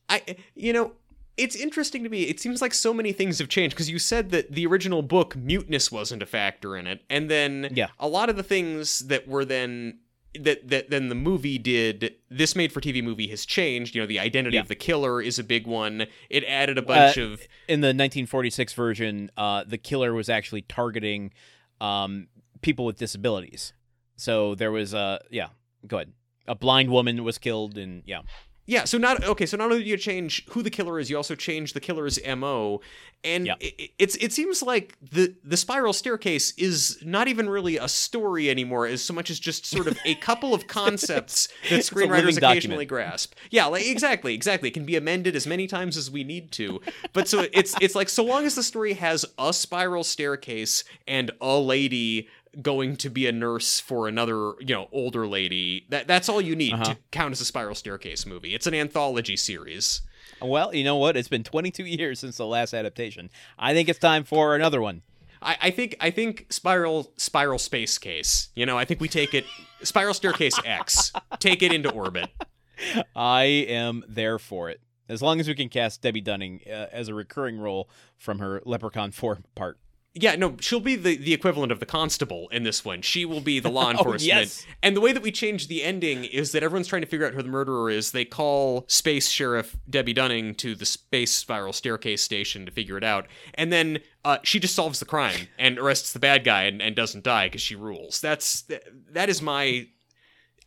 I 0.10 0.22
you 0.56 0.74
know 0.74 0.94
it's 1.38 1.56
interesting 1.56 2.02
to 2.04 2.10
me. 2.10 2.24
It 2.24 2.40
seems 2.40 2.62
like 2.62 2.74
so 2.74 2.94
many 2.94 3.12
things 3.12 3.40
have 3.40 3.50
changed 3.50 3.76
because 3.76 3.90
you 3.90 4.00
said 4.00 4.30
that 4.32 4.52
the 4.54 4.66
original 4.66 5.02
book 5.02 5.36
muteness 5.36 5.92
wasn't 5.92 6.24
a 6.24 6.26
factor 6.26 6.78
in 6.78 6.88
it, 6.88 7.02
and 7.10 7.30
then 7.30 7.70
Yeah. 7.74 7.88
a 8.00 8.08
lot 8.08 8.30
of 8.30 8.38
the 8.38 8.44
things 8.44 9.00
that 9.08 9.28
were 9.28 9.44
then 9.44 10.00
that 10.42 10.68
that 10.70 10.90
then 10.90 11.10
the 11.10 11.16
movie 11.16 11.58
did. 11.58 12.16
This 12.30 12.56
made 12.56 12.72
for 12.72 12.82
TV 12.82 13.04
movie 13.04 13.28
has 13.30 13.46
changed. 13.46 13.96
You 13.96 14.02
know, 14.02 14.08
the 14.08 14.20
identity 14.20 14.56
Yeah. 14.56 14.62
of 14.62 14.68
the 14.68 14.76
killer 14.76 15.22
is 15.22 15.40
a 15.40 15.44
big 15.44 15.66
one. 15.68 16.08
It 16.30 16.44
added 16.46 16.78
a 16.78 16.82
bunch 16.82 17.18
Uh, 17.18 17.22
of 17.24 17.42
In 17.68 17.82
the 17.82 17.88
1946 17.88 18.74
version, 18.74 19.32
uh, 19.38 19.64
the 19.66 19.78
killer 19.78 20.14
was 20.14 20.30
actually 20.30 20.62
targeting 20.64 21.32
um, 21.82 22.28
people 22.62 22.86
with 22.86 22.98
disabilities. 22.98 23.74
So 24.16 24.56
there 24.56 24.72
was 24.72 24.94
a 24.94 25.20
yeah, 25.30 25.50
go 25.88 25.98
ahead. 25.98 26.14
A 26.48 26.56
blind 26.56 26.90
woman 26.90 27.24
was 27.24 27.38
killed, 27.38 27.78
and 27.78 28.04
yeah, 28.06 28.22
Yeah, 28.68 28.86
so 28.86 28.98
not 28.98 29.24
okay. 29.24 29.46
So 29.46 29.58
not 29.58 29.72
only 29.72 29.84
do 29.84 29.90
you 29.90 29.98
change 29.98 30.44
who 30.50 30.64
the 30.64 30.72
killer 30.72 31.00
is, 31.00 31.10
you 31.10 31.18
also 31.18 31.36
change 31.36 31.74
the 31.74 31.80
killer's 31.80 32.20
mo, 32.26 32.82
and 33.24 33.46
Yep. 33.46 33.58
it, 33.60 33.92
it's 34.00 34.16
it 34.16 34.34
seems 34.34 34.64
like 34.64 34.98
the 35.02 35.36
the 35.44 35.56
spiral 35.58 35.94
staircase 35.94 36.52
is 36.58 36.98
not 37.04 37.28
even 37.28 37.48
really 37.48 37.78
a 37.78 37.88
story 37.88 38.50
anymore, 38.50 38.88
as 38.88 39.04
so 39.04 39.14
much 39.14 39.30
as 39.30 39.40
just 39.40 39.68
sort 39.68 39.86
of 39.88 40.00
a 40.04 40.16
couple 40.22 40.54
of 40.56 40.66
concepts 40.66 41.48
that 41.70 41.82
screenwriters 41.82 42.10
document. 42.40 42.44
occasionally 42.44 42.86
grasp. 42.86 43.34
Yeah, 43.52 43.66
like 43.68 43.86
exactly, 43.86 44.34
exactly. 44.34 44.70
It 44.70 44.74
can 44.74 44.86
be 44.86 44.96
amended 44.96 45.36
as 45.36 45.46
many 45.46 45.68
times 45.68 45.96
as 45.96 46.10
we 46.10 46.24
need 46.24 46.52
to, 46.54 46.82
but 47.14 47.28
so 47.28 47.46
it's 47.54 47.76
it's 47.82 47.94
like 47.94 48.10
so 48.10 48.24
long 48.24 48.46
as 48.46 48.56
the 48.56 48.64
story 48.64 48.94
has 48.94 49.26
a 49.38 49.54
spiral 49.54 50.04
staircase 50.04 50.84
and 51.08 51.30
a 51.40 51.58
lady 51.60 52.30
going 52.62 52.96
to 52.98 53.10
be 53.10 53.28
a 53.28 53.32
nurse 53.32 53.80
for 53.80 54.08
another, 54.08 54.54
you 54.60 54.74
know, 54.76 54.88
older 54.92 55.28
lady. 55.28 55.86
That 55.90 56.08
that's 56.08 56.30
all 56.30 56.42
you 56.42 56.56
need 56.56 56.74
Uh-huh. 56.74 56.84
to 56.86 56.98
count 57.12 57.32
as 57.32 57.42
a 57.42 57.46
spiral 57.46 57.76
staircase 57.76 58.26
movie. 58.26 58.54
It's 58.56 58.68
an 58.68 58.74
anthology 58.74 59.36
series. 59.38 60.02
Well, 60.42 60.74
you 60.76 60.84
know 60.84 60.98
what? 60.98 61.16
It's 61.16 61.28
been 61.30 61.44
22 61.44 61.86
years 61.86 62.20
since 62.20 62.38
the 62.38 62.46
last 62.46 62.74
adaptation. 62.74 63.30
I 63.58 63.74
think 63.74 63.88
it's 63.90 64.00
time 64.00 64.24
for 64.26 64.56
another 64.56 64.82
one. 64.82 65.02
I, 65.42 65.58
I 65.62 65.72
think 65.72 65.96
I 66.02 66.12
think 66.12 66.48
spiral 66.50 67.12
spiral 67.18 67.60
space 67.60 67.98
case. 67.98 68.50
You 68.56 68.66
know, 68.66 68.78
I 68.78 68.86
think 68.86 69.00
we 69.02 69.08
take 69.08 69.34
it 69.34 69.46
spiral 69.84 70.14
staircase 70.14 70.58
X. 70.66 71.12
Take 71.40 71.62
it 71.64 71.72
into 71.72 71.90
orbit. 71.92 72.30
I 73.16 73.44
am 73.44 74.04
there 74.08 74.40
for 74.40 74.70
it. 74.70 74.82
As 75.08 75.22
long 75.22 75.40
as 75.40 75.48
we 75.48 75.54
can 75.56 75.70
cast 75.70 76.02
Debbie 76.02 76.22
Dunning 76.22 76.62
uh, 76.68 76.88
as 76.92 77.10
a 77.10 77.14
recurring 77.14 77.60
role 77.60 77.90
from 78.18 78.40
her 78.40 78.62
Leprechaun 78.66 79.12
4 79.12 79.40
part. 79.54 79.78
Yeah, 80.18 80.36
no, 80.38 80.56
she'll 80.62 80.80
be 80.80 80.96
the, 80.96 81.18
the 81.18 81.34
equivalent 81.34 81.74
of 81.74 81.82
the 81.82 81.86
constable 81.86 82.48
in 82.50 82.64
this 82.64 82.86
one. 82.86 83.02
She 83.02 83.26
will 83.26 83.42
be 83.42 83.60
the 83.60 83.70
law 83.72 83.92
enforcement. 83.92 84.34
oh, 84.34 84.40
yes. 84.40 84.66
And 84.82 84.96
the 84.96 85.02
way 85.02 85.12
that 85.12 85.22
we 85.22 85.32
change 85.32 85.68
the 85.68 85.84
ending 85.84 86.24
is 86.24 86.54
that 86.54 86.64
everyone's 86.64 86.88
trying 86.88 87.02
to 87.02 87.08
figure 87.08 87.28
out 87.28 87.34
who 87.34 87.44
the 87.44 87.50
murderer 87.50 87.90
is. 87.90 88.12
They 88.12 88.24
call 88.24 88.86
Space 88.88 89.28
Sheriff 89.28 89.76
Debbie 89.90 90.14
Dunning 90.14 90.56
to 90.56 90.74
the 90.74 90.86
Space 90.86 91.34
Spiral 91.34 91.74
Staircase 91.74 92.24
Station 92.24 92.66
to 92.66 92.72
figure 92.72 92.98
it 92.98 93.04
out. 93.04 93.28
And 93.56 93.74
then 93.74 94.00
uh, 94.24 94.38
she 94.44 94.60
just 94.60 94.74
solves 94.74 95.00
the 95.00 95.06
crime 95.06 95.48
and 95.60 95.78
arrests 95.78 96.14
the 96.14 96.20
bad 96.20 96.46
guy 96.46 96.64
and, 96.64 96.82
and 96.82 96.96
doesn't 96.96 97.26
die 97.26 97.48
because 97.48 97.62
she 97.62 97.76
rules. 97.76 98.22
That's 98.22 98.64
that 99.12 99.30
is 99.30 99.42
my 99.42 99.88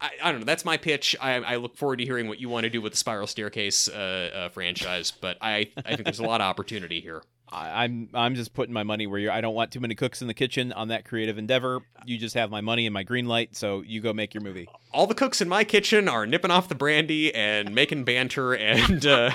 I, 0.01 0.11
I 0.23 0.31
don't 0.31 0.41
know. 0.41 0.47
That's 0.47 0.65
my 0.65 0.77
pitch. 0.77 1.17
I, 1.21 1.35
I 1.37 1.57
look 1.57 1.77
forward 1.77 1.97
to 1.97 2.05
hearing 2.05 2.29
what 2.29 2.41
you 2.41 2.49
want 2.49 2.65
to 2.65 2.71
do 2.71 2.81
with 2.81 2.93
the 2.93 2.99
Spiral 2.99 3.27
Staircase 3.27 3.89
uh, 3.89 4.31
uh, 4.35 4.49
franchise, 4.51 5.11
but 5.11 5.39
I, 5.41 5.71
I 5.85 5.97
think 5.97 6.05
there's 6.05 6.21
a 6.21 6.25
lot 6.25 6.41
of 6.41 6.47
opportunity 6.47 7.01
here. 7.01 7.23
I, 7.51 7.85
I'm 7.85 8.09
I'm 8.15 8.35
just 8.35 8.53
putting 8.55 8.73
my 8.75 8.83
money 8.83 9.07
where 9.07 9.19
you're. 9.19 9.33
I 9.33 9.41
don't 9.41 9.55
want 9.55 9.71
too 9.73 9.81
many 9.81 9.95
cooks 9.95 10.21
in 10.21 10.29
the 10.29 10.35
kitchen 10.35 10.73
on 10.73 10.89
that 10.89 11.05
creative 11.05 11.39
endeavor. 11.39 11.81
You 12.05 12.19
just 12.19 12.35
have 12.35 12.51
my 12.51 12.61
money 12.61 12.87
and 12.87 12.93
my 12.95 13.03
green 13.03 13.27
light, 13.27 13.57
so 13.57 13.83
you 13.83 14.01
go 14.01 14.13
make 14.13 14.35
your 14.35 14.43
movie. 14.43 14.69
all 14.93 15.07
the 15.07 15.15
cooks 15.15 15.41
in 15.41 15.49
my 15.49 15.65
kitchen 15.65 16.09
are 16.09 16.27
nipping 16.27 16.51
off 16.51 16.69
the 16.69 16.75
brandy 16.75 17.35
and 17.35 17.75
making 17.75 18.05
banter 18.05 18.55
and 18.55 19.05
uh, 19.07 19.31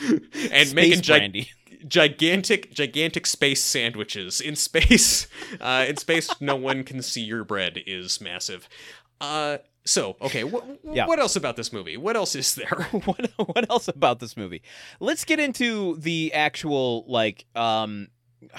and 0.52 0.74
making 0.74 1.02
gi- 1.02 1.12
brandy. 1.12 1.50
gigantic 1.86 2.72
gigantic 2.72 3.26
space 3.26 3.62
sandwiches 3.64 4.40
in 4.40 4.54
space. 4.56 5.26
Uh, 5.60 5.86
in 5.88 5.96
space, 5.96 6.28
no 6.40 6.54
one 6.54 6.84
can 6.84 7.00
see 7.02 7.22
your 7.22 7.42
bread 7.42 7.80
is 7.86 8.20
massive. 8.20 8.68
Uh, 9.20 9.58
so 9.88 10.16
okay, 10.20 10.42
wh- 10.42 10.64
Yeah. 10.92 11.06
what 11.06 11.18
else 11.18 11.34
about 11.36 11.56
this 11.56 11.72
movie? 11.72 11.96
What 11.96 12.14
else 12.14 12.34
is 12.34 12.54
there? 12.54 12.68
what 13.04 13.30
what 13.36 13.70
else 13.70 13.88
about 13.88 14.18
this 14.20 14.36
movie? 14.36 14.60
Let's 15.00 15.24
get 15.24 15.40
into 15.40 15.96
the 15.96 16.32
actual 16.34 17.04
like 17.08 17.46
um 17.54 18.08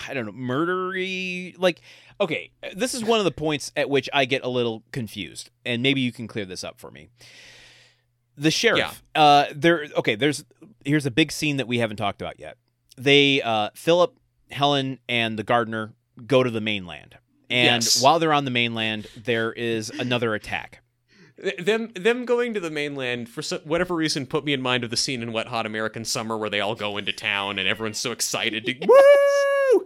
I 0.08 0.14
don't 0.14 0.26
know, 0.26 0.32
murdery 0.32 1.54
like 1.60 1.82
okay, 2.20 2.52
this 2.76 2.94
is 2.96 3.04
one 3.04 3.20
of 3.20 3.26
the 3.26 3.32
points 3.32 3.72
at 3.78 3.90
which 3.90 4.10
I 4.12 4.26
get 4.26 4.44
a 4.44 4.50
little 4.50 4.84
confused 4.92 5.52
and 5.66 5.84
maybe 5.84 6.02
you 6.02 6.12
can 6.12 6.28
clear 6.28 6.46
this 6.46 6.64
up 6.64 6.80
for 6.80 6.90
me. 6.90 7.10
The 8.38 8.52
sheriff 8.52 9.04
uh 9.16 9.46
there 9.56 9.88
okay, 9.98 10.16
there's 10.16 10.44
here's 10.86 11.06
a 11.06 11.12
big 11.12 11.32
scene 11.32 11.58
that 11.58 11.68
we 11.68 11.78
haven't 11.80 11.98
talked 11.98 12.22
about 12.22 12.40
yet. 12.40 12.58
They 12.98 13.42
uh 13.42 13.70
Philip, 13.76 14.18
Helen 14.50 15.00
and 15.08 15.38
the 15.38 15.44
gardener 15.44 15.94
go 16.26 16.42
to 16.44 16.50
the 16.50 16.62
mainland. 16.62 17.18
And 17.52 17.84
Yes. 17.84 18.02
while 18.02 18.20
they're 18.20 18.34
on 18.34 18.46
the 18.46 18.52
mainland, 18.52 19.08
there 19.18 19.52
is 19.54 19.90
another 19.90 20.34
attack. 20.36 20.82
Them 21.58 21.92
them 21.96 22.26
going 22.26 22.54
to 22.54 22.60
the 22.60 22.72
mainland 22.72 23.30
for 23.30 23.42
so, 23.42 23.60
whatever 23.64 23.96
reason 23.96 24.26
put 24.26 24.46
me 24.46 24.54
in 24.54 24.62
mind 24.62 24.84
of 24.84 24.90
the 24.90 24.98
scene 24.98 25.22
in 25.22 25.32
Wet 25.32 25.48
Hot 25.48 25.66
American 25.66 26.06
Summer 26.06 26.38
where 26.38 26.50
they 26.50 26.60
all 26.60 26.76
go 26.76 26.98
into 26.98 27.12
town 27.12 27.60
and 27.60 27.68
everyone's 27.68 28.00
so 28.00 28.12
excited 28.12 28.66
to 28.66 28.76
woo. 28.88 29.86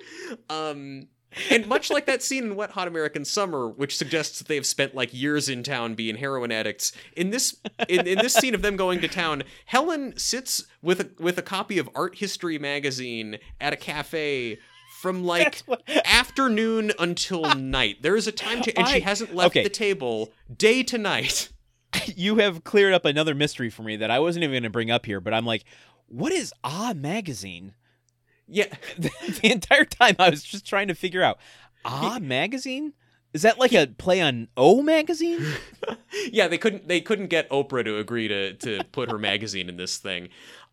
Um, 0.49 1.08
and 1.49 1.68
much 1.68 1.89
like 1.89 2.06
that 2.06 2.22
scene 2.22 2.43
in 2.43 2.56
Wet 2.56 2.72
Hot 2.72 2.88
American 2.88 3.26
Summer, 3.26 3.68
which 3.68 3.97
suggests 3.97 4.39
that 4.39 4.47
they've 4.47 4.66
spent 4.66 4.95
like 4.95 5.14
years 5.14 5.49
in 5.49 5.64
town 5.64 5.95
being 5.95 6.18
heroin 6.18 6.51
addicts, 6.51 6.91
in 7.16 7.32
this 7.32 7.58
in, 7.88 8.08
in 8.08 8.20
this 8.20 8.34
scene 8.34 8.54
of 8.54 8.62
them 8.62 8.76
going 8.76 9.01
to 9.01 9.08
town, 9.08 9.43
Helen 9.66 10.18
sits 10.18 10.66
with 10.82 10.99
a 10.99 11.10
with 11.20 11.38
a 11.38 11.41
copy 11.41 11.78
of 11.78 11.89
Art 11.95 12.16
History 12.16 12.60
magazine 12.60 13.38
at 13.60 13.74
a 13.74 13.78
cafe 13.78 14.60
from 15.04 15.24
like 15.26 15.60
what- 15.66 15.84
afternoon 16.06 16.93
until 16.97 17.54
night. 17.56 18.01
There 18.01 18.16
is 18.16 18.26
a 18.26 18.32
time 18.32 18.64
to, 18.64 18.76
and 18.80 18.88
she 18.88 19.01
hasn't 19.01 19.36
left 19.36 19.51
okay. 19.51 19.64
the 19.64 19.70
table 19.70 20.32
day 20.56 20.82
to 20.84 20.97
night. 20.97 21.49
you 22.16 22.38
have 22.38 22.64
cleared 22.64 22.93
up 22.93 23.06
another 23.06 23.36
mystery 23.36 23.70
for 23.70 23.84
me 23.84 23.97
that 23.97 24.10
I 24.10 24.20
wasn't 24.20 24.43
even 24.43 24.54
going 24.54 24.64
to 24.64 24.70
bring 24.72 24.89
up 24.89 25.06
here, 25.06 25.20
but 25.20 25.34
I'm 25.34 25.45
like, 25.45 25.66
what 26.08 26.32
is 26.32 26.54
Ah 26.64 26.93
Magazine? 26.95 27.74
Yeah, 28.47 28.68
the, 28.97 29.12
the 29.41 29.51
entire 29.51 29.86
time 29.86 30.16
I 30.18 30.30
was 30.30 30.41
just 30.41 30.66
trying 30.66 30.88
to 30.88 30.95
figure 30.95 31.22
out 31.22 31.38
Ah 31.86 32.18
Magazine? 32.22 32.93
Is 33.34 33.41
that 33.41 33.60
like 33.60 33.74
a 33.74 33.88
play 33.88 34.22
on 34.22 34.47
O 34.56 34.84
Magazine? 34.84 35.43
yeah, 36.32 36.47
they 36.47 36.58
couldn't 36.58 36.88
they 36.88 37.01
couldn't 37.01 37.28
get 37.28 37.49
Oprah 37.49 37.84
to 37.84 37.97
agree 37.97 38.28
to 38.28 38.54
to 38.54 38.84
put 38.91 39.12
her 39.12 39.18
magazine 39.18 39.70
in 39.70 39.78
this 39.78 39.97
thing. 39.97 40.30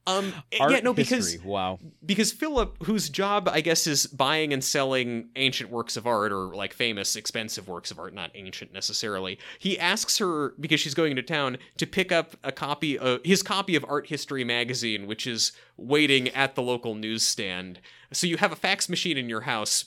Um, 0.07 0.33
Art 0.59 0.73
yeah, 0.73 0.81
no, 0.81 0.95
because 0.95 1.33
history. 1.33 1.49
wow. 1.49 1.79
because 2.05 2.33
Philip, 2.33 2.83
whose 2.85 3.09
job 3.11 3.49
I 3.49 3.61
guess 3.61 3.87
is 3.87 4.07
buying 4.07 4.53
and 4.53 4.65
selling 4.65 5.29
ancient 5.37 5.71
works 5.71 5.97
of 5.97 6.07
art 6.07 6.33
or 6.33 6.55
like 6.55 6.73
famous 6.73 7.17
expensive 7.17 7.69
works 7.69 7.91
of 7.91 7.99
art, 7.99 8.15
not 8.15 8.31
ancient 8.35 8.73
necessarily. 8.73 9.39
He 9.59 9.79
asks 9.79 10.19
her 10.19 10.55
because 10.59 10.81
she's 10.81 10.95
going 10.95 11.11
into 11.11 11.23
town 11.23 11.59
to 11.77 11.87
pick 11.87 12.13
up 12.13 12.35
a 12.43 12.51
copy 12.51 12.99
of 12.99 13.21
his 13.25 13.43
copy 13.43 13.77
of 13.77 13.85
Art 13.89 14.09
History 14.09 14.43
magazine, 14.43 15.07
which 15.07 15.27
is 15.27 15.53
waiting 15.77 16.29
at 16.31 16.55
the 16.55 16.63
local 16.63 16.95
newsstand. 16.95 17.81
So 18.13 18.27
you 18.27 18.39
have 18.39 18.53
a 18.53 18.57
fax 18.57 18.89
machine 18.89 19.19
in 19.19 19.29
your 19.29 19.43
house. 19.43 19.85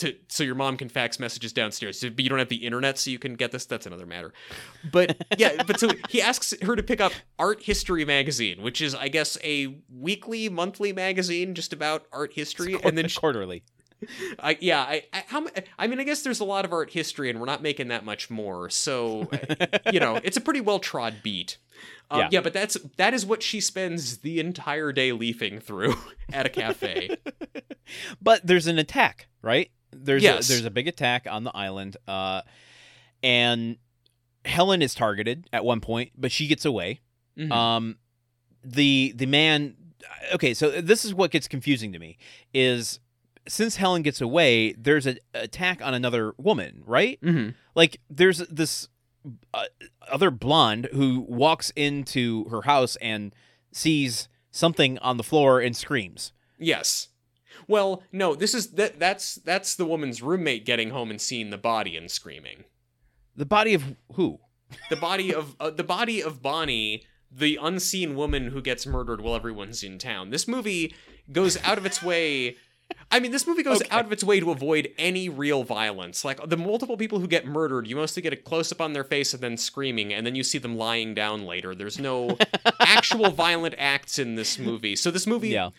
To, 0.00 0.14
so 0.28 0.44
your 0.44 0.54
mom 0.54 0.76
can 0.76 0.88
fax 0.88 1.18
messages 1.18 1.52
downstairs, 1.52 2.00
but 2.00 2.20
you 2.20 2.28
don't 2.28 2.38
have 2.38 2.48
the 2.48 2.64
internet, 2.66 2.98
so 2.98 3.10
you 3.10 3.18
can 3.18 3.34
get 3.34 3.52
this. 3.52 3.66
That's 3.66 3.86
another 3.86 4.06
matter. 4.06 4.32
But 4.92 5.16
yeah, 5.38 5.62
but 5.66 5.78
so 5.80 5.90
he 6.08 6.20
asks 6.22 6.54
her 6.62 6.74
to 6.76 6.82
pick 6.82 7.00
up 7.00 7.12
Art 7.38 7.62
History 7.62 8.04
magazine, 8.04 8.62
which 8.62 8.80
is, 8.80 8.94
I 8.94 9.08
guess, 9.08 9.36
a 9.44 9.76
weekly, 9.90 10.48
monthly 10.48 10.92
magazine 10.92 11.54
just 11.54 11.72
about 11.72 12.04
art 12.12 12.32
history. 12.34 12.76
and 12.82 12.96
then, 12.96 13.08
she, 13.08 13.18
quarterly. 13.20 13.62
I, 14.38 14.56
yeah, 14.62 14.80
I, 14.80 15.02
I, 15.12 15.24
how, 15.26 15.46
I 15.78 15.86
mean, 15.86 16.00
I 16.00 16.04
guess 16.04 16.22
there's 16.22 16.40
a 16.40 16.44
lot 16.44 16.64
of 16.64 16.72
art 16.72 16.90
history, 16.90 17.28
and 17.28 17.38
we're 17.38 17.44
not 17.46 17.62
making 17.62 17.88
that 17.88 18.02
much 18.04 18.30
more. 18.30 18.70
So, 18.70 19.28
you 19.92 20.00
know, 20.00 20.16
it's 20.24 20.38
a 20.38 20.40
pretty 20.40 20.62
well 20.62 20.78
trod 20.78 21.16
beat. 21.22 21.58
Um, 22.10 22.20
Yeah. 22.20 22.28
yeah, 22.32 22.40
but 22.40 22.52
that's 22.54 22.78
that 22.96 23.12
is 23.14 23.24
what 23.26 23.42
she 23.42 23.60
spends 23.60 24.18
the 24.18 24.40
entire 24.40 24.92
day 24.92 25.12
leafing 25.12 25.60
through 25.60 25.94
at 26.32 26.46
a 26.46 26.48
cafe. 26.48 27.16
But 28.22 28.46
there's 28.46 28.68
an 28.68 28.78
attack, 28.78 29.26
right? 29.42 29.70
There's 29.92 30.22
Yes. 30.22 30.48
a, 30.48 30.52
there's 30.52 30.64
a 30.64 30.70
big 30.70 30.88
attack 30.88 31.26
on 31.30 31.44
the 31.44 31.54
island, 31.56 31.96
uh, 32.08 32.42
and 33.22 33.76
Helen 34.44 34.82
is 34.82 34.94
targeted 34.94 35.48
at 35.52 35.64
one 35.64 35.80
point, 35.80 36.12
but 36.16 36.32
she 36.32 36.46
gets 36.46 36.64
away. 36.64 37.00
Mhm. 37.36 37.52
Um, 37.52 37.98
the 38.64 39.12
the 39.16 39.26
man. 39.26 39.76
Okay, 40.32 40.54
so 40.54 40.80
this 40.80 41.04
is 41.04 41.12
what 41.14 41.30
gets 41.30 41.46
confusing 41.46 41.92
to 41.92 41.98
me 41.98 42.16
is 42.54 43.00
since 43.46 43.76
Helen 43.76 44.02
gets 44.02 44.20
away, 44.20 44.72
there's 44.72 45.06
an 45.06 45.18
attack 45.34 45.82
on 45.82 45.92
another 45.94 46.32
woman, 46.38 46.82
right? 46.86 47.20
Mhm. 47.20 47.54
Like 47.74 48.00
there's 48.08 48.38
this 48.48 48.88
uh, 49.52 49.64
other 50.08 50.30
blonde 50.30 50.88
who 50.94 51.20
walks 51.28 51.70
into 51.76 52.44
her 52.48 52.62
house 52.62 52.96
and 52.96 53.34
sees 53.72 54.28
something 54.50 54.98
on 55.00 55.18
the 55.18 55.22
floor 55.22 55.60
and 55.60 55.76
screams. 55.76 56.32
Yes. 56.58 57.09
Well, 57.70 58.02
no, 58.12 58.34
this 58.34 58.52
is 58.54 58.72
that 58.72 58.98
that's 58.98 59.36
that's 59.36 59.76
the 59.76 59.84
woman's 59.86 60.20
roommate 60.22 60.66
getting 60.66 60.90
home 60.90 61.08
and 61.10 61.20
seeing 61.20 61.50
the 61.50 61.58
body 61.58 61.96
and 61.96 62.10
screaming. 62.10 62.64
The 63.36 63.46
body 63.46 63.74
of 63.74 63.84
who? 64.14 64.40
The 64.90 64.96
body 64.96 65.32
of 65.32 65.54
uh, 65.60 65.70
the 65.70 65.84
body 65.84 66.20
of 66.22 66.42
Bonnie, 66.42 67.04
the 67.30 67.58
unseen 67.62 68.16
woman 68.16 68.48
who 68.48 68.60
gets 68.60 68.86
murdered 68.86 69.20
while 69.20 69.36
everyone's 69.36 69.82
in 69.84 69.98
town. 69.98 70.30
This 70.30 70.48
movie 70.48 70.94
goes 71.30 71.56
out 71.62 71.78
of 71.78 71.86
its 71.86 72.02
way 72.02 72.56
I 73.10 73.20
mean, 73.20 73.30
this 73.30 73.46
movie 73.46 73.62
goes 73.62 73.80
Okay. 73.82 73.90
out 73.90 74.04
of 74.04 74.10
its 74.10 74.24
way 74.24 74.40
to 74.40 74.50
avoid 74.50 74.88
any 74.98 75.28
real 75.28 75.62
violence. 75.62 76.24
Like 76.24 76.48
the 76.48 76.56
multiple 76.56 76.96
people 76.96 77.20
who 77.20 77.28
get 77.28 77.46
murdered, 77.46 77.86
you 77.86 77.94
mostly 77.94 78.20
get 78.20 78.32
a 78.32 78.36
close 78.36 78.72
up 78.72 78.80
on 78.80 78.94
their 78.94 79.04
face 79.04 79.32
and 79.32 79.40
then 79.40 79.56
screaming, 79.56 80.12
and 80.12 80.26
then 80.26 80.34
you 80.34 80.42
see 80.42 80.58
them 80.58 80.76
lying 80.76 81.14
down 81.14 81.44
later. 81.46 81.72
There's 81.74 82.00
no 82.00 82.36
actual 82.80 83.30
violent 83.30 83.76
acts 83.78 84.18
in 84.18 84.34
this 84.34 84.58
movie. 84.58 84.96
So 84.96 85.12
this 85.12 85.24
movie 85.26 85.50
Yeah. 85.50 85.70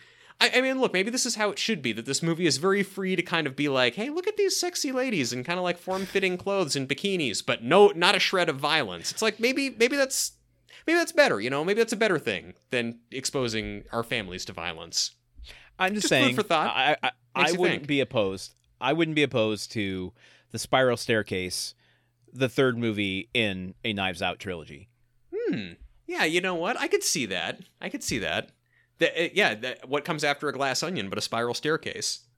I, 0.42 0.58
I 0.58 0.60
mean, 0.60 0.80
look, 0.80 0.92
maybe 0.92 1.10
this 1.10 1.24
is 1.24 1.36
how 1.36 1.50
it 1.50 1.58
should 1.58 1.82
be. 1.82 1.92
That 1.92 2.04
this 2.04 2.20
movie 2.22 2.46
is 2.46 2.56
very 2.56 2.82
free 2.82 3.14
to 3.14 3.22
kind 3.22 3.46
of 3.46 3.54
be 3.54 3.68
like, 3.68 3.94
"Hey, 3.94 4.10
look 4.10 4.26
at 4.26 4.36
these 4.36 4.58
sexy 4.58 4.90
ladies 4.90 5.32
in 5.32 5.44
kind 5.44 5.58
of 5.58 5.62
like 5.62 5.78
form-fitting 5.78 6.36
clothes 6.36 6.74
and 6.74 6.88
bikinis," 6.88 7.44
but 7.46 7.62
no, 7.62 7.88
not 7.94 8.16
a 8.16 8.18
shred 8.18 8.48
of 8.48 8.56
violence. 8.56 9.12
It's 9.12 9.22
like 9.22 9.38
maybe, 9.38 9.70
maybe 9.70 9.96
that's 9.96 10.32
maybe 10.86 10.98
that's 10.98 11.12
better. 11.12 11.40
You 11.40 11.48
know, 11.48 11.64
maybe 11.64 11.78
that's 11.80 11.92
a 11.92 11.96
better 11.96 12.18
thing 12.18 12.54
than 12.70 12.98
exposing 13.12 13.84
our 13.92 14.02
families 14.02 14.44
to 14.46 14.52
violence. 14.52 15.12
I'm 15.78 15.94
just, 15.94 16.02
Just 16.02 16.08
saying. 16.08 16.34
for 16.34 16.42
thought. 16.42 16.74
I 16.74 16.96
I, 17.02 17.10
I 17.36 17.52
wouldn't 17.52 17.80
think. 17.82 17.86
be 17.86 18.00
opposed. 18.00 18.54
I 18.80 18.92
wouldn't 18.92 19.14
be 19.14 19.22
opposed 19.22 19.70
to 19.72 20.12
the 20.50 20.58
Spiral 20.58 20.96
Staircase, 20.96 21.74
the 22.32 22.48
third 22.48 22.76
movie 22.76 23.30
in 23.32 23.74
a 23.84 23.92
Knives 23.92 24.20
Out 24.20 24.40
trilogy. 24.40 24.88
Hmm. 25.32 25.72
Yeah, 26.06 26.24
you 26.24 26.40
know 26.40 26.56
what? 26.56 26.78
I 26.78 26.88
could 26.88 27.04
see 27.04 27.26
that. 27.26 27.60
I 27.80 27.88
could 27.88 28.02
see 28.02 28.18
that. 28.18 28.50
Uh, 29.02 29.28
yeah, 29.32 29.54
that, 29.54 29.88
what 29.88 30.04
comes 30.04 30.24
after 30.24 30.48
a 30.48 30.52
glass 30.52 30.82
onion 30.82 31.08
but 31.08 31.18
a 31.18 31.22
spiral 31.22 31.54
staircase? 31.54 32.20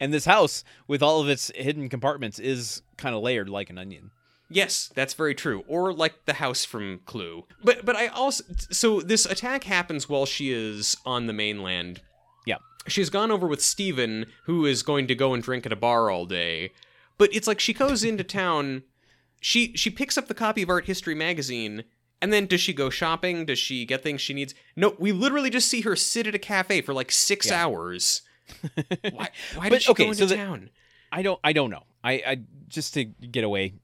And 0.00 0.12
this 0.12 0.26
house, 0.26 0.64
with 0.86 1.02
all 1.02 1.22
of 1.22 1.30
its 1.30 1.50
hidden 1.54 1.88
compartments, 1.88 2.38
is 2.38 2.82
kind 2.98 3.14
of 3.14 3.22
layered 3.22 3.48
like 3.48 3.70
an 3.70 3.78
onion. 3.78 4.10
Yes, 4.48 4.90
that's 4.94 5.14
very 5.14 5.34
true. 5.34 5.64
Or 5.66 5.92
like 5.92 6.26
the 6.26 6.34
house 6.34 6.64
from 6.64 7.00
Clue. 7.04 7.44
But 7.64 7.84
but 7.84 7.96
I 7.96 8.08
also 8.08 8.44
so 8.70 9.00
this 9.00 9.26
attack 9.26 9.64
happens 9.64 10.08
while 10.08 10.26
she 10.26 10.52
is 10.52 10.96
on 11.04 11.26
the 11.26 11.32
mainland. 11.32 12.00
Yeah. 12.46 12.58
She's 12.86 13.10
gone 13.10 13.30
over 13.30 13.46
with 13.46 13.62
Stephen, 13.62 14.26
who 14.44 14.66
is 14.66 14.82
going 14.82 15.08
to 15.08 15.14
go 15.14 15.34
and 15.34 15.42
drink 15.42 15.66
at 15.66 15.72
a 15.72 15.76
bar 15.76 16.10
all 16.10 16.26
day. 16.26 16.72
But 17.18 17.34
it's 17.34 17.48
like 17.48 17.58
she 17.58 17.72
goes 17.72 18.04
into 18.04 18.24
town, 18.42 18.82
she 19.40 19.72
she 19.76 19.90
picks 19.90 20.16
up 20.16 20.28
the 20.28 20.34
copy 20.34 20.62
of 20.62 20.70
Art 20.70 20.86
History 20.86 21.14
magazine, 21.14 21.84
and 22.22 22.32
then 22.32 22.46
does 22.46 22.60
she 22.60 22.72
go 22.72 22.90
shopping? 22.90 23.46
Does 23.46 23.58
she 23.58 23.84
get 23.84 24.02
things 24.02 24.20
she 24.20 24.34
needs? 24.34 24.54
No, 24.74 24.94
we 24.98 25.12
literally 25.12 25.50
just 25.50 25.68
see 25.68 25.82
her 25.82 25.96
sit 25.96 26.26
at 26.26 26.34
a 26.34 26.38
cafe 26.38 26.80
for 26.80 26.92
like 26.94 27.10
six 27.12 27.48
Yeah. 27.48 27.64
hours. 27.64 28.22
why 29.12 29.28
why 29.56 29.68
did 29.68 29.82
she 29.82 29.90
okay, 29.92 30.04
go 30.04 30.10
into 30.10 30.22
so 30.22 30.26
the- 30.26 30.36
town? 30.36 30.70
I 31.12 31.22
don't. 31.22 31.38
I 31.44 31.52
don't 31.52 31.70
know. 31.70 31.84
I, 32.02 32.12
I 32.26 32.38
just 32.68 32.94
to 32.94 33.04
get 33.04 33.44
away, 33.44 33.74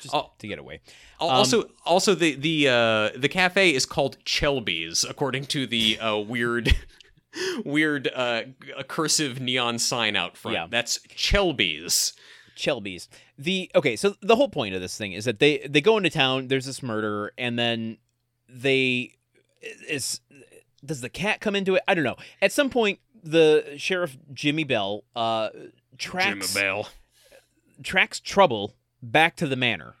just 0.00 0.14
to 0.38 0.46
get 0.48 0.58
away. 0.58 0.80
Um, 1.20 1.30
Also, 1.30 1.64
also 1.84 2.14
the 2.14 2.34
the 2.34 2.68
uh, 2.68 3.10
the 3.18 3.28
cafe 3.28 3.74
is 3.74 3.86
called 3.86 4.16
Chelby's, 4.24 5.04
according 5.04 5.46
to 5.46 5.66
the 5.66 5.98
uh, 6.00 6.16
weird, 6.18 6.74
weird 7.64 8.08
uh, 8.14 8.42
cursive 8.88 9.40
neon 9.40 9.78
sign 9.78 10.16
out 10.16 10.36
front. 10.36 10.56
Yeah. 10.56 10.66
That's 10.70 11.00
Chelby's. 11.08 12.12
Shelby's. 12.54 13.08
The 13.38 13.70
okay, 13.74 13.96
so 13.96 14.14
the 14.20 14.36
whole 14.36 14.48
point 14.48 14.74
of 14.74 14.80
this 14.80 14.96
thing 14.96 15.12
is 15.12 15.24
that 15.24 15.38
they 15.38 15.58
they 15.68 15.80
go 15.80 15.96
into 15.96 16.10
town. 16.10 16.48
There's 16.48 16.66
this 16.66 16.82
murder, 16.82 17.32
and 17.38 17.58
then 17.58 17.98
they 18.48 19.14
is 19.88 20.20
does 20.84 21.00
the 21.00 21.08
cat 21.08 21.40
come 21.40 21.54
into 21.56 21.74
it? 21.76 21.82
I 21.86 21.94
don't 21.94 22.04
know. 22.04 22.16
At 22.40 22.52
some 22.52 22.68
point, 22.70 22.98
the 23.22 23.74
sheriff 23.76 24.16
Jimmy 24.32 24.64
Bell 24.64 25.04
uh 25.14 25.50
tracks 25.98 26.52
Jimmy 26.52 26.64
Bell. 26.66 26.88
tracks 27.82 28.18
trouble 28.20 28.74
back 29.02 29.36
to 29.36 29.46
the 29.46 29.56
manor, 29.56 29.94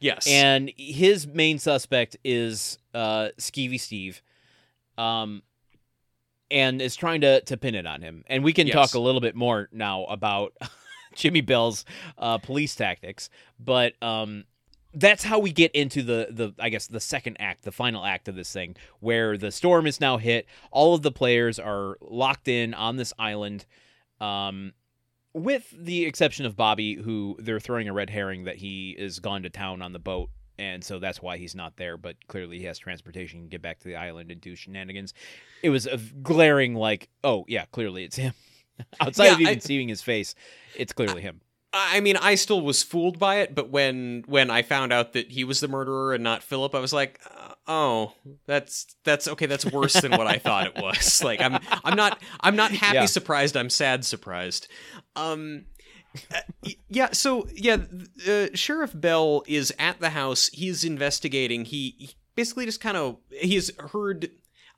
Yes. 0.00 0.26
and 0.28 0.70
his 0.76 1.26
main 1.26 1.58
suspect 1.58 2.16
is 2.24 2.78
uh 2.94 3.30
Skeevy 3.38 3.80
Steve, 3.80 4.22
um, 4.96 5.42
and 6.50 6.80
is 6.80 6.94
trying 6.96 7.20
to 7.22 7.40
to 7.42 7.56
pin 7.56 7.74
it 7.74 7.86
on 7.86 8.00
him. 8.02 8.24
And 8.28 8.44
we 8.44 8.52
can 8.52 8.66
Yes. 8.68 8.74
talk 8.74 8.94
a 8.94 9.00
little 9.00 9.20
bit 9.20 9.34
more 9.34 9.68
now 9.72 10.04
about 10.04 10.54
Jimmy 11.18 11.40
Bell's 11.40 11.84
uh, 12.16 12.38
police 12.38 12.74
tactics, 12.74 13.28
but 13.58 13.92
um, 14.02 14.44
that's 14.94 15.24
how 15.24 15.38
we 15.38 15.52
get 15.52 15.72
into 15.72 16.02
the 16.02 16.28
the 16.30 16.54
I 16.58 16.68
guess 16.70 16.86
the 16.86 17.00
second 17.00 17.36
act, 17.40 17.64
the 17.64 17.72
final 17.72 18.04
act 18.04 18.28
of 18.28 18.36
this 18.36 18.52
thing, 18.52 18.76
where 19.00 19.36
the 19.36 19.50
storm 19.50 19.86
is 19.86 20.00
now 20.00 20.16
hit. 20.16 20.46
All 20.70 20.94
of 20.94 21.02
the 21.02 21.12
players 21.12 21.58
are 21.58 21.98
locked 22.00 22.48
in 22.48 22.72
on 22.72 22.96
this 22.96 23.12
island. 23.18 23.66
Um, 24.20 24.72
with 25.34 25.72
the 25.76 26.06
exception 26.06 26.46
of 26.46 26.56
Bobby, 26.56 26.94
who 26.94 27.36
they're 27.38 27.60
throwing 27.60 27.88
a 27.88 27.92
red 27.92 28.10
herring 28.10 28.44
that 28.44 28.56
he 28.56 28.96
is 28.98 29.20
gone 29.20 29.42
to 29.42 29.50
town 29.50 29.82
on 29.82 29.92
the 29.92 29.98
boat, 29.98 30.30
and 30.58 30.82
so 30.82 30.98
that's 30.98 31.20
why 31.20 31.36
he's 31.36 31.54
not 31.54 31.76
there. 31.76 31.96
But 31.96 32.16
clearly, 32.28 32.58
he 32.58 32.64
has 32.64 32.78
transportation, 32.78 33.42
to 33.42 33.48
get 33.48 33.62
back 33.62 33.78
to 33.80 33.88
the 33.88 33.96
island 33.96 34.30
and 34.30 34.40
do 34.40 34.56
shenanigans. 34.56 35.14
It 35.62 35.70
was 35.70 35.86
a 35.86 35.98
glaring, 36.22 36.74
like, 36.74 37.08
oh 37.22 37.44
yeah, 37.46 37.66
clearly 37.66 38.04
it's 38.04 38.16
him. 38.16 38.34
Outside 39.00 39.24
Yeah, 39.26 39.32
of 39.34 39.40
even 39.40 39.54
I- 39.56 39.58
seeing 39.58 39.88
his 39.88 40.02
face, 40.02 40.34
it's 40.76 40.92
clearly 40.92 41.22
him. 41.22 41.40
I 41.72 42.00
mean, 42.00 42.16
I 42.16 42.34
still 42.34 42.62
was 42.62 42.82
fooled 42.82 43.18
by 43.18 43.36
it, 43.40 43.54
but 43.54 43.68
when 43.68 44.24
when 44.26 44.50
I 44.50 44.62
found 44.62 44.90
out 44.90 45.12
that 45.12 45.30
he 45.30 45.44
was 45.44 45.60
the 45.60 45.68
murderer 45.68 46.14
and 46.14 46.24
not 46.24 46.42
Philip, 46.42 46.74
I 46.74 46.78
was 46.80 46.94
like, 46.94 47.20
uh, 47.30 47.52
"Oh, 47.66 48.14
that's 48.46 48.86
that's 49.04 49.28
okay. 49.28 49.44
That's 49.44 49.66
worse 49.66 49.92
than 49.92 50.12
what 50.12 50.26
I 50.26 50.38
thought 50.38 50.66
it 50.66 50.76
was." 50.82 51.22
Like, 51.24 51.42
I'm 51.42 51.58
I'm 51.84 51.94
not 51.94 52.22
I'm 52.40 52.56
not 52.56 52.70
happy 52.72 52.94
Yeah. 52.96 53.04
surprised. 53.04 53.54
I'm 53.54 53.68
sad 53.68 54.06
surprised. 54.06 54.66
Um, 55.14 55.66
uh, 56.34 56.40
yeah. 56.88 57.10
So 57.12 57.46
yeah, 57.54 57.76
uh, 58.26 58.46
Sheriff 58.54 58.92
Bell 58.98 59.44
is 59.46 59.70
at 59.78 60.00
the 60.00 60.10
house. 60.10 60.46
He's 60.48 60.84
investigating. 60.84 61.66
He, 61.66 61.94
he 61.98 62.10
basically 62.34 62.64
just 62.64 62.80
kind 62.80 62.96
of 62.96 63.18
he's 63.30 63.70
heard. 63.92 64.30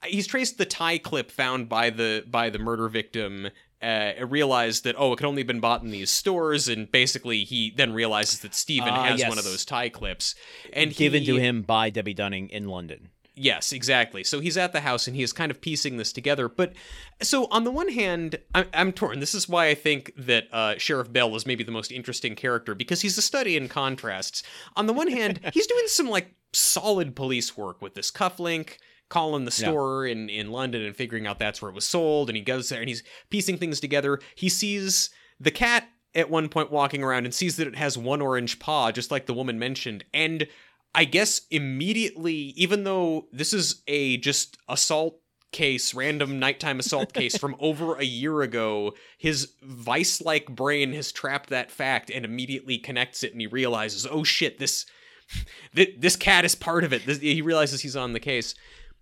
He's 0.04 0.26
traced 0.26 0.58
the 0.58 0.66
tie 0.66 0.98
clip 0.98 1.30
found 1.30 1.68
by 1.68 1.90
the 1.90 2.24
by 2.28 2.50
the 2.50 2.58
murder 2.58 2.88
victim 2.88 3.50
uh, 3.82 4.12
realized 4.26 4.84
that 4.84 4.94
oh 4.98 5.12
it 5.12 5.16
could 5.16 5.26
only 5.26 5.40
have 5.40 5.46
been 5.46 5.60
bought 5.60 5.82
in 5.82 5.90
these 5.90 6.10
stores 6.10 6.68
and 6.68 6.90
basically 6.90 7.44
he 7.44 7.72
then 7.76 7.92
realizes 7.92 8.40
that 8.40 8.54
Stephen 8.54 8.90
Ah, 8.90 9.04
has 9.04 9.20
yes. 9.20 9.28
one 9.28 9.38
of 9.38 9.44
those 9.44 9.64
tie 9.64 9.88
clips 9.88 10.34
and 10.72 10.94
Given 10.94 11.20
he, 11.22 11.26
to 11.26 11.36
him 11.36 11.62
by 11.62 11.90
Debbie 11.90 12.14
Dunning 12.14 12.48
in 12.50 12.68
London. 12.68 13.10
Yes, 13.34 13.72
exactly. 13.72 14.22
So 14.22 14.40
he's 14.40 14.58
at 14.58 14.72
the 14.72 14.80
house 14.80 15.06
and 15.06 15.16
he 15.16 15.22
is 15.22 15.32
kind 15.32 15.50
of 15.50 15.62
piecing 15.62 15.96
this 15.96 16.12
together. 16.12 16.46
But 16.46 16.74
so 17.22 17.46
on 17.50 17.64
the 17.64 17.70
one 17.70 17.88
hand, 17.88 18.36
I'm, 18.54 18.66
I'm 18.74 18.92
torn. 18.92 19.20
This 19.20 19.34
is 19.34 19.48
why 19.48 19.68
I 19.68 19.74
think 19.74 20.12
that 20.18 20.52
uh, 20.52 20.74
Sheriff 20.76 21.10
Bell 21.10 21.34
is 21.34 21.46
maybe 21.46 21.64
the 21.64 21.72
most 21.72 21.90
interesting 21.90 22.34
character 22.34 22.74
because 22.74 23.00
he's 23.00 23.16
a 23.16 23.22
study 23.22 23.56
in 23.56 23.66
contrasts. 23.68 24.42
On 24.76 24.86
the 24.86 24.92
one 24.92 25.08
hand, 25.08 25.40
he's 25.54 25.66
doing 25.66 25.86
some 25.86 26.10
like 26.10 26.34
solid 26.52 27.16
police 27.16 27.56
work 27.56 27.80
with 27.80 27.94
this 27.94 28.10
cufflink. 28.10 28.76
Calling 29.10 29.44
the 29.44 29.50
Yeah. 29.60 29.68
store 29.68 30.06
in, 30.06 30.30
in 30.30 30.50
London 30.50 30.80
and 30.82 30.96
figuring 30.96 31.26
out 31.26 31.38
that's 31.38 31.60
where 31.60 31.70
it 31.70 31.74
was 31.74 31.84
sold, 31.84 32.30
and 32.30 32.36
he 32.36 32.42
goes 32.42 32.70
there 32.70 32.80
and 32.80 32.88
he's 32.88 33.02
piecing 33.28 33.58
things 33.58 33.78
together. 33.80 34.18
He 34.34 34.48
sees 34.48 35.10
the 35.38 35.50
cat 35.50 35.88
at 36.14 36.30
one 36.30 36.48
point 36.48 36.70
walking 36.70 37.02
around 37.02 37.24
and 37.26 37.34
sees 37.34 37.56
that 37.56 37.66
it 37.66 37.76
has 37.76 37.98
one 37.98 38.22
orange 38.22 38.58
paw, 38.58 38.90
just 38.90 39.10
like 39.10 39.26
the 39.26 39.34
woman 39.34 39.58
mentioned, 39.58 40.04
and 40.14 40.46
I 40.94 41.04
guess 41.04 41.42
immediately, 41.50 42.34
even 42.56 42.84
though 42.84 43.26
this 43.32 43.52
is 43.52 43.82
a 43.86 44.16
just 44.16 44.58
assault 44.68 45.20
case, 45.52 45.94
random 45.94 46.38
nighttime 46.38 46.78
assault 46.78 47.12
case 47.14 47.36
from 47.36 47.56
over 47.60 47.94
a 47.96 48.04
year 48.04 48.42
ago, 48.42 48.94
his 49.18 49.52
vice 49.62 50.20
like 50.20 50.46
brain 50.46 50.92
has 50.92 51.12
trapped 51.12 51.50
that 51.50 51.70
fact 51.70 52.10
and 52.10 52.24
immediately 52.24 52.76
connects 52.78 53.22
it 53.22 53.32
and 53.32 53.40
he 53.40 53.46
realizes, 53.46 54.06
oh 54.10 54.24
shit, 54.24 54.58
this 54.58 54.84
th- 55.76 55.94
this 55.98 56.16
cat 56.16 56.44
is 56.44 56.54
part 56.54 56.84
of 56.84 56.92
it. 56.92 57.02
He 57.02 57.40
realizes 57.42 57.80
he's 57.82 57.96
on 57.96 58.12
the 58.12 58.20
case. 58.20 58.54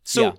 So 0.09 0.23
Yeah. 0.23 0.33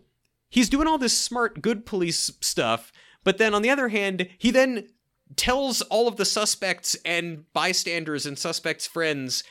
he's 0.49 0.67
doing 0.67 0.87
all 0.87 0.97
this 0.97 1.15
smart, 1.15 1.61
good 1.61 1.85
police 1.85 2.31
stuff, 2.41 2.91
but 3.23 3.37
then 3.37 3.53
on 3.53 3.61
the 3.61 3.69
other 3.69 3.89
hand, 3.89 4.27
he 4.39 4.49
then 4.49 4.87
tells 5.35 5.81
all 5.83 6.07
of 6.07 6.15
the 6.17 6.25
suspects 6.25 6.95
and 7.05 7.45
bystanders 7.53 8.25
and 8.25 8.37
suspects' 8.39 8.87
friends 8.87 9.43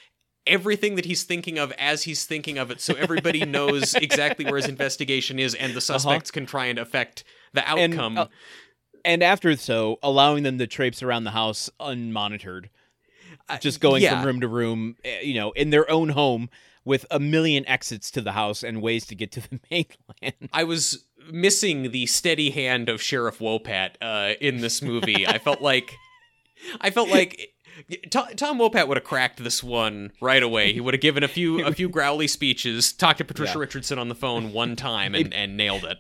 everything 0.45 0.97
that 0.97 1.05
he's 1.05 1.23
thinking 1.23 1.57
of 1.59 1.71
as 1.79 2.03
he's 2.03 2.25
thinking 2.25 2.59
of 2.59 2.71
it 2.73 2.81
so 2.81 2.95
everybody 2.95 3.45
knows 3.57 3.95
exactly 3.95 4.45
where 4.47 4.57
his 4.57 4.67
investigation 4.67 5.39
is 5.39 5.55
and 5.55 5.75
the 5.75 5.81
suspects 5.81 6.31
can 6.33 6.47
try 6.47 6.67
and 6.67 6.79
affect 6.81 7.23
the 7.53 7.61
Uh-huh. 7.61 7.77
And, 7.79 7.95
outcome. 7.95 8.19
uh, 8.19 8.27
And 9.05 9.23
after 9.23 9.55
so, 9.57 9.99
allowing 10.03 10.43
them 10.43 10.59
to 10.59 10.67
traipse 10.67 11.01
around 11.03 11.25
the 11.25 11.31
house 11.31 11.71
unmonitored, 11.79 12.71
just 13.61 13.81
going 13.81 14.03
yeah. 14.03 14.17
from 14.17 14.27
room 14.27 14.41
to 14.41 14.49
room, 14.49 14.97
eh, 15.05 15.21
you 15.21 15.35
know, 15.35 15.53
in 15.53 15.71
their 15.71 15.89
own 15.89 16.09
home 16.09 16.51
with 16.85 17.05
a 17.11 17.19
million 17.21 17.67
exits 17.69 18.11
to 18.13 18.21
the 18.21 18.33
house 18.33 18.63
and 18.63 18.81
ways 18.83 19.07
to 19.07 19.15
get 19.15 19.33
to 19.33 19.41
the 19.41 19.61
mainland. 19.71 20.49
I 20.53 20.65
was 20.65 21.05
missing 21.31 21.91
the 21.91 22.07
steady 22.07 22.51
hand 22.51 22.89
of 22.89 23.03
Sheriff 23.03 23.39
Wopat 23.39 23.93
uh, 24.01 24.35
in 24.41 24.59
this 24.61 24.81
movie. 24.83 25.27
I 25.27 25.39
felt 25.39 25.61
like 25.61 25.95
I 26.81 26.91
felt 26.91 27.09
like 27.09 27.53
Tom, 28.11 28.29
Tom 28.37 28.59
Wopat 28.59 28.89
would 28.89 28.97
have 28.97 29.05
cracked 29.05 29.43
this 29.45 29.63
one 29.63 30.11
right 30.21 30.43
away. 30.43 30.73
He 30.73 30.81
would 30.81 30.95
have 30.95 31.01
given 31.01 31.23
a 31.23 31.29
few 31.29 31.65
a 31.65 31.73
few 31.73 31.89
growly 31.89 32.27
speeches, 32.27 32.93
talked 32.93 33.19
to 33.19 33.25
Patricia 33.25 33.53
Yeah. 33.55 33.61
Richardson 33.61 33.99
on 33.99 34.09
the 34.09 34.15
phone 34.15 34.53
one 34.53 34.75
time, 34.75 35.15
and, 35.15 35.33
and 35.35 35.57
nailed 35.57 35.85
it. 35.85 35.99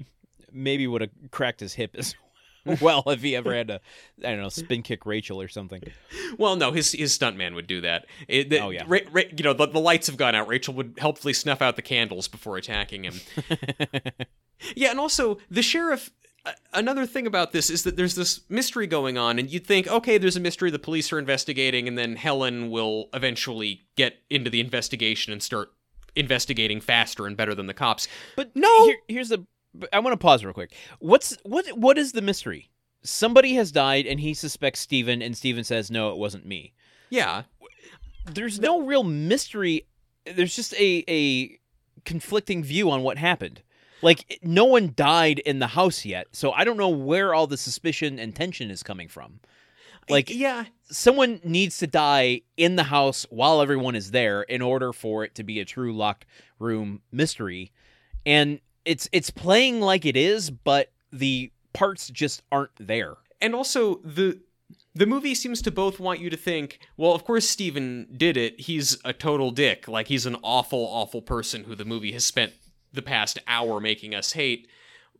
Maybe 0.53 0.87
would 0.87 1.03
have 1.03 1.11
cracked 1.31 1.61
his 1.61 1.75
hip 1.75 1.95
as 1.97 2.15
well 2.81 3.03
if 3.07 3.23
he 3.23 3.35
ever 3.37 3.55
had 3.55 3.69
to, 3.69 3.81
I 4.25 4.31
don't 4.31 4.41
know, 4.41 4.49
spin 4.49 4.83
kick 4.83 5.07
Rachel 5.07 5.41
or 5.41 5.49
something. 5.49 5.83
Well, 6.39 6.57
no, 6.57 6.73
his 6.73 6.93
his 6.93 7.17
stuntman 7.19 7.55
would 7.55 7.67
do 7.67 7.81
that. 7.83 8.07
It- 8.29 8.51
the- 8.51 8.61
Oh, 8.61 8.71
yeah. 8.71 8.85
Ra- 8.87 8.99
Ra- 9.11 9.23
you 9.37 9.45
know 9.45 9.53
the, 9.53 9.67
the 9.67 9.81
lights 9.81 10.07
have 10.09 10.17
gone 10.17 10.35
out. 10.35 10.49
Rachel 10.49 10.75
would 10.75 10.95
helpfully 10.99 11.33
snuff 11.33 11.63
out 11.63 11.77
the 11.77 11.83
candles 11.83 12.29
before 12.29 12.57
attacking 12.57 13.05
him. 13.05 13.15
yeah, 14.77 14.91
and 14.91 15.01
also 15.01 15.39
the 15.51 15.63
sheriff. 15.63 16.11
Uh, 16.47 16.53
another 16.73 17.05
thing 17.05 17.27
about 17.27 17.53
this 17.53 17.69
is 17.69 17.83
that 17.83 17.97
there's 17.97 18.15
this 18.15 18.41
mystery 18.49 18.87
going 18.87 19.19
on, 19.19 19.39
and 19.39 19.51
you'd 19.51 19.67
think, 19.67 19.89
okay, 19.89 20.19
there's 20.19 20.37
a 20.37 20.41
mystery 20.41 20.71
the 20.71 20.79
police 20.79 21.13
are 21.13 21.19
investigating, 21.19 21.89
and 21.89 21.99
then 21.99 22.17
Helen 22.17 22.71
will 22.71 23.09
eventually 23.13 23.83
get 23.97 24.19
into 24.31 24.49
the 24.51 24.61
investigation 24.61 25.33
and 25.33 25.43
start 25.43 25.73
investigating 26.15 26.81
faster 26.81 27.27
and 27.27 27.37
better 27.37 27.55
than 27.55 27.67
the 27.67 27.75
cops. 27.75 28.07
But 28.37 28.55
No! 28.55 28.87
here, 28.87 28.97
here's 29.09 29.29
the. 29.31 29.45
But 29.75 29.89
I 29.93 29.99
want 30.01 30.13
to 30.13 30.25
pause 30.25 30.45
real 30.45 30.55
quick. 30.55 30.75
What's 30.99 31.37
what? 31.45 31.67
What 31.77 31.99
is 31.99 32.13
the 32.13 32.23
mystery? 32.23 32.71
Somebody 33.03 33.55
has 33.55 33.71
died, 33.71 34.07
and 34.07 34.19
he 34.19 34.35
suspects 34.35 34.81
Stephen, 34.81 35.23
and 35.23 35.37
Stephen 35.37 35.65
says, 35.65 35.91
"No, 35.91 36.11
it 36.11 36.17
wasn't 36.19 36.47
me." 36.47 36.73
Yeah, 37.11 37.45
There's 38.27 38.61
no 38.61 38.83
real 38.83 39.05
mystery. 39.05 39.87
There's 40.27 40.55
just 40.55 40.75
a 40.75 41.05
a 41.09 41.59
conflicting 42.05 42.63
view 42.63 42.91
on 42.91 43.03
what 43.03 43.19
happened. 43.19 43.63
Like 44.03 44.39
no 44.43 44.65
one 44.65 44.93
died 44.95 45.39
in 45.41 45.59
the 45.59 45.69
house 45.69 46.05
yet, 46.05 46.29
so 46.33 46.53
I 46.53 46.65
don't 46.65 46.77
know 46.77 46.89
where 46.89 47.35
all 47.35 47.47
the 47.47 47.57
suspicion 47.57 48.19
and 48.19 48.35
tension 48.35 48.71
is 48.71 48.83
coming 48.83 49.09
from. 49.09 49.41
Like 50.11 50.31
yeah, 50.31 50.65
someone 50.91 51.41
needs 51.45 51.79
to 51.79 51.87
die 51.87 52.43
in 52.57 52.77
the 52.77 52.85
house 52.85 53.27
while 53.31 53.61
everyone 53.61 53.95
is 53.95 54.11
there 54.11 54.43
in 54.43 54.63
order 54.63 54.93
for 54.93 55.25
it 55.25 55.35
to 55.37 55.43
be 55.43 55.61
a 55.61 55.65
true 55.65 55.93
locked 55.95 56.27
room 56.59 57.03
mystery. 57.13 57.73
And 58.25 58.61
it's 58.89 59.09
it's 59.13 59.31
playing 59.31 59.81
like 59.81 60.07
it 60.07 60.17
is, 60.17 60.51
but 60.51 60.91
the 61.13 61.53
parts 61.75 62.09
just 62.09 62.43
aren't 62.51 62.75
there. 62.81 63.17
and 63.41 63.55
also 63.55 63.97
the 63.97 64.41
the 64.95 65.07
movie 65.07 65.35
seems 65.35 65.63
to 65.63 65.71
both 65.71 66.01
want 66.01 66.19
you 66.19 66.29
to 66.29 66.37
think, 66.37 66.81
well, 66.97 67.13
of 67.13 67.23
course 67.25 67.49
Stephen 67.49 68.09
did 68.17 68.37
it. 68.37 68.59
He's 68.61 68.99
a 69.05 69.13
total 69.13 69.51
dick. 69.53 69.87
Like 69.87 70.09
he's 70.09 70.27
an 70.27 70.37
awful, 70.43 70.81
awful 70.81 71.23
person 71.23 71.65
who 71.65 71.77
the 71.77 71.85
movie 71.85 72.13
has 72.13 72.25
spent 72.25 72.53
the 72.93 73.03
past 73.03 73.39
hour 73.47 73.79
making 73.81 74.15
us 74.15 74.33
hate. 74.33 74.69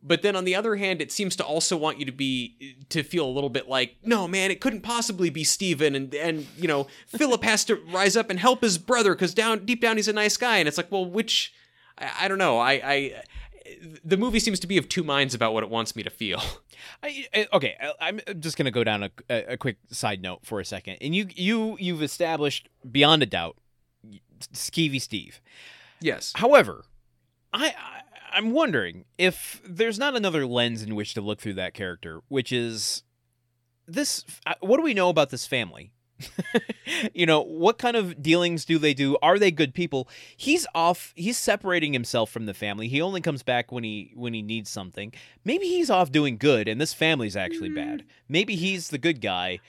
But 0.01 0.21
then 0.21 0.35
on 0.35 0.43
the 0.43 0.55
other 0.55 0.75
hand, 0.75 1.01
it 1.01 1.11
seems 1.11 1.35
to 1.37 1.45
also 1.45 1.77
want 1.77 1.99
you 1.99 2.05
to 2.05 2.11
be 2.11 2.75
to 2.89 3.03
feel 3.03 3.25
a 3.25 3.31
little 3.31 3.49
bit 3.49 3.69
like, 3.69 3.97
no, 4.03 4.27
man, 4.27 4.51
it 4.51 4.59
couldn't 4.59 4.81
possibly 4.81 5.29
be 5.29 5.43
Stephen 5.43 5.95
and 5.95 6.13
and 6.15 6.47
you 6.57 6.67
know, 6.67 6.87
Philip 7.07 7.43
has 7.43 7.63
to 7.65 7.75
rise 7.93 8.17
up 8.17 8.29
and 8.29 8.39
help 8.39 8.61
his 8.61 8.77
brother 8.77 9.13
because 9.13 9.33
down 9.33 9.65
deep 9.65 9.81
down 9.81 9.97
he's 9.97 10.07
a 10.09 10.13
nice 10.13 10.35
guy. 10.35 10.57
And 10.57 10.67
it's 10.67 10.77
like, 10.77 10.91
well, 10.91 11.05
which 11.05 11.53
I, 11.97 12.11
I 12.21 12.27
don't 12.27 12.37
know. 12.37 12.57
I, 12.59 12.71
I 12.71 13.23
the 14.03 14.17
movie 14.17 14.39
seems 14.39 14.59
to 14.61 14.67
be 14.67 14.77
of 14.77 14.87
two 14.89 15.03
minds 15.03 15.33
about 15.33 15.53
what 15.53 15.63
it 15.63 15.69
wants 15.69 15.95
me 15.95 16.03
to 16.03 16.09
feel. 16.09 16.41
I, 17.03 17.25
I- 17.33 17.47
okay, 17.53 17.75
I- 17.81 17.93
I'm 18.07 18.19
just 18.39 18.57
gonna 18.57 18.71
go 18.71 18.83
down 18.83 19.03
a, 19.03 19.11
a, 19.29 19.53
a 19.53 19.57
quick 19.57 19.77
side 19.91 20.21
note 20.21 20.45
for 20.45 20.59
a 20.59 20.65
second, 20.65 20.97
and 21.01 21.15
you 21.15 21.27
you 21.35 21.77
you've 21.79 22.03
established 22.03 22.69
beyond 22.89 23.23
a 23.23 23.25
doubt, 23.25 23.57
Skeevy 24.53 25.01
Steve. 25.01 25.41
Yes. 26.01 26.33
However, 26.35 26.85
I, 27.53 27.67
I 27.69 28.01
I'm 28.31 28.51
wondering 28.51 29.05
if 29.17 29.61
there's 29.67 29.97
not 29.99 30.15
another 30.15 30.45
lens 30.45 30.81
in 30.83 30.95
which 30.95 31.13
to 31.15 31.21
look 31.21 31.41
through 31.41 31.55
that 31.55 31.73
character, 31.73 32.21
which 32.27 32.51
is 32.51 33.03
this. 33.87 34.23
uh, 34.45 34.53
What 34.61 34.77
do 34.77 34.83
we 34.83 34.93
know 34.93 35.09
about 35.09 35.29
this 35.31 35.45
family? 35.47 35.91
you 37.13 37.25
know, 37.25 37.41
what 37.41 37.77
kind 37.77 37.95
of 37.95 38.21
dealings 38.21 38.65
do 38.65 38.77
they 38.77 38.93
do? 38.93 39.17
Are 39.21 39.39
they 39.39 39.51
good 39.51 39.73
people? 39.73 40.07
He's 40.35 40.65
off. 40.75 41.13
He's 41.15 41.37
separating 41.37 41.93
himself 41.93 42.29
from 42.29 42.45
the 42.45 42.53
family. 42.53 42.87
He 42.87 43.01
only 43.01 43.21
comes 43.21 43.43
back 43.43 43.71
when 43.71 43.83
he 43.83 44.11
when 44.15 44.33
he 44.33 44.41
needs 44.41 44.69
something. 44.69 45.13
Maybe 45.43 45.67
he's 45.67 45.89
off 45.89 46.11
doing 46.11 46.37
good, 46.37 46.67
and 46.67 46.79
this 46.79 46.93
family's 46.93 47.35
actually 47.35 47.69
bad. 47.69 48.03
Maybe 48.27 48.55
he's 48.55 48.89
the 48.89 48.97
good 48.97 49.21
guy, 49.21 49.59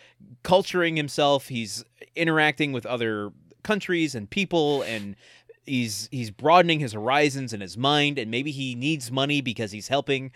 culturing 0.42 0.96
himself. 0.96 1.48
He's 1.48 1.84
interacting 2.16 2.72
with 2.72 2.86
other 2.86 3.32
countries 3.62 4.14
and 4.14 4.28
people, 4.28 4.82
and 4.82 5.16
he's 5.66 6.08
he's 6.10 6.30
broadening 6.30 6.80
his 6.80 6.92
horizons 6.92 7.52
and 7.52 7.62
his 7.62 7.76
mind. 7.76 8.18
And 8.18 8.30
maybe 8.30 8.50
he 8.50 8.74
needs 8.74 9.10
money 9.10 9.40
because 9.40 9.72
he's 9.72 9.88
helping 9.88 10.32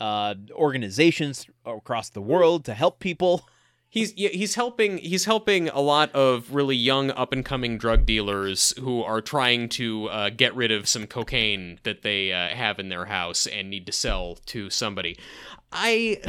uh, 0.00 0.34
organizations 0.52 1.46
across 1.64 2.10
the 2.10 2.20
world 2.20 2.64
to 2.66 2.74
help 2.74 3.00
people. 3.00 3.48
He's 3.96 4.12
yeah, 4.14 4.28
he's 4.28 4.56
helping 4.56 4.98
he's 4.98 5.24
helping 5.24 5.70
a 5.70 5.80
lot 5.80 6.12
of 6.12 6.54
really 6.54 6.76
young 6.76 7.10
up 7.12 7.32
and 7.32 7.42
coming 7.42 7.78
drug 7.78 8.04
dealers 8.04 8.74
who 8.78 9.02
are 9.02 9.22
trying 9.22 9.70
to 9.70 10.10
uh, 10.10 10.28
get 10.28 10.54
rid 10.54 10.70
of 10.70 10.86
some 10.86 11.06
cocaine 11.06 11.80
that 11.84 12.02
they 12.02 12.30
uh, 12.30 12.48
have 12.48 12.78
in 12.78 12.90
their 12.90 13.06
house 13.06 13.46
and 13.46 13.70
need 13.70 13.86
to 13.86 13.92
sell 13.92 14.36
to 14.46 14.68
somebody. 14.68 15.16
I 15.72 16.20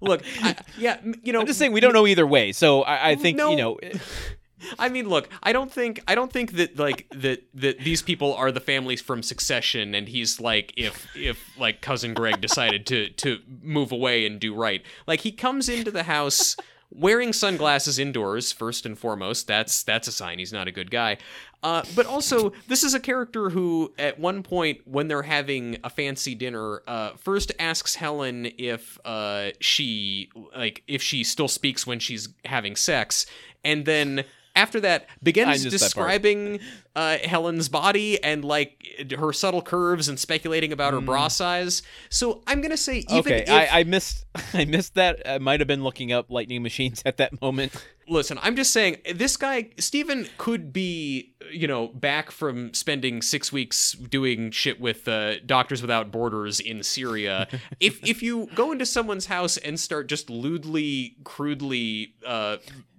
look, 0.00 0.22
I, 0.42 0.56
yeah, 0.78 0.98
you 1.22 1.34
know, 1.34 1.40
I'm 1.40 1.46
just 1.46 1.58
saying 1.58 1.72
we 1.72 1.80
don't 1.80 1.92
know 1.92 2.06
either 2.06 2.26
way. 2.26 2.52
So 2.52 2.80
I, 2.84 3.10
I 3.10 3.14
think 3.16 3.36
No. 3.36 3.50
you 3.50 3.56
know. 3.58 3.78
I 4.78 4.88
mean, 4.88 5.06
look, 5.06 5.28
I 5.42 5.52
don't 5.52 5.70
think 5.70 6.02
I 6.08 6.14
don't 6.14 6.32
think 6.32 6.52
that 6.52 6.78
like 6.78 7.08
that 7.10 7.44
that 7.52 7.80
these 7.80 8.00
people 8.00 8.32
are 8.32 8.50
the 8.50 8.60
families 8.60 9.02
from 9.02 9.22
Succession, 9.22 9.94
and 9.94 10.08
he's 10.08 10.40
like 10.40 10.72
if 10.78 11.06
if 11.14 11.58
like 11.58 11.82
cousin 11.82 12.14
Greg 12.14 12.40
decided 12.40 12.86
to 12.86 13.10
to 13.10 13.40
move 13.60 13.92
away 13.92 14.24
and 14.24 14.40
do 14.40 14.54
right, 14.54 14.82
like 15.06 15.20
he 15.20 15.30
comes 15.30 15.68
into 15.68 15.90
the 15.90 16.04
house 16.04 16.56
wearing 16.90 17.32
sunglasses 17.32 17.98
indoors 17.98 18.52
first 18.52 18.86
and 18.86 18.98
foremost. 18.98 19.46
That's 19.46 19.82
that's 19.82 20.08
a 20.08 20.12
sign 20.12 20.38
he's 20.38 20.52
not 20.52 20.68
a 20.68 20.72
good 20.72 20.90
guy. 20.90 21.18
Uh, 21.62 21.82
but 21.96 22.06
also, 22.06 22.52
this 22.68 22.84
is 22.84 22.94
a 22.94 23.00
character 23.00 23.50
who, 23.50 23.92
at 23.98 24.20
one 24.20 24.42
point, 24.42 24.80
when 24.84 25.08
they're 25.08 25.22
having 25.22 25.78
a 25.82 25.90
fancy 25.90 26.34
dinner, 26.34 26.82
uh, 26.86 27.10
first 27.16 27.50
asks 27.58 27.96
Helen 27.96 28.46
if 28.58 28.98
uh, 29.04 29.50
she 29.60 30.30
like 30.56 30.82
if 30.86 31.02
she 31.02 31.24
still 31.24 31.48
speaks 31.48 31.86
when 31.86 31.98
she's 31.98 32.28
having 32.44 32.76
sex, 32.76 33.26
and 33.64 33.84
then 33.84 34.24
after 34.56 34.80
that 34.80 35.06
begins 35.22 35.64
describing 35.64 36.58
uh, 36.96 37.18
Helen's 37.18 37.68
body 37.68 38.22
and 38.24 38.44
like 38.44 38.84
her 39.16 39.32
subtle 39.32 39.60
curves 39.60 40.08
and 40.08 40.18
speculating 40.18 40.72
about 40.72 40.94
her 40.94 41.00
bra 41.00 41.28
size. 41.28 41.82
So 42.08 42.42
I'm 42.46 42.62
gonna 42.62 42.78
say 42.78 43.04
even 43.10 43.18
okay, 43.18 43.42
if 43.42 43.50
I, 43.50 43.80
I 43.80 43.84
missed 43.84 44.24
I 44.54 44.64
missed 44.64 44.94
that. 44.94 45.22
I 45.26 45.38
might 45.38 45.60
have 45.60 45.66
been 45.66 45.84
looking 45.84 46.10
up 46.10 46.30
lightning 46.30 46.62
machines 46.62 47.02
at 47.04 47.18
that 47.18 47.40
moment. 47.40 47.72
listen, 48.08 48.38
I'm 48.42 48.56
just 48.56 48.72
saying 48.72 48.96
this 49.14 49.36
guy 49.36 49.68
Stephen 49.78 50.26
could 50.38 50.72
be, 50.72 51.34
you 51.52 51.68
know, 51.68 51.88
back 51.88 52.30
from 52.30 52.72
spending 52.72 53.20
six 53.20 53.52
weeks 53.52 53.92
doing 53.92 54.50
shit 54.50 54.80
with 54.80 55.06
uh, 55.06 55.38
Doctors 55.40 55.82
Without 55.82 56.10
Borders 56.10 56.60
in 56.60 56.82
Syria. 56.82 57.46
if 57.80 58.02
if 58.08 58.22
you 58.22 58.48
go 58.54 58.72
into 58.72 58.86
someone's 58.86 59.26
house 59.26 59.58
and 59.58 59.78
start 59.78 60.08
just 60.08 60.30
lewdly, 60.30 61.16
crudely, 61.24 62.14
uh, 62.24 62.56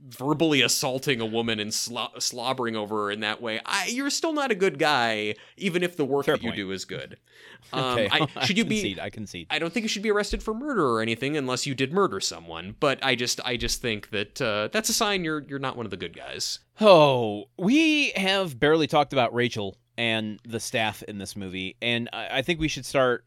verbally 0.10 0.62
assaulting 0.62 1.22
a 1.22 1.26
woman 1.26 1.60
and 1.60 1.74
slo- 1.74 2.12
slobbering 2.20 2.76
over 2.76 3.04
her 3.06 3.12
in 3.12 3.20
that 3.22 3.42
way, 3.42 3.60
I, 3.66 3.88
you're 3.88 4.10
still 4.10 4.34
not 4.34 4.52
a 4.52 4.56
good 4.56 4.80
guy, 4.80 5.36
even 5.58 5.84
if 5.84 5.98
the 5.98 6.06
work 6.06 6.26
Fair 6.26 6.38
that 6.38 6.44
you 6.44 6.54
do 6.54 6.72
is 6.72 6.86
good. 6.86 7.18
Um, 7.74 7.84
Okay, 8.00 8.08
I, 8.12 8.46
should 8.46 8.58
you 8.58 8.64
be? 8.66 8.76
concede, 8.82 9.00
I 9.00 9.10
concede. 9.10 9.48
I 9.50 9.60
don't 9.60 9.74
think 9.74 9.84
you 9.84 9.90
should 9.90 10.04
be 10.04 10.12
arrested 10.12 10.42
for 10.42 10.54
murder 10.54 10.88
or 10.88 11.02
anything 11.02 11.36
unless 11.36 11.66
you 11.66 11.76
did 11.76 11.92
murder 11.92 12.20
someone. 12.22 12.76
But 12.80 13.04
I 13.04 13.16
just, 13.16 13.42
I 13.44 13.58
just 13.58 13.82
think 13.82 14.10
that 14.12 14.42
uh, 14.42 14.70
that's 14.72 14.90
a 14.90 14.94
sign 14.94 15.24
you're 15.26 15.42
you're 15.42 15.60
not 15.60 15.76
one 15.76 15.86
of 15.86 15.90
the 15.90 15.98
good 15.98 16.16
guys. 16.16 16.60
Oh, 16.80 17.46
we 17.58 18.12
have 18.12 18.58
barely 18.60 18.88
talked 18.88 19.12
about 19.12 19.34
Rachel 19.34 19.78
and 19.98 20.40
the 20.48 20.60
staff 20.60 21.04
in 21.04 21.18
this 21.18 21.36
movie, 21.36 21.76
and 21.82 22.08
I, 22.14 22.38
I 22.38 22.42
think 22.42 22.60
we 22.60 22.68
should 22.70 22.86
start 22.86 23.26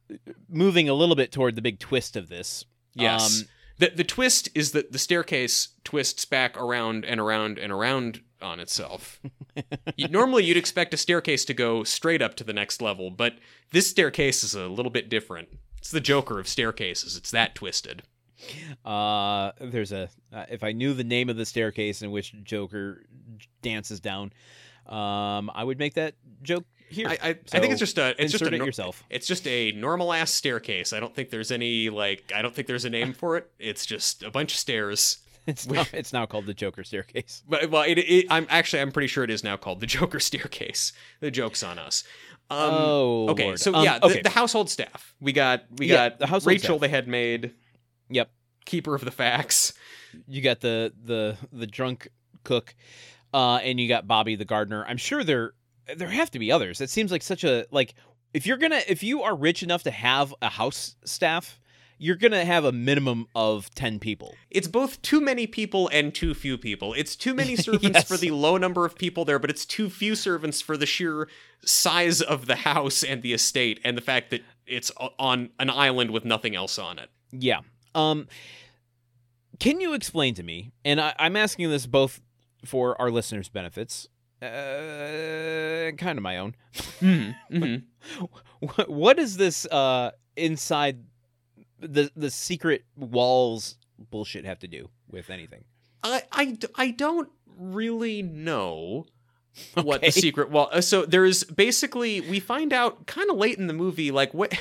moving 0.48 0.88
a 0.88 0.94
little 0.94 1.16
bit 1.16 1.32
toward 1.32 1.56
the 1.56 1.62
big 1.62 1.78
twist 1.78 2.16
of 2.16 2.28
this. 2.28 2.64
Yes. 2.94 3.40
Um, 3.42 3.48
the 3.80 3.90
the 3.96 4.04
twist 4.04 4.48
is 4.54 4.72
that 4.72 4.92
the 4.92 4.98
staircase 4.98 5.68
twists 5.84 6.24
back 6.24 6.56
around 6.56 7.04
and 7.04 7.18
around 7.18 7.58
and 7.58 7.72
around 7.72 8.20
on 8.40 8.60
itself. 8.60 9.20
Normally, 10.10 10.44
you'd 10.44 10.56
expect 10.56 10.94
a 10.94 10.98
staircase 10.98 11.44
to 11.46 11.54
go 11.54 11.82
straight 11.82 12.22
up 12.22 12.34
to 12.36 12.44
the 12.44 12.52
next 12.52 12.80
level, 12.80 13.10
but 13.10 13.34
this 13.72 13.88
staircase 13.88 14.44
is 14.44 14.54
a 14.54 14.68
little 14.68 14.90
bit 14.90 15.08
different. 15.08 15.48
It's 15.78 15.90
the 15.90 16.00
Joker 16.00 16.38
of 16.38 16.46
staircases. 16.46 17.16
It's 17.16 17.30
that 17.30 17.54
twisted. 17.54 18.02
Uh, 18.84 19.52
there's 19.60 19.92
a. 19.92 20.08
Uh, 20.32 20.44
if 20.50 20.62
I 20.62 20.72
knew 20.72 20.94
the 20.94 21.04
name 21.04 21.28
of 21.28 21.36
the 21.36 21.46
staircase 21.46 22.02
in 22.02 22.10
which 22.10 22.34
Joker 22.44 23.04
dances 23.62 24.00
down, 24.00 24.32
um, 24.86 25.50
I 25.54 25.64
would 25.64 25.78
make 25.78 25.94
that 25.94 26.14
joke 26.42 26.64
here. 26.90 27.08
I, 27.08 27.18
I, 27.22 27.28
I 27.30 27.60
think 27.60 27.72
it's 27.72 27.78
just 27.80 27.98
a 27.98 28.14
it's 28.22 28.32
just 28.32 28.44
a 28.44 28.52
it 28.54 28.58
yourself. 28.58 29.04
It's 29.10 29.26
just 29.26 29.46
a 29.46 29.72
normal 29.72 30.12
ass 30.12 30.30
staircase. 30.32 30.92
I 30.92 31.00
don't 31.00 31.14
think 31.14 31.30
there's 31.30 31.50
any 31.50 31.88
like 31.90 32.32
I 32.34 32.42
don't 32.42 32.54
think 32.54 32.66
there's 32.68 32.84
a 32.84 32.90
name 32.90 33.12
for 33.12 33.36
it. 33.36 33.50
It's 33.58 33.86
just 33.86 34.22
a 34.22 34.30
bunch 34.30 34.52
of 34.52 34.58
stairs. 34.58 35.18
It's 35.46 35.66
now, 35.66 35.86
it's 35.94 36.12
now 36.12 36.26
called 36.26 36.44
the 36.44 36.52
Joker 36.54 36.84
staircase. 36.84 37.42
But 37.48 37.70
well, 37.70 37.82
it, 37.82 37.96
it, 37.98 38.26
I'm 38.30 38.46
actually 38.50 38.82
I'm 38.82 38.92
pretty 38.92 39.06
sure 39.08 39.24
it 39.24 39.30
is 39.30 39.42
now 39.42 39.56
called 39.56 39.80
the 39.80 39.86
Joker 39.86 40.20
staircase. 40.30 40.92
The 41.20 41.30
joke's 41.30 41.62
on 41.62 41.78
us. 41.78 42.04
Um, 42.50 42.58
Oh, 42.74 43.28
okay. 43.30 43.44
Lord. 43.46 43.58
So 43.58 43.74
Um, 43.74 43.82
yeah, 43.82 43.98
the, 43.98 44.06
okay. 44.06 44.20
the 44.22 44.28
household 44.30 44.68
staff. 44.68 45.14
We 45.18 45.32
got 45.32 45.64
we 45.78 45.86
Yeah, 45.86 46.10
got 46.10 46.18
the 46.18 46.26
household 46.26 46.46
Rachel, 46.52 46.76
staff. 46.76 46.80
the 46.82 46.88
head 46.88 47.08
maid, 47.08 47.54
Yep. 48.10 48.30
keeper 48.66 48.94
of 48.94 49.02
the 49.04 49.10
facts. 49.10 49.72
You 50.28 50.42
got 50.42 50.60
the 50.60 50.92
the 51.04 51.36
the 51.52 51.66
drunk 51.66 52.08
cook, 52.44 52.74
uh, 53.32 53.56
and 53.64 53.80
you 53.80 53.88
got 53.88 54.06
Bobby 54.06 54.36
the 54.36 54.44
gardener. 54.44 54.84
I'm 54.86 54.98
sure 54.98 55.24
there 55.24 55.54
there 55.96 56.08
have 56.08 56.30
to 56.32 56.38
be 56.38 56.50
others. 56.52 56.80
It 56.80 56.90
seems 56.90 57.10
like 57.12 57.22
such 57.22 57.44
a 57.44 57.66
like 57.70 57.94
if 58.34 58.46
you're 58.46 58.56
gonna 58.58 58.80
if 58.88 59.02
you 59.02 59.22
are 59.22 59.34
rich 59.36 59.62
enough 59.62 59.82
to 59.84 59.90
have 59.90 60.34
a 60.42 60.48
house 60.48 60.96
staff, 61.04 61.58
you're 61.98 62.16
gonna 62.16 62.44
have 62.44 62.64
a 62.64 62.72
minimum 62.72 63.26
of 63.34 63.74
ten 63.74 63.98
people. 63.98 64.34
It's 64.50 64.68
both 64.68 65.02
too 65.02 65.20
many 65.20 65.46
people 65.46 65.88
and 65.92 66.14
too 66.14 66.34
few 66.34 66.56
people. 66.58 66.94
It's 66.94 67.16
too 67.16 67.34
many 67.34 67.56
servants 67.66 67.84
Yes. 67.94 68.08
for 68.08 68.16
the 68.16 68.30
low 68.30 68.56
number 68.56 68.84
of 68.86 68.94
people 68.96 69.24
there, 69.24 69.38
but 69.38 69.50
it's 69.50 69.66
too 69.66 69.90
few 69.90 70.14
servants 70.14 70.60
for 70.60 70.76
the 70.76 70.86
sheer 70.86 71.28
size 71.64 72.20
of 72.22 72.46
the 72.46 72.56
house 72.56 73.02
and 73.02 73.22
the 73.22 73.32
estate 73.32 73.80
and 73.84 73.96
the 73.96 74.02
fact 74.02 74.30
that 74.30 74.42
it's 74.66 74.90
on 75.18 75.50
an 75.58 75.68
island 75.70 76.10
with 76.10 76.24
nothing 76.24 76.54
else 76.54 76.78
on 76.78 76.98
it. 76.98 77.10
Yeah. 77.32 77.60
Um. 77.94 78.28
Can 79.58 79.80
you 79.80 79.92
explain 79.92 80.34
to 80.36 80.42
me? 80.42 80.72
And 80.84 81.00
I, 81.00 81.14
I'm 81.18 81.36
asking 81.36 81.68
this 81.68 81.86
both 81.86 82.20
for 82.64 82.98
our 83.00 83.10
listeners' 83.10 83.48
benefits, 83.50 84.08
uh, 84.42 85.92
kind 85.96 86.18
of 86.18 86.22
my 86.22 86.38
own. 86.38 86.54
Mhm. 87.00 87.84
What, 88.60 88.88
what 88.90 89.18
is 89.18 89.36
this 89.38 89.64
uh 89.66 90.10
inside 90.36 91.04
the 91.78 92.10
the 92.14 92.30
secret 92.30 92.84
walls 92.96 93.76
bullshit 94.10 94.44
have 94.44 94.58
to 94.60 94.68
do 94.68 94.88
with 95.10 95.30
anything? 95.30 95.64
I 96.02 96.22
I, 96.32 96.58
I 96.74 96.90
don't 96.90 97.30
really 97.58 98.22
know. 98.22 99.06
what 99.74 100.00
the 100.02 100.10
secret 100.10 100.50
wall. 100.50 100.68
uh, 100.72 100.80
So 100.80 101.04
there's 101.06 101.42
basically 101.44 102.20
we 102.20 102.38
find 102.40 102.72
out 102.72 103.06
kind 103.06 103.30
of 103.30 103.36
late 103.36 103.58
in 103.58 103.66
the 103.66 103.72
movie, 103.74 104.10
like 104.10 104.32
what. 104.34 104.52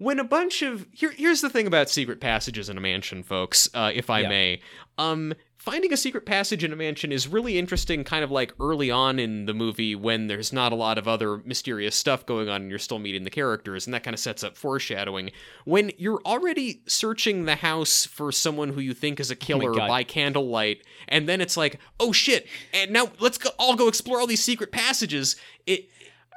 When 0.00 0.18
a 0.18 0.24
bunch 0.24 0.62
of 0.62 0.86
here, 0.92 1.10
here's 1.14 1.42
the 1.42 1.50
thing 1.50 1.66
about 1.66 1.90
secret 1.90 2.22
passages 2.22 2.70
in 2.70 2.78
a 2.78 2.80
mansion, 2.80 3.22
folks. 3.22 3.68
Uh, 3.74 3.92
if 3.94 4.08
I 4.08 4.20
Yeah. 4.20 4.28
may, 4.30 4.60
um, 4.96 5.34
finding 5.58 5.92
a 5.92 5.96
secret 5.98 6.24
passage 6.24 6.64
in 6.64 6.72
a 6.72 6.76
mansion 6.76 7.12
is 7.12 7.28
really 7.28 7.58
interesting. 7.58 8.02
Kind 8.02 8.24
of 8.24 8.30
like 8.30 8.54
early 8.58 8.90
on 8.90 9.18
in 9.18 9.44
the 9.44 9.52
movie 9.52 9.94
when 9.94 10.26
there's 10.26 10.54
not 10.54 10.72
a 10.72 10.74
lot 10.74 10.96
of 10.96 11.06
other 11.06 11.42
mysterious 11.44 11.94
stuff 11.94 12.24
going 12.24 12.48
on, 12.48 12.62
and 12.62 12.70
you're 12.70 12.78
still 12.78 12.98
meeting 12.98 13.24
the 13.24 13.30
characters, 13.30 13.86
and 13.86 13.92
that 13.92 14.02
kind 14.02 14.14
of 14.14 14.20
sets 14.20 14.42
up 14.42 14.56
foreshadowing. 14.56 15.32
When 15.66 15.92
you're 15.98 16.22
already 16.24 16.80
searching 16.86 17.44
the 17.44 17.56
house 17.56 18.06
for 18.06 18.32
someone 18.32 18.70
who 18.70 18.80
you 18.80 18.94
think 18.94 19.20
is 19.20 19.30
a 19.30 19.36
killer 19.36 19.74
God. 19.74 19.86
by 19.86 20.02
candlelight, 20.02 20.82
and 21.08 21.28
then 21.28 21.42
it's 21.42 21.58
like, 21.58 21.78
oh 22.00 22.10
shit, 22.12 22.46
and 22.72 22.90
now 22.90 23.10
let's 23.20 23.36
go, 23.36 23.50
all 23.58 23.76
go 23.76 23.86
explore 23.86 24.18
all 24.18 24.26
these 24.26 24.42
secret 24.42 24.72
passages. 24.72 25.36
It 25.66 25.90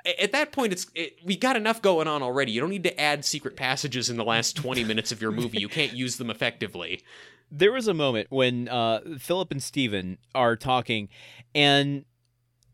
at 0.06 0.32
that 0.34 0.52
point, 0.52 0.74
it's 0.74 0.88
it, 0.96 1.18
we 1.24 1.36
got 1.38 1.56
enough 1.56 1.82
going 1.82 2.08
on 2.08 2.22
already. 2.22 2.52
You 2.52 2.62
don't 2.62 2.70
need 2.70 2.84
to 2.84 3.00
add 3.00 3.24
secret 3.26 3.56
passages 3.56 4.10
in 4.10 4.18
the 4.18 4.24
last 4.26 4.56
twenty 4.56 4.84
minutes 4.92 5.12
of 5.12 5.22
your 5.22 5.32
movie. 5.32 5.60
You 5.60 5.70
can't 5.70 5.94
use 5.94 6.18
them 6.18 6.30
effectively. 6.30 7.02
There 7.52 7.72
was 7.72 7.88
a 7.88 7.94
moment 7.94 8.28
when 8.32 8.68
uh, 8.68 9.02
Philip 9.20 9.52
and 9.52 9.62
Stephen 9.62 10.18
are 10.34 10.56
talking, 10.56 11.10
and 11.54 12.06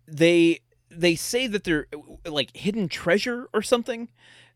they 0.08 0.60
they 0.90 1.16
say 1.16 1.46
that 1.48 1.64
they're 1.66 1.88
like 2.26 2.56
hidden 2.56 2.88
treasure 2.90 3.48
or 3.54 3.62
something. 3.62 4.10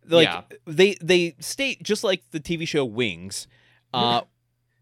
Like 0.08 0.28
Yeah. 0.28 0.42
they 0.66 0.96
they 1.02 1.36
state 1.40 1.84
just 1.84 2.04
like 2.04 2.24
the 2.32 2.40
TV 2.40 2.68
show 2.68 2.86
Wings. 2.86 3.48
Uh, 3.94 4.22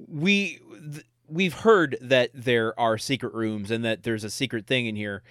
we 0.08 0.60
th- 0.94 1.06
we've 1.32 1.54
heard 1.54 1.98
that 2.02 2.30
there 2.34 2.78
are 2.80 2.98
secret 2.98 3.34
rooms 3.34 3.72
and 3.72 3.84
that 3.86 4.04
there's 4.04 4.24
a 4.24 4.30
secret 4.30 4.68
thing 4.68 4.86
in 4.86 4.96
here, 4.96 5.24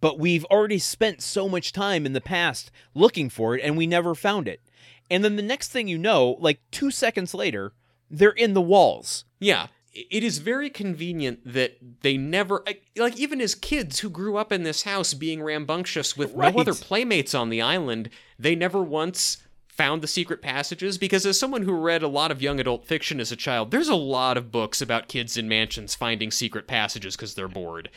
but 0.00 0.18
we've 0.18 0.44
already 0.46 0.78
spent 0.78 1.22
so 1.22 1.48
much 1.48 1.72
time 1.72 2.06
in 2.06 2.12
the 2.12 2.20
past 2.20 2.70
looking 2.94 3.28
for 3.28 3.56
it 3.56 3.62
and 3.64 3.76
we 3.76 3.86
never 3.86 4.14
found 4.14 4.48
it. 4.48 4.60
And 5.10 5.24
then 5.24 5.36
the 5.36 5.42
next 5.42 5.68
thing 5.72 5.88
you 5.88 5.98
know, 5.98 6.36
like 6.40 6.60
two 6.70 6.90
seconds 6.90 7.32
later, 7.34 7.72
they're 8.10 8.30
in 8.30 8.54
the 8.54 8.60
walls. 8.62 9.24
Yeah. 9.40 9.68
It 9.92 10.22
is 10.22 10.38
very 10.38 10.68
convenient 10.68 11.40
that 11.50 11.78
they 12.02 12.18
never, 12.18 12.62
like, 12.96 13.16
even 13.18 13.40
as 13.40 13.54
kids 13.54 14.00
who 14.00 14.10
grew 14.10 14.36
up 14.36 14.52
in 14.52 14.62
this 14.62 14.82
house 14.82 15.14
being 15.14 15.42
rambunctious 15.42 16.18
with 16.18 16.34
Right. 16.34 16.54
no 16.54 16.60
other 16.60 16.74
playmates 16.74 17.34
on 17.34 17.48
the 17.48 17.62
island, 17.62 18.10
they 18.38 18.54
never 18.54 18.82
once 18.82 19.38
found 19.76 20.02
the 20.02 20.06
secret 20.06 20.42
passages. 20.42 20.98
Because 20.98 21.26
as 21.26 21.38
someone 21.38 21.62
who 21.62 21.72
read 21.72 22.02
a 22.02 22.08
lot 22.08 22.30
of 22.30 22.40
young 22.42 22.58
adult 22.60 22.84
fiction 22.86 23.20
as 23.20 23.30
a 23.32 23.36
child, 23.36 23.70
there's 23.70 23.88
a 23.88 23.94
lot 23.94 24.36
of 24.36 24.50
books 24.50 24.80
about 24.80 25.08
kids 25.08 25.36
in 25.36 25.48
mansions 25.48 25.94
finding 25.94 26.30
secret 26.30 26.66
passages 26.66 27.16
because 27.16 27.34
they're 27.34 27.48
bored. 27.48 27.90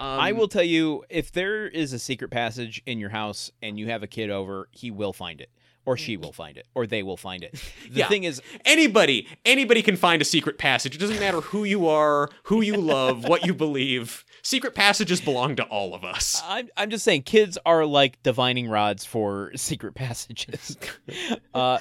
Um, 0.00 0.20
I 0.20 0.32
will 0.32 0.48
tell 0.48 0.62
you 0.62 1.04
if 1.08 1.32
there 1.32 1.66
is 1.66 1.92
a 1.92 1.98
secret 1.98 2.30
passage 2.30 2.82
in 2.86 2.98
your 2.98 3.10
house 3.10 3.50
and 3.62 3.78
you 3.78 3.88
have 3.88 4.02
a 4.02 4.06
kid 4.06 4.30
over, 4.30 4.68
he 4.70 4.90
will 4.90 5.12
find 5.12 5.40
it. 5.40 5.50
Or 5.84 5.96
she 5.96 6.16
will 6.16 6.30
find 6.32 6.56
it. 6.56 6.66
Or 6.76 6.86
they 6.86 7.02
will 7.02 7.16
find 7.16 7.42
it. 7.42 7.54
The 7.90 7.98
Yeah. 8.00 8.08
thing 8.08 8.22
is, 8.24 8.40
anybody 8.64 9.26
anybody 9.44 9.82
can 9.82 9.96
find 9.96 10.22
a 10.22 10.24
secret 10.24 10.56
passage 10.56 10.94
it 10.94 10.98
doesn't 10.98 11.18
matter 11.18 11.40
who 11.40 11.64
you 11.64 11.88
are 11.88 12.30
who 12.44 12.60
you 12.62 12.76
love 12.76 13.24
what 13.28 13.44
you 13.44 13.52
believe 13.52 14.24
secret 14.42 14.74
passages 14.74 15.20
belong 15.20 15.56
to 15.56 15.62
all 15.64 15.94
of 15.94 16.04
us 16.04 16.42
I'm, 16.46 16.68
I'm 16.76 16.90
just 16.90 17.04
saying 17.04 17.22
kids 17.22 17.56
are 17.64 17.86
like 17.86 18.22
divining 18.22 18.68
rods 18.68 19.04
for 19.04 19.52
secret 19.56 19.94
passages. 19.94 20.76
uh, 21.54 21.78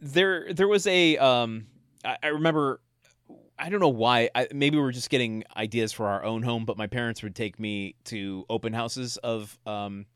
there 0.00 0.52
there 0.52 0.68
was 0.68 0.86
a 0.86 1.16
um 1.18 1.66
I, 2.04 2.16
I 2.22 2.26
remember 2.28 2.80
I 3.58 3.68
don't 3.68 3.80
know 3.80 3.88
why 3.90 4.30
I, 4.34 4.48
maybe 4.54 4.78
we 4.78 4.82
were 4.82 4.92
just 4.92 5.10
getting 5.10 5.44
ideas 5.54 5.92
for 5.92 6.06
our 6.06 6.24
own 6.24 6.42
home, 6.42 6.64
but 6.64 6.78
my 6.78 6.86
parents 6.86 7.22
would 7.22 7.34
take 7.36 7.60
me 7.60 7.94
to 8.04 8.46
open 8.48 8.72
houses 8.72 9.18
of 9.18 9.58
um 9.66 10.06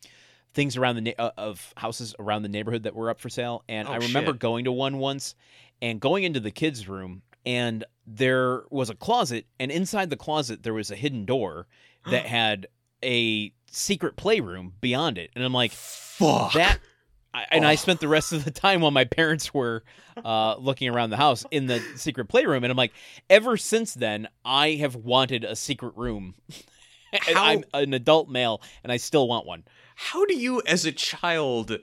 things 0.55 0.77
around 0.79 0.95
the 0.95 1.01
na- 1.03 1.13
uh, 1.25 1.31
of 1.37 1.75
houses 1.77 2.15
around 2.19 2.43
the 2.43 2.49
neighborhood 2.49 2.85
that 2.85 2.95
were 2.95 3.11
up 3.11 3.21
for 3.21 3.29
sale, 3.29 3.63
and 3.69 3.87
Oh, 3.89 3.93
I 3.93 3.97
remember 3.97 4.33
shit. 4.33 4.39
going 4.39 4.65
to 4.65 4.73
one 4.73 4.99
once 4.99 5.35
and 5.83 6.01
going 6.01 6.25
into 6.25 6.41
the 6.41 6.51
kids' 6.53 6.89
room, 6.89 7.21
and 7.47 7.85
there 8.07 8.65
was 8.71 8.91
a 8.91 8.95
closet, 8.95 9.47
and 9.59 9.71
inside 9.71 10.11
the 10.11 10.17
closet 10.17 10.63
there 10.63 10.75
was 10.75 10.91
a 10.91 10.97
hidden 10.97 11.25
door 11.25 11.67
that 12.11 12.27
had 12.27 12.67
a 13.03 13.53
secret 13.71 14.17
playroom 14.17 14.73
beyond 14.81 15.19
it, 15.19 15.31
and 15.35 15.45
I'm 15.45 15.53
like, 15.53 15.73
fuck 15.73 16.53
that. 16.55 16.79
I, 17.35 17.47
and 17.51 17.67
I 17.67 17.73
Oh. 17.73 17.77
spent 17.77 17.99
the 17.99 18.07
rest 18.09 18.33
of 18.33 18.45
the 18.45 18.53
time 18.53 18.81
while 18.81 18.93
my 18.93 19.05
parents 19.05 19.53
were 19.53 19.83
uh, 20.25 20.55
looking 20.57 20.89
around 20.89 21.11
the 21.11 21.17
house 21.17 21.45
in 21.51 21.67
the 21.67 21.81
secret 21.97 22.27
playroom, 22.27 22.63
and 22.63 22.71
I'm 22.71 22.77
like, 22.77 22.93
ever 23.29 23.57
since 23.57 23.93
then, 23.95 24.29
I 24.45 24.73
have 24.75 24.95
wanted 24.95 25.43
a 25.43 25.57
secret 25.57 25.95
room. 25.97 26.35
How- 27.13 27.45
I'm 27.45 27.65
an 27.75 27.93
adult 27.95 28.29
male, 28.29 28.63
and 28.85 28.93
I 28.93 28.97
still 28.99 29.27
want 29.29 29.47
one. 29.47 29.65
how 29.97 30.25
do 30.27 30.37
you 30.37 30.63
as 30.67 30.85
a 30.85 30.93
child 30.93 31.77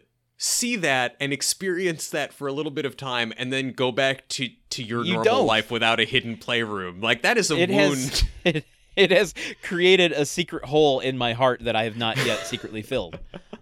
see 0.43 0.76
that 0.76 1.15
and 1.19 1.31
experience 1.31 2.09
that 2.09 2.34
for 2.34 2.47
a 2.47 2.51
little 2.51 2.72
bit 2.72 2.84
of 2.84 2.97
time 2.97 3.31
and 3.38 3.53
then 3.53 3.72
go 3.72 3.91
back 3.91 4.27
to 4.27 4.49
to 4.72 4.81
your 4.81 5.03
You 5.05 5.13
normal 5.13 5.23
don't. 5.39 5.45
life 5.47 5.69
without 5.69 5.99
a 5.99 6.03
hidden 6.03 6.35
playroom 6.35 6.99
like 6.99 7.22
that 7.22 7.38
is 7.38 7.51
a 7.51 7.57
it 7.57 7.69
wound 7.69 7.99
has 7.99 8.23
it, 8.45 8.65
it 8.95 9.11
has 9.11 9.35
created 9.61 10.11
a 10.11 10.26
secret 10.26 10.65
hole 10.65 10.99
in 10.99 11.15
my 11.15 11.34
heart 11.34 11.61
that 11.65 11.76
I 11.76 11.84
have 11.84 11.95
not 11.95 12.18
yet 12.26 12.39
secretly 12.47 12.81
filled. 12.81 13.19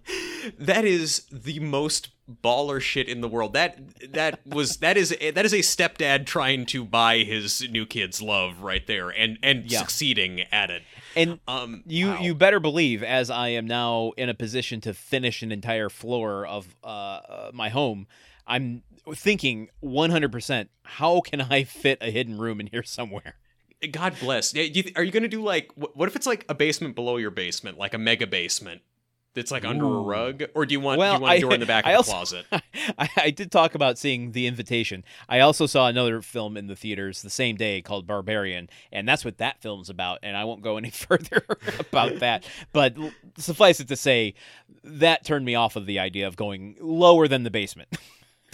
that 0.58 0.84
is 0.86 1.26
the 1.30 1.60
most 1.60 2.08
baller 2.42 2.80
shit 2.80 3.08
in 3.08 3.20
the 3.20 3.28
world. 3.28 3.52
That 3.52 3.78
that 4.12 4.40
was 4.46 4.78
that 4.78 4.96
is 4.96 5.10
that 5.34 5.44
is 5.44 5.52
a 5.52 5.58
stepdad 5.58 6.24
trying 6.26 6.64
to 6.66 6.84
buy 6.84 7.18
his 7.18 7.68
new 7.70 7.84
kid's 7.86 8.22
love 8.22 8.62
right 8.62 8.86
there 8.86 9.10
and 9.10 9.38
and 9.42 9.70
Yeah. 9.70 9.80
succeeding 9.80 10.40
at 10.50 10.70
it. 10.70 10.82
And 11.16 11.40
Um 11.48 11.82
you 11.86 12.08
wow. 12.08 12.20
you 12.20 12.34
better 12.34 12.60
believe, 12.60 13.02
as 13.02 13.30
I 13.30 13.48
am 13.48 13.66
now 13.66 14.12
in 14.16 14.28
a 14.28 14.34
position 14.34 14.80
to 14.82 14.94
finish 14.94 15.42
an 15.42 15.52
entire 15.52 15.88
floor 15.88 16.46
of 16.46 16.74
uh, 16.84 16.86
uh, 16.86 17.50
my 17.52 17.68
home, 17.68 18.06
I'm 18.46 18.82
thinking 19.14 19.68
100%. 19.82 20.68
How 20.82 21.20
can 21.20 21.40
I 21.40 21.64
fit 21.64 21.98
a 22.00 22.10
hidden 22.10 22.38
room 22.38 22.60
in 22.60 22.66
here 22.66 22.82
somewhere? 22.82 23.36
God 23.92 24.14
bless. 24.20 24.54
Are 24.54 24.60
you 24.60 25.10
going 25.10 25.22
to 25.22 25.28
do 25.28 25.42
like 25.42 25.70
what 25.74 26.08
if 26.08 26.16
it's 26.16 26.26
like 26.26 26.44
a 26.48 26.54
basement 26.54 26.94
below 26.94 27.16
your 27.16 27.30
basement, 27.30 27.78
like 27.78 27.94
a 27.94 27.98
mega 27.98 28.26
basement 28.26 28.82
that's 29.34 29.50
like 29.52 29.64
under 29.64 29.84
a 29.84 30.00
rug, 30.00 30.42
or 30.54 30.66
do 30.66 30.72
you 30.72 30.80
want 30.80 30.98
Well, 30.98 31.12
do 31.12 31.16
you 31.18 31.22
want 31.22 31.32
I- 31.32 31.36
a 31.36 31.40
door 31.40 31.54
in 31.54 31.60
the 31.60 31.66
back 31.66 31.86
I 31.86 31.92
of 31.92 32.08
also- 32.08 32.38
the 32.38 32.44
closet? 32.48 32.64
I, 32.98 33.08
I 33.16 33.30
did 33.30 33.52
talk 33.52 33.74
about 33.74 33.96
seeing 33.98 34.32
The 34.32 34.46
Invitation. 34.46 35.04
I 35.28 35.40
also 35.40 35.66
saw 35.66 35.86
another 35.86 36.20
film 36.22 36.56
in 36.56 36.66
the 36.66 36.74
theaters 36.76 37.22
the 37.22 37.30
same 37.30 37.56
day 37.56 37.80
called 37.82 38.06
Barbarian, 38.06 38.68
and 38.90 39.08
that's 39.08 39.24
what 39.24 39.38
that 39.38 39.60
film's 39.62 39.88
about. 39.88 40.18
And 40.22 40.36
I 40.36 40.44
won't 40.44 40.62
go 40.62 40.76
any 40.76 40.90
further 40.90 41.44
about 41.78 42.18
that. 42.20 42.44
But 42.72 42.96
suffice 43.38 43.78
it 43.80 43.88
to 43.88 43.96
say, 43.96 44.34
that 44.82 45.24
turned 45.24 45.44
me 45.44 45.54
off 45.54 45.76
of 45.76 45.86
the 45.86 45.98
idea 45.98 46.26
of 46.26 46.36
going 46.36 46.76
lower 46.80 47.28
than 47.28 47.42
the 47.44 47.50
basement. 47.50 47.96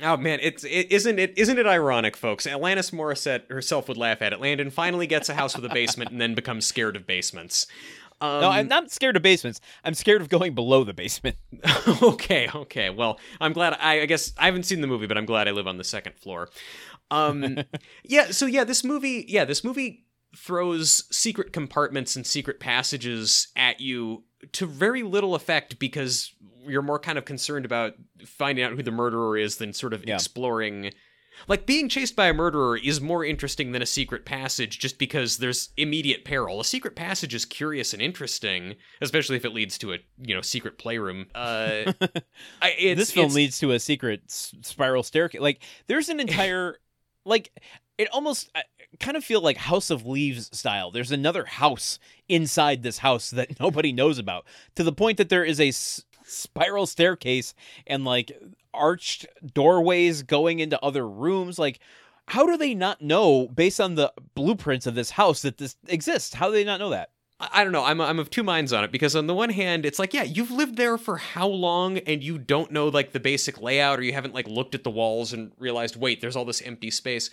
Oh 0.03 0.19
man, 0.19 0.40
it's 0.43 0.62
it 0.65 0.93
isn't 0.93 1.19
it 1.19 1.32
isn't 1.39 1.59
it 1.59 1.66
ironic, 1.66 2.19
folks? 2.19 2.47
Alanis 2.47 2.93
Morissette 2.93 3.48
herself 3.51 3.89
would 3.89 3.97
laugh 3.97 4.20
at 4.20 4.35
it. 4.35 4.40
Landon 4.43 4.69
finally 4.70 5.07
gets 5.07 5.31
a 5.31 5.35
house 5.35 5.57
with 5.57 5.65
a 5.65 5.70
basement 5.70 6.11
and 6.11 6.20
then 6.20 6.35
becomes 6.35 6.66
scared 6.66 6.97
of 6.97 7.07
basements. 7.07 7.66
Um, 8.20 8.40
no, 8.40 8.48
I'm 8.51 8.68
not 8.68 8.90
scared 8.90 9.16
of 9.16 9.22
basements. 9.22 9.60
I'm 9.84 9.94
scared 9.94 10.22
of 10.22 10.28
going 10.28 10.55
below 10.55 10.84
the 10.84 10.94
basement. 10.94 11.36
okay, 12.02 12.48
okay. 12.55 12.90
Well, 12.90 13.18
I'm 13.40 13.52
glad. 13.52 13.76
I, 13.80 14.01
I 14.02 14.06
guess 14.06 14.32
I 14.38 14.47
haven't 14.47 14.64
seen 14.64 14.80
the 14.80 14.86
movie, 14.86 15.06
but 15.06 15.18
I'm 15.18 15.26
glad 15.26 15.48
I 15.48 15.51
live 15.51 15.66
on 15.66 15.76
the 15.76 15.84
second 15.84 16.16
floor. 16.16 16.48
Um, 17.10 17.59
yeah. 18.05 18.30
So 18.30 18.47
yeah, 18.47 18.64
this 18.64 18.84
movie. 18.84 19.24
Yeah, 19.28 19.44
this 19.44 19.62
movie 19.62 20.06
throws 20.36 21.05
secret 21.14 21.52
compartments 21.52 22.16
and 22.16 22.26
secret 22.26 22.60
passages 22.60 23.48
at 23.56 23.80
you 23.80 24.24
to 24.52 24.66
very 24.66 25.02
little 25.02 25.34
effect 25.34 25.78
because 25.78 26.32
you're 26.66 26.82
more 26.82 26.98
kind 26.98 27.16
of 27.18 27.24
concerned 27.24 27.64
about 27.64 27.94
finding 28.26 28.64
out 28.64 28.72
who 28.72 28.82
the 28.82 28.90
murderer 28.90 29.36
is 29.36 29.56
than 29.56 29.72
sort 29.72 29.93
of 29.94 30.05
Yeah. 30.06 30.14
exploring. 30.14 30.93
Like 31.48 31.66
being 31.66 31.88
chased 31.88 32.16
by 32.16 32.26
a 32.28 32.34
murderer 32.34 32.76
is 32.76 33.00
more 33.00 33.24
interesting 33.24 33.72
than 33.72 33.82
a 33.82 33.86
secret 33.86 34.24
passage 34.24 34.78
just 34.78 34.98
because 34.98 35.38
there's 35.38 35.70
immediate 35.76 36.24
peril. 36.24 36.60
A 36.60 36.64
secret 36.64 36.96
passage 36.96 37.34
is 37.34 37.44
curious 37.44 37.92
and 37.92 38.02
interesting, 38.02 38.76
especially 39.00 39.36
if 39.36 39.44
it 39.44 39.54
leads 39.54 39.78
to 39.78 39.92
a, 39.92 39.98
you 40.22 40.34
know, 40.34 40.42
secret 40.42 40.78
playroom. 40.78 41.26
Uh 41.34 41.92
I, 42.62 42.74
it's, 42.78 42.98
this 42.98 43.12
film 43.12 43.32
leads 43.32 43.58
to 43.58 43.72
a 43.72 43.78
secret 43.78 44.22
s- 44.28 44.54
spiral 44.62 45.02
staircase. 45.02 45.40
Like 45.40 45.62
there's 45.86 46.08
an 46.08 46.20
entire, 46.20 46.78
like 47.24 47.52
it 47.98 48.08
almost 48.12 48.50
I 48.54 48.62
kind 49.00 49.16
of 49.16 49.24
feel 49.24 49.40
like 49.40 49.56
House 49.56 49.90
of 49.90 50.06
Leaves 50.06 50.56
style. 50.56 50.90
There's 50.90 51.12
another 51.12 51.44
house 51.44 51.98
inside 52.28 52.82
this 52.82 52.98
house 52.98 53.30
that 53.30 53.60
nobody 53.60 53.92
knows 53.92 54.18
about, 54.18 54.44
to 54.74 54.84
the 54.84 54.92
point 54.92 55.18
that 55.18 55.28
there 55.28 55.44
is 55.44 55.60
a 55.60 55.68
s- 55.68 56.04
spiral 56.24 56.86
staircase 56.86 57.54
and 57.86 58.04
like 58.04 58.32
arched 58.77 59.27
doorways 59.55 60.23
going 60.23 60.61
into 60.61 60.82
other 60.82 61.09
rooms. 61.09 61.59
Like, 61.59 61.81
how 62.28 62.47
do 62.47 62.57
they 62.57 62.74
not 62.74 63.01
know 63.01 63.48
based 63.48 63.81
on 63.81 63.94
the 63.94 64.12
blueprints 64.35 64.86
of 64.86 64.94
this 64.94 65.11
house 65.11 65.43
that 65.43 65.59
this 65.59 65.77
exists? 65.89 66.35
How 66.35 66.47
do 66.47 66.53
they 66.53 66.65
not 66.65 66.81
know 66.81 66.90
that? 66.90 67.11
I 67.39 67.65
don't 67.65 67.73
know. 67.73 67.85
I'm 67.85 68.01
I'm 68.01 68.19
of 68.19 68.31
two 68.31 68.43
minds 68.43 68.73
on 68.73 68.82
it 68.82 68.90
because 68.90 69.15
on 69.15 69.27
the 69.27 69.35
one 69.35 69.51
hand, 69.51 69.85
it's 69.85 69.98
like, 69.98 70.15
yeah, 70.15 70.23
you've 70.23 70.51
lived 70.51 70.77
there 70.77 70.97
for 70.97 71.19
how 71.19 71.47
long 71.47 71.98
and 71.98 72.24
you 72.24 72.39
don't 72.39 72.70
know 72.70 72.89
like 72.89 73.12
the 73.12 73.20
basic 73.20 73.61
layout 73.61 73.98
or 73.98 74.03
you 74.03 74.15
haven't 74.15 74.32
like 74.32 74.48
looked 74.48 74.74
at 74.74 74.85
the 74.85 74.90
walls 74.90 75.35
and 75.35 75.53
realized, 75.59 75.97
wait, 75.97 76.23
there's 76.23 76.35
all 76.35 76.47
this 76.47 76.62
empty 76.62 76.90
space. 76.90 77.28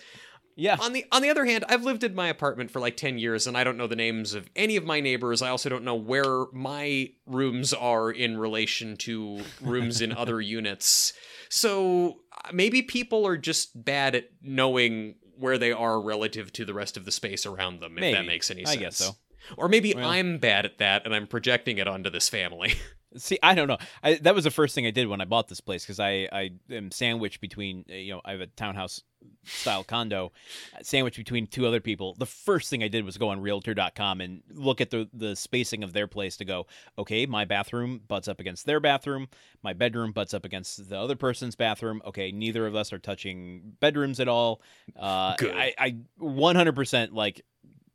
Yeah. 0.56 0.76
On 0.80 0.92
the 0.92 1.06
on 1.10 1.22
the 1.22 1.30
other 1.30 1.46
hand, 1.46 1.64
I've 1.68 1.84
lived 1.84 2.04
in 2.04 2.14
my 2.14 2.28
apartment 2.28 2.70
for 2.70 2.80
like 2.80 2.98
10 2.98 3.18
years 3.18 3.46
and 3.46 3.56
I 3.56 3.64
don't 3.64 3.78
know 3.78 3.86
the 3.86 3.96
names 3.96 4.34
of 4.34 4.48
any 4.54 4.76
of 4.76 4.84
my 4.84 5.00
neighbors. 5.00 5.40
I 5.40 5.48
also 5.48 5.70
don't 5.70 5.84
know 5.84 5.94
where 5.94 6.46
my 6.52 7.10
rooms 7.26 7.72
are 7.72 8.10
in 8.10 8.36
relation 8.36 8.96
to 8.98 9.40
rooms 9.62 10.02
in 10.02 10.12
other 10.16 10.40
units. 10.40 11.14
So 11.54 12.16
uh, 12.32 12.50
maybe 12.52 12.82
people 12.82 13.24
are 13.28 13.36
just 13.36 13.84
bad 13.84 14.16
at 14.16 14.24
knowing 14.42 15.14
where 15.38 15.56
they 15.56 15.70
are 15.70 16.00
relative 16.00 16.52
to 16.54 16.64
the 16.64 16.74
rest 16.74 16.96
of 16.96 17.04
the 17.04 17.12
space 17.12 17.46
around 17.46 17.78
them 17.78 17.96
if 17.96 18.12
that 18.12 18.26
makes 18.26 18.50
any 18.50 18.64
sense. 18.64 18.76
I 18.76 18.80
guess 18.80 18.96
so. 18.96 19.12
Or 19.56 19.68
maybe 19.68 19.94
Well. 19.94 20.08
I'm 20.08 20.38
bad 20.38 20.64
at 20.64 20.78
that 20.78 21.04
and 21.04 21.14
I'm 21.14 21.28
projecting 21.28 21.78
it 21.78 21.86
onto 21.86 22.10
this 22.10 22.28
family. 22.28 22.74
See, 23.16 23.38
I 23.42 23.54
don't 23.54 23.68
know. 23.68 23.78
I, 24.02 24.14
that 24.14 24.34
was 24.34 24.44
the 24.44 24.50
first 24.50 24.74
thing 24.74 24.86
I 24.86 24.90
did 24.90 25.06
when 25.08 25.20
I 25.20 25.24
bought 25.24 25.48
this 25.48 25.60
place 25.60 25.84
because 25.84 26.00
I, 26.00 26.28
I 26.32 26.50
am 26.70 26.90
sandwiched 26.90 27.40
between, 27.40 27.84
uh, 27.90 27.94
you 27.94 28.12
know, 28.12 28.20
I 28.24 28.32
have 28.32 28.40
a 28.40 28.46
townhouse 28.48 29.02
style 29.44 29.84
condo, 29.84 30.32
uh, 30.74 30.78
sandwiched 30.82 31.16
between 31.16 31.46
two 31.46 31.66
other 31.66 31.80
people. 31.80 32.14
The 32.18 32.26
first 32.26 32.70
thing 32.70 32.82
I 32.82 32.88
did 32.88 33.04
was 33.04 33.16
go 33.16 33.28
on 33.28 33.40
Realtor.com 33.40 34.20
and 34.20 34.42
look 34.50 34.80
at 34.80 34.90
the 34.90 35.08
the 35.12 35.36
spacing 35.36 35.82
of 35.84 35.92
their 35.92 36.06
place 36.06 36.36
to 36.38 36.44
go. 36.44 36.66
Okay, 36.98 37.26
my 37.26 37.44
bathroom 37.44 38.00
butts 38.06 38.28
up 38.28 38.40
against 38.40 38.66
their 38.66 38.80
bathroom. 38.80 39.28
My 39.62 39.72
bedroom 39.72 40.12
butts 40.12 40.34
up 40.34 40.44
against 40.44 40.88
the 40.88 40.98
other 40.98 41.16
person's 41.16 41.56
bathroom. 41.56 42.02
Okay, 42.06 42.32
neither 42.32 42.66
of 42.66 42.74
us 42.74 42.92
are 42.92 42.98
touching 42.98 43.74
bedrooms 43.80 44.20
at 44.20 44.28
all. 44.28 44.60
Uh, 44.98 45.36
Good. 45.36 45.54
I, 45.54 45.74
I 45.78 45.96
100% 46.20 47.12
like 47.12 47.42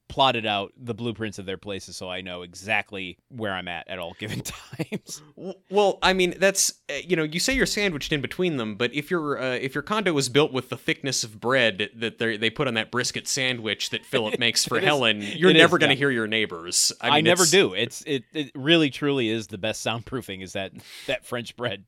plotted 0.09 0.45
out 0.45 0.73
the 0.75 0.93
blueprints 0.93 1.39
of 1.39 1.45
their 1.45 1.57
places 1.57 1.95
so 1.95 2.09
I 2.09 2.21
know 2.21 2.41
exactly 2.41 3.19
where 3.29 3.53
I'm 3.53 3.67
at 3.67 3.87
at 3.87 3.99
all 3.99 4.15
given 4.19 4.41
times. 4.77 5.21
Well, 5.69 5.99
I 6.01 6.13
mean, 6.13 6.33
that's 6.37 6.73
uh, 6.89 6.95
you 7.07 7.15
know, 7.15 7.23
you 7.23 7.39
say 7.39 7.53
you're 7.53 7.65
sandwiched 7.65 8.11
in 8.11 8.19
between 8.19 8.57
them, 8.57 8.75
but 8.75 8.93
if 8.93 9.09
your 9.09 9.39
uh, 9.39 9.55
if 9.55 9.73
your 9.73 9.83
condo 9.83 10.11
was 10.11 10.27
built 10.27 10.51
with 10.51 10.69
the 10.69 10.77
thickness 10.77 11.23
of 11.23 11.39
bread 11.39 11.89
that 11.95 12.17
they 12.17 12.35
they 12.35 12.49
put 12.49 12.67
on 12.67 12.73
that 12.73 12.91
brisket 12.91 13.27
sandwich 13.27 13.91
that 13.91 14.05
Philip 14.05 14.39
makes 14.39 14.65
for 14.65 14.77
It 14.77 14.83
is- 14.83 14.87
Helen, 14.87 15.21
you're 15.21 15.53
never 15.53 15.77
going 15.77 15.91
to 15.91 15.95
hear 15.95 16.11
your 16.11 16.27
neighbors. 16.27 16.91
I, 16.99 17.19
I, 17.19 17.21
never 17.21 17.45
do. 17.45 17.73
It's 17.73 18.01
it, 18.07 18.23
it 18.33 18.51
really 18.55 18.89
truly 18.89 19.29
is 19.29 19.47
the 19.47 19.57
best 19.57 19.85
soundproofing 19.85 20.41
is 20.41 20.53
that 20.53 20.73
that 21.07 21.25
French 21.25 21.55
bread. 21.55 21.85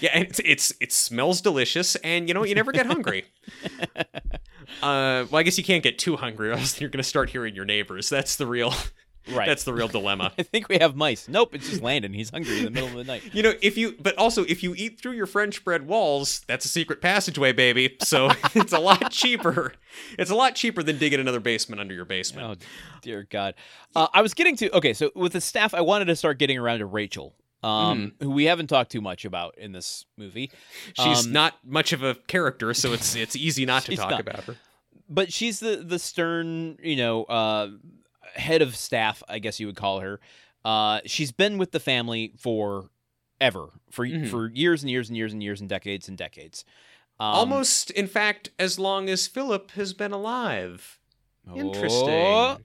Yeah, 0.00 0.10
and 0.12 0.24
it's, 0.26 0.40
it's 0.44 0.74
it 0.80 0.92
smells 0.92 1.40
delicious, 1.40 1.96
and 1.96 2.28
you 2.28 2.34
know 2.34 2.44
you 2.44 2.54
never 2.54 2.72
get 2.72 2.86
hungry. 2.86 3.24
uh, 4.82 5.26
well, 5.30 5.36
I 5.36 5.42
guess 5.42 5.58
you 5.58 5.64
can't 5.64 5.82
get 5.82 5.98
too 5.98 6.16
hungry, 6.16 6.50
or 6.50 6.52
else 6.52 6.80
you're 6.80 6.90
going 6.90 7.02
to 7.02 7.08
start 7.08 7.30
hearing 7.30 7.54
your 7.54 7.64
neighbors. 7.64 8.08
That's 8.08 8.36
the 8.36 8.46
real. 8.46 8.72
Right. 9.30 9.46
That's 9.46 9.64
the 9.64 9.74
real 9.74 9.86
dilemma. 9.86 10.32
I 10.38 10.42
think 10.42 10.68
we 10.68 10.78
have 10.78 10.96
mice. 10.96 11.28
Nope, 11.28 11.54
it's 11.54 11.68
just 11.68 11.82
Landon. 11.82 12.12
He's 12.12 12.30
hungry 12.30 12.58
in 12.58 12.64
the 12.64 12.70
middle 12.70 12.88
of 12.88 12.94
the 12.94 13.04
night. 13.04 13.22
You 13.34 13.42
know, 13.42 13.52
if 13.62 13.76
you, 13.76 13.94
but 14.00 14.16
also 14.16 14.44
if 14.44 14.62
you 14.62 14.74
eat 14.74 14.98
through 14.98 15.12
your 15.12 15.26
French 15.26 15.62
bread 15.62 15.86
walls, 15.86 16.40
that's 16.48 16.64
a 16.64 16.68
secret 16.68 17.00
passageway, 17.00 17.52
baby. 17.52 17.96
So 18.00 18.30
it's 18.54 18.72
a 18.72 18.78
lot 18.78 19.10
cheaper. 19.10 19.74
It's 20.18 20.30
a 20.30 20.34
lot 20.34 20.54
cheaper 20.54 20.82
than 20.82 20.98
digging 20.98 21.20
another 21.20 21.38
basement 21.38 21.80
under 21.80 21.94
your 21.94 22.06
basement. 22.06 22.46
Oh 22.46 22.66
dear 23.02 23.26
God. 23.28 23.54
Uh, 23.94 24.08
I 24.12 24.22
was 24.22 24.34
getting 24.34 24.56
to 24.56 24.76
okay. 24.76 24.94
So 24.94 25.10
with 25.14 25.32
the 25.32 25.40
staff, 25.40 25.74
I 25.74 25.82
wanted 25.82 26.06
to 26.06 26.16
start 26.16 26.38
getting 26.38 26.58
around 26.58 26.78
to 26.78 26.86
Rachel, 26.86 27.34
um, 27.62 28.12
who 28.20 28.30
we 28.30 28.44
haven't 28.44 28.68
talked 28.68 28.90
too 28.92 29.00
much 29.00 29.24
about 29.24 29.56
in 29.58 29.72
this 29.72 30.06
movie. 30.16 30.50
She's 30.94 31.26
Um, 31.26 31.32
not 31.32 31.58
much 31.64 31.92
of 31.92 32.02
a 32.02 32.14
character, 32.14 32.72
so 32.74 32.92
it's 32.92 33.14
it's 33.14 33.36
easy 33.36 33.66
not 33.66 33.84
to 33.84 33.96
talk 33.96 34.10
not. 34.10 34.20
about 34.20 34.44
her. 34.44 34.56
but 35.08 35.32
she's 35.32 35.60
the 35.60 35.76
the 35.76 35.98
stern, 35.98 36.78
you 36.82 36.96
know, 36.96 37.24
uh, 37.24 37.68
head 38.34 38.62
of 38.62 38.76
staff, 38.76 39.22
I 39.28 39.38
guess 39.40 39.58
you 39.60 39.66
would 39.66 39.76
call 39.76 40.00
her. 40.00 40.20
Uh, 40.64 41.00
she's 41.06 41.32
been 41.32 41.58
with 41.58 41.72
the 41.72 41.80
family 41.80 42.32
for 42.38 42.90
ever, 43.40 43.68
for 43.90 44.06
Mhm. 44.06 44.28
for 44.30 44.48
years 44.50 44.82
and 44.82 44.90
years 44.90 45.08
and 45.08 45.16
years 45.16 45.32
and 45.32 45.42
years 45.42 45.60
and 45.60 45.68
decades 45.68 46.08
and 46.08 46.16
decades. 46.18 46.64
Um, 47.18 47.26
Almost, 47.34 47.90
in 47.90 48.06
fact, 48.06 48.50
as 48.58 48.78
long 48.78 49.08
as 49.10 49.26
Philip 49.26 49.72
has 49.72 49.92
been 49.92 50.12
alive. 50.12 50.98
Interesting. 51.54 52.08
Oh, 52.08 52.58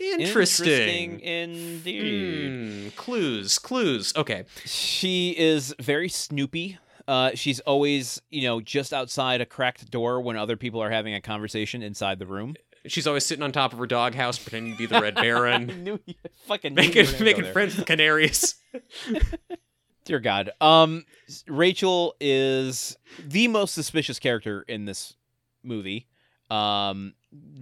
Interesting. 0.00 1.20
interesting 1.20 1.20
indeed. 1.20 2.48
Hmm, 2.50 2.88
clues, 2.96 3.58
clues. 3.58 4.12
Okay. 4.16 4.44
She 4.64 5.30
is 5.36 5.74
very 5.80 6.08
snoopy. 6.08 6.78
Uh, 7.06 7.30
she's 7.34 7.58
always, 7.60 8.20
you 8.30 8.42
know, 8.42 8.60
just 8.60 8.92
outside 8.92 9.40
a 9.40 9.46
cracked 9.46 9.90
door 9.90 10.20
when 10.20 10.36
other 10.36 10.56
people 10.56 10.80
are 10.82 10.90
having 10.90 11.14
a 11.14 11.20
conversation 11.20 11.82
inside 11.82 12.18
the 12.18 12.26
room. 12.26 12.54
She's 12.86 13.06
always 13.06 13.24
sitting 13.26 13.42
on 13.42 13.50
top 13.50 13.72
of 13.72 13.78
her 13.78 13.86
doghouse, 13.86 14.38
pretending 14.38 14.72
to 14.72 14.78
be 14.78 14.86
the 14.86 15.00
Red 15.00 15.14
Baron, 15.16 15.82
knew 15.84 15.98
you 16.06 16.14
fucking 16.46 16.74
knew 16.74 16.82
you 16.82 16.88
making 16.88 17.06
gonna 17.12 17.24
making 17.24 17.52
friends 17.52 17.76
with 17.76 17.86
canaries. 17.86 18.54
Dear 20.04 20.20
God. 20.20 20.50
Um, 20.60 21.04
Rachel 21.46 22.14
is 22.20 22.96
the 23.22 23.48
most 23.48 23.74
suspicious 23.74 24.18
character 24.18 24.62
in 24.68 24.84
this 24.86 25.16
movie, 25.62 26.06
um, 26.50 27.14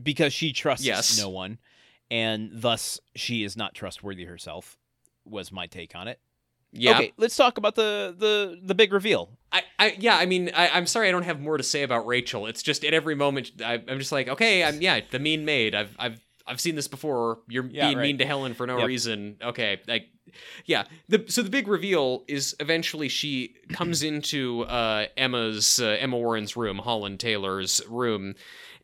because 0.02 0.32
she 0.32 0.52
trusts 0.52 0.84
Yes. 0.86 1.18
no 1.18 1.28
one, 1.30 1.58
and 2.10 2.50
thus 2.52 3.00
she 3.14 3.44
is 3.44 3.56
not 3.56 3.74
trustworthy 3.74 4.24
herself. 4.24 4.76
Was 5.24 5.50
my 5.50 5.66
take 5.66 5.94
on 5.96 6.06
it. 6.08 6.20
Yeah. 6.72 6.98
Okay, 6.98 7.12
let's 7.16 7.36
talk 7.36 7.58
about 7.58 7.74
the 7.74 8.14
the 8.16 8.60
the 8.62 8.74
big 8.74 8.92
reveal. 8.92 9.30
I, 9.52 9.62
I, 9.78 9.96
yeah, 9.98 10.16
I 10.16 10.26
mean, 10.26 10.50
I, 10.54 10.68
I'm 10.68 10.86
sorry, 10.86 11.08
I 11.08 11.12
don't 11.12 11.22
have 11.22 11.40
more 11.40 11.56
to 11.56 11.62
say 11.62 11.82
about 11.82 12.06
Rachel. 12.06 12.46
It's 12.46 12.62
just 12.62 12.84
at 12.84 12.92
every 12.92 13.14
moment, 13.14 13.52
I, 13.64 13.74
I'm 13.88 13.98
just 13.98 14.12
like, 14.12 14.28
okay, 14.28 14.62
I'm, 14.62 14.82
yeah, 14.82 15.00
the 15.10 15.18
mean 15.18 15.46
maid. 15.46 15.74
I've, 15.74 15.96
I've, 15.98 16.20
I've 16.46 16.60
seen 16.60 16.74
this 16.74 16.86
before. 16.88 17.38
You're 17.48 17.64
Yeah, 17.64 17.86
being 17.86 17.96
right. 17.98 18.02
mean 18.02 18.18
to 18.18 18.26
Helen 18.26 18.52
for 18.54 18.66
no 18.66 18.76
Yep. 18.78 18.86
reason. 18.86 19.36
Okay, 19.42 19.80
like, 19.88 20.08
yeah. 20.66 20.84
The 21.08 21.24
so 21.28 21.42
the 21.42 21.48
big 21.50 21.68
reveal 21.68 22.24
is 22.28 22.54
eventually 22.60 23.08
she 23.08 23.54
comes 23.72 24.02
into 24.02 24.62
uh, 24.64 25.06
Emma's 25.16 25.80
uh, 25.80 25.96
Emma 25.98 26.18
Warren's 26.18 26.56
room, 26.56 26.78
Holland 26.78 27.18
Taylor's 27.18 27.80
room. 27.88 28.34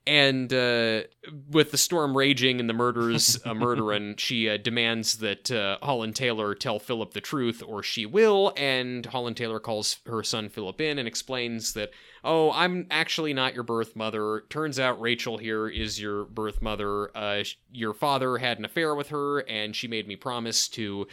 And 0.05 0.53
uh, 0.53 1.03
with 1.51 1.71
the 1.71 1.79
storm 1.79 2.17
raging 2.17 2.59
and 2.59 2.69
the 2.69 2.75
murders 2.75 3.39
uh, 3.45 3.55
murdering, 3.55 4.17
she 4.17 4.49
uh, 4.49 4.57
demands 4.57 5.19
that 5.19 5.51
uh, 5.51 5.79
Holland 5.81 6.17
Taylor 6.17 6.57
tell 6.57 6.81
Philip 6.81 7.15
the 7.15 7.21
truth, 7.21 7.63
or 7.65 7.85
she 7.85 8.05
will. 8.05 8.53
And 8.57 9.07
Holland 9.07 9.37
Taylor 9.37 9.61
calls 9.61 9.99
her 10.07 10.25
son 10.25 10.49
Philip 10.49 10.81
in 10.81 10.99
and 10.99 11.07
explains 11.07 11.75
that, 11.75 11.91
oh, 12.25 12.51
I'm 12.51 12.89
actually 12.91 13.33
not 13.33 13.55
your 13.55 13.63
birth 13.63 13.95
mother. 13.95 14.45
Turns 14.51 14.81
out 14.81 15.01
Rachel 15.01 15.39
here 15.39 15.69
is 15.69 16.01
your 16.01 16.25
birth 16.25 16.61
mother. 16.61 17.17
Uh, 17.17 17.45
sh- 17.45 17.57
your 17.71 17.95
father 17.95 18.39
had 18.39 18.59
an 18.59 18.65
affair 18.65 18.97
with 18.97 19.11
her, 19.11 19.41
and 19.49 19.77
she 19.77 19.87
made 19.87 20.09
me 20.09 20.17
promise 20.17 20.67
to 20.69 21.07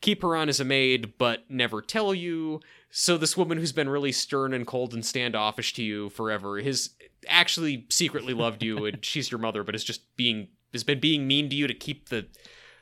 keep 0.00 0.20
her 0.22 0.34
on 0.34 0.48
as 0.48 0.58
a 0.58 0.64
maid, 0.64 1.16
but 1.16 1.48
never 1.48 1.80
tell 1.80 2.12
you. 2.12 2.60
So 2.90 3.16
this 3.16 3.36
woman 3.36 3.56
who's 3.56 3.72
been 3.72 3.88
really 3.88 4.12
stern 4.12 4.52
and 4.52 4.66
cold 4.66 4.92
and 4.92 5.06
standoffish 5.06 5.72
to 5.74 5.82
you 5.82 6.10
forever 6.10 6.60
has 6.60 6.90
actually 7.28 7.86
secretly 7.90 8.34
loved 8.34 8.62
you, 8.62 8.84
and 8.86 9.04
she's 9.04 9.30
your 9.30 9.38
mother, 9.40 9.62
but 9.64 9.74
is 9.74 9.84
just 9.84 10.14
being 10.16 10.48
has 10.72 10.84
been 10.84 11.00
being 11.00 11.26
mean 11.26 11.50
to 11.50 11.56
you 11.56 11.66
to 11.66 11.74
keep 11.74 12.08
the 12.08 12.26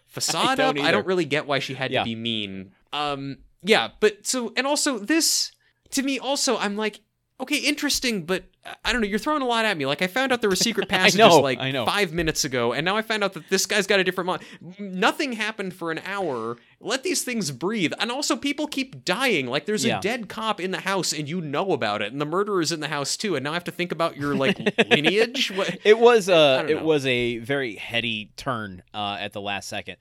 facade 0.06 0.58
don't 0.58 0.78
up. 0.78 0.84
I 0.84 0.90
don't 0.90 1.06
really 1.06 1.24
get 1.24 1.46
why 1.46 1.58
she 1.58 1.74
had 1.74 1.90
Yeah. 1.90 2.00
to 2.00 2.04
be 2.04 2.14
mean. 2.14 2.72
Um, 2.92 3.38
yeah, 3.62 3.88
but 4.00 4.26
so 4.26 4.52
and 4.56 4.66
also 4.66 4.98
this 4.98 5.52
to 5.90 6.02
me 6.02 6.18
also 6.18 6.56
I'm 6.58 6.76
like. 6.76 7.00
Okay, 7.40 7.56
interesting, 7.56 8.26
but 8.26 8.44
I 8.84 8.92
don't 8.92 9.00
know. 9.00 9.06
You're 9.08 9.18
throwing 9.18 9.40
a 9.40 9.46
lot 9.46 9.64
at 9.64 9.74
me. 9.76 9.86
Like 9.86 10.02
I 10.02 10.06
found 10.06 10.32
out 10.32 10.42
there 10.42 10.50
were 10.50 10.56
secret 10.56 10.88
passages 10.90 11.18
know, 11.18 11.40
like 11.40 11.58
five 11.86 12.12
minutes 12.12 12.44
ago, 12.44 12.72
and 12.74 12.84
now 12.84 12.94
I 12.96 13.00
found 13.02 13.24
out 13.24 13.32
that 13.32 13.48
this 13.48 13.64
guy's 13.64 13.86
got 13.86 14.00
a 14.00 14.04
different 14.04 14.26
mind. 14.26 14.42
Nothing 14.78 15.32
happened 15.32 15.72
for 15.72 15.90
an 15.90 15.98
hour. 16.04 16.58
Let 16.78 17.02
these 17.02 17.22
things 17.22 17.50
breathe. 17.50 17.92
And 17.98 18.10
also, 18.10 18.36
people 18.36 18.66
keep 18.66 19.04
dying. 19.04 19.46
Like 19.46 19.64
there's 19.64 19.84
Yeah. 19.84 19.98
a 19.98 20.02
dead 20.02 20.28
cop 20.28 20.60
in 20.60 20.72
the 20.72 20.80
house, 20.80 21.12
and 21.14 21.26
you 21.28 21.40
know 21.40 21.72
about 21.72 22.02
it, 22.02 22.12
and 22.12 22.20
the 22.20 22.26
murderer's 22.26 22.70
in 22.70 22.80
the 22.80 22.88
house 22.88 23.16
too. 23.16 23.34
And 23.34 23.44
now 23.44 23.50
I 23.52 23.54
have 23.54 23.64
to 23.64 23.70
think 23.72 23.92
about 23.92 24.16
your 24.18 24.34
like 24.34 24.58
lineage. 24.90 25.50
What? 25.50 25.78
It 25.82 25.98
was 25.98 26.28
uh 26.28 26.66
it 26.68 26.82
was 26.82 27.06
a 27.06 27.38
very 27.38 27.76
heady 27.76 28.30
turn 28.36 28.82
uh, 28.92 29.16
at 29.18 29.32
the 29.32 29.40
last 29.40 29.68
second. 29.70 29.96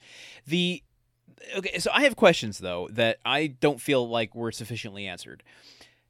The 0.46 0.82
okay, 1.56 1.78
so 1.78 1.90
I 1.94 2.02
have 2.02 2.14
questions 2.16 2.58
though 2.58 2.88
that 2.92 3.18
I 3.24 3.46
don't 3.46 3.80
feel 3.80 4.06
like 4.06 4.34
were 4.34 4.52
sufficiently 4.52 5.06
answered. 5.06 5.42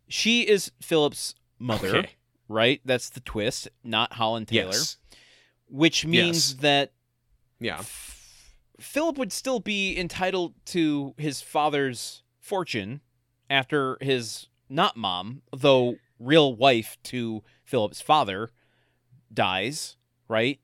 She 0.08 0.42
is 0.42 0.72
Philip's 0.82 1.36
mother, 1.60 1.96
Okay. 1.98 2.10
Right? 2.50 2.80
That's 2.84 3.08
the 3.10 3.20
twist, 3.20 3.68
not 3.84 4.14
Holland 4.14 4.48
Taylor, 4.48 4.72
Yes. 4.72 4.96
which 5.68 6.04
means 6.04 6.52
Yes. 6.52 6.60
that 6.60 6.92
Yeah. 7.60 7.82
Philip 8.78 9.18
would 9.18 9.32
still 9.32 9.60
be 9.60 9.96
entitled 9.98 10.54
to 10.66 11.14
his 11.18 11.42
father's 11.42 12.22
fortune 12.38 13.00
after 13.50 13.98
his 14.00 14.46
not 14.68 14.96
mom, 14.96 15.42
though 15.56 15.96
real 16.18 16.54
wife 16.54 16.96
to 17.04 17.42
Philip's 17.64 18.00
father 18.00 18.50
dies, 19.32 19.96
right? 20.28 20.60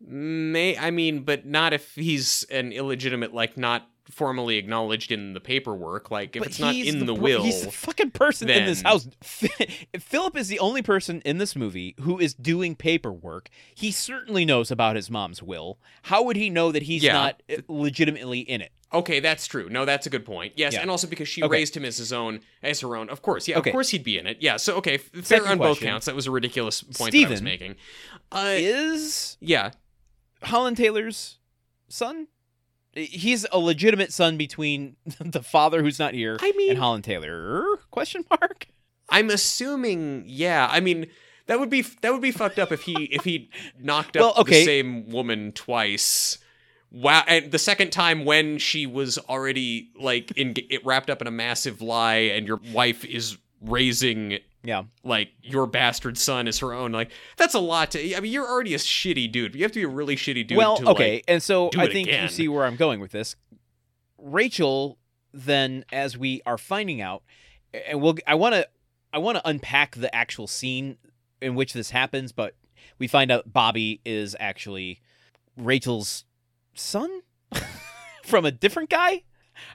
May 0.00 0.76
I 0.78 0.90
mean, 0.92 1.24
but 1.24 1.44
not 1.44 1.72
if 1.72 1.94
he's 1.96 2.44
an 2.44 2.70
illegitimate, 2.72 3.34
like 3.34 3.56
not 3.56 3.90
formally 4.10 4.56
acknowledged 4.56 5.12
in 5.12 5.32
the 5.34 5.40
paperwork. 5.40 6.10
Like 6.10 6.34
if 6.36 6.40
But 6.40 6.48
it's 6.48 6.58
not 6.60 6.74
in 6.74 7.04
the, 7.06 7.14
per- 7.14 7.20
will. 7.20 7.42
He's 7.42 7.64
the 7.64 7.70
fucking 7.70 8.10
person 8.12 8.48
in 8.50 8.64
this 8.66 8.82
house. 8.82 9.08
Philip 9.98 10.36
is 10.36 10.48
the 10.48 10.58
only 10.58 10.82
person 10.82 11.20
in 11.24 11.38
this 11.38 11.54
movie 11.56 11.94
who 12.00 12.18
is 12.18 12.34
doing 12.34 12.74
paperwork. 12.74 13.48
He 13.74 13.90
certainly 13.90 14.44
knows 14.44 14.70
about 14.70 14.96
his 14.96 15.10
mom's 15.10 15.42
will. 15.42 15.78
How 16.02 16.22
would 16.22 16.36
he 16.36 16.50
know 16.50 16.72
that 16.72 16.82
he's 16.84 17.02
Yeah. 17.02 17.12
not 17.12 17.42
uh, 17.50 17.56
legitimately 17.68 18.40
in 18.40 18.60
it? 18.60 18.72
Okay, 18.92 19.20
that's 19.20 19.46
true. 19.46 19.68
No, 19.68 19.84
that's 19.84 20.06
a 20.06 20.10
good 20.10 20.24
point. 20.24 20.54
Yes, 20.56 20.72
Yeah. 20.72 20.80
and 20.80 20.90
also 20.90 21.06
because 21.06 21.28
she 21.28 21.42
Okay. 21.42 21.52
raised 21.52 21.76
him 21.76 21.84
as 21.84 21.98
his 21.98 22.10
own, 22.12 22.40
as 22.62 22.80
her 22.80 22.96
own. 22.96 23.10
Of 23.10 23.20
course, 23.20 23.46
yeah, 23.46 23.58
Okay. 23.58 23.68
of 23.70 23.72
course 23.74 23.90
he'd 23.90 24.02
be 24.04 24.16
in 24.18 24.26
it. 24.26 24.38
Yeah. 24.40 24.56
So 24.56 24.76
okay, 24.76 24.96
fair 24.96 25.22
Second 25.22 25.48
on 25.48 25.58
both 25.58 25.80
counts. 25.80 26.06
That 26.06 26.14
was 26.14 26.26
a 26.26 26.30
ridiculous 26.30 26.82
point 26.82 27.12
that 27.12 27.24
I 27.26 27.28
was 27.30 27.42
making. 27.42 27.76
Uh, 28.32 28.52
Is 28.56 29.36
yeah. 29.40 29.72
Holland 30.42 30.78
Taylor's 30.78 31.36
son? 31.88 32.28
He's 32.92 33.46
a 33.52 33.58
legitimate 33.58 34.12
son 34.12 34.36
between 34.36 34.96
the 35.20 35.42
father 35.42 35.82
who's 35.82 35.98
not 35.98 36.14
here 36.14 36.36
I 36.40 36.52
mean- 36.56 36.70
and 36.70 36.78
Holland 36.78 37.04
Taylor? 37.04 37.64
Question 37.90 38.24
mark. 38.30 38.66
I'm 39.10 39.30
assuming. 39.30 40.24
Yeah. 40.26 40.68
I 40.70 40.80
mean, 40.80 41.06
that 41.46 41.58
would 41.60 41.70
be 41.70 41.82
that 42.02 42.12
would 42.12 42.20
be 42.22 42.30
fucked 42.32 42.58
up 42.58 42.72
if 42.72 42.82
he 42.82 43.04
if 43.04 43.24
he 43.24 43.50
knocked 43.80 44.16
up 44.16 44.20
Well, 44.20 44.34
okay. 44.38 44.60
the 44.60 44.64
same 44.64 45.08
woman 45.10 45.52
twice. 45.52 46.38
Wow, 46.90 47.22
and 47.28 47.50
the 47.52 47.58
second 47.58 47.90
time 47.90 48.24
when 48.24 48.56
she 48.56 48.86
was 48.86 49.18
already 49.18 49.90
like 49.98 50.30
in 50.32 50.54
it 50.70 50.84
wrapped 50.86 51.10
up 51.10 51.20
in 51.20 51.26
a 51.26 51.30
massive 51.30 51.82
lie, 51.82 52.14
and 52.34 52.46
your 52.46 52.60
wife 52.72 53.04
is 53.04 53.36
raising 53.60 54.38
Yeah. 54.64 54.82
like 55.04 55.30
your 55.42 55.66
bastard 55.66 56.18
son 56.18 56.48
is 56.48 56.58
her 56.58 56.72
own. 56.72 56.92
Like 56.92 57.10
that's 57.36 57.54
a 57.54 57.60
lot 57.60 57.92
to. 57.92 58.16
I 58.16 58.20
mean, 58.20 58.32
you're 58.32 58.46
already 58.48 58.74
a 58.74 58.78
shitty 58.78 59.30
dude. 59.30 59.52
But 59.52 59.58
you 59.58 59.64
have 59.64 59.72
to 59.72 59.78
be 59.80 59.84
a 59.84 59.88
really 59.88 60.16
shitty 60.16 60.46
dude. 60.46 60.58
well, 60.58 60.76
to, 60.78 60.88
okay, 60.90 61.14
like- 61.16 61.24
and 61.28 61.42
so 61.42 61.70
I 61.76 61.86
think 61.88 62.08
you 62.08 62.28
see 62.28 62.48
where 62.48 62.64
I'm 62.64 62.76
going 62.76 63.00
with 63.00 63.12
this. 63.12 63.36
Rachel, 64.18 64.98
then, 65.32 65.84
as 65.92 66.16
we 66.18 66.42
are 66.44 66.58
finding 66.58 67.00
out, 67.00 67.22
and 67.86 68.00
we'll, 68.00 68.16
I 68.26 68.34
want 68.34 68.54
to, 68.54 68.68
I 69.12 69.18
want 69.18 69.38
to 69.38 69.48
unpack 69.48 69.94
the 69.94 70.12
actual 70.14 70.46
scene 70.46 70.96
in 71.40 71.54
which 71.54 71.72
this 71.72 71.90
happens, 71.90 72.32
but 72.32 72.54
we 72.98 73.06
find 73.06 73.30
out 73.30 73.52
Bobby 73.52 74.00
is 74.04 74.34
actually 74.40 75.00
Rachel's 75.56 76.24
son 76.74 77.20
from 78.24 78.44
a 78.44 78.50
different 78.50 78.90
guy. 78.90 79.22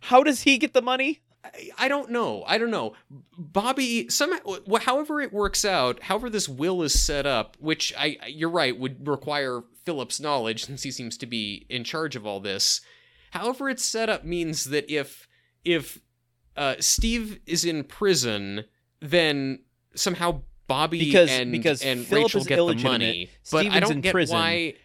How 0.02 0.24
does 0.24 0.42
he 0.42 0.58
get 0.58 0.74
the 0.74 0.82
money? 0.82 1.22
I, 1.78 1.88
don't 1.88 2.10
know. 2.10 2.44
I 2.48 2.58
don't 2.58 2.72
know. 2.72 2.94
Bobby, 3.38 4.10
somehow, 4.10 4.40
however 4.82 5.22
it 5.22 5.34
works 5.34 5.66
out, 5.66 6.04
however 6.04 6.30
this 6.30 6.48
will 6.48 6.84
is 6.84 7.00
set 7.00 7.26
up, 7.26 7.58
which 7.60 7.94
I, 7.98 8.18
you're 8.28 8.50
right, 8.50 8.78
would 8.78 9.08
require 9.08 9.62
Philip's 9.86 10.20
knowledge 10.20 10.66
since 10.66 10.84
he 10.84 10.92
seems 10.92 11.18
to 11.18 11.26
be 11.26 11.66
in 11.70 11.84
charge 11.84 12.16
of 12.16 12.26
all 12.26 12.40
this. 12.40 12.82
However 13.32 13.70
it's 13.70 13.84
set 13.84 14.10
up 14.10 14.24
means 14.24 14.66
that 14.66 14.90
if 14.92 15.28
if 15.66 16.00
uh, 16.56 16.76
Steve 16.80 17.40
is 17.46 17.66
in 17.66 17.84
prison, 17.84 18.66
then 19.02 19.60
somehow 19.96 20.42
Bobby 20.68 21.00
Because- 21.00 21.30
and 21.32 21.52
because 21.52 21.82
and 21.82 22.06
Philip 22.06 22.26
Rachel 22.26 22.42
is 22.42 22.48
get 22.48 22.56
the 22.58 22.76
money. 22.76 23.30
But 23.52 23.68
I 23.68 23.80
don't 23.80 23.92
in 23.92 24.02
get 24.02 24.14
prison. 24.14 24.38
why. 24.38 24.76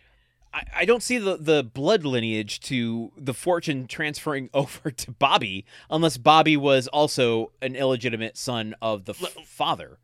I, 0.53 0.63
I 0.79 0.85
don't 0.85 1.03
see 1.03 1.19
the, 1.19 1.37
the 1.37 1.63
blood 1.63 2.05
lineage 2.05 2.61
to 2.61 3.13
the 3.17 3.35
fortune 3.35 3.87
transferring 3.87 4.51
over 4.55 4.91
to 4.91 5.11
Bobby 5.13 5.65
unless 5.91 6.17
Bobby 6.17 6.57
was 6.57 6.89
also 6.89 7.53
an 7.63 7.77
illegitimate 7.77 8.37
son 8.37 8.75
of 8.81 9.05
the 9.05 9.13
f- 9.13 9.37
father. 9.45 9.99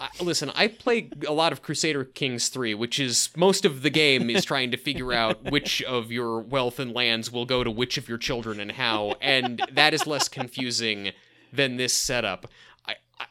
I, 0.00 0.10
listen, 0.20 0.52
I 0.54 0.68
play 0.68 1.10
a 1.26 1.32
lot 1.32 1.52
of 1.52 1.62
Crusader 1.62 2.04
Kings 2.04 2.48
3, 2.50 2.74
which 2.74 3.00
is 3.00 3.30
most 3.36 3.64
of 3.64 3.82
the 3.82 3.90
game 3.90 4.30
is 4.30 4.44
trying 4.44 4.70
to 4.70 4.76
figure 4.76 5.12
out 5.12 5.50
which 5.50 5.82
of 5.82 6.12
your 6.12 6.40
wealth 6.40 6.78
and 6.78 6.92
lands 6.92 7.32
will 7.32 7.46
go 7.46 7.64
to 7.64 7.70
which 7.70 7.98
of 7.98 8.08
your 8.08 8.18
children 8.18 8.60
and 8.60 8.72
how, 8.72 9.16
and 9.20 9.60
that 9.72 9.94
is 9.94 10.06
less 10.06 10.28
confusing 10.28 11.12
than 11.52 11.76
this 11.76 11.94
setup. 11.94 12.46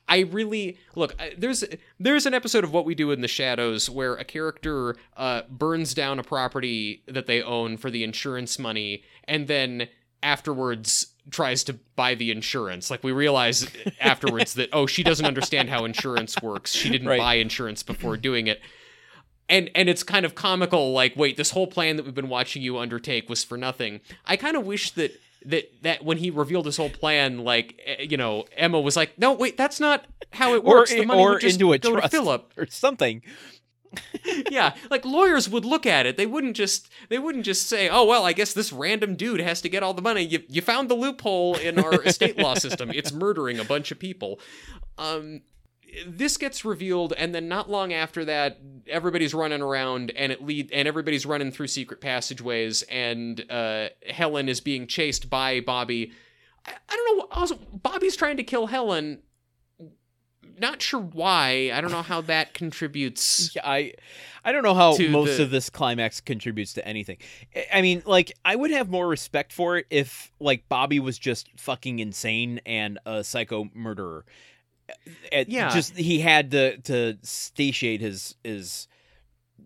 I, 0.07 0.19
really 0.19 0.77
look. 0.95 1.15
There's 1.38 1.64
there's 1.99 2.26
an 2.26 2.34
episode 2.34 2.64
of 2.64 2.73
What 2.73 2.85
We 2.85 2.95
Do 2.95 3.11
in 3.11 3.22
the 3.22 3.27
Shadows 3.27 3.89
where 3.89 4.15
a 4.15 4.23
character 4.26 4.95
uh, 5.15 5.43
burns 5.49 5.93
down 5.93 6.19
a 6.19 6.23
property 6.23 7.03
that 7.07 7.26
they 7.26 7.41
own 7.41 7.77
for 7.77 7.89
the 7.89 8.03
insurance 8.03 8.57
money, 8.59 9.03
and 9.26 9.47
then 9.47 9.88
afterwards 10.23 11.07
tries 11.30 11.64
to 11.65 11.73
buy 11.95 12.15
the 12.15 12.31
insurance. 12.31 12.89
Like 12.89 13.03
we 13.03 13.11
realize 13.11 13.68
afterwards 14.01 14.53
that 14.55 14.69
oh, 14.73 14.85
she 14.88 15.03
doesn't 15.03 15.26
understand 15.26 15.69
how 15.69 15.85
insurance 15.85 16.35
works. 16.41 16.72
She 16.73 16.89
didn't 16.89 17.07
Right. 17.07 17.19
buy 17.19 17.35
insurance 17.35 17.84
before 17.84 18.18
doing 18.18 18.47
it. 18.47 18.61
And 19.49 19.69
and 19.76 19.88
it's 19.89 20.03
kind 20.03 20.26
of 20.26 20.35
comical 20.35 20.91
like 20.91 21.15
wait, 21.15 21.38
this 21.38 21.51
whole 21.51 21.68
plan 21.68 21.95
that 21.95 22.03
we've 22.05 22.15
been 22.15 22.30
watching 22.30 22.61
you 22.61 22.77
undertake 22.77 23.30
was 23.30 23.43
for 23.43 23.57
nothing. 23.57 24.01
I 24.26 24.35
kind 24.35 24.57
of 24.57 24.65
wish 24.65 24.91
that 24.91 25.19
that 25.45 25.72
that 25.84 26.03
when 26.03 26.18
he 26.18 26.30
revealed 26.30 26.65
his 26.65 26.77
whole 26.77 26.89
plan 26.89 27.39
like 27.43 27.80
eh, 27.85 28.03
you 28.09 28.18
know, 28.18 28.45
Emma 28.55 28.80
was 28.80 28.95
like, 28.95 29.18
"No, 29.18 29.34
wait, 29.34 29.57
that's 29.57 29.80
not 29.80 30.05
how 30.34 30.53
it 30.53 30.64
Or, 30.64 30.77
works. 30.80 30.93
the 30.93 31.05
money 31.05 31.22
or 31.22 31.31
would 31.31 31.41
just 31.41 31.55
into 31.55 31.73
a 31.73 31.77
go 31.77 31.91
trust 31.91 32.05
to 32.05 32.09
Philip." 32.18 32.53
or 32.57 32.65
something. 32.68 33.22
yeah, 34.51 34.76
like 34.91 35.05
lawyers 35.05 35.47
would 35.49 35.64
look 35.65 35.85
at 35.85 36.05
it. 36.05 36.18
They 36.18 36.26
wouldn't 36.26 36.55
just 36.55 36.89
they 37.09 37.18
wouldn't 37.19 37.45
just 37.45 37.68
say, 37.68 37.88
"Oh 37.89 38.03
well, 38.05 38.26
I 38.26 38.34
guess 38.34 38.53
this 38.53 38.73
random 38.73 39.15
dude 39.15 39.39
has 39.39 39.61
to 39.61 39.69
get 39.69 39.81
all 39.84 39.93
the 39.93 40.01
money." 40.01 40.22
You 40.23 40.43
you 40.49 40.61
found 40.61 40.89
the 40.89 40.95
loophole 40.95 41.55
in 41.55 41.80
our 41.80 42.01
estate 42.05 42.38
law 42.38 42.55
system. 42.55 42.91
It's 42.93 43.11
murdering 43.14 43.59
a 43.59 43.64
bunch 43.64 43.91
of 43.91 43.99
people. 43.99 44.39
Um 44.97 45.41
this 46.07 46.38
gets 46.38 46.64
revealed 46.65 47.14
and 47.18 47.34
then 47.34 47.47
not 47.47 47.69
long 47.69 47.93
after 47.93 48.26
that 48.26 48.59
everybody's 48.88 49.34
running 49.34 49.61
around 49.61 50.11
and 50.15 50.31
it 50.31 50.43
lead 50.43 50.69
and 50.72 50.88
everybody's 50.88 51.26
running 51.26 51.51
through 51.51 51.68
secret 51.68 52.01
passageways 52.01 52.84
and 52.84 53.45
uh 53.49 53.88
Helen 54.07 54.49
is 54.49 54.59
being 54.61 54.88
chased 54.88 55.30
by 55.30 55.59
Bobby. 55.61 56.11
I, 56.65 56.73
I 56.89 56.95
don't 56.95 57.18
know 57.19 57.27
also 57.31 57.55
Bobby's 57.73 58.15
trying 58.15 58.38
to 58.38 58.43
kill 58.43 58.68
Helen. 58.68 59.19
Not 60.59 60.81
sure 60.81 60.99
why. 60.99 61.69
I 61.73 61.81
don't 61.81 61.91
know 61.91 62.01
how 62.01 62.22
that 62.22 62.53
contributes. 62.55 63.55
Yeah, 63.55 63.61
I 63.69 63.93
I 64.43 64.51
don't 64.51 64.64
know 64.64 64.73
how 64.73 64.97
most 65.09 65.38
the- 65.38 65.43
of 65.43 65.51
this 65.51 65.69
climax 65.69 66.19
contributes 66.22 66.73
to 66.73 66.88
anything. 66.88 67.18
I- 67.55 67.65
I 67.76 67.81
mean, 67.81 68.01
like 68.05 68.31
I 68.43 68.55
would 68.55 68.72
have 68.72 68.89
more 68.89 69.07
respect 69.07 69.53
for 69.53 69.77
it 69.77 69.85
if 69.89 70.31
like 70.39 70.68
Bobby 70.69 70.99
was 70.99 71.19
just 71.19 71.49
fucking 71.59 71.99
insane 71.99 72.59
and 72.65 72.97
a 73.05 73.23
psycho 73.23 73.69
murderer. 73.73 74.26
It- 75.31 75.49
Yeah. 75.49 75.69
just 75.73 75.95
he 75.97 76.19
had 76.19 76.51
to 76.51 76.77
to 76.80 77.18
satiate 77.23 78.01
his 78.01 78.35
his 78.43 78.88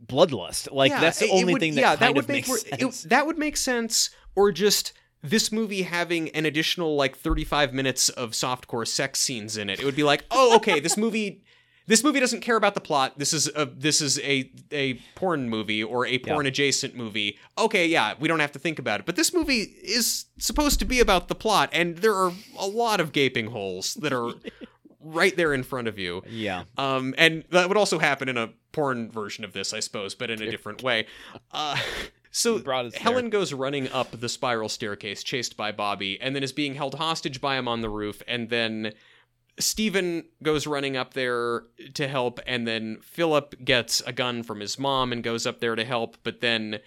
bloodlust. 0.08 0.72
Like 0.72 0.92
Yeah, 0.92 1.00
that's 1.02 1.20
the 1.20 1.26
it- 1.26 1.30
it 1.30 1.34
only 1.42 1.54
would- 1.54 1.60
thing 1.60 1.76
that 1.76 1.82
yeah, 1.82 1.88
kind 1.96 2.00
that 2.00 2.10
of 2.12 2.16
would 2.16 2.28
make 2.28 2.48
makes 2.48 2.64
it- 2.64 2.80
sense. 2.80 3.04
that 3.04 3.26
would 3.28 3.38
make 3.38 3.58
sense, 3.58 4.10
or 4.36 4.52
just 4.52 4.94
this 5.24 5.52
movie 5.52 5.84
having 5.84 6.30
an 6.30 6.46
additional 6.46 6.96
like 6.96 7.16
35 7.18 7.74
minutes 7.74 8.10
of 8.10 8.32
softcore 8.32 8.88
sex 8.88 9.20
scenes 9.20 9.56
in 9.58 9.70
it. 9.70 9.80
It 9.80 9.86
would 9.86 9.96
be 9.96 10.04
like, 10.04 10.26
oh, 10.32 10.56
okay, 10.58 10.80
this 10.80 10.98
movie. 10.98 11.42
This 11.88 12.04
movie 12.06 12.20
doesn't 12.22 12.42
care 12.42 12.56
about 12.56 12.76
the 12.76 12.80
plot. 12.80 13.18
This 13.18 13.34
is 13.34 13.50
a 13.54 13.66
this 13.66 14.02
is 14.02 14.18
a 14.20 14.50
a 14.72 14.94
porn 15.16 15.50
movie 15.50 15.84
or 15.84 16.06
a 16.06 16.20
porn 16.20 16.46
adjacent 16.46 16.96
movie. 16.96 17.38
Okay, 17.58 17.88
yeah, 17.88 18.14
we 18.20 18.28
don't 18.30 18.40
have 18.40 18.52
to 18.54 18.60
think 18.60 18.78
about 18.80 19.00
it. 19.02 19.06
But 19.06 19.16
this 19.18 19.34
movie 19.34 19.62
is 19.84 20.26
supposed 20.38 20.78
to 20.80 20.86
be 20.86 21.00
about 21.02 21.28
the 21.28 21.36
plot, 21.36 21.70
and 21.74 21.98
there 21.98 22.14
are 22.14 22.32
a 22.58 22.68
lot 22.68 23.02
of 23.02 23.12
gaping 23.12 23.48
holes 23.48 23.96
that 23.96 24.14
are 24.14 24.32
right 25.04 25.36
there 25.36 25.54
in 25.54 25.64
front 25.64 25.88
of 25.88 25.98
you. 25.98 26.24
yeah. 26.30 26.64
Um, 26.78 27.14
and 27.18 27.44
that 27.52 27.68
would 27.68 27.78
also 27.78 28.00
happen 28.00 28.30
in 28.30 28.38
a 28.38 28.50
porn 28.72 29.12
version 29.12 29.44
of 29.44 29.54
this, 29.54 29.74
I 29.74 29.80
suppose, 29.80 30.16
but 30.16 30.30
in 30.30 30.42
a 30.42 30.50
different 30.50 30.84
way. 30.84 31.08
Uh, 31.52 31.78
so 32.32 32.60
Helen 32.96 33.30
goes 33.30 33.54
running 33.54 33.90
up 33.92 34.12
the 34.20 34.30
spiral 34.30 34.70
staircase, 34.70 35.24
chased 35.24 35.58
by 35.58 35.72
Bobby, 35.72 36.20
and 36.22 36.36
then 36.36 36.44
is 36.44 36.54
being 36.54 36.76
held 36.76 36.96
hostage 36.96 37.42
by 37.42 37.58
him 37.58 37.68
on 37.68 37.82
the 37.82 37.90
roof. 37.90 38.22
And 38.28 38.50
then 38.50 38.94
Stephen 39.60 40.26
goes 40.42 40.66
running 40.66 40.96
up 40.96 41.14
there 41.14 41.64
to 41.94 42.08
help, 42.08 42.40
and 42.46 42.68
then 42.68 43.00
Philip 43.02 43.56
gets 43.64 44.02
a 44.02 44.14
gun 44.14 44.44
from 44.44 44.60
his 44.60 44.80
mom 44.80 45.12
and 45.12 45.24
goes 45.24 45.46
up 45.46 45.60
there 45.60 45.76
to 45.76 45.86
help. 45.86 46.18
But 46.24 46.42
then 46.42 46.80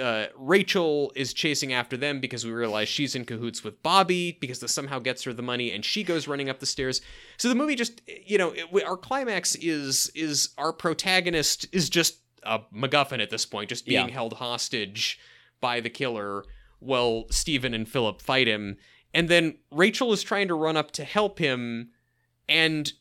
uh, 0.00 0.26
Rachel 0.36 1.12
is 1.16 1.32
chasing 1.32 1.72
after 1.72 1.96
them 1.96 2.20
because 2.20 2.44
we 2.44 2.52
realize 2.52 2.88
she's 2.88 3.14
in 3.14 3.24
cahoots 3.24 3.64
with 3.64 3.82
Bobby 3.82 4.38
because 4.40 4.60
this 4.60 4.72
somehow 4.72 4.98
gets 4.98 5.24
her 5.24 5.32
the 5.32 5.42
money, 5.42 5.72
and 5.72 5.84
she 5.84 6.04
goes 6.04 6.28
running 6.28 6.48
up 6.48 6.60
the 6.60 6.66
stairs. 6.66 7.00
So 7.38 7.48
the 7.48 7.54
movie 7.54 7.74
just, 7.74 8.00
you 8.24 8.38
know, 8.38 8.50
it, 8.52 8.84
our 8.84 8.96
climax 8.96 9.54
is 9.56 10.10
is 10.14 10.50
our 10.58 10.72
protagonist 10.72 11.66
is 11.72 11.88
just 11.90 12.18
a 12.42 12.60
MacGuffin 12.74 13.20
at 13.22 13.30
this 13.30 13.44
point, 13.46 13.68
just 13.68 13.84
being 13.86 14.08
Yeah. 14.08 14.12
held 14.14 14.34
hostage 14.34 15.18
by 15.60 15.80
the 15.80 15.90
killer 15.90 16.44
while 16.78 17.26
Stephen 17.30 17.74
and 17.74 17.88
Philip 17.88 18.22
fight 18.22 18.46
him, 18.48 18.76
and 19.12 19.28
then 19.28 19.58
Rachel 19.70 20.12
is 20.12 20.22
trying 20.22 20.48
to 20.48 20.54
run 20.54 20.76
up 20.76 20.90
to 20.92 21.04
help 21.04 21.38
him, 21.38 21.90
and 22.48 22.92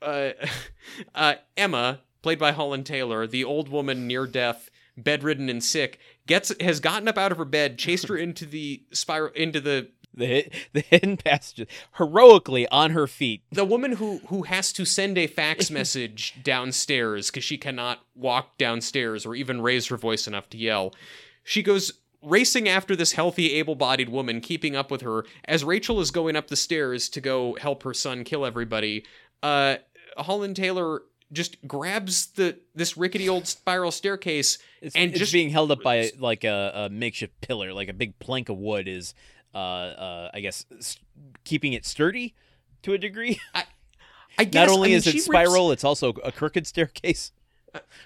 uh, 0.00 0.30
uh, 1.14 1.34
Emma, 1.56 2.00
played 2.22 2.38
by 2.38 2.52
Holland 2.52 2.86
Taylor, 2.86 3.26
the 3.26 3.44
old 3.44 3.68
woman 3.68 4.06
near 4.06 4.26
death, 4.26 4.70
bedridden 4.96 5.48
and 5.50 5.62
sick, 5.62 5.98
gets 6.26 6.52
has 6.60 6.80
gotten 6.80 7.08
up 7.08 7.18
out 7.18 7.32
of 7.32 7.38
her 7.38 7.44
bed, 7.44 7.78
chased 7.78 8.08
her 8.08 8.16
into 8.16 8.46
the 8.46 8.82
spiral 8.92 9.32
into 9.34 9.60
the 9.60 9.88
The 10.14 10.26
hit, 10.26 10.54
the 10.72 10.80
hidden 10.80 11.18
passages 11.18 11.66
heroically 11.98 12.66
on 12.68 12.92
her 12.92 13.06
feet. 13.06 13.42
the 13.52 13.64
woman 13.66 13.92
who 13.92 14.20
who 14.28 14.42
has 14.44 14.72
to 14.74 14.84
send 14.84 15.18
a 15.18 15.26
fax 15.26 15.70
message 15.80 16.34
downstairs 16.42 17.30
because 17.30 17.44
she 17.44 17.58
cannot 17.58 18.00
walk 18.14 18.56
downstairs 18.58 19.26
or 19.26 19.34
even 19.34 19.60
raise 19.60 19.86
her 19.88 19.96
voice 19.96 20.26
enough 20.26 20.48
to 20.50 20.58
yell. 20.58 20.94
She 21.44 21.62
goes 21.62 21.92
racing 22.22 22.68
after 22.68 22.96
this 22.96 23.12
healthy, 23.12 23.52
able-bodied 23.54 24.08
woman, 24.08 24.40
keeping 24.40 24.74
up 24.74 24.90
with 24.90 25.02
her 25.02 25.24
as 25.44 25.62
Rachel 25.64 26.00
is 26.00 26.10
going 26.10 26.34
up 26.34 26.48
the 26.48 26.56
stairs 26.56 27.08
to 27.10 27.20
go 27.20 27.56
help 27.60 27.82
her 27.84 27.94
son 27.94 28.24
kill 28.24 28.44
everybody. 28.44 29.04
Uh, 29.42 29.76
Holland 30.18 30.56
Taylor 30.56 31.02
just 31.32 31.56
grabs 31.66 32.26
the 32.28 32.56
this 32.74 32.96
rickety 32.96 33.28
old 33.28 33.46
spiral 33.46 33.90
staircase 33.90 34.58
It's, 34.80 34.94
and 34.94 35.10
it's 35.10 35.18
just 35.18 35.32
being 35.32 35.50
held 35.50 35.70
up 35.72 35.82
by 35.82 36.10
like 36.18 36.44
a, 36.44 36.72
a 36.74 36.88
makeshift 36.90 37.40
pillar, 37.40 37.72
like 37.72 37.88
a 37.88 37.92
big 37.92 38.18
plank 38.18 38.48
of 38.48 38.58
wood 38.58 38.86
is 38.88 39.14
uh, 39.54 39.58
uh, 39.58 40.30
I 40.34 40.40
guess, 40.40 40.66
s- 40.78 40.98
keeping 41.44 41.72
it 41.72 41.84
sturdy 41.86 42.34
to 42.82 42.92
a 42.92 42.98
degree. 42.98 43.40
I 44.38 44.44
guess 44.44 44.52
Not 44.54 44.68
only 44.68 44.88
I 44.88 44.90
mean, 44.90 44.96
is 44.98 45.06
it 45.06 45.10
she 45.12 45.16
rips- 45.18 45.24
spiral, 45.26 45.72
it's 45.72 45.82
also 45.84 46.10
a 46.22 46.30
crooked 46.30 46.66
staircase. 46.66 47.32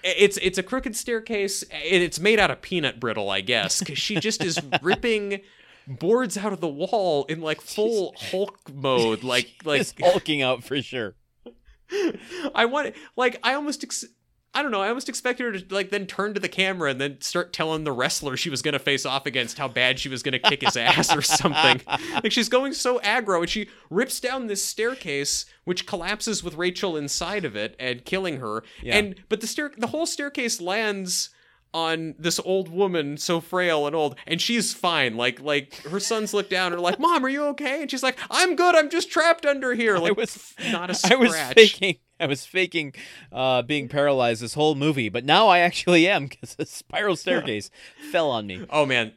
it's 0.03 0.37
it's 0.41 0.57
a 0.57 0.63
crooked 0.63 0.95
staircase 0.95 1.61
and 1.63 2.03
it's 2.03 2.19
made 2.19 2.39
out 2.39 2.51
of 2.51 2.61
peanut 2.61 2.99
brittle 2.99 3.29
i 3.29 3.39
guess 3.39 3.79
because 3.79 3.97
she 3.97 4.15
just 4.19 4.43
is 4.43 4.59
ripping 4.81 5.39
boards 5.87 6.37
out 6.37 6.51
of 6.51 6.59
the 6.59 6.67
wall 6.67 7.23
in 7.29 7.39
like 7.39 7.61
full 7.61 8.13
hulk 8.17 8.59
mode 8.73 9.23
like 9.23 9.49
like 9.65 9.87
hulking 10.01 10.41
out 10.41 10.61
for 10.63 10.81
sure. 10.81 11.15
i 12.55 12.65
want 12.65 12.93
like 13.15 13.37
i 13.43 13.53
almost 13.53 13.83
ex- 13.83 14.05
i 14.53 14.61
don't 14.61 14.71
know 14.71 14.81
i 14.81 14.87
almost 14.89 15.09
expected 15.09 15.43
her 15.43 15.59
to 15.59 15.73
like 15.75 15.89
then 15.89 16.05
turn 16.05 16.33
to 16.33 16.39
the 16.39 16.49
camera 16.49 16.89
and 16.91 16.99
then 16.99 17.19
start 17.21 17.53
telling 17.53 17.83
the 17.83 17.91
wrestler 17.91 18.35
she 18.35 18.49
was 18.49 18.61
going 18.61 18.73
to 18.73 18.79
face 18.79 19.05
off 19.05 19.25
against 19.25 19.57
how 19.57 19.67
bad 19.67 19.97
she 19.99 20.09
was 20.09 20.21
going 20.23 20.33
to 20.33 20.39
kick 20.39 20.61
his 20.61 20.75
ass 20.77 21.15
or 21.15 21.21
something 21.21 21.81
like 22.23 22.31
she's 22.31 22.49
going 22.49 22.73
so 22.73 22.99
aggro 22.99 23.39
and 23.41 23.49
she 23.49 23.67
rips 23.89 24.19
down 24.19 24.47
this 24.47 24.63
staircase 24.63 25.45
which 25.63 25.85
collapses 25.85 26.43
with 26.43 26.55
rachel 26.55 26.97
inside 26.97 27.45
of 27.45 27.55
it 27.55 27.75
and 27.79 28.03
killing 28.05 28.37
her 28.39 28.63
Yeah. 28.81 28.97
and 28.97 29.15
but 29.29 29.41
the 29.41 29.47
stair 29.47 29.71
the 29.77 29.87
whole 29.87 30.05
staircase 30.05 30.59
lands 30.59 31.29
on 31.73 32.15
this 32.19 32.39
old 32.43 32.69
woman 32.69 33.15
so 33.17 33.39
frail 33.39 33.87
and 33.87 33.95
old 33.95 34.15
and 34.27 34.41
she's 34.41 34.73
fine 34.73 35.15
like 35.15 35.39
like 35.39 35.73
her 35.83 35.99
sons 36.01 36.33
look 36.33 36.49
down 36.49 36.73
and 36.73 36.79
are 36.79 36.83
like 36.83 36.99
mom 36.99 37.25
are 37.25 37.29
you 37.29 37.45
okay 37.45 37.81
and 37.81 37.89
she's 37.89 38.03
like 38.03 38.17
i'm 38.29 38.55
good 38.57 38.75
i'm 38.75 38.89
just 38.89 39.09
trapped 39.09 39.45
under 39.45 39.73
here 39.73 39.97
like 39.97 40.09
I 40.09 40.13
was 40.13 40.53
not 40.71 40.89
a 40.89 40.93
scratch 40.93 41.11
i 41.13 41.15
was 41.15 41.35
faking. 41.53 41.95
I 42.19 42.27
was 42.27 42.45
faking 42.45 42.93
uh, 43.31 43.63
being 43.63 43.87
paralyzed 43.87 44.43
this 44.43 44.53
whole 44.53 44.75
movie, 44.75 45.09
but 45.09 45.25
now 45.25 45.47
I 45.47 45.57
actually 45.59 46.07
am 46.07 46.27
because 46.27 46.53
the 46.53 46.67
spiral 46.67 47.15
staircase 47.15 47.71
fell 48.11 48.29
on 48.29 48.45
me. 48.45 48.63
Oh 48.69 48.85
man, 48.85 49.13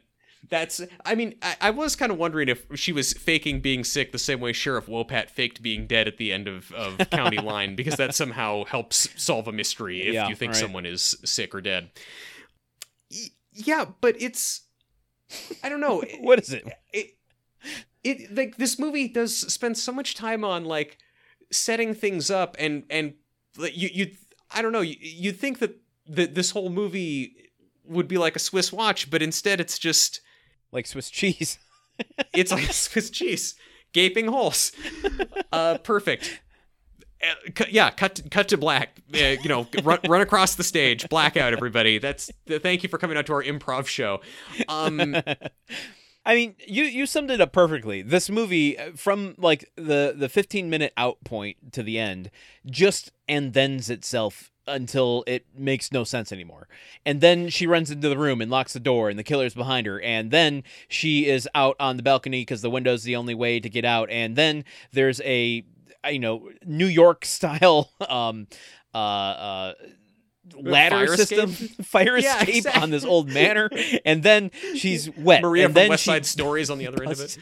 that's. 0.49 0.81
I 1.05 1.13
mean, 1.13 1.35
I, 1.43 1.55
I 1.61 1.69
was 1.69 1.95
kind 1.95 2.11
of 2.11 2.17
wondering 2.17 2.49
if 2.49 2.65
she 2.73 2.91
was 2.91 3.13
faking 3.13 3.61
being 3.61 3.83
sick 3.83 4.11
the 4.11 4.17
same 4.17 4.39
way 4.39 4.53
Sheriff 4.53 4.87
Wopat 4.87 5.29
faked 5.29 5.61
being 5.61 5.85
dead 5.85 6.07
at 6.07 6.17
the 6.17 6.33
end 6.33 6.47
of, 6.47 6.71
of 6.71 6.97
County 7.11 7.37
Line, 7.37 7.75
because 7.75 7.95
that 7.97 8.15
somehow 8.15 8.63
helps 8.63 9.07
solve 9.21 9.47
a 9.47 9.51
mystery 9.51 10.01
if 10.01 10.13
Yeah, 10.15 10.27
you 10.27 10.35
think 10.35 10.53
right. 10.53 10.59
someone 10.59 10.87
is 10.87 11.15
sick 11.23 11.53
or 11.53 11.61
dead. 11.61 11.91
Yeah, 13.51 13.85
but 14.01 14.15
it's. 14.21 14.61
I 15.63 15.69
don't 15.69 15.81
know. 15.81 16.03
What 16.19 16.39
is 16.39 16.53
it? 16.53 16.65
it 16.93 17.17
it 18.03 18.35
like 18.35 18.57
this 18.57 18.77
movie 18.77 19.07
does 19.07 19.35
spend 19.51 19.77
so 19.77 19.91
much 19.91 20.13
time 20.15 20.43
on 20.43 20.65
like 20.65 20.97
setting 21.51 21.93
things 21.95 22.29
up 22.29 22.55
and 22.59 22.83
and 22.89 23.13
like, 23.57 23.75
you 23.75 23.89
you 23.91 24.11
I 24.51 24.61
don't 24.61 24.71
know 24.71 24.81
you 24.81 24.95
you 24.99 25.31
think 25.31 25.59
that 25.59 25.77
that 26.07 26.35
this 26.35 26.51
whole 26.51 26.69
movie 26.69 27.35
would 27.83 28.07
be 28.07 28.17
like 28.17 28.35
a 28.35 28.39
Swiss 28.39 28.71
watch 28.71 29.09
but 29.09 29.21
instead 29.23 29.59
it's 29.59 29.79
just 29.79 30.21
Like 30.71 30.85
Swiss 30.85 31.09
cheese. 31.09 31.57
it's 32.33 32.51
like 32.51 32.65
Swiss 32.71 33.09
cheese 33.09 33.55
gaping 33.93 34.27
holes 34.27 34.71
uh 35.51 35.77
perfect 35.79 36.41
yeah 37.69 37.89
cut 37.89 38.15
to, 38.15 38.29
cut 38.29 38.47
to 38.47 38.57
black 38.57 39.01
uh, 39.13 39.17
you 39.17 39.49
know 39.49 39.67
run, 39.83 39.99
run 40.07 40.21
across 40.21 40.55
the 40.55 40.63
stage 40.63 41.07
blackout 41.09 41.53
everybody 41.53 41.97
that's 41.97 42.31
thank 42.61 42.83
you 42.83 42.89
for 42.89 42.97
coming 42.97 43.17
out 43.17 43.25
to 43.25 43.33
our 43.33 43.43
improv 43.43 43.87
show 43.87 44.21
um 44.67 45.15
I 46.25 46.33
mean, 46.33 46.55
you 46.67 46.85
you 46.85 47.05
summed 47.05 47.29
it 47.29 47.39
up 47.39 47.53
perfectly. 47.53 48.01
This 48.01 48.29
movie, 48.31 48.77
uh, 48.77 48.93
from 48.95 49.35
like 49.37 49.69
the 49.75 50.13
the 50.17 50.27
15 50.27 50.69
minute 50.69 50.91
out 50.97 51.23
point 51.23 51.71
to 51.73 51.83
the 51.83 51.99
end, 51.99 52.31
just 52.65 53.11
and 53.27 53.53
thens 53.53 53.91
itself 53.91 54.51
until 54.67 55.23
it 55.27 55.45
makes 55.55 55.91
no 55.91 56.03
sense 56.03 56.31
anymore. 56.31 56.67
And 57.05 57.21
then 57.21 57.49
she 57.49 57.67
runs 57.67 57.91
into 57.91 58.09
the 58.09 58.17
room 58.17 58.41
and 58.41 58.49
locks 58.49 58.73
the 58.73 58.79
door, 58.79 59.09
and 59.09 59.19
the 59.19 59.23
killer's 59.23 59.53
behind 59.53 59.85
her. 59.85 60.01
And 60.01 60.31
then 60.31 60.63
she 60.87 61.27
is 61.27 61.47
out 61.53 61.75
on 61.79 61.97
the 61.97 62.03
balcony 62.03 62.41
because 62.41 62.63
the 62.63 62.71
window's 62.71 63.03
the 63.03 63.15
only 63.15 63.35
way 63.35 63.59
to 63.59 63.69
get 63.69 63.85
out. 63.85 64.09
And 64.09 64.35
then 64.35 64.65
there's 64.91 65.21
a 65.21 65.63
you 66.09 66.19
know 66.19 66.49
New 66.65 66.87
York 66.87 67.25
style 67.25 67.89
um 68.09 68.47
uh 68.93 68.97
uh 68.97 69.73
ladder 70.53 71.07
Fire 71.07 71.17
system 71.17 71.49
escape? 71.49 71.85
fire 71.85 72.17
Yeah, 72.19 72.37
escape 72.41 72.55
exactly. 72.57 72.83
on 72.83 72.89
this 72.91 73.03
old 73.03 73.29
manor 73.29 73.69
and 74.05 74.21
then 74.21 74.51
she's 74.75 75.09
wet 75.17 75.41
Maria 75.41 75.65
and 75.65 75.73
from 75.73 75.87
West 75.89 76.03
Side 76.05 76.25
Stories 76.25 76.69
on 76.69 76.77
the 76.77 76.87
other 76.87 77.01
end 77.01 77.13
of 77.13 77.19
it 77.19 77.37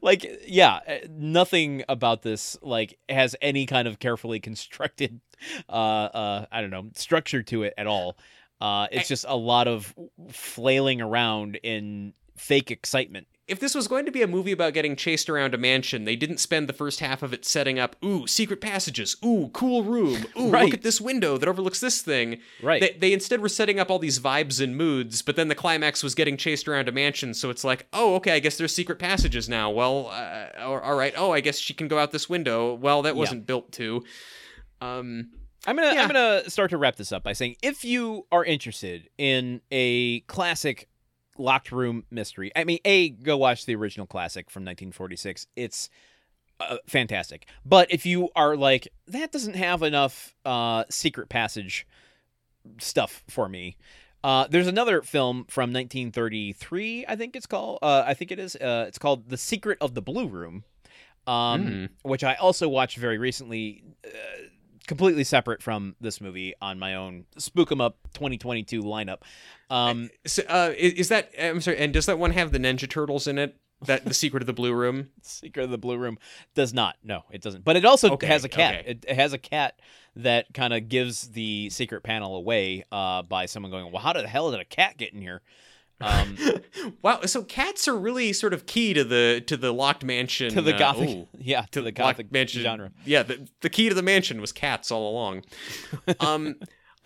like 0.00 0.24
yeah 0.46 0.78
uh, 0.86 0.98
nothing 1.10 1.82
about 1.88 2.22
this 2.22 2.56
like 2.62 2.96
has 3.08 3.34
any 3.42 3.66
kind 3.66 3.88
of 3.88 3.98
carefully 3.98 4.38
constructed 4.38 5.20
uh 5.68 5.72
uh 5.72 6.46
i 6.52 6.60
don't 6.60 6.70
know 6.70 6.88
structure 6.94 7.42
to 7.42 7.64
it 7.64 7.74
at 7.76 7.88
all 7.88 8.16
uh 8.60 8.86
it's 8.92 9.08
just 9.08 9.24
a 9.28 9.36
lot 9.36 9.66
of 9.66 9.92
flailing 10.30 11.00
around 11.00 11.56
in 11.64 12.14
fake 12.36 12.70
excitement 12.70 13.26
if 13.46 13.60
this 13.60 13.74
was 13.74 13.88
going 13.88 14.06
to 14.06 14.10
be 14.10 14.22
a 14.22 14.26
movie 14.26 14.52
about 14.52 14.72
getting 14.72 14.96
chased 14.96 15.28
around 15.28 15.52
a 15.54 15.58
mansion, 15.58 16.04
they 16.04 16.16
didn't 16.16 16.38
spend 16.38 16.66
the 16.68 16.72
first 16.72 17.00
half 17.00 17.22
of 17.22 17.32
it 17.34 17.44
setting 17.44 17.78
up, 17.78 17.94
ooh, 18.02 18.26
secret 18.26 18.60
passages, 18.60 19.16
ooh, 19.24 19.50
cool 19.52 19.82
room, 19.82 20.24
ooh, 20.40 20.48
Right. 20.50 20.64
look 20.64 20.74
at 20.74 20.82
this 20.82 20.98
window 21.00 21.36
that 21.36 21.48
overlooks 21.48 21.78
this 21.80 22.00
thing. 22.00 22.38
Right. 22.62 22.80
They, 22.80 22.96
they 22.98 23.12
instead 23.12 23.40
were 23.42 23.50
setting 23.50 23.78
up 23.78 23.90
all 23.90 23.98
these 23.98 24.18
vibes 24.18 24.62
and 24.64 24.76
moods, 24.76 25.20
but 25.20 25.36
then 25.36 25.48
the 25.48 25.54
climax 25.54 26.02
was 26.02 26.14
getting 26.14 26.36
chased 26.38 26.66
around 26.68 26.88
a 26.88 26.92
mansion, 26.92 27.34
so 27.34 27.50
it's 27.50 27.64
like, 27.64 27.86
oh, 27.92 28.14
okay, 28.14 28.32
I 28.32 28.38
guess 28.38 28.56
there's 28.56 28.74
secret 28.74 28.98
passages 28.98 29.48
now. 29.48 29.70
Well, 29.70 30.08
uh, 30.10 30.46
all 30.62 30.94
right. 30.96 31.12
Oh, 31.16 31.30
I 31.32 31.40
guess 31.40 31.58
she 31.58 31.74
can 31.74 31.86
go 31.88 31.98
out 31.98 32.12
this 32.12 32.28
window. 32.30 32.72
Well, 32.74 33.02
that 33.02 33.14
wasn't 33.14 33.46
built 33.46 33.72
to. 33.72 34.04
Um, 34.80 35.30
I'm 35.66 35.76
gonna 35.76 35.94
Yeah. 35.94 36.02
I'm 36.02 36.08
gonna 36.08 36.48
start 36.50 36.70
to 36.70 36.78
wrap 36.78 36.96
this 36.96 37.10
up 37.12 37.22
by 37.22 37.32
saying 37.32 37.56
if 37.62 37.84
you 37.84 38.26
are 38.30 38.44
interested 38.44 39.08
in 39.16 39.60
a 39.70 40.20
classic 40.20 40.88
locked 41.38 41.72
room 41.72 42.04
mystery, 42.10 42.50
I 42.54 42.64
mean, 42.64 42.78
a 42.84 43.10
go 43.10 43.36
watch 43.36 43.66
the 43.66 43.74
original 43.74 44.06
classic 44.06 44.50
from 44.50 44.62
1946. 44.62 45.46
It's 45.56 45.88
uh, 46.60 46.76
fantastic. 46.86 47.46
But 47.64 47.92
if 47.92 48.06
you 48.06 48.28
are 48.36 48.56
like 48.56 48.88
that 49.08 49.32
doesn't 49.32 49.56
have 49.56 49.82
enough 49.82 50.34
uh, 50.44 50.84
secret 50.90 51.28
passage 51.28 51.86
stuff 52.78 53.24
for 53.28 53.48
me. 53.48 53.76
Uh, 54.22 54.46
there's 54.48 54.66
another 54.68 55.02
film 55.02 55.44
from 55.50 55.70
1933, 55.70 57.04
I 57.06 57.14
think 57.14 57.36
it's 57.36 57.44
called. 57.46 57.78
Uh, 57.82 58.04
I 58.06 58.14
think 58.14 58.32
it 58.32 58.38
is. 58.38 58.56
Uh, 58.56 58.86
it's 58.88 58.96
called 58.98 59.28
The 59.28 59.36
Secret 59.36 59.76
of 59.82 59.92
the 59.94 60.00
Blue 60.00 60.26
Room, 60.28 60.64
um, 61.26 61.66
Mm. 61.66 61.88
which 62.02 62.24
I 62.24 62.34
also 62.36 62.66
watched 62.66 62.96
very 62.96 63.18
recently. 63.18 63.82
Uh, 64.84 64.88
completely 64.88 65.24
separate 65.24 65.62
from 65.62 65.96
this 66.00 66.20
movie 66.20 66.54
on 66.60 66.78
my 66.78 66.94
own 66.94 67.24
spook 67.38 67.72
'em 67.72 67.80
up 67.80 67.96
2022 68.14 68.82
lineup 68.82 69.18
um 69.70 70.10
so, 70.26 70.42
uh, 70.48 70.72
is, 70.76 70.92
is 70.94 71.08
that, 71.08 71.30
I'm 71.40 71.60
sorry, 71.60 71.78
and 71.78 71.92
does 71.92 72.06
that 72.06 72.18
one 72.18 72.32
have 72.32 72.52
the 72.52 72.58
Ninja 72.58 72.88
Turtles 72.88 73.26
in 73.26 73.38
it? 73.38 73.56
That 73.86 74.04
The 74.04 74.14
Secret 74.14 74.42
of 74.42 74.46
the 74.46 74.52
Blue 74.52 74.72
Room? 74.72 75.10
secret 75.22 75.64
of 75.64 75.70
the 75.70 75.78
blue 75.78 75.96
room 75.96 76.18
does 76.54 76.72
not 76.74 76.96
no 77.02 77.22
it 77.30 77.40
doesn't 77.42 77.64
but 77.64 77.76
it 77.76 77.84
also 77.84 78.12
Okay, 78.12 78.26
has 78.26 78.44
a 78.44 78.48
cat 78.48 78.74
okay. 78.80 78.90
it, 78.90 79.04
it 79.08 79.16
has 79.16 79.32
a 79.32 79.38
cat 79.38 79.78
that 80.16 80.52
kind 80.54 80.72
of 80.72 80.88
gives 80.88 81.28
the 81.28 81.68
secret 81.70 82.02
panel 82.02 82.36
away 82.36 82.84
uh 82.92 83.22
by 83.22 83.46
someone 83.46 83.70
going 83.70 83.90
well 83.92 84.02
how 84.02 84.12
the 84.12 84.26
hell 84.28 84.50
did 84.50 84.60
a 84.60 84.64
cat 84.64 84.96
get 84.96 85.12
in 85.12 85.20
here 85.20 85.40
um 86.00 86.36
Wow, 87.02 87.22
so 87.22 87.42
cats 87.42 87.88
are 87.88 87.96
really 87.96 88.32
sort 88.32 88.52
of 88.52 88.66
key 88.66 88.92
to 88.94 89.04
the 89.04 89.42
to 89.46 89.56
the 89.56 89.72
locked 89.72 90.04
mansion 90.04 90.50
to 90.50 90.60
the 90.60 90.74
uh, 90.74 90.78
gothic 90.78 91.08
ooh, 91.08 91.28
yeah 91.38 91.62
to, 91.70 91.80
the 91.80 91.86
locked 91.86 91.96
gothic 91.96 92.32
mansion 92.32 92.62
genre 92.62 92.90
Yeah, 93.04 93.22
the, 93.22 93.48
the 93.60 93.70
key 93.70 93.88
to 93.88 93.94
the 93.94 94.02
mansion 94.02 94.40
was 94.40 94.52
cats 94.52 94.90
all 94.90 95.10
along. 95.10 95.44
um, 96.20 96.56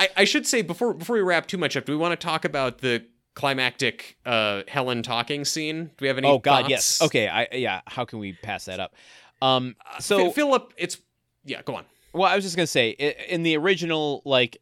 I, 0.00 0.08
I 0.16 0.24
should 0.24 0.46
say 0.46 0.62
before 0.62 0.94
before 0.94 1.14
we 1.14 1.22
wrap 1.22 1.46
too 1.46 1.58
much 1.58 1.76
up, 1.76 1.84
do 1.84 1.92
we 1.92 1.98
want 1.98 2.18
to 2.18 2.24
talk 2.24 2.44
about 2.44 2.78
the 2.78 3.04
climactic 3.34 4.16
uh, 4.26 4.62
Helen 4.66 5.02
talking 5.02 5.44
scene? 5.44 5.84
Do 5.84 5.94
we 6.00 6.08
have 6.08 6.18
any? 6.18 6.28
oh 6.28 6.38
god 6.38 6.62
thoughts? 6.62 6.70
yes 6.70 7.02
okay 7.02 7.28
i 7.28 7.46
yeah 7.52 7.82
how 7.86 8.04
can 8.04 8.18
we 8.18 8.32
pass 8.32 8.64
that 8.64 8.80
up 8.80 8.94
um 9.42 9.76
Phi- 9.94 10.00
so 10.00 10.30
Philip, 10.32 10.74
it's 10.76 10.98
yeah. 11.44 11.62
Go 11.62 11.74
on. 11.74 11.84
Well, 12.12 12.30
I 12.30 12.34
was 12.34 12.44
just 12.44 12.56
gonna 12.56 12.66
say, 12.66 12.90
in 12.90 13.42
the 13.42 13.56
original, 13.56 14.22
like, 14.24 14.58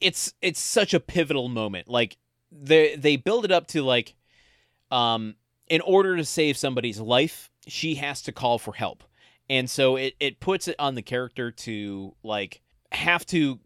it's 0.00 0.32
it's 0.42 0.60
such 0.60 0.94
a 0.94 1.00
pivotal 1.00 1.48
moment. 1.48 1.88
Like, 1.88 2.16
they 2.62 2.96
they 2.96 3.16
build 3.16 3.44
it 3.44 3.52
up 3.52 3.66
to 3.68 3.82
like, 3.82 4.14
um, 4.90 5.34
in 5.68 5.80
order 5.80 6.16
to 6.16 6.24
save 6.24 6.56
somebody's 6.56 7.00
life, 7.00 7.50
she 7.66 7.96
has 7.96 8.22
to 8.22 8.32
call 8.32 8.58
for 8.58 8.74
help, 8.74 9.04
and 9.50 9.68
so 9.68 9.96
it 9.96 10.14
it 10.20 10.40
puts 10.40 10.68
it 10.68 10.76
on 10.78 10.94
the 10.94 11.02
character 11.02 11.50
to 11.50 12.14
like 12.22 12.60
have 12.92 13.26
to 13.26 13.58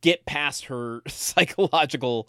get 0.00 0.24
past 0.26 0.66
her 0.66 1.02
psychological 1.08 2.28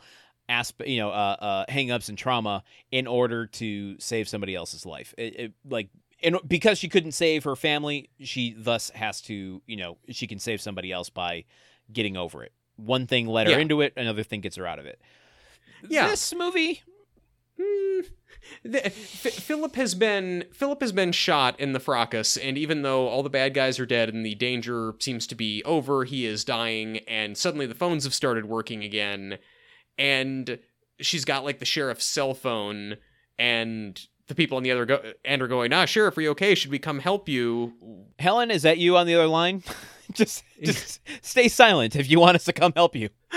aspect, 0.49 0.89
you 0.89 0.97
know, 0.99 1.09
uh, 1.09 1.35
uh, 1.39 1.65
hang-ups 1.69 2.09
and 2.09 2.17
trauma 2.17 2.63
in 2.91 3.07
order 3.07 3.47
to 3.47 3.97
save 3.99 4.27
somebody 4.27 4.53
else's 4.53 4.85
life. 4.85 5.13
It, 5.17 5.39
it 5.39 5.53
like 5.67 5.89
and 6.23 6.37
because 6.47 6.77
she 6.77 6.87
couldn't 6.89 7.11
save 7.13 7.43
her 7.43 7.55
family, 7.55 8.09
she 8.19 8.53
thus 8.57 8.89
has 8.91 9.21
to, 9.21 9.61
you 9.65 9.75
know, 9.75 9.97
she 10.09 10.27
can 10.27 10.39
save 10.39 10.61
somebody 10.61 10.91
else 10.91 11.09
by 11.09 11.45
getting 11.91 12.15
over 12.17 12.43
it. 12.43 12.51
One 12.77 13.05
thing 13.07 13.27
led 13.27 13.47
her 13.47 13.53
Yeah. 13.53 13.59
into 13.59 13.81
it, 13.81 13.93
another 13.97 14.23
thing 14.23 14.41
gets 14.41 14.55
her 14.57 14.65
out 14.67 14.79
of 14.79 14.85
it. 14.85 14.99
Yeah. 15.87 16.07
This 16.09 16.33
movie, 16.33 16.81
Hmm. 17.59 18.01
The- 18.63 18.85
F- 18.85 18.93
Philip 18.93 19.75
has 19.75 19.95
been 19.95 20.45
Philip 20.53 20.81
has 20.81 20.91
been 20.91 21.11
shot 21.11 21.59
in 21.59 21.73
the 21.73 21.79
fracas, 21.79 22.37
and 22.37 22.57
even 22.57 22.81
though 22.83 23.07
all 23.07 23.23
the 23.23 23.29
bad 23.29 23.53
guys 23.55 23.79
are 23.79 23.85
dead 23.87 24.09
and 24.09 24.23
the 24.25 24.35
danger 24.35 24.93
seems 24.99 25.25
to 25.27 25.35
be 25.35 25.63
over, 25.63 26.03
he 26.03 26.25
is 26.25 26.43
dying, 26.43 26.97
and 27.07 27.37
suddenly 27.37 27.65
the 27.65 27.73
phones 27.73 28.03
have 28.03 28.13
started 28.13 28.45
working 28.45 28.83
again, 28.83 29.39
and 29.97 30.59
she's 30.99 31.25
got 31.25 31.43
like 31.43 31.57
the 31.59 31.65
sheriff's 31.65 32.05
cell 32.05 32.33
phone, 32.35 32.97
and 33.39 33.99
the 34.27 34.35
people 34.35 34.57
on 34.57 34.63
the 34.63 34.71
other 34.71 34.85
go- 34.85 35.13
end 35.23 35.41
are 35.41 35.47
going, 35.47 35.73
"Ah, 35.73 35.85
sheriff, 35.85 36.15
are 36.17 36.21
you 36.21 36.29
okay? 36.31 36.53
Should 36.55 36.71
we 36.71 36.79
come 36.79 36.99
help 36.99 37.27
you?" 37.27 37.73
Helen, 38.19 38.51
is 38.51 38.61
that 38.63 38.77
you 38.77 38.95
on 38.97 39.07
the 39.07 39.15
other 39.15 39.27
line? 39.27 39.63
just 40.13 40.43
just 40.61 40.99
stay 41.21 41.47
silent 41.47 41.95
if 41.95 42.09
you 42.09 42.19
want 42.19 42.35
us 42.35 42.45
to 42.45 42.53
come 42.53 42.73
help 42.75 42.95
you. 42.95 43.09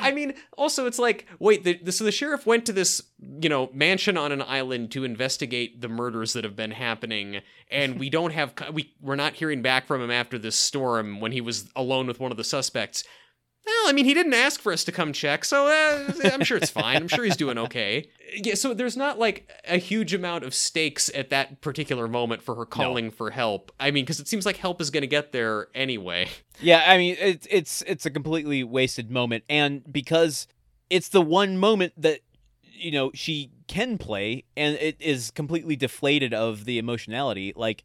I 0.00 0.12
mean, 0.12 0.34
also 0.58 0.86
it's 0.86 0.98
like, 0.98 1.26
wait, 1.38 1.64
the, 1.64 1.78
the, 1.82 1.92
so 1.92 2.04
the 2.04 2.12
sheriff 2.12 2.46
went 2.46 2.66
to 2.66 2.72
this, 2.72 3.02
you 3.40 3.48
know, 3.48 3.70
mansion 3.72 4.16
on 4.16 4.32
an 4.32 4.42
island 4.42 4.90
to 4.92 5.04
investigate 5.04 5.80
the 5.80 5.88
murders 5.88 6.32
that 6.34 6.44
have 6.44 6.56
been 6.56 6.72
happening, 6.72 7.40
and 7.70 7.98
we 7.98 8.10
don't 8.10 8.32
have 8.32 8.54
we 8.72 8.92
we're 9.00 9.16
not 9.16 9.34
hearing 9.34 9.62
back 9.62 9.86
from 9.86 10.02
him 10.02 10.10
after 10.10 10.38
this 10.38 10.56
storm 10.56 11.20
when 11.20 11.32
he 11.32 11.40
was 11.40 11.70
alone 11.76 12.06
with 12.06 12.20
one 12.20 12.30
of 12.30 12.36
the 12.36 12.44
suspects. 12.44 13.04
Well, 13.66 13.88
I 13.88 13.92
mean, 13.92 14.04
he 14.04 14.12
didn't 14.12 14.34
ask 14.34 14.60
for 14.60 14.72
us 14.72 14.84
to 14.84 14.92
come 14.92 15.12
check, 15.14 15.44
so 15.44 15.66
uh, 15.66 16.12
I'm 16.32 16.44
sure 16.44 16.58
it's 16.58 16.70
fine. 16.70 16.96
I'm 16.96 17.08
sure 17.08 17.24
he's 17.24 17.36
doing 17.36 17.58
okay. 17.58 18.08
Yeah, 18.36 18.54
so 18.54 18.74
there's 18.74 18.96
not 18.96 19.20
like 19.20 19.48
a 19.64 19.76
huge 19.76 20.12
amount 20.12 20.42
of 20.42 20.54
stakes 20.54 21.08
at 21.14 21.30
that 21.30 21.60
particular 21.60 22.08
moment 22.08 22.42
for 22.42 22.56
her 22.56 22.66
calling 22.66 23.12
for 23.12 23.30
help. 23.30 23.70
I 23.78 23.92
mean, 23.92 24.04
because 24.04 24.18
it 24.18 24.26
seems 24.26 24.44
like 24.44 24.56
help 24.56 24.80
is 24.80 24.90
going 24.90 25.02
to 25.02 25.06
get 25.06 25.30
there 25.30 25.68
anyway. 25.74 26.28
Yeah, 26.60 26.82
I 26.86 26.98
mean 26.98 27.16
it's 27.20 27.46
it's 27.50 27.82
it's 27.82 28.06
a 28.06 28.10
completely 28.10 28.62
wasted 28.64 29.08
moment, 29.10 29.44
and 29.48 29.82
because 29.92 30.46
it's 30.90 31.08
the 31.08 31.20
one 31.20 31.58
moment 31.58 31.92
that 31.96 32.20
you 32.62 32.90
know 32.90 33.10
she 33.14 33.50
can 33.68 33.98
play, 33.98 34.44
and 34.56 34.76
it 34.76 34.96
is 35.00 35.30
completely 35.30 35.76
deflated 35.76 36.32
of 36.34 36.64
the 36.64 36.78
emotionality. 36.78 37.52
Like 37.54 37.84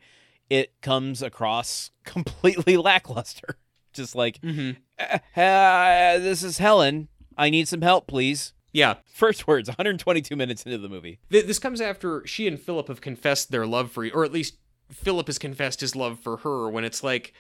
it 0.49 0.81
comes 0.81 1.22
across 1.22 1.91
completely 2.06 2.76
lackluster. 2.77 3.57
Just 3.93 4.15
like, 4.15 4.39
Mm-hmm. 4.41 4.80
"Uh, 4.99 6.17
this 6.19 6.43
is 6.43 6.57
Helen. 6.57 7.07
I 7.38 7.49
need 7.49 7.67
some 7.67 7.81
help, 7.81 8.07
please. 8.07 8.53
Yeah, 8.71 8.95
First 9.13 9.47
words, 9.47 9.67
122 9.67 10.35
minutes 10.35 10.63
into 10.63 10.77
the 10.77 10.88
movie. 10.89 11.19
Th- 11.31 11.45
this 11.45 11.57
comes 11.57 11.81
after 11.81 12.26
she 12.27 12.47
and 12.47 12.59
Philip 12.59 12.88
have 12.88 13.01
confessed 13.01 13.49
their 13.51 13.65
love 13.65 13.91
for 13.91 14.05
you, 14.05 14.11
or 14.13 14.23
at 14.23 14.31
least 14.31 14.57
Philip 14.91 15.26
has 15.27 15.39
confessed 15.39 15.81
his 15.81 15.95
love 15.95 16.19
for 16.19 16.38
her. 16.38 16.69
When 16.69 16.84
it's 16.84 17.03
like, 17.03 17.34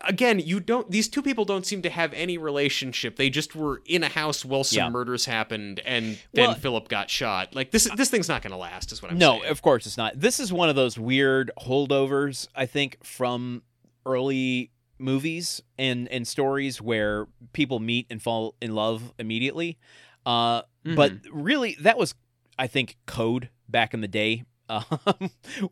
again, 0.00 0.40
you 0.40 0.58
don't. 0.58 0.90
These 0.90 1.08
two 1.08 1.22
people 1.22 1.44
don't 1.44 1.64
seem 1.64 1.80
to 1.82 1.90
have 1.90 2.12
any 2.12 2.38
relationship. 2.38 3.16
They 3.16 3.30
just 3.30 3.54
were 3.54 3.82
in 3.86 4.02
a 4.02 4.08
house 4.08 4.44
while 4.44 4.64
some 4.64 4.76
Yeah. 4.78 4.88
murders 4.90 5.26
happened, 5.26 5.80
and 5.84 6.18
then 6.32 6.48
Well- 6.48 6.54
Philip 6.56 6.88
got 6.88 7.08
shot. 7.08 7.54
Like 7.54 7.70
this, 7.70 7.88
this 7.96 8.10
thing's 8.10 8.28
not 8.28 8.42
going 8.42 8.50
to 8.50 8.56
last. 8.58 8.90
Is 8.90 9.00
what 9.00 9.12
I'm 9.12 9.18
no, 9.18 9.32
saying. 9.34 9.42
No, 9.44 9.48
of 9.50 9.62
course 9.62 9.86
it's 9.86 9.96
not. 9.96 10.18
This 10.18 10.40
is 10.40 10.52
one 10.52 10.68
of 10.68 10.74
those 10.76 10.98
weird 10.98 11.52
holdovers, 11.60 12.48
I 12.56 12.66
think, 12.66 12.98
from 13.04 13.62
early 14.04 14.72
movies 14.98 15.62
and 15.78 16.08
and 16.08 16.26
stories 16.26 16.80
where 16.80 17.26
people 17.52 17.78
meet 17.80 18.06
and 18.10 18.22
fall 18.22 18.54
in 18.60 18.74
love 18.74 19.12
immediately. 19.18 19.78
Uh, 20.26 20.62
But 20.84 21.12
really, 21.30 21.76
that 21.80 21.98
was, 21.98 22.14
I 22.58 22.66
think, 22.66 22.96
code 23.06 23.50
back 23.68 23.92
in 23.94 24.00
the 24.00 24.08
day, 24.08 24.44
um, 24.68 24.84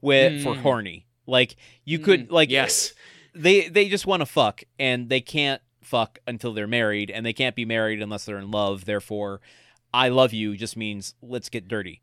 with 0.01 0.43
for 0.43 0.55
Mm. 0.55 0.61
horny. 0.63 1.07
Like 1.27 1.57
you 1.85 1.99
could 1.99 2.31
like 2.31 2.51
yes, 2.51 2.93
they 3.35 3.69
they 3.69 3.89
just 3.89 4.07
want 4.07 4.21
to 4.21 4.27
fuck 4.27 4.63
and 4.79 5.09
they 5.09 5.21
can't 5.21 5.61
fuck 5.83 6.19
until 6.27 6.53
they're 6.53 6.67
married 6.67 7.11
and 7.11 7.25
they 7.25 7.33
can't 7.33 7.55
be 7.57 7.65
married 7.65 8.01
unless 8.03 8.25
they're 8.25 8.39
in 8.39 8.51
love. 8.51 8.85
Therefore, 8.85 9.41
I 9.97 10.09
love 10.09 10.33
you 10.35 10.57
just 10.57 10.77
means 10.77 11.15
let's 11.23 11.49
get 11.49 11.69
dirty. 11.69 12.03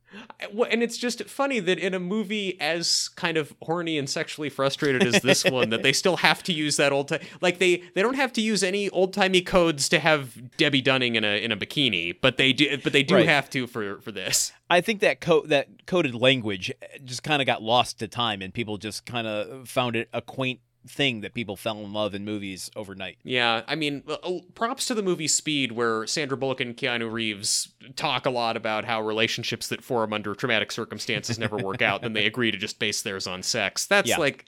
And 0.71 0.81
it's 0.81 0.97
just 0.97 1.23
funny 1.25 1.59
that 1.59 1.77
in 1.77 1.93
a 1.93 1.99
movie 1.99 2.59
as 2.59 3.09
kind 3.09 3.37
of 3.37 3.53
horny 3.61 3.97
and 3.99 4.09
sexually 4.09 4.49
frustrated 4.49 5.03
as 5.03 5.21
this 5.21 5.43
one, 5.57 5.69
that 5.69 5.83
they 5.83 5.93
still 5.93 6.17
have 6.17 6.41
to 6.43 6.53
use 6.53 6.77
that 6.77 6.91
old 6.91 7.07
time. 7.09 7.21
Like 7.39 7.59
they 7.59 7.83
they 7.93 8.01
don't 8.01 8.15
have 8.15 8.33
to 8.33 8.41
use 8.41 8.63
any 8.63 8.89
old 8.89 9.13
timey 9.13 9.41
codes 9.41 9.87
to 9.89 9.99
have 9.99 10.57
Debbe 10.57 10.83
Dunning 10.83 11.15
in 11.15 11.23
a 11.23 11.43
in 11.43 11.51
a 11.51 11.57
bikini, 11.57 12.15
but 12.19 12.37
they 12.37 12.51
do. 12.51 12.77
But 12.83 12.93
they 12.93 13.03
do 13.03 13.15
Right. 13.15 13.27
have 13.27 13.49
to 13.51 13.67
for 13.67 13.99
for 14.01 14.11
this. 14.11 14.51
I 14.69 14.81
think 14.81 15.01
that 15.01 15.21
co- 15.21 15.45
that 15.47 15.85
coded 15.85 16.15
language 16.15 16.71
just 17.05 17.21
kind 17.23 17.41
of 17.41 17.45
got 17.45 17.61
lost 17.61 17.99
to 17.99 18.07
time, 18.07 18.41
and 18.41 18.51
people 18.53 18.77
just 18.77 19.05
kind 19.05 19.27
of 19.27 19.69
found 19.69 19.95
it 19.95 20.09
a 20.13 20.21
quaint 20.21 20.59
thing 20.87 21.21
that 21.21 21.33
people 21.33 21.55
fell 21.55 21.77
in 21.79 21.93
love 21.93 22.13
in 22.13 22.25
movies 22.25 22.69
overnight. 22.75 23.17
Yeah, 23.23 23.61
I 23.67 23.75
mean, 23.75 24.03
uh, 24.07 24.39
props 24.55 24.85
to 24.87 24.93
the 24.93 25.01
movie 25.03 25.27
Speed, 25.27 25.71
where 25.71 26.05
Sandra 26.07 26.35
Bullock 26.37 26.59
and 26.59 26.75
Keanu 26.75 27.11
Reeves 27.11 27.73
talk 27.95 28.25
a 28.25 28.29
lot 28.29 28.57
about 28.57 28.85
how 28.85 29.01
relationships 29.01 29.67
that 29.69 29.83
form 29.83 30.11
under 30.13 30.35
traumatic 30.35 30.71
circumstances 30.71 31.39
never 31.39 31.57
work 31.57 31.81
out, 31.81 32.01
then 32.01 32.13
they 32.13 32.25
agree 32.27 32.51
to 32.51 32.57
just 32.57 32.79
base 32.79 33.01
theirs 33.01 33.27
on 33.27 33.43
sex. 33.43 33.85
That's 33.85 34.09
Yeah. 34.09 34.17
like, 34.17 34.45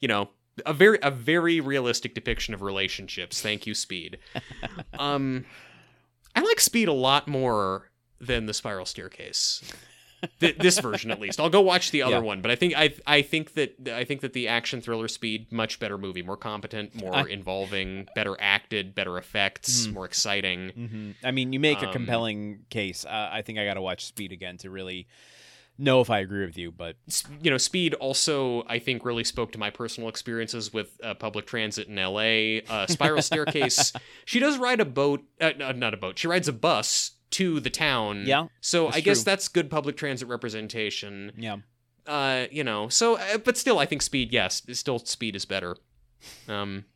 you 0.00 0.08
know, 0.08 0.30
a 0.66 0.72
very 0.72 0.98
a 1.02 1.10
very 1.12 1.60
realistic 1.60 2.14
depiction 2.14 2.52
of 2.54 2.62
relationships. 2.62 3.40
Thank 3.40 3.66
you, 3.66 3.74
Speed. 3.74 4.18
um, 4.98 5.44
I 6.34 6.40
like 6.40 6.58
Speed 6.60 6.88
a 6.88 6.92
lot 6.92 7.28
more 7.28 7.90
than 8.20 8.46
the 8.46 8.54
Spiral 8.54 8.84
Staircase. 8.84 9.62
Th- 10.40 10.56
this 10.58 10.78
version, 10.80 11.10
at 11.10 11.20
least. 11.20 11.38
I'll 11.40 11.48
go 11.50 11.60
watch 11.60 11.90
the 11.92 12.02
other 12.02 12.16
Yeah. 12.16 12.20
one, 12.20 12.40
but 12.42 12.50
I 12.50 12.56
think 12.56 12.74
I 12.76 12.94
I 13.06 13.22
think 13.22 13.54
that 13.54 13.88
I 13.88 14.04
think 14.04 14.20
that 14.22 14.32
the 14.32 14.48
action 14.48 14.80
thriller 14.80 15.06
Speed 15.08 15.52
much 15.52 15.78
better 15.78 15.96
movie, 15.98 16.22
more 16.22 16.36
competent, 16.36 16.94
more 16.94 17.14
I- 17.14 17.28
involving, 17.28 18.08
better 18.14 18.36
acted, 18.40 18.94
better 18.94 19.16
effects, 19.18 19.86
more 19.88 20.04
exciting. 20.04 20.70
hmm 20.70 21.10
I 21.26 21.30
mean, 21.30 21.52
you 21.52 21.60
make 21.60 21.82
a 21.82 21.86
Um, 21.86 21.92
compelling 21.92 22.64
case. 22.70 23.04
Uh, 23.04 23.28
I 23.32 23.42
think 23.42 23.58
I 23.58 23.64
got 23.64 23.74
to 23.74 23.82
watch 23.82 24.04
Speed 24.06 24.32
again 24.32 24.56
to 24.58 24.70
really 24.70 25.06
know 25.80 26.00
if 26.00 26.10
I 26.10 26.18
agree 26.18 26.44
with 26.44 26.58
you. 26.58 26.72
But 26.72 26.96
You 27.40 27.52
know, 27.52 27.56
Speed 27.58 27.94
also 27.94 28.64
I 28.66 28.80
think 28.80 29.04
really 29.04 29.22
spoke 29.22 29.52
to 29.52 29.58
my 29.58 29.70
personal 29.70 30.08
experiences 30.08 30.72
with 30.72 30.98
uh, 31.04 31.14
public 31.14 31.46
transit 31.46 31.86
in 31.86 31.96
L.A. 31.96 32.62
Uh, 32.62 32.88
Spiral 32.88 33.22
Staircase. 33.30 33.92
She 34.24 34.40
does 34.40 34.58
ride 34.58 34.80
a 34.80 34.84
boat, 34.84 35.22
uh, 35.40 35.52
no, 35.56 35.70
not 35.70 35.94
a 35.94 35.96
boat. 35.96 36.18
She 36.18 36.26
rides 36.26 36.48
a 36.48 36.52
bus 36.52 37.12
to 37.30 37.60
the 37.60 37.70
town. 37.70 38.24
Yeah, 38.26 38.48
So 38.60 38.88
I 38.88 39.00
guess 39.00 39.18
true. 39.18 39.24
that's 39.30 39.48
good 39.48 39.70
public 39.70 39.96
transit 39.96 40.28
representation. 40.28 41.32
yeah, 41.36 41.56
uh 42.06 42.46
you 42.50 42.64
know 42.64 42.88
so 42.88 43.16
uh, 43.18 43.36
but 43.36 43.54
still 43.58 43.78
i 43.78 43.84
think 43.84 44.00
speed 44.00 44.32
yes 44.32 44.62
still 44.72 44.98
speed 44.98 45.36
is 45.36 45.44
better 45.44 45.76
um 46.48 46.86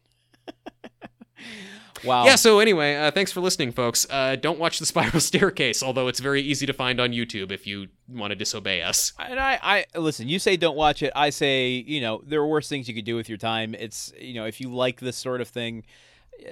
wow. 2.05 2.25
yeah 2.25 2.35
so 2.35 2.61
anyway 2.61 2.95
uh 2.97 3.11
thanks 3.11 3.31
for 3.31 3.41
listening 3.43 3.71
folks 3.73 4.07
uh 4.11 4.37
don't 4.37 4.59
watch 4.59 4.79
the 4.79 4.87
spiral 4.93 5.21
staircase 5.21 5.83
although 5.83 6.09
it's 6.09 6.21
very 6.21 6.41
easy 6.41 6.65
to 6.65 6.73
find 6.73 6.99
on 7.01 7.11
youtube 7.11 7.53
if 7.53 7.67
you 7.67 7.89
want 8.09 8.31
to 8.31 8.35
disobey 8.35 8.81
us 8.83 9.13
And 9.19 9.39
I, 9.39 9.59
I 9.95 9.99
listen. 9.99 10.29
You 10.29 10.39
say 10.39 10.57
don't 10.57 10.77
watch 10.77 11.03
it. 11.03 11.13
I 11.15 11.31
say, 11.31 11.69
you 11.87 12.01
know, 12.01 12.23
there 12.27 12.41
are 12.41 12.47
worse 12.47 12.69
things 12.69 12.89
you 12.89 12.95
could 12.95 13.05
do 13.07 13.17
with 13.17 13.29
your 13.29 13.39
time. 13.39 13.75
It's, 13.75 14.13
you 14.19 14.35
know, 14.35 14.45
if 14.45 14.61
you 14.61 14.69
like 14.75 15.01
this 15.01 15.17
sort 15.17 15.41
of 15.41 15.49
thing, 15.49 15.85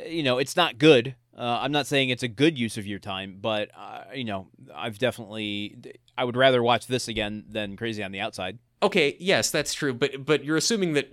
you 0.09 0.23
know, 0.23 0.39
it's 0.39 0.57
not 0.57 0.79
good. 0.79 1.15
Uh, 1.37 1.59
I'm 1.63 1.73
not 1.73 1.87
saying 1.87 2.11
it's 2.11 2.23
a 2.23 2.29
good 2.29 2.59
use 2.59 2.77
of 2.77 2.87
your 2.87 2.99
time, 2.99 3.39
but 3.41 3.71
uh, 3.77 4.03
you 4.15 4.25
know, 4.25 4.49
I've 4.75 4.99
definitely, 4.99 5.77
I 6.19 6.25
would 6.25 6.37
rather 6.37 6.63
watch 6.63 6.87
this 6.87 7.09
again 7.09 7.45
than 7.49 7.77
Crazy 7.77 8.03
on 8.03 8.13
the 8.13 8.21
Outside. 8.21 8.59
okay 8.83 9.15
yes 9.21 9.51
that's 9.51 9.75
true 9.75 9.93
but 9.93 10.25
but 10.25 10.43
you're 10.43 10.57
assuming 10.57 10.95
that 10.95 11.09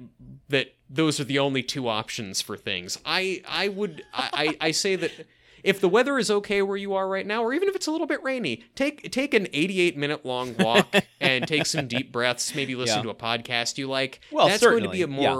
that 0.47 0.73
those 0.89 1.19
are 1.19 1.25
the 1.25 1.37
only 1.37 1.61
two 1.61 1.89
options 1.89 2.39
for 2.41 2.55
things 2.55 2.97
i 3.05 3.41
i 3.45 3.67
would 3.67 4.01
i 4.13 4.29
i, 4.61 4.67
I 4.67 4.71
say 4.71 4.95
that 4.95 5.11
if 5.65 5.81
the 5.81 5.89
weather 5.89 6.17
is 6.17 6.31
okay 6.31 6.61
where 6.61 6.77
you 6.77 6.93
are 6.95 7.09
right 7.09 7.27
now 7.27 7.43
or 7.43 7.51
even 7.53 7.67
if 7.67 7.75
it's 7.75 7.85
a 7.87 7.91
little 7.91 8.07
bit 8.07 8.23
rainy 8.23 8.63
take 8.75 9.11
take 9.11 9.33
an 9.33 9.47
88 9.51 9.97
minute 9.97 10.25
long 10.25 10.55
walk 10.55 10.87
and 11.19 11.45
take 11.45 11.65
some 11.65 11.89
deep 11.89 12.09
breaths 12.13 12.55
maybe 12.55 12.73
listen 12.73 12.99
Yeah. 12.99 13.03
to 13.03 13.09
a 13.09 13.15
podcast 13.15 13.77
you 13.77 13.89
like 13.89 14.21
Well, 14.31 14.47
that's 14.47 14.63
going 14.63 14.83
to 14.83 14.89
be 14.89 15.01
a 15.01 15.05
certainly, 15.07 15.23
yeah. 15.23 15.33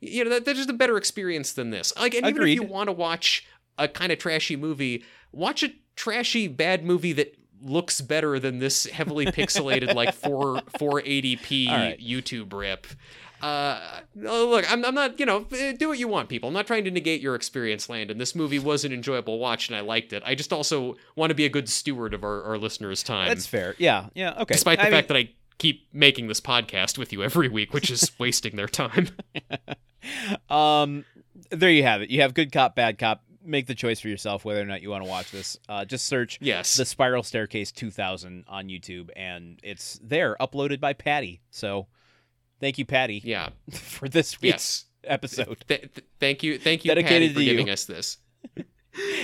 You 0.00 0.24
know 0.24 0.30
that, 0.30 0.44
that's 0.44 0.58
just 0.58 0.70
a 0.70 0.74
better 0.74 0.96
experience 0.96 1.52
than 1.52 1.70
this. 1.70 1.92
Like 1.96 2.14
and 2.14 2.26
even 2.26 2.42
if 2.42 2.48
you 2.48 2.62
want 2.62 2.88
to 2.88 2.92
watch 2.92 3.46
a 3.78 3.88
kind 3.88 4.12
of 4.12 4.18
trashy 4.18 4.56
movie 4.56 5.04
watch 5.32 5.62
a 5.62 5.70
trashy 5.94 6.48
bad 6.48 6.84
movie 6.84 7.12
that 7.12 7.36
looks 7.62 8.00
better 8.00 8.38
than 8.38 8.58
this 8.58 8.86
heavily 8.86 9.26
pixelated 9.26 9.94
like 9.94 10.14
4 10.14 10.62
480p 10.78 11.68
All 11.68 11.76
right. 11.76 12.00
youtube 12.00 12.52
rip. 12.52 12.86
Uh 13.40 14.00
oh, 14.26 14.48
look 14.48 14.70
I'm, 14.70 14.82
I'm 14.84 14.94
not 14.94 15.20
you 15.20 15.26
know 15.26 15.46
eh, 15.52 15.72
do 15.72 15.88
what 15.88 15.98
you 15.98 16.08
want 16.08 16.28
people. 16.28 16.48
I'm 16.48 16.54
not 16.54 16.66
trying 16.66 16.84
to 16.84 16.90
negate 16.90 17.20
your 17.20 17.34
experience 17.34 17.88
landon. 17.88 18.16
This 18.18 18.34
movie 18.34 18.58
was 18.58 18.84
an 18.84 18.92
enjoyable 18.92 19.38
watch 19.38 19.68
and 19.68 19.76
i 19.76 19.80
liked 19.80 20.12
it. 20.12 20.22
I 20.24 20.34
just 20.34 20.52
also 20.52 20.96
want 21.16 21.30
to 21.30 21.34
be 21.34 21.44
a 21.44 21.50
good 21.50 21.68
steward 21.68 22.14
of 22.14 22.24
our, 22.24 22.42
our 22.44 22.58
listeners 22.58 23.02
time. 23.02 23.28
That's 23.28 23.46
fair. 23.46 23.74
Yeah, 23.78 24.06
yeah, 24.14 24.32
okay. 24.40 24.54
despite 24.54 24.78
the 24.78 24.86
I 24.86 24.90
fact 24.90 25.08
that 25.08 25.16
i 25.18 25.28
keep 25.58 25.86
making 25.92 26.28
this 26.28 26.40
podcast 26.40 26.98
with 26.98 27.12
you 27.12 27.22
every 27.22 27.48
week 27.48 27.72
which 27.72 27.90
is 27.90 28.10
wasting 28.18 28.56
their 28.56 28.68
time 28.68 29.08
um, 30.50 31.04
there 31.50 31.70
you 31.70 31.82
have 31.82 32.00
it. 32.02 32.10
You 32.10 32.22
have 32.22 32.34
good 32.34 32.50
cop, 32.52 32.74
bad 32.74 32.98
cop. 32.98 33.22
Make 33.44 33.66
the 33.66 33.74
choice 33.74 34.00
for 34.00 34.08
yourself 34.08 34.44
whether 34.44 34.60
or 34.60 34.64
not 34.64 34.82
you 34.82 34.90
want 34.90 35.04
to 35.04 35.08
watch 35.08 35.30
this. 35.30 35.56
Uh, 35.68 35.84
just 35.84 36.06
search 36.06 36.38
yes 36.40 36.76
the 36.76 36.84
Spiral 36.84 37.22
Staircase 37.22 37.70
2000 37.70 38.44
on 38.48 38.68
YouTube, 38.68 39.10
and 39.14 39.60
it's 39.62 40.00
there, 40.02 40.36
uploaded 40.40 40.80
by 40.80 40.92
Patty. 40.94 41.42
So, 41.50 41.86
thank 42.60 42.78
you, 42.78 42.84
Patty, 42.84 43.20
yeah 43.24 43.50
for 43.70 44.08
this 44.08 44.40
week's 44.40 44.52
yes 44.52 44.84
episode. 45.04 45.64
Th- 45.68 45.80
th- 45.82 46.06
thank 46.18 46.42
you 46.42 46.58
thank 46.58 46.84
you 46.84 46.88
Dedicated 46.88 47.28
Patty, 47.30 47.34
for 47.34 47.40
you. 47.40 47.50
giving 47.52 47.70
us 47.70 47.84
this 47.84 48.18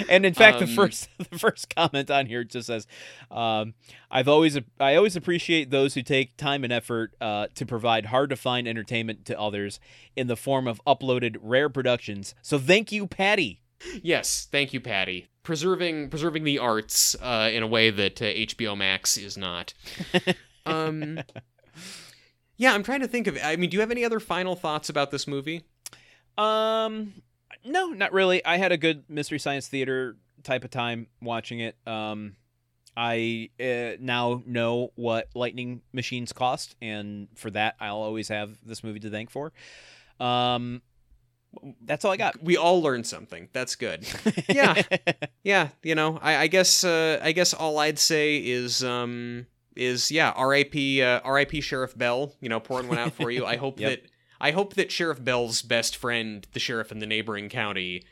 And 0.08 0.26
in 0.26 0.34
fact, 0.34 0.58
the 0.58 0.64
Um, 0.66 0.74
first 0.74 1.08
the 1.30 1.38
first 1.38 1.74
comment 1.74 2.10
on 2.10 2.26
here 2.26 2.44
just 2.44 2.66
says, 2.66 2.86
um, 3.30 3.74
"I've 4.10 4.28
always 4.28 4.58
I 4.78 4.94
always 4.96 5.16
appreciate 5.16 5.70
those 5.70 5.94
who 5.94 6.02
take 6.02 6.36
time 6.36 6.64
and 6.64 6.72
effort 6.72 7.14
uh, 7.20 7.46
to 7.54 7.64
provide 7.66 8.06
hard 8.06 8.30
to 8.30 8.36
find 8.36 8.66
entertainment 8.68 9.24
to 9.26 9.38
others 9.38 9.80
in 10.16 10.26
the 10.26 10.36
form 10.36 10.66
of 10.68 10.80
uploaded 10.86 11.36
rare 11.40 11.68
productions. 11.68 12.34
So 12.42 12.58
thank 12.58 12.92
you, 12.92 13.06
Patty." 13.06 13.60
Yes, 14.02 14.46
thank 14.50 14.72
you, 14.72 14.80
Patty. 14.80 15.28
Preserving 15.42 16.08
preserving 16.10 16.44
the 16.44 16.58
arts 16.58 17.16
uh, 17.20 17.50
in 17.52 17.62
a 17.62 17.66
way 17.66 17.90
that 17.90 18.22
uh, 18.22 18.26
HBO 18.26 18.76
Max 18.76 19.16
is 19.16 19.36
not. 19.36 19.74
Um, 20.64 21.18
yeah, 22.56 22.72
I'm 22.72 22.84
trying 22.84 23.00
to 23.00 23.08
think 23.08 23.26
of. 23.26 23.36
I 23.42 23.56
mean, 23.56 23.68
do 23.70 23.74
you 23.76 23.80
have 23.80 23.90
any 23.90 24.04
other 24.04 24.20
final 24.20 24.54
thoughts 24.54 24.88
about 24.88 25.10
this 25.10 25.26
movie? 25.26 25.64
Um, 26.38 27.14
no, 27.64 27.88
not 27.88 28.12
really. 28.12 28.44
I 28.44 28.56
had 28.56 28.72
a 28.72 28.76
good 28.76 29.04
mystery 29.08 29.38
science 29.38 29.68
theater 29.68 30.16
type 30.42 30.64
of 30.64 30.70
time 30.70 31.06
watching 31.20 31.60
it. 31.60 31.76
Um, 31.86 32.36
I 32.96 33.50
uh, 33.60 33.96
now 34.00 34.42
know 34.46 34.92
what 34.96 35.28
lightning 35.34 35.82
machines 35.92 36.32
cost, 36.32 36.76
and 36.82 37.28
for 37.34 37.50
that, 37.52 37.76
I'll 37.80 37.96
always 38.02 38.28
have 38.28 38.58
this 38.64 38.84
movie 38.84 39.00
to 39.00 39.10
thank 39.10 39.30
for. 39.30 39.52
Um, 40.20 40.82
that's 41.84 42.04
all 42.04 42.10
I 42.12 42.16
got. 42.16 42.42
We 42.42 42.56
all 42.56 42.82
learned 42.82 43.06
something. 43.06 43.48
That's 43.52 43.76
good. 43.76 44.06
Yeah. 44.48 44.82
yeah, 45.42 45.68
you 45.82 45.94
know, 45.94 46.18
I, 46.20 46.36
I 46.36 46.46
guess 46.48 46.84
uh, 46.84 47.18
I 47.22 47.32
guess 47.32 47.54
all 47.54 47.78
I'd 47.78 47.98
say 47.98 48.36
is 48.38 48.84
um 48.84 49.46
is 49.74 50.10
yeah, 50.10 50.30
R.I.P. 50.36 51.02
Uh, 51.02 51.20
R.I.P. 51.24 51.60
Sheriff 51.62 51.96
Bell. 51.96 52.34
You 52.40 52.48
know, 52.50 52.60
pouring 52.60 52.88
one 52.88 52.98
out 52.98 53.12
for 53.14 53.30
you. 53.30 53.46
I 53.46 53.56
hope 53.56 53.80
Yep. 53.80 53.90
that 54.02 54.10
I 54.42 54.50
hope 54.50 54.74
that 54.74 54.90
Sheriff 54.92 55.24
Bell's 55.24 55.62
best 55.62 55.96
friend, 55.96 56.46
the 56.52 56.58
sheriff 56.60 56.90
in 56.92 56.98
the 56.98 57.06
neighboring 57.06 57.48
county, 57.48 58.02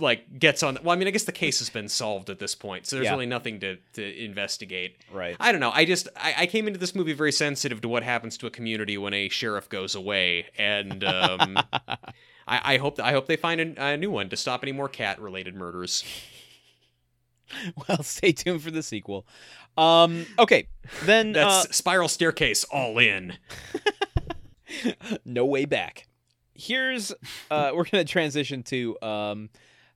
like 0.00 0.38
gets 0.40 0.62
on. 0.62 0.78
Well, 0.82 0.90
I 0.94 0.98
mean, 0.98 1.06
I 1.06 1.12
guess 1.12 1.24
the 1.24 1.30
case 1.30 1.58
has 1.60 1.68
been 1.70 1.88
solved 1.88 2.30
at 2.30 2.38
this 2.40 2.54
point, 2.56 2.86
so 2.86 2.96
there's 2.96 3.04
Yeah. 3.04 3.12
really 3.12 3.26
nothing 3.26 3.60
to 3.60 3.76
to 3.92 4.24
investigate. 4.24 4.96
right. 5.12 5.36
I 5.38 5.52
don't 5.52 5.60
know. 5.60 5.70
I 5.72 5.84
just 5.84 6.08
I, 6.16 6.34
I 6.38 6.46
came 6.46 6.66
into 6.66 6.80
this 6.80 6.94
movie 6.94 7.12
very 7.12 7.30
sensitive 7.30 7.80
to 7.82 7.88
what 7.88 8.02
happens 8.02 8.36
to 8.38 8.46
a 8.46 8.50
community 8.50 8.96
when 8.98 9.12
a 9.14 9.28
sheriff 9.28 9.68
goes 9.68 9.94
away, 9.94 10.46
and 10.58 11.04
um, 11.04 11.58
I, 12.48 12.74
I 12.74 12.76
hope 12.78 12.98
I 12.98 13.12
hope 13.12 13.26
they 13.26 13.36
find 13.36 13.60
a, 13.60 13.84
a 13.92 13.96
new 13.96 14.10
one 14.10 14.30
to 14.30 14.36
stop 14.36 14.64
any 14.64 14.72
more 14.72 14.88
cat 14.88 15.20
related 15.20 15.54
murders. 15.54 16.02
well, 17.88 18.02
stay 18.02 18.32
tuned 18.32 18.62
for 18.62 18.70
the 18.70 18.82
sequel. 18.82 19.26
Um, 19.76 20.26
okay, 20.38 20.66
then 21.04 21.32
That's 21.32 21.66
uh, 21.66 21.72
Spiral 21.72 22.08
Staircase 22.08 22.64
all 22.64 22.98
in. 22.98 23.34
no 25.24 25.44
way 25.46 25.64
back. 25.64 26.06
Here's 26.54 27.12
uh, 27.50 27.72
we're 27.74 27.84
gonna 27.84 28.04
transition 28.04 28.62
to 28.64 28.96
um, 29.02 29.50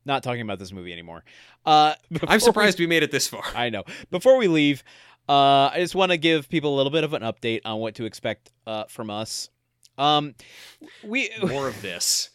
not 0.05 0.23
talking 0.23 0.41
about 0.43 0.59
this 0.59 0.73
movie 0.73 0.93
anymore. 0.93 1.25
Uh, 1.65 1.95
I'm 2.27 2.41
surprised 2.41 2.79
we 2.79 2.87
made 2.87 3.03
it 3.03 3.11
this 3.11 3.29
far. 3.29 3.43
I 3.55 3.71
know. 3.71 3.83
Before 4.11 4.37
we 4.37 4.49
leave, 4.49 4.83
uh, 5.29 5.69
I 5.73 5.77
just 5.79 5.95
want 5.95 6.13
to 6.13 6.19
give 6.19 6.49
people 6.49 6.75
a 6.75 6.77
little 6.77 6.93
bit 6.93 7.05
of 7.05 7.13
an 7.13 7.23
update 7.23 7.63
on 7.65 7.81
what 7.81 7.97
to 7.97 8.05
expect 8.05 8.53
uh, 8.67 8.85
from 8.85 9.11
us. 9.11 9.51
Um, 9.99 10.35
we 11.03 11.31
More 11.43 11.69
of 11.69 11.81
this. 11.83 12.31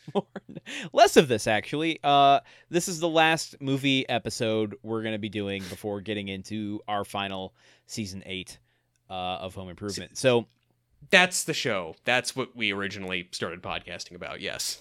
less 0.93 1.15
of 1.15 1.27
this 1.27 1.47
actually. 1.47 1.99
Uh, 2.03 2.39
this 2.69 2.87
is 2.87 2.99
the 2.99 3.07
last 3.09 3.55
movie 3.61 4.07
episode 4.09 4.75
we're 4.83 5.03
gonna 5.03 5.19
be 5.19 5.29
doing 5.29 5.63
before 5.69 6.01
getting 6.01 6.27
into 6.27 6.81
our 6.87 7.05
final 7.05 7.53
season 7.85 8.23
eight 8.25 8.57
uh, 9.09 9.13
of 9.13 9.53
Home 9.55 9.69
Improvement. 9.69 10.17
So 10.17 10.47
That's 11.09 11.43
the 11.43 11.53
show. 11.53 11.95
That's 12.05 12.35
what 12.35 12.55
we 12.55 12.71
originally 12.71 13.27
started 13.31 13.61
podcasting 13.61 14.15
about. 14.15 14.39
Yes. 14.39 14.79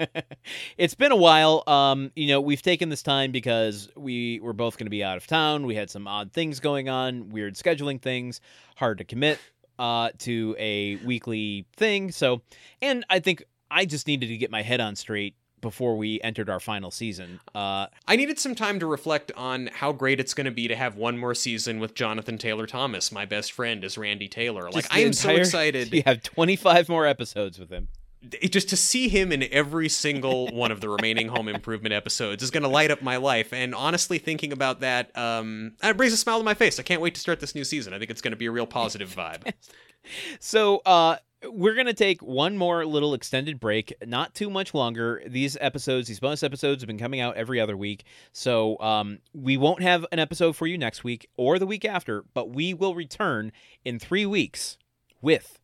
it's 0.78 0.94
been 0.94 1.12
a 1.12 1.16
while. 1.16 1.62
Um, 1.66 2.10
you 2.16 2.28
know, 2.28 2.40
we've 2.40 2.62
taken 2.62 2.88
this 2.88 3.02
time 3.02 3.30
because 3.30 3.88
we 3.96 4.40
were 4.40 4.52
both 4.52 4.78
going 4.78 4.86
to 4.86 4.90
be 4.90 5.04
out 5.04 5.16
of 5.16 5.26
town. 5.26 5.66
We 5.66 5.76
had 5.76 5.90
some 5.90 6.08
odd 6.08 6.32
things 6.32 6.60
going 6.60 6.88
on, 6.88 7.28
weird 7.30 7.54
scheduling 7.54 8.00
things, 8.00 8.40
hard 8.76 8.98
to 8.98 9.04
commit 9.04 9.38
uh, 9.78 10.10
to 10.18 10.56
a 10.58 10.96
weekly 10.96 11.66
thing. 11.76 12.10
So, 12.10 12.42
and 12.80 13.04
I 13.10 13.20
think 13.20 13.44
I 13.70 13.84
just 13.84 14.06
needed 14.06 14.28
to 14.28 14.36
get 14.36 14.50
my 14.50 14.62
head 14.62 14.80
on 14.80 14.96
straight 14.96 15.34
before 15.64 15.96
we 15.96 16.20
entered 16.20 16.48
our 16.48 16.60
final 16.60 16.92
season. 16.92 17.40
Uh, 17.54 17.86
I 18.06 18.14
needed 18.14 18.38
some 18.38 18.54
time 18.54 18.78
to 18.78 18.86
reflect 18.86 19.32
on 19.36 19.68
how 19.72 19.90
great 19.90 20.20
it's 20.20 20.34
going 20.34 20.44
to 20.44 20.50
be 20.52 20.68
to 20.68 20.76
have 20.76 20.96
one 20.96 21.18
more 21.18 21.34
season 21.34 21.80
with 21.80 21.94
Jonathan 21.94 22.38
Taylor 22.38 22.66
Thomas, 22.68 23.10
my 23.10 23.24
best 23.24 23.50
friend, 23.50 23.82
as 23.82 23.98
Randy 23.98 24.28
Taylor. 24.28 24.70
Like 24.70 24.86
I 24.94 25.00
am 25.00 25.12
so 25.12 25.30
excited. 25.30 25.92
You 25.92 26.02
have 26.06 26.22
25 26.22 26.88
more 26.88 27.06
episodes 27.06 27.58
with 27.58 27.70
him. 27.70 27.88
it- 28.40 28.52
just 28.52 28.68
to 28.68 28.76
see 28.76 29.08
him 29.08 29.32
in 29.32 29.44
every 29.50 29.88
single 29.88 30.46
one 30.52 30.70
of 30.70 30.80
the 30.80 30.88
remaining 30.88 31.28
home 31.28 31.48
improvement 31.48 31.92
episodes 31.94 32.42
is 32.42 32.50
going 32.50 32.62
to 32.62 32.68
light 32.68 32.90
up 32.90 33.02
my 33.02 33.16
life 33.16 33.52
and 33.52 33.74
honestly 33.74 34.18
thinking 34.18 34.52
about 34.52 34.80
that 34.80 35.16
um 35.16 35.72
it 35.82 35.96
brings 35.96 36.12
a 36.12 36.16
smile 36.16 36.38
to 36.38 36.44
my 36.44 36.54
face 36.54 36.78
i 36.80 36.82
can't 36.82 37.00
wait 37.02 37.14
to 37.14 37.20
start 37.20 37.38
this 37.40 37.54
new 37.54 37.64
season 37.64 37.92
i 37.92 37.98
think 37.98 38.10
it's 38.10 38.20
going 38.22 38.32
to 38.32 38.36
be 38.36 38.46
a 38.46 38.50
real 38.50 38.66
positive 38.66 39.14
vibe 39.14 39.52
So, 40.40 40.78
uh, 40.84 41.16
we're 41.50 41.74
going 41.74 41.86
to 41.86 41.94
take 41.94 42.22
one 42.22 42.56
more 42.56 42.84
little 42.86 43.14
extended 43.14 43.60
break, 43.60 43.94
not 44.04 44.34
too 44.34 44.50
much 44.50 44.74
longer. 44.74 45.22
These 45.26 45.56
episodes, 45.60 46.08
these 46.08 46.20
bonus 46.20 46.42
episodes, 46.42 46.82
have 46.82 46.86
been 46.86 46.98
coming 46.98 47.20
out 47.20 47.36
every 47.36 47.60
other 47.60 47.76
week. 47.76 48.04
So, 48.32 48.78
um, 48.80 49.18
we 49.32 49.56
won't 49.56 49.82
have 49.82 50.06
an 50.12 50.18
episode 50.18 50.56
for 50.56 50.66
you 50.66 50.78
next 50.78 51.04
week 51.04 51.28
or 51.36 51.58
the 51.58 51.66
week 51.66 51.84
after, 51.84 52.24
but 52.34 52.50
we 52.50 52.74
will 52.74 52.94
return 52.94 53.52
in 53.84 53.98
three 53.98 54.26
weeks 54.26 54.78
with 55.20 55.60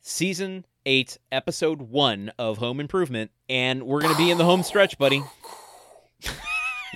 season 0.00 0.64
eight, 0.86 1.18
episode 1.30 1.82
one 1.82 2.32
of 2.38 2.58
Home 2.58 2.80
Improvement. 2.80 3.30
And 3.48 3.82
we're 3.82 4.00
going 4.00 4.14
to 4.14 4.18
be 4.18 4.30
in 4.30 4.38
the 4.38 4.44
home 4.44 4.62
stretch, 4.62 4.98
buddy. 4.98 5.22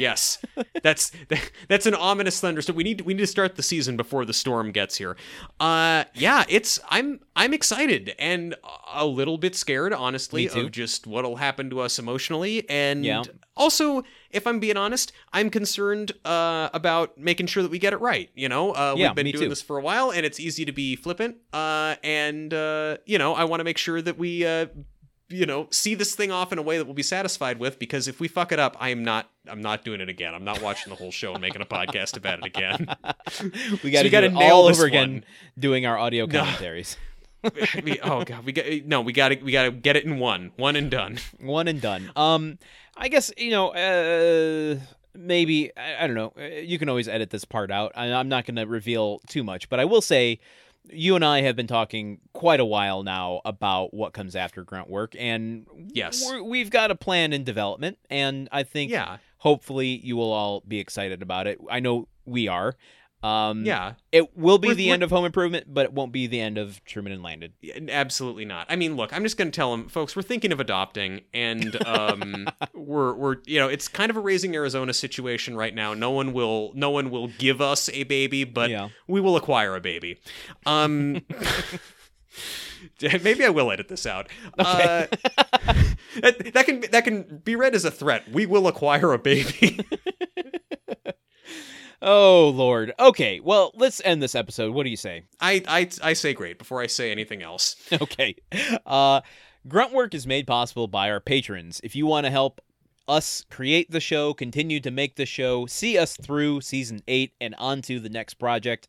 Yes. 0.03 0.39
That's 0.83 1.12
that's 1.69 1.87
an 1.87 1.95
ominous 1.95 2.41
thunderstorm 2.41 2.77
we 2.77 2.85
need 2.85 3.01
we 3.03 3.15
need 3.15 3.20
to 3.20 3.27
start 3.27 3.57
the 3.57 3.62
season 3.62 3.97
before 3.97 4.24
the 4.24 4.33
storm 4.35 4.73
gets 4.73 4.97
here. 4.97 5.16
Uh 5.61 6.05
yeah 6.15 6.45
it's 6.49 6.79
i'm 6.91 7.20
i'm 7.37 7.53
excited 7.55 8.15
and 8.19 8.55
a 8.93 9.07
little 9.07 9.39
bit 9.39 9.55
scared 9.55 9.93
honestly 9.93 10.49
of 10.49 10.70
just 10.73 11.07
what'll 11.07 11.37
happen 11.37 11.70
to 11.70 11.81
us 11.81 11.99
emotionally. 11.99 12.69
And 12.69 13.05
Yeah. 13.05 13.23
also 13.57 14.03
if 14.31 14.47
i'm 14.47 14.59
being 14.61 14.77
honest 14.79 15.12
i'm 15.33 15.51
concerned 15.51 16.12
uh 16.24 16.69
about 16.73 17.16
making 17.19 17.47
sure 17.47 17.62
that 17.62 17.70
we 17.70 17.79
get 17.79 17.93
it 17.93 18.01
right 18.01 18.31
you 18.35 18.49
know? 18.49 18.73
Uh 18.73 18.95
Yeah, 18.97 19.09
we've 19.09 19.16
been 19.16 19.27
doing 19.33 19.45
too. 19.45 19.49
this 19.49 19.62
for 19.62 19.77
a 19.79 19.83
while 19.83 20.11
and 20.11 20.24
it's 20.27 20.41
easy 20.41 20.65
to 20.65 20.73
be 20.73 20.97
flippant 20.97 21.37
uh 21.53 21.95
and 22.03 22.53
uh 22.55 22.97
you 23.07 23.19
know 23.19 23.35
i 23.35 23.45
want 23.45 23.61
to 23.61 23.65
make 23.65 23.79
sure 23.79 24.01
that 24.03 24.16
we 24.19 24.45
uh 24.47 24.66
you 25.32 25.46
know 25.46 25.66
see 25.70 25.94
this 25.94 26.14
thing 26.14 26.30
off 26.30 26.52
in 26.52 26.59
a 26.59 26.62
way 26.62 26.78
that 26.78 26.84
we'll 26.84 26.94
be 26.94 27.02
satisfied 27.02 27.59
with 27.59 27.78
because 27.78 28.06
if 28.09 28.20
we 28.20 28.28
fuck 28.28 28.52
it 28.52 28.59
up 28.59 28.76
i 28.80 28.90
am 28.90 29.02
not 29.02 29.28
i'm 29.48 29.60
not 29.60 29.84
doing 29.84 30.00
it 30.00 30.09
again 30.09 30.34
i'm 30.34 30.44
not 30.44 30.60
watching 30.62 30.90
the 30.90 30.96
whole 30.96 31.10
show 31.10 31.32
and 31.32 31.40
making 31.40 31.60
a 31.62 31.66
podcast 31.66 32.16
about 32.16 32.38
it 32.40 32.44
again 32.46 32.86
We 33.82 33.90
got 33.90 34.02
to 34.02 34.09
it 34.24 34.32
nail 34.32 34.56
all 34.56 34.66
this 34.68 34.78
over 34.78 34.86
again 34.86 35.12
one. 35.12 35.24
doing 35.59 35.86
our 35.86 35.98
audio 35.98 36.26
No. 36.26 36.40
commentaries. 36.40 36.96
we, 37.82 37.98
oh 38.04 38.22
god 38.22 38.44
we 38.44 38.52
got 38.52 38.66
no 38.86 39.00
we 39.00 39.12
gotta 39.12 39.38
we 39.42 39.50
gotta 39.50 39.72
get 39.72 39.96
it 39.96 40.04
in 40.04 40.18
one 40.20 40.52
one 40.56 40.76
and 40.76 40.90
done 40.90 41.18
one 41.40 41.66
and 41.66 41.80
done. 41.80 42.12
Um, 42.14 42.59
I 42.96 43.09
guess 43.09 43.32
you 43.36 43.50
know, 43.50 43.70
uh, 43.70 44.78
maybe 45.14 45.76
I, 45.76 46.04
I 46.04 46.06
don't 46.06 46.14
know. 46.14 46.32
You 46.60 46.78
can 46.78 46.88
always 46.88 47.09
edit 47.09 47.30
this 47.30 47.44
part 47.44 47.72
out. 47.72 47.90
I, 47.96 48.12
I'm 48.12 48.28
not 48.28 48.44
going 48.46 48.56
to 48.56 48.64
reveal 48.64 49.18
too 49.28 49.42
much, 49.42 49.68
but 49.68 49.80
I 49.80 49.84
will 49.86 50.00
say, 50.02 50.38
you 50.90 51.14
and 51.14 51.24
I 51.24 51.42
have 51.42 51.56
been 51.56 51.66
talking 51.66 52.20
quite 52.32 52.60
a 52.60 52.64
while 52.64 53.02
now 53.02 53.40
about 53.44 53.94
what 53.94 54.12
comes 54.12 54.34
after 54.36 54.64
grunt 54.64 54.88
work, 54.90 55.14
and 55.18 55.66
Yes. 55.92 56.22
we're, 56.26 56.42
we've 56.42 56.70
got 56.70 56.90
a 56.90 56.94
plan 56.94 57.32
in 57.32 57.44
development, 57.44 57.98
and 58.10 58.48
I 58.52 58.62
think 58.62 58.90
yeah 58.90 59.18
hopefully 59.38 59.88
you 60.04 60.16
will 60.16 60.30
all 60.32 60.62
be 60.68 60.78
excited 60.78 61.20
about 61.20 61.48
it. 61.48 61.59
I 61.68 61.80
know 61.80 62.06
we 62.24 62.46
are. 62.46 62.76
Um, 63.23 63.65
yeah 63.65 63.93
it 64.11 64.36
will 64.36 64.59
be 64.59 64.69
We're- 64.69 64.77
the 64.77 64.82
we're- 64.86 64.93
end 64.94 65.03
of 65.03 65.11
Home 65.11 65.24
Improvement, 65.24 65.66
but 65.73 65.85
it 65.86 65.93
won't 65.93 66.12
be 66.12 66.27
the 66.27 66.40
end 66.40 66.59
of 66.59 66.85
Truman 66.85 67.12
and 67.12 67.23
Landon. 67.23 67.53
Absolutely 67.89 68.44
not. 68.44 68.66
I 68.69 68.77
mean, 68.77 68.97
look, 68.97 69.12
I'm 69.12 69.23
just 69.23 69.36
going 69.36 69.51
to 69.51 69.55
tell 69.55 69.70
them, 69.70 69.89
folks, 69.89 70.15
we're 70.16 70.23
thinking 70.23 70.51
of 70.53 70.61
adopting, 70.61 71.23
and 71.32 71.77
um, 71.86 72.49
we're 72.74 73.15
we're 73.15 73.36
you 73.47 73.59
know, 73.61 73.69
it's 73.69 73.86
kind 73.89 74.11
of 74.11 74.16
a 74.16 74.20
raising 74.20 74.55
Arizona 74.55 74.93
situation 74.93 75.57
right 75.57 75.74
now. 75.74 75.94
No 75.94 76.11
one 76.11 76.32
will 76.32 76.73
no 76.74 76.90
one 76.90 77.11
will 77.11 77.28
give 77.39 77.61
us 77.61 77.89
a 77.93 78.03
baby, 78.05 78.44
but 78.44 78.70
Yeah. 78.70 78.89
we 79.07 79.20
will 79.20 79.36
acquire 79.36 79.77
a 79.77 79.81
baby. 79.81 80.19
Um, 80.66 81.23
maybe 83.23 83.44
I 83.44 83.51
will 83.51 83.70
edit 83.70 83.89
this 83.89 84.07
out. 84.07 84.28
Uh, 84.59 85.07
that, 86.20 86.51
that 86.55 86.66
can 86.66 86.81
that 86.90 87.05
can 87.05 87.40
be 87.44 87.57
read 87.57 87.74
as 87.74 87.85
a 87.85 87.90
threat. 87.90 88.31
We 88.32 88.47
will 88.47 88.66
acquire 88.66 89.12
a 89.12 89.19
baby. 89.19 89.81
Oh 92.05 92.49
Lord. 92.49 92.93
Okay, 92.99 93.39
well 93.39 93.70
let's 93.74 94.03
end 94.05 94.20
this 94.20 94.35
episode. 94.35 94.74
What 94.74 94.83
do 94.83 94.91
you 94.91 94.97
say? 94.97 95.23
I, 95.41 95.62
I 95.69 95.89
I 96.03 96.12
say 96.15 96.35
great 96.35 96.59
before 96.59 96.83
I 96.83 96.89
say 96.89 97.12
anything 97.12 97.43
else. 97.43 97.77
okay. 97.93 98.35
Uh, 98.85 99.20
Grunt 99.69 99.93
Work 99.93 100.12
is 100.12 100.27
made 100.27 100.49
possible 100.49 100.89
by 100.89 101.09
our 101.09 101.20
patrons. 101.20 101.81
If 101.85 101.95
you 101.95 102.05
want 102.05 102.27
to 102.27 102.31
help 102.31 102.61
us 103.07 103.45
create 103.51 103.91
the 103.93 104.01
show, 104.01 104.35
continue 104.35 104.81
to 104.81 104.91
make 104.91 105.15
the 105.15 105.27
show, 105.27 105.66
see 105.66 105.97
us 105.97 106.16
through 106.16 106.61
season 106.61 107.03
eight 107.07 107.35
and 107.41 107.55
onto 107.57 108.01
the 108.01 108.09
next 108.09 108.35
project, 108.35 108.89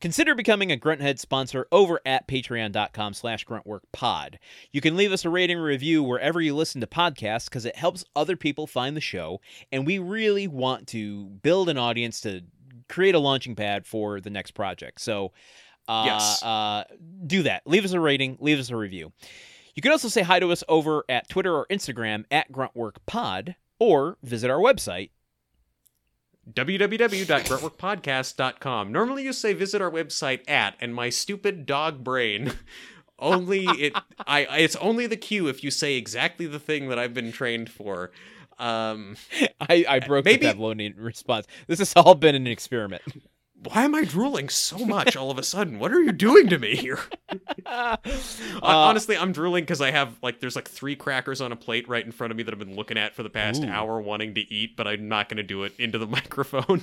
consider 0.00 0.34
becoming 0.34 0.72
a 0.72 0.76
Grunthead 0.76 1.18
sponsor 1.18 1.66
over 1.70 2.00
at 2.06 2.26
patreon.com 2.26 3.14
slash 3.14 3.44
gruntworkpod. 3.46 4.36
You 4.72 4.80
can 4.80 4.96
leave 4.96 5.12
us 5.12 5.24
a 5.24 5.30
rating 5.30 5.58
or 5.58 5.64
review 5.64 6.02
wherever 6.02 6.40
you 6.40 6.54
listen 6.54 6.80
to 6.80 6.86
podcasts 6.86 7.46
because 7.46 7.64
it 7.64 7.76
helps 7.76 8.04
other 8.16 8.36
people 8.36 8.66
find 8.66 8.96
the 8.96 9.00
show, 9.00 9.40
and 9.72 9.86
we 9.86 9.98
really 9.98 10.48
want 10.48 10.86
to 10.88 11.24
build 11.42 11.68
an 11.68 11.78
audience 11.78 12.20
to 12.22 12.42
create 12.88 13.14
a 13.14 13.18
launching 13.20 13.54
pad 13.54 13.86
for 13.86 14.20
the 14.20 14.30
next 14.30 14.52
project. 14.52 15.00
So 15.00 15.32
uh, 15.88 16.04
Yes. 16.06 16.42
uh, 16.42 16.84
do 17.26 17.42
that. 17.44 17.62
Leave 17.66 17.84
us 17.84 17.92
a 17.92 18.00
rating, 18.00 18.36
leave 18.40 18.58
us 18.58 18.70
a 18.70 18.76
review. 18.76 19.12
You 19.74 19.82
can 19.82 19.92
also 19.92 20.08
say 20.08 20.22
hi 20.22 20.40
to 20.40 20.50
us 20.50 20.64
over 20.68 21.04
at 21.08 21.28
Twitter 21.28 21.54
or 21.54 21.66
Instagram 21.70 22.24
at 22.30 22.50
GruntworkPod, 22.52 23.54
or 23.78 24.18
visit 24.22 24.50
our 24.50 24.58
website. 24.58 25.10
www.gruntworkpodcast.com. 26.54 28.92
Normally 28.92 29.24
you 29.24 29.32
say 29.32 29.52
visit 29.52 29.82
our 29.82 29.90
website 29.90 30.48
at, 30.48 30.76
and 30.80 30.94
my 30.94 31.10
stupid 31.10 31.66
dog 31.66 32.04
brain 32.04 32.52
only 33.18 33.64
it 33.66 33.92
I 34.26 34.46
it's 34.58 34.76
only 34.76 35.06
the 35.06 35.16
cue 35.16 35.48
if 35.48 35.62
you 35.62 35.70
say 35.70 35.96
exactly 35.96 36.46
the 36.46 36.58
thing 36.58 36.88
that 36.88 36.98
I've 36.98 37.14
been 37.14 37.32
trained 37.32 37.70
for. 37.70 38.10
Um, 38.58 39.16
I, 39.60 39.84
I 39.88 39.98
broke 40.00 40.24
Maybe- 40.24 40.46
the 40.46 40.54
Pavlovian 40.54 40.94
response. 40.96 41.46
This 41.66 41.78
has 41.78 41.92
all 41.96 42.14
been 42.14 42.34
an 42.34 42.46
experiment. 42.46 43.02
Why 43.64 43.84
am 43.84 43.94
I 43.94 44.04
drooling 44.04 44.48
so 44.48 44.78
much 44.78 45.16
all 45.16 45.30
of 45.30 45.38
a 45.38 45.42
sudden? 45.42 45.78
What 45.78 45.92
are 45.92 46.00
you 46.02 46.12
doing 46.12 46.48
to 46.48 46.58
me 46.58 46.76
here? 46.76 46.98
Uh, 47.66 47.96
Honestly, 48.62 49.16
I'm 49.16 49.30
drooling 49.32 49.62
because 49.62 49.80
I 49.80 49.90
have 49.92 50.16
like 50.22 50.40
there's 50.40 50.56
like 50.56 50.68
three 50.68 50.96
crackers 50.96 51.40
on 51.40 51.52
a 51.52 51.56
plate 51.56 51.88
right 51.88 52.04
in 52.04 52.10
front 52.10 52.30
of 52.32 52.36
me 52.36 52.42
that 52.42 52.52
I've 52.52 52.58
been 52.58 52.74
looking 52.74 52.98
at 52.98 53.14
for 53.14 53.22
the 53.22 53.30
past 53.30 53.62
Ooh. 53.62 53.68
hour, 53.68 54.00
wanting 54.00 54.34
to 54.34 54.40
eat, 54.52 54.76
but 54.76 54.88
I'm 54.88 55.08
not 55.08 55.28
going 55.28 55.36
to 55.36 55.42
do 55.44 55.62
it 55.62 55.72
into 55.78 55.96
the 55.98 56.06
microphone. 56.18 56.82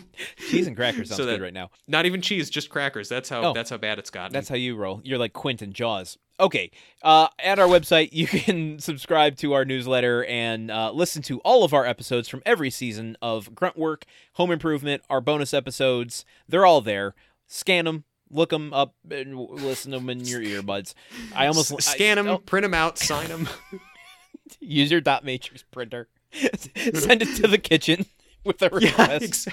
cheese 0.50 0.66
and 0.68 0.76
crackers 0.76 1.10
sounds 1.10 1.18
So 1.18 1.26
that- 1.26 1.34
good 1.34 1.42
right 1.44 1.54
now. 1.54 1.70
Not 1.88 2.06
even 2.06 2.22
cheese, 2.22 2.50
just 2.50 2.70
crackers. 2.70 3.10
That's 3.10 3.28
how 3.30 3.44
Oh. 3.44 3.54
that's 3.54 3.70
how 3.70 3.78
bad 3.78 4.00
it's 4.00 4.10
gotten. 4.10 4.32
That's 4.34 4.48
how 4.50 4.56
you 4.56 4.76
roll. 4.78 5.02
You're 5.04 5.18
like 5.20 5.34
Quentin 5.34 5.74
Jaws. 5.74 6.18
Okay. 6.40 6.70
Uh, 7.02 7.28
at 7.40 7.58
our 7.60 7.68
website, 7.68 8.10
you 8.12 8.28
can 8.28 8.80
subscribe 8.80 9.36
to 9.38 9.54
our 9.54 9.66
newsletter 9.66 10.24
and 10.26 10.70
uh, 10.70 10.92
listen 10.92 11.22
to 11.24 11.40
all 11.40 11.64
of 11.64 11.74
our 11.74 11.86
episodes 11.86 12.28
from 12.30 12.44
every 12.46 12.70
season 12.70 13.18
of 13.22 13.54
Grunt 13.56 13.78
Work, 13.78 14.06
Home 14.34 14.52
Improvement, 14.52 15.02
our 15.10 15.22
bonus 15.22 15.54
episodes. 15.54 16.26
They're 16.48 16.66
all 16.66 16.82
there. 16.82 17.16
Scan 17.48 17.86
them, 17.86 18.04
look 18.30 18.50
them 18.50 18.74
up, 18.74 18.94
and 19.10 19.36
listen 19.40 19.92
to 19.94 20.00
them 20.00 20.10
in 20.10 20.26
your 20.26 20.42
earbuds. 20.62 20.94
I 21.36 21.48
almost 21.48 21.72
S- 21.74 21.86
scan 21.86 22.20
I- 22.20 22.22
them, 22.22 22.32
oh, 22.32 22.38
print 22.40 22.64
them 22.64 22.74
out, 22.74 22.98
sign 22.98 23.30
them. 23.30 23.48
use 24.60 24.92
your 24.92 25.02
dot 25.02 25.24
matrix 25.24 25.64
printer. 25.64 26.08
Send 26.94 27.22
it 27.22 27.36
to 27.38 27.48
the 27.48 27.58
kitchen 27.58 28.06
with 28.44 28.62
a 28.62 28.70
Yeah, 28.80 28.90
request. 28.90 29.48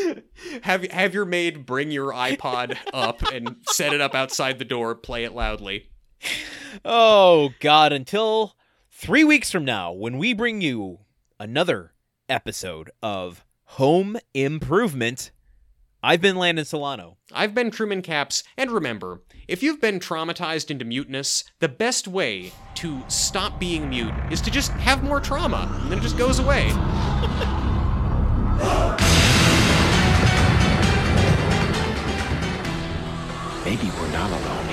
have 0.62 0.84
have 0.90 1.14
your 1.14 1.24
maid 1.24 1.66
bring 1.66 1.90
your 1.90 2.12
iPod 2.12 2.76
up 2.92 3.22
and 3.32 3.56
set 3.68 3.92
it 3.92 4.00
up 4.00 4.14
outside 4.14 4.58
the 4.58 4.64
door. 4.64 4.94
Play 4.94 5.24
it 5.24 5.34
loudly. 5.34 5.90
Oh 6.84 7.50
God! 7.60 7.92
Until 7.92 8.56
three 8.90 9.24
weeks 9.24 9.50
from 9.50 9.64
now, 9.64 9.92
when 9.92 10.18
we 10.18 10.32
bring 10.32 10.60
you 10.60 11.00
another 11.38 11.92
episode 12.28 12.90
of 13.02 13.44
Home 13.64 14.16
Improvement, 14.34 15.30
I've 16.02 16.20
been 16.20 16.36
Landon 16.36 16.64
Solano. 16.64 17.18
I've 17.32 17.54
been 17.54 17.70
Truman 17.70 18.02
Capps, 18.02 18.42
and 18.56 18.70
remember, 18.70 19.22
if 19.48 19.62
you've 19.62 19.80
been 19.80 20.00
traumatized 20.00 20.70
into 20.70 20.84
muteness, 20.84 21.44
the 21.60 21.68
best 21.68 22.08
way 22.08 22.52
to 22.76 23.02
stop 23.08 23.60
being 23.60 23.88
mute 23.90 24.14
is 24.30 24.40
to 24.42 24.50
just 24.50 24.72
have 24.72 25.04
more 25.04 25.20
trauma, 25.20 25.68
and 25.82 25.90
then 25.90 25.98
it 25.98 26.02
just 26.02 26.18
goes 26.18 26.38
away. 26.38 26.72
Maybe 33.64 33.92
we're 34.00 34.08
not 34.08 34.28
alone. 34.28 34.71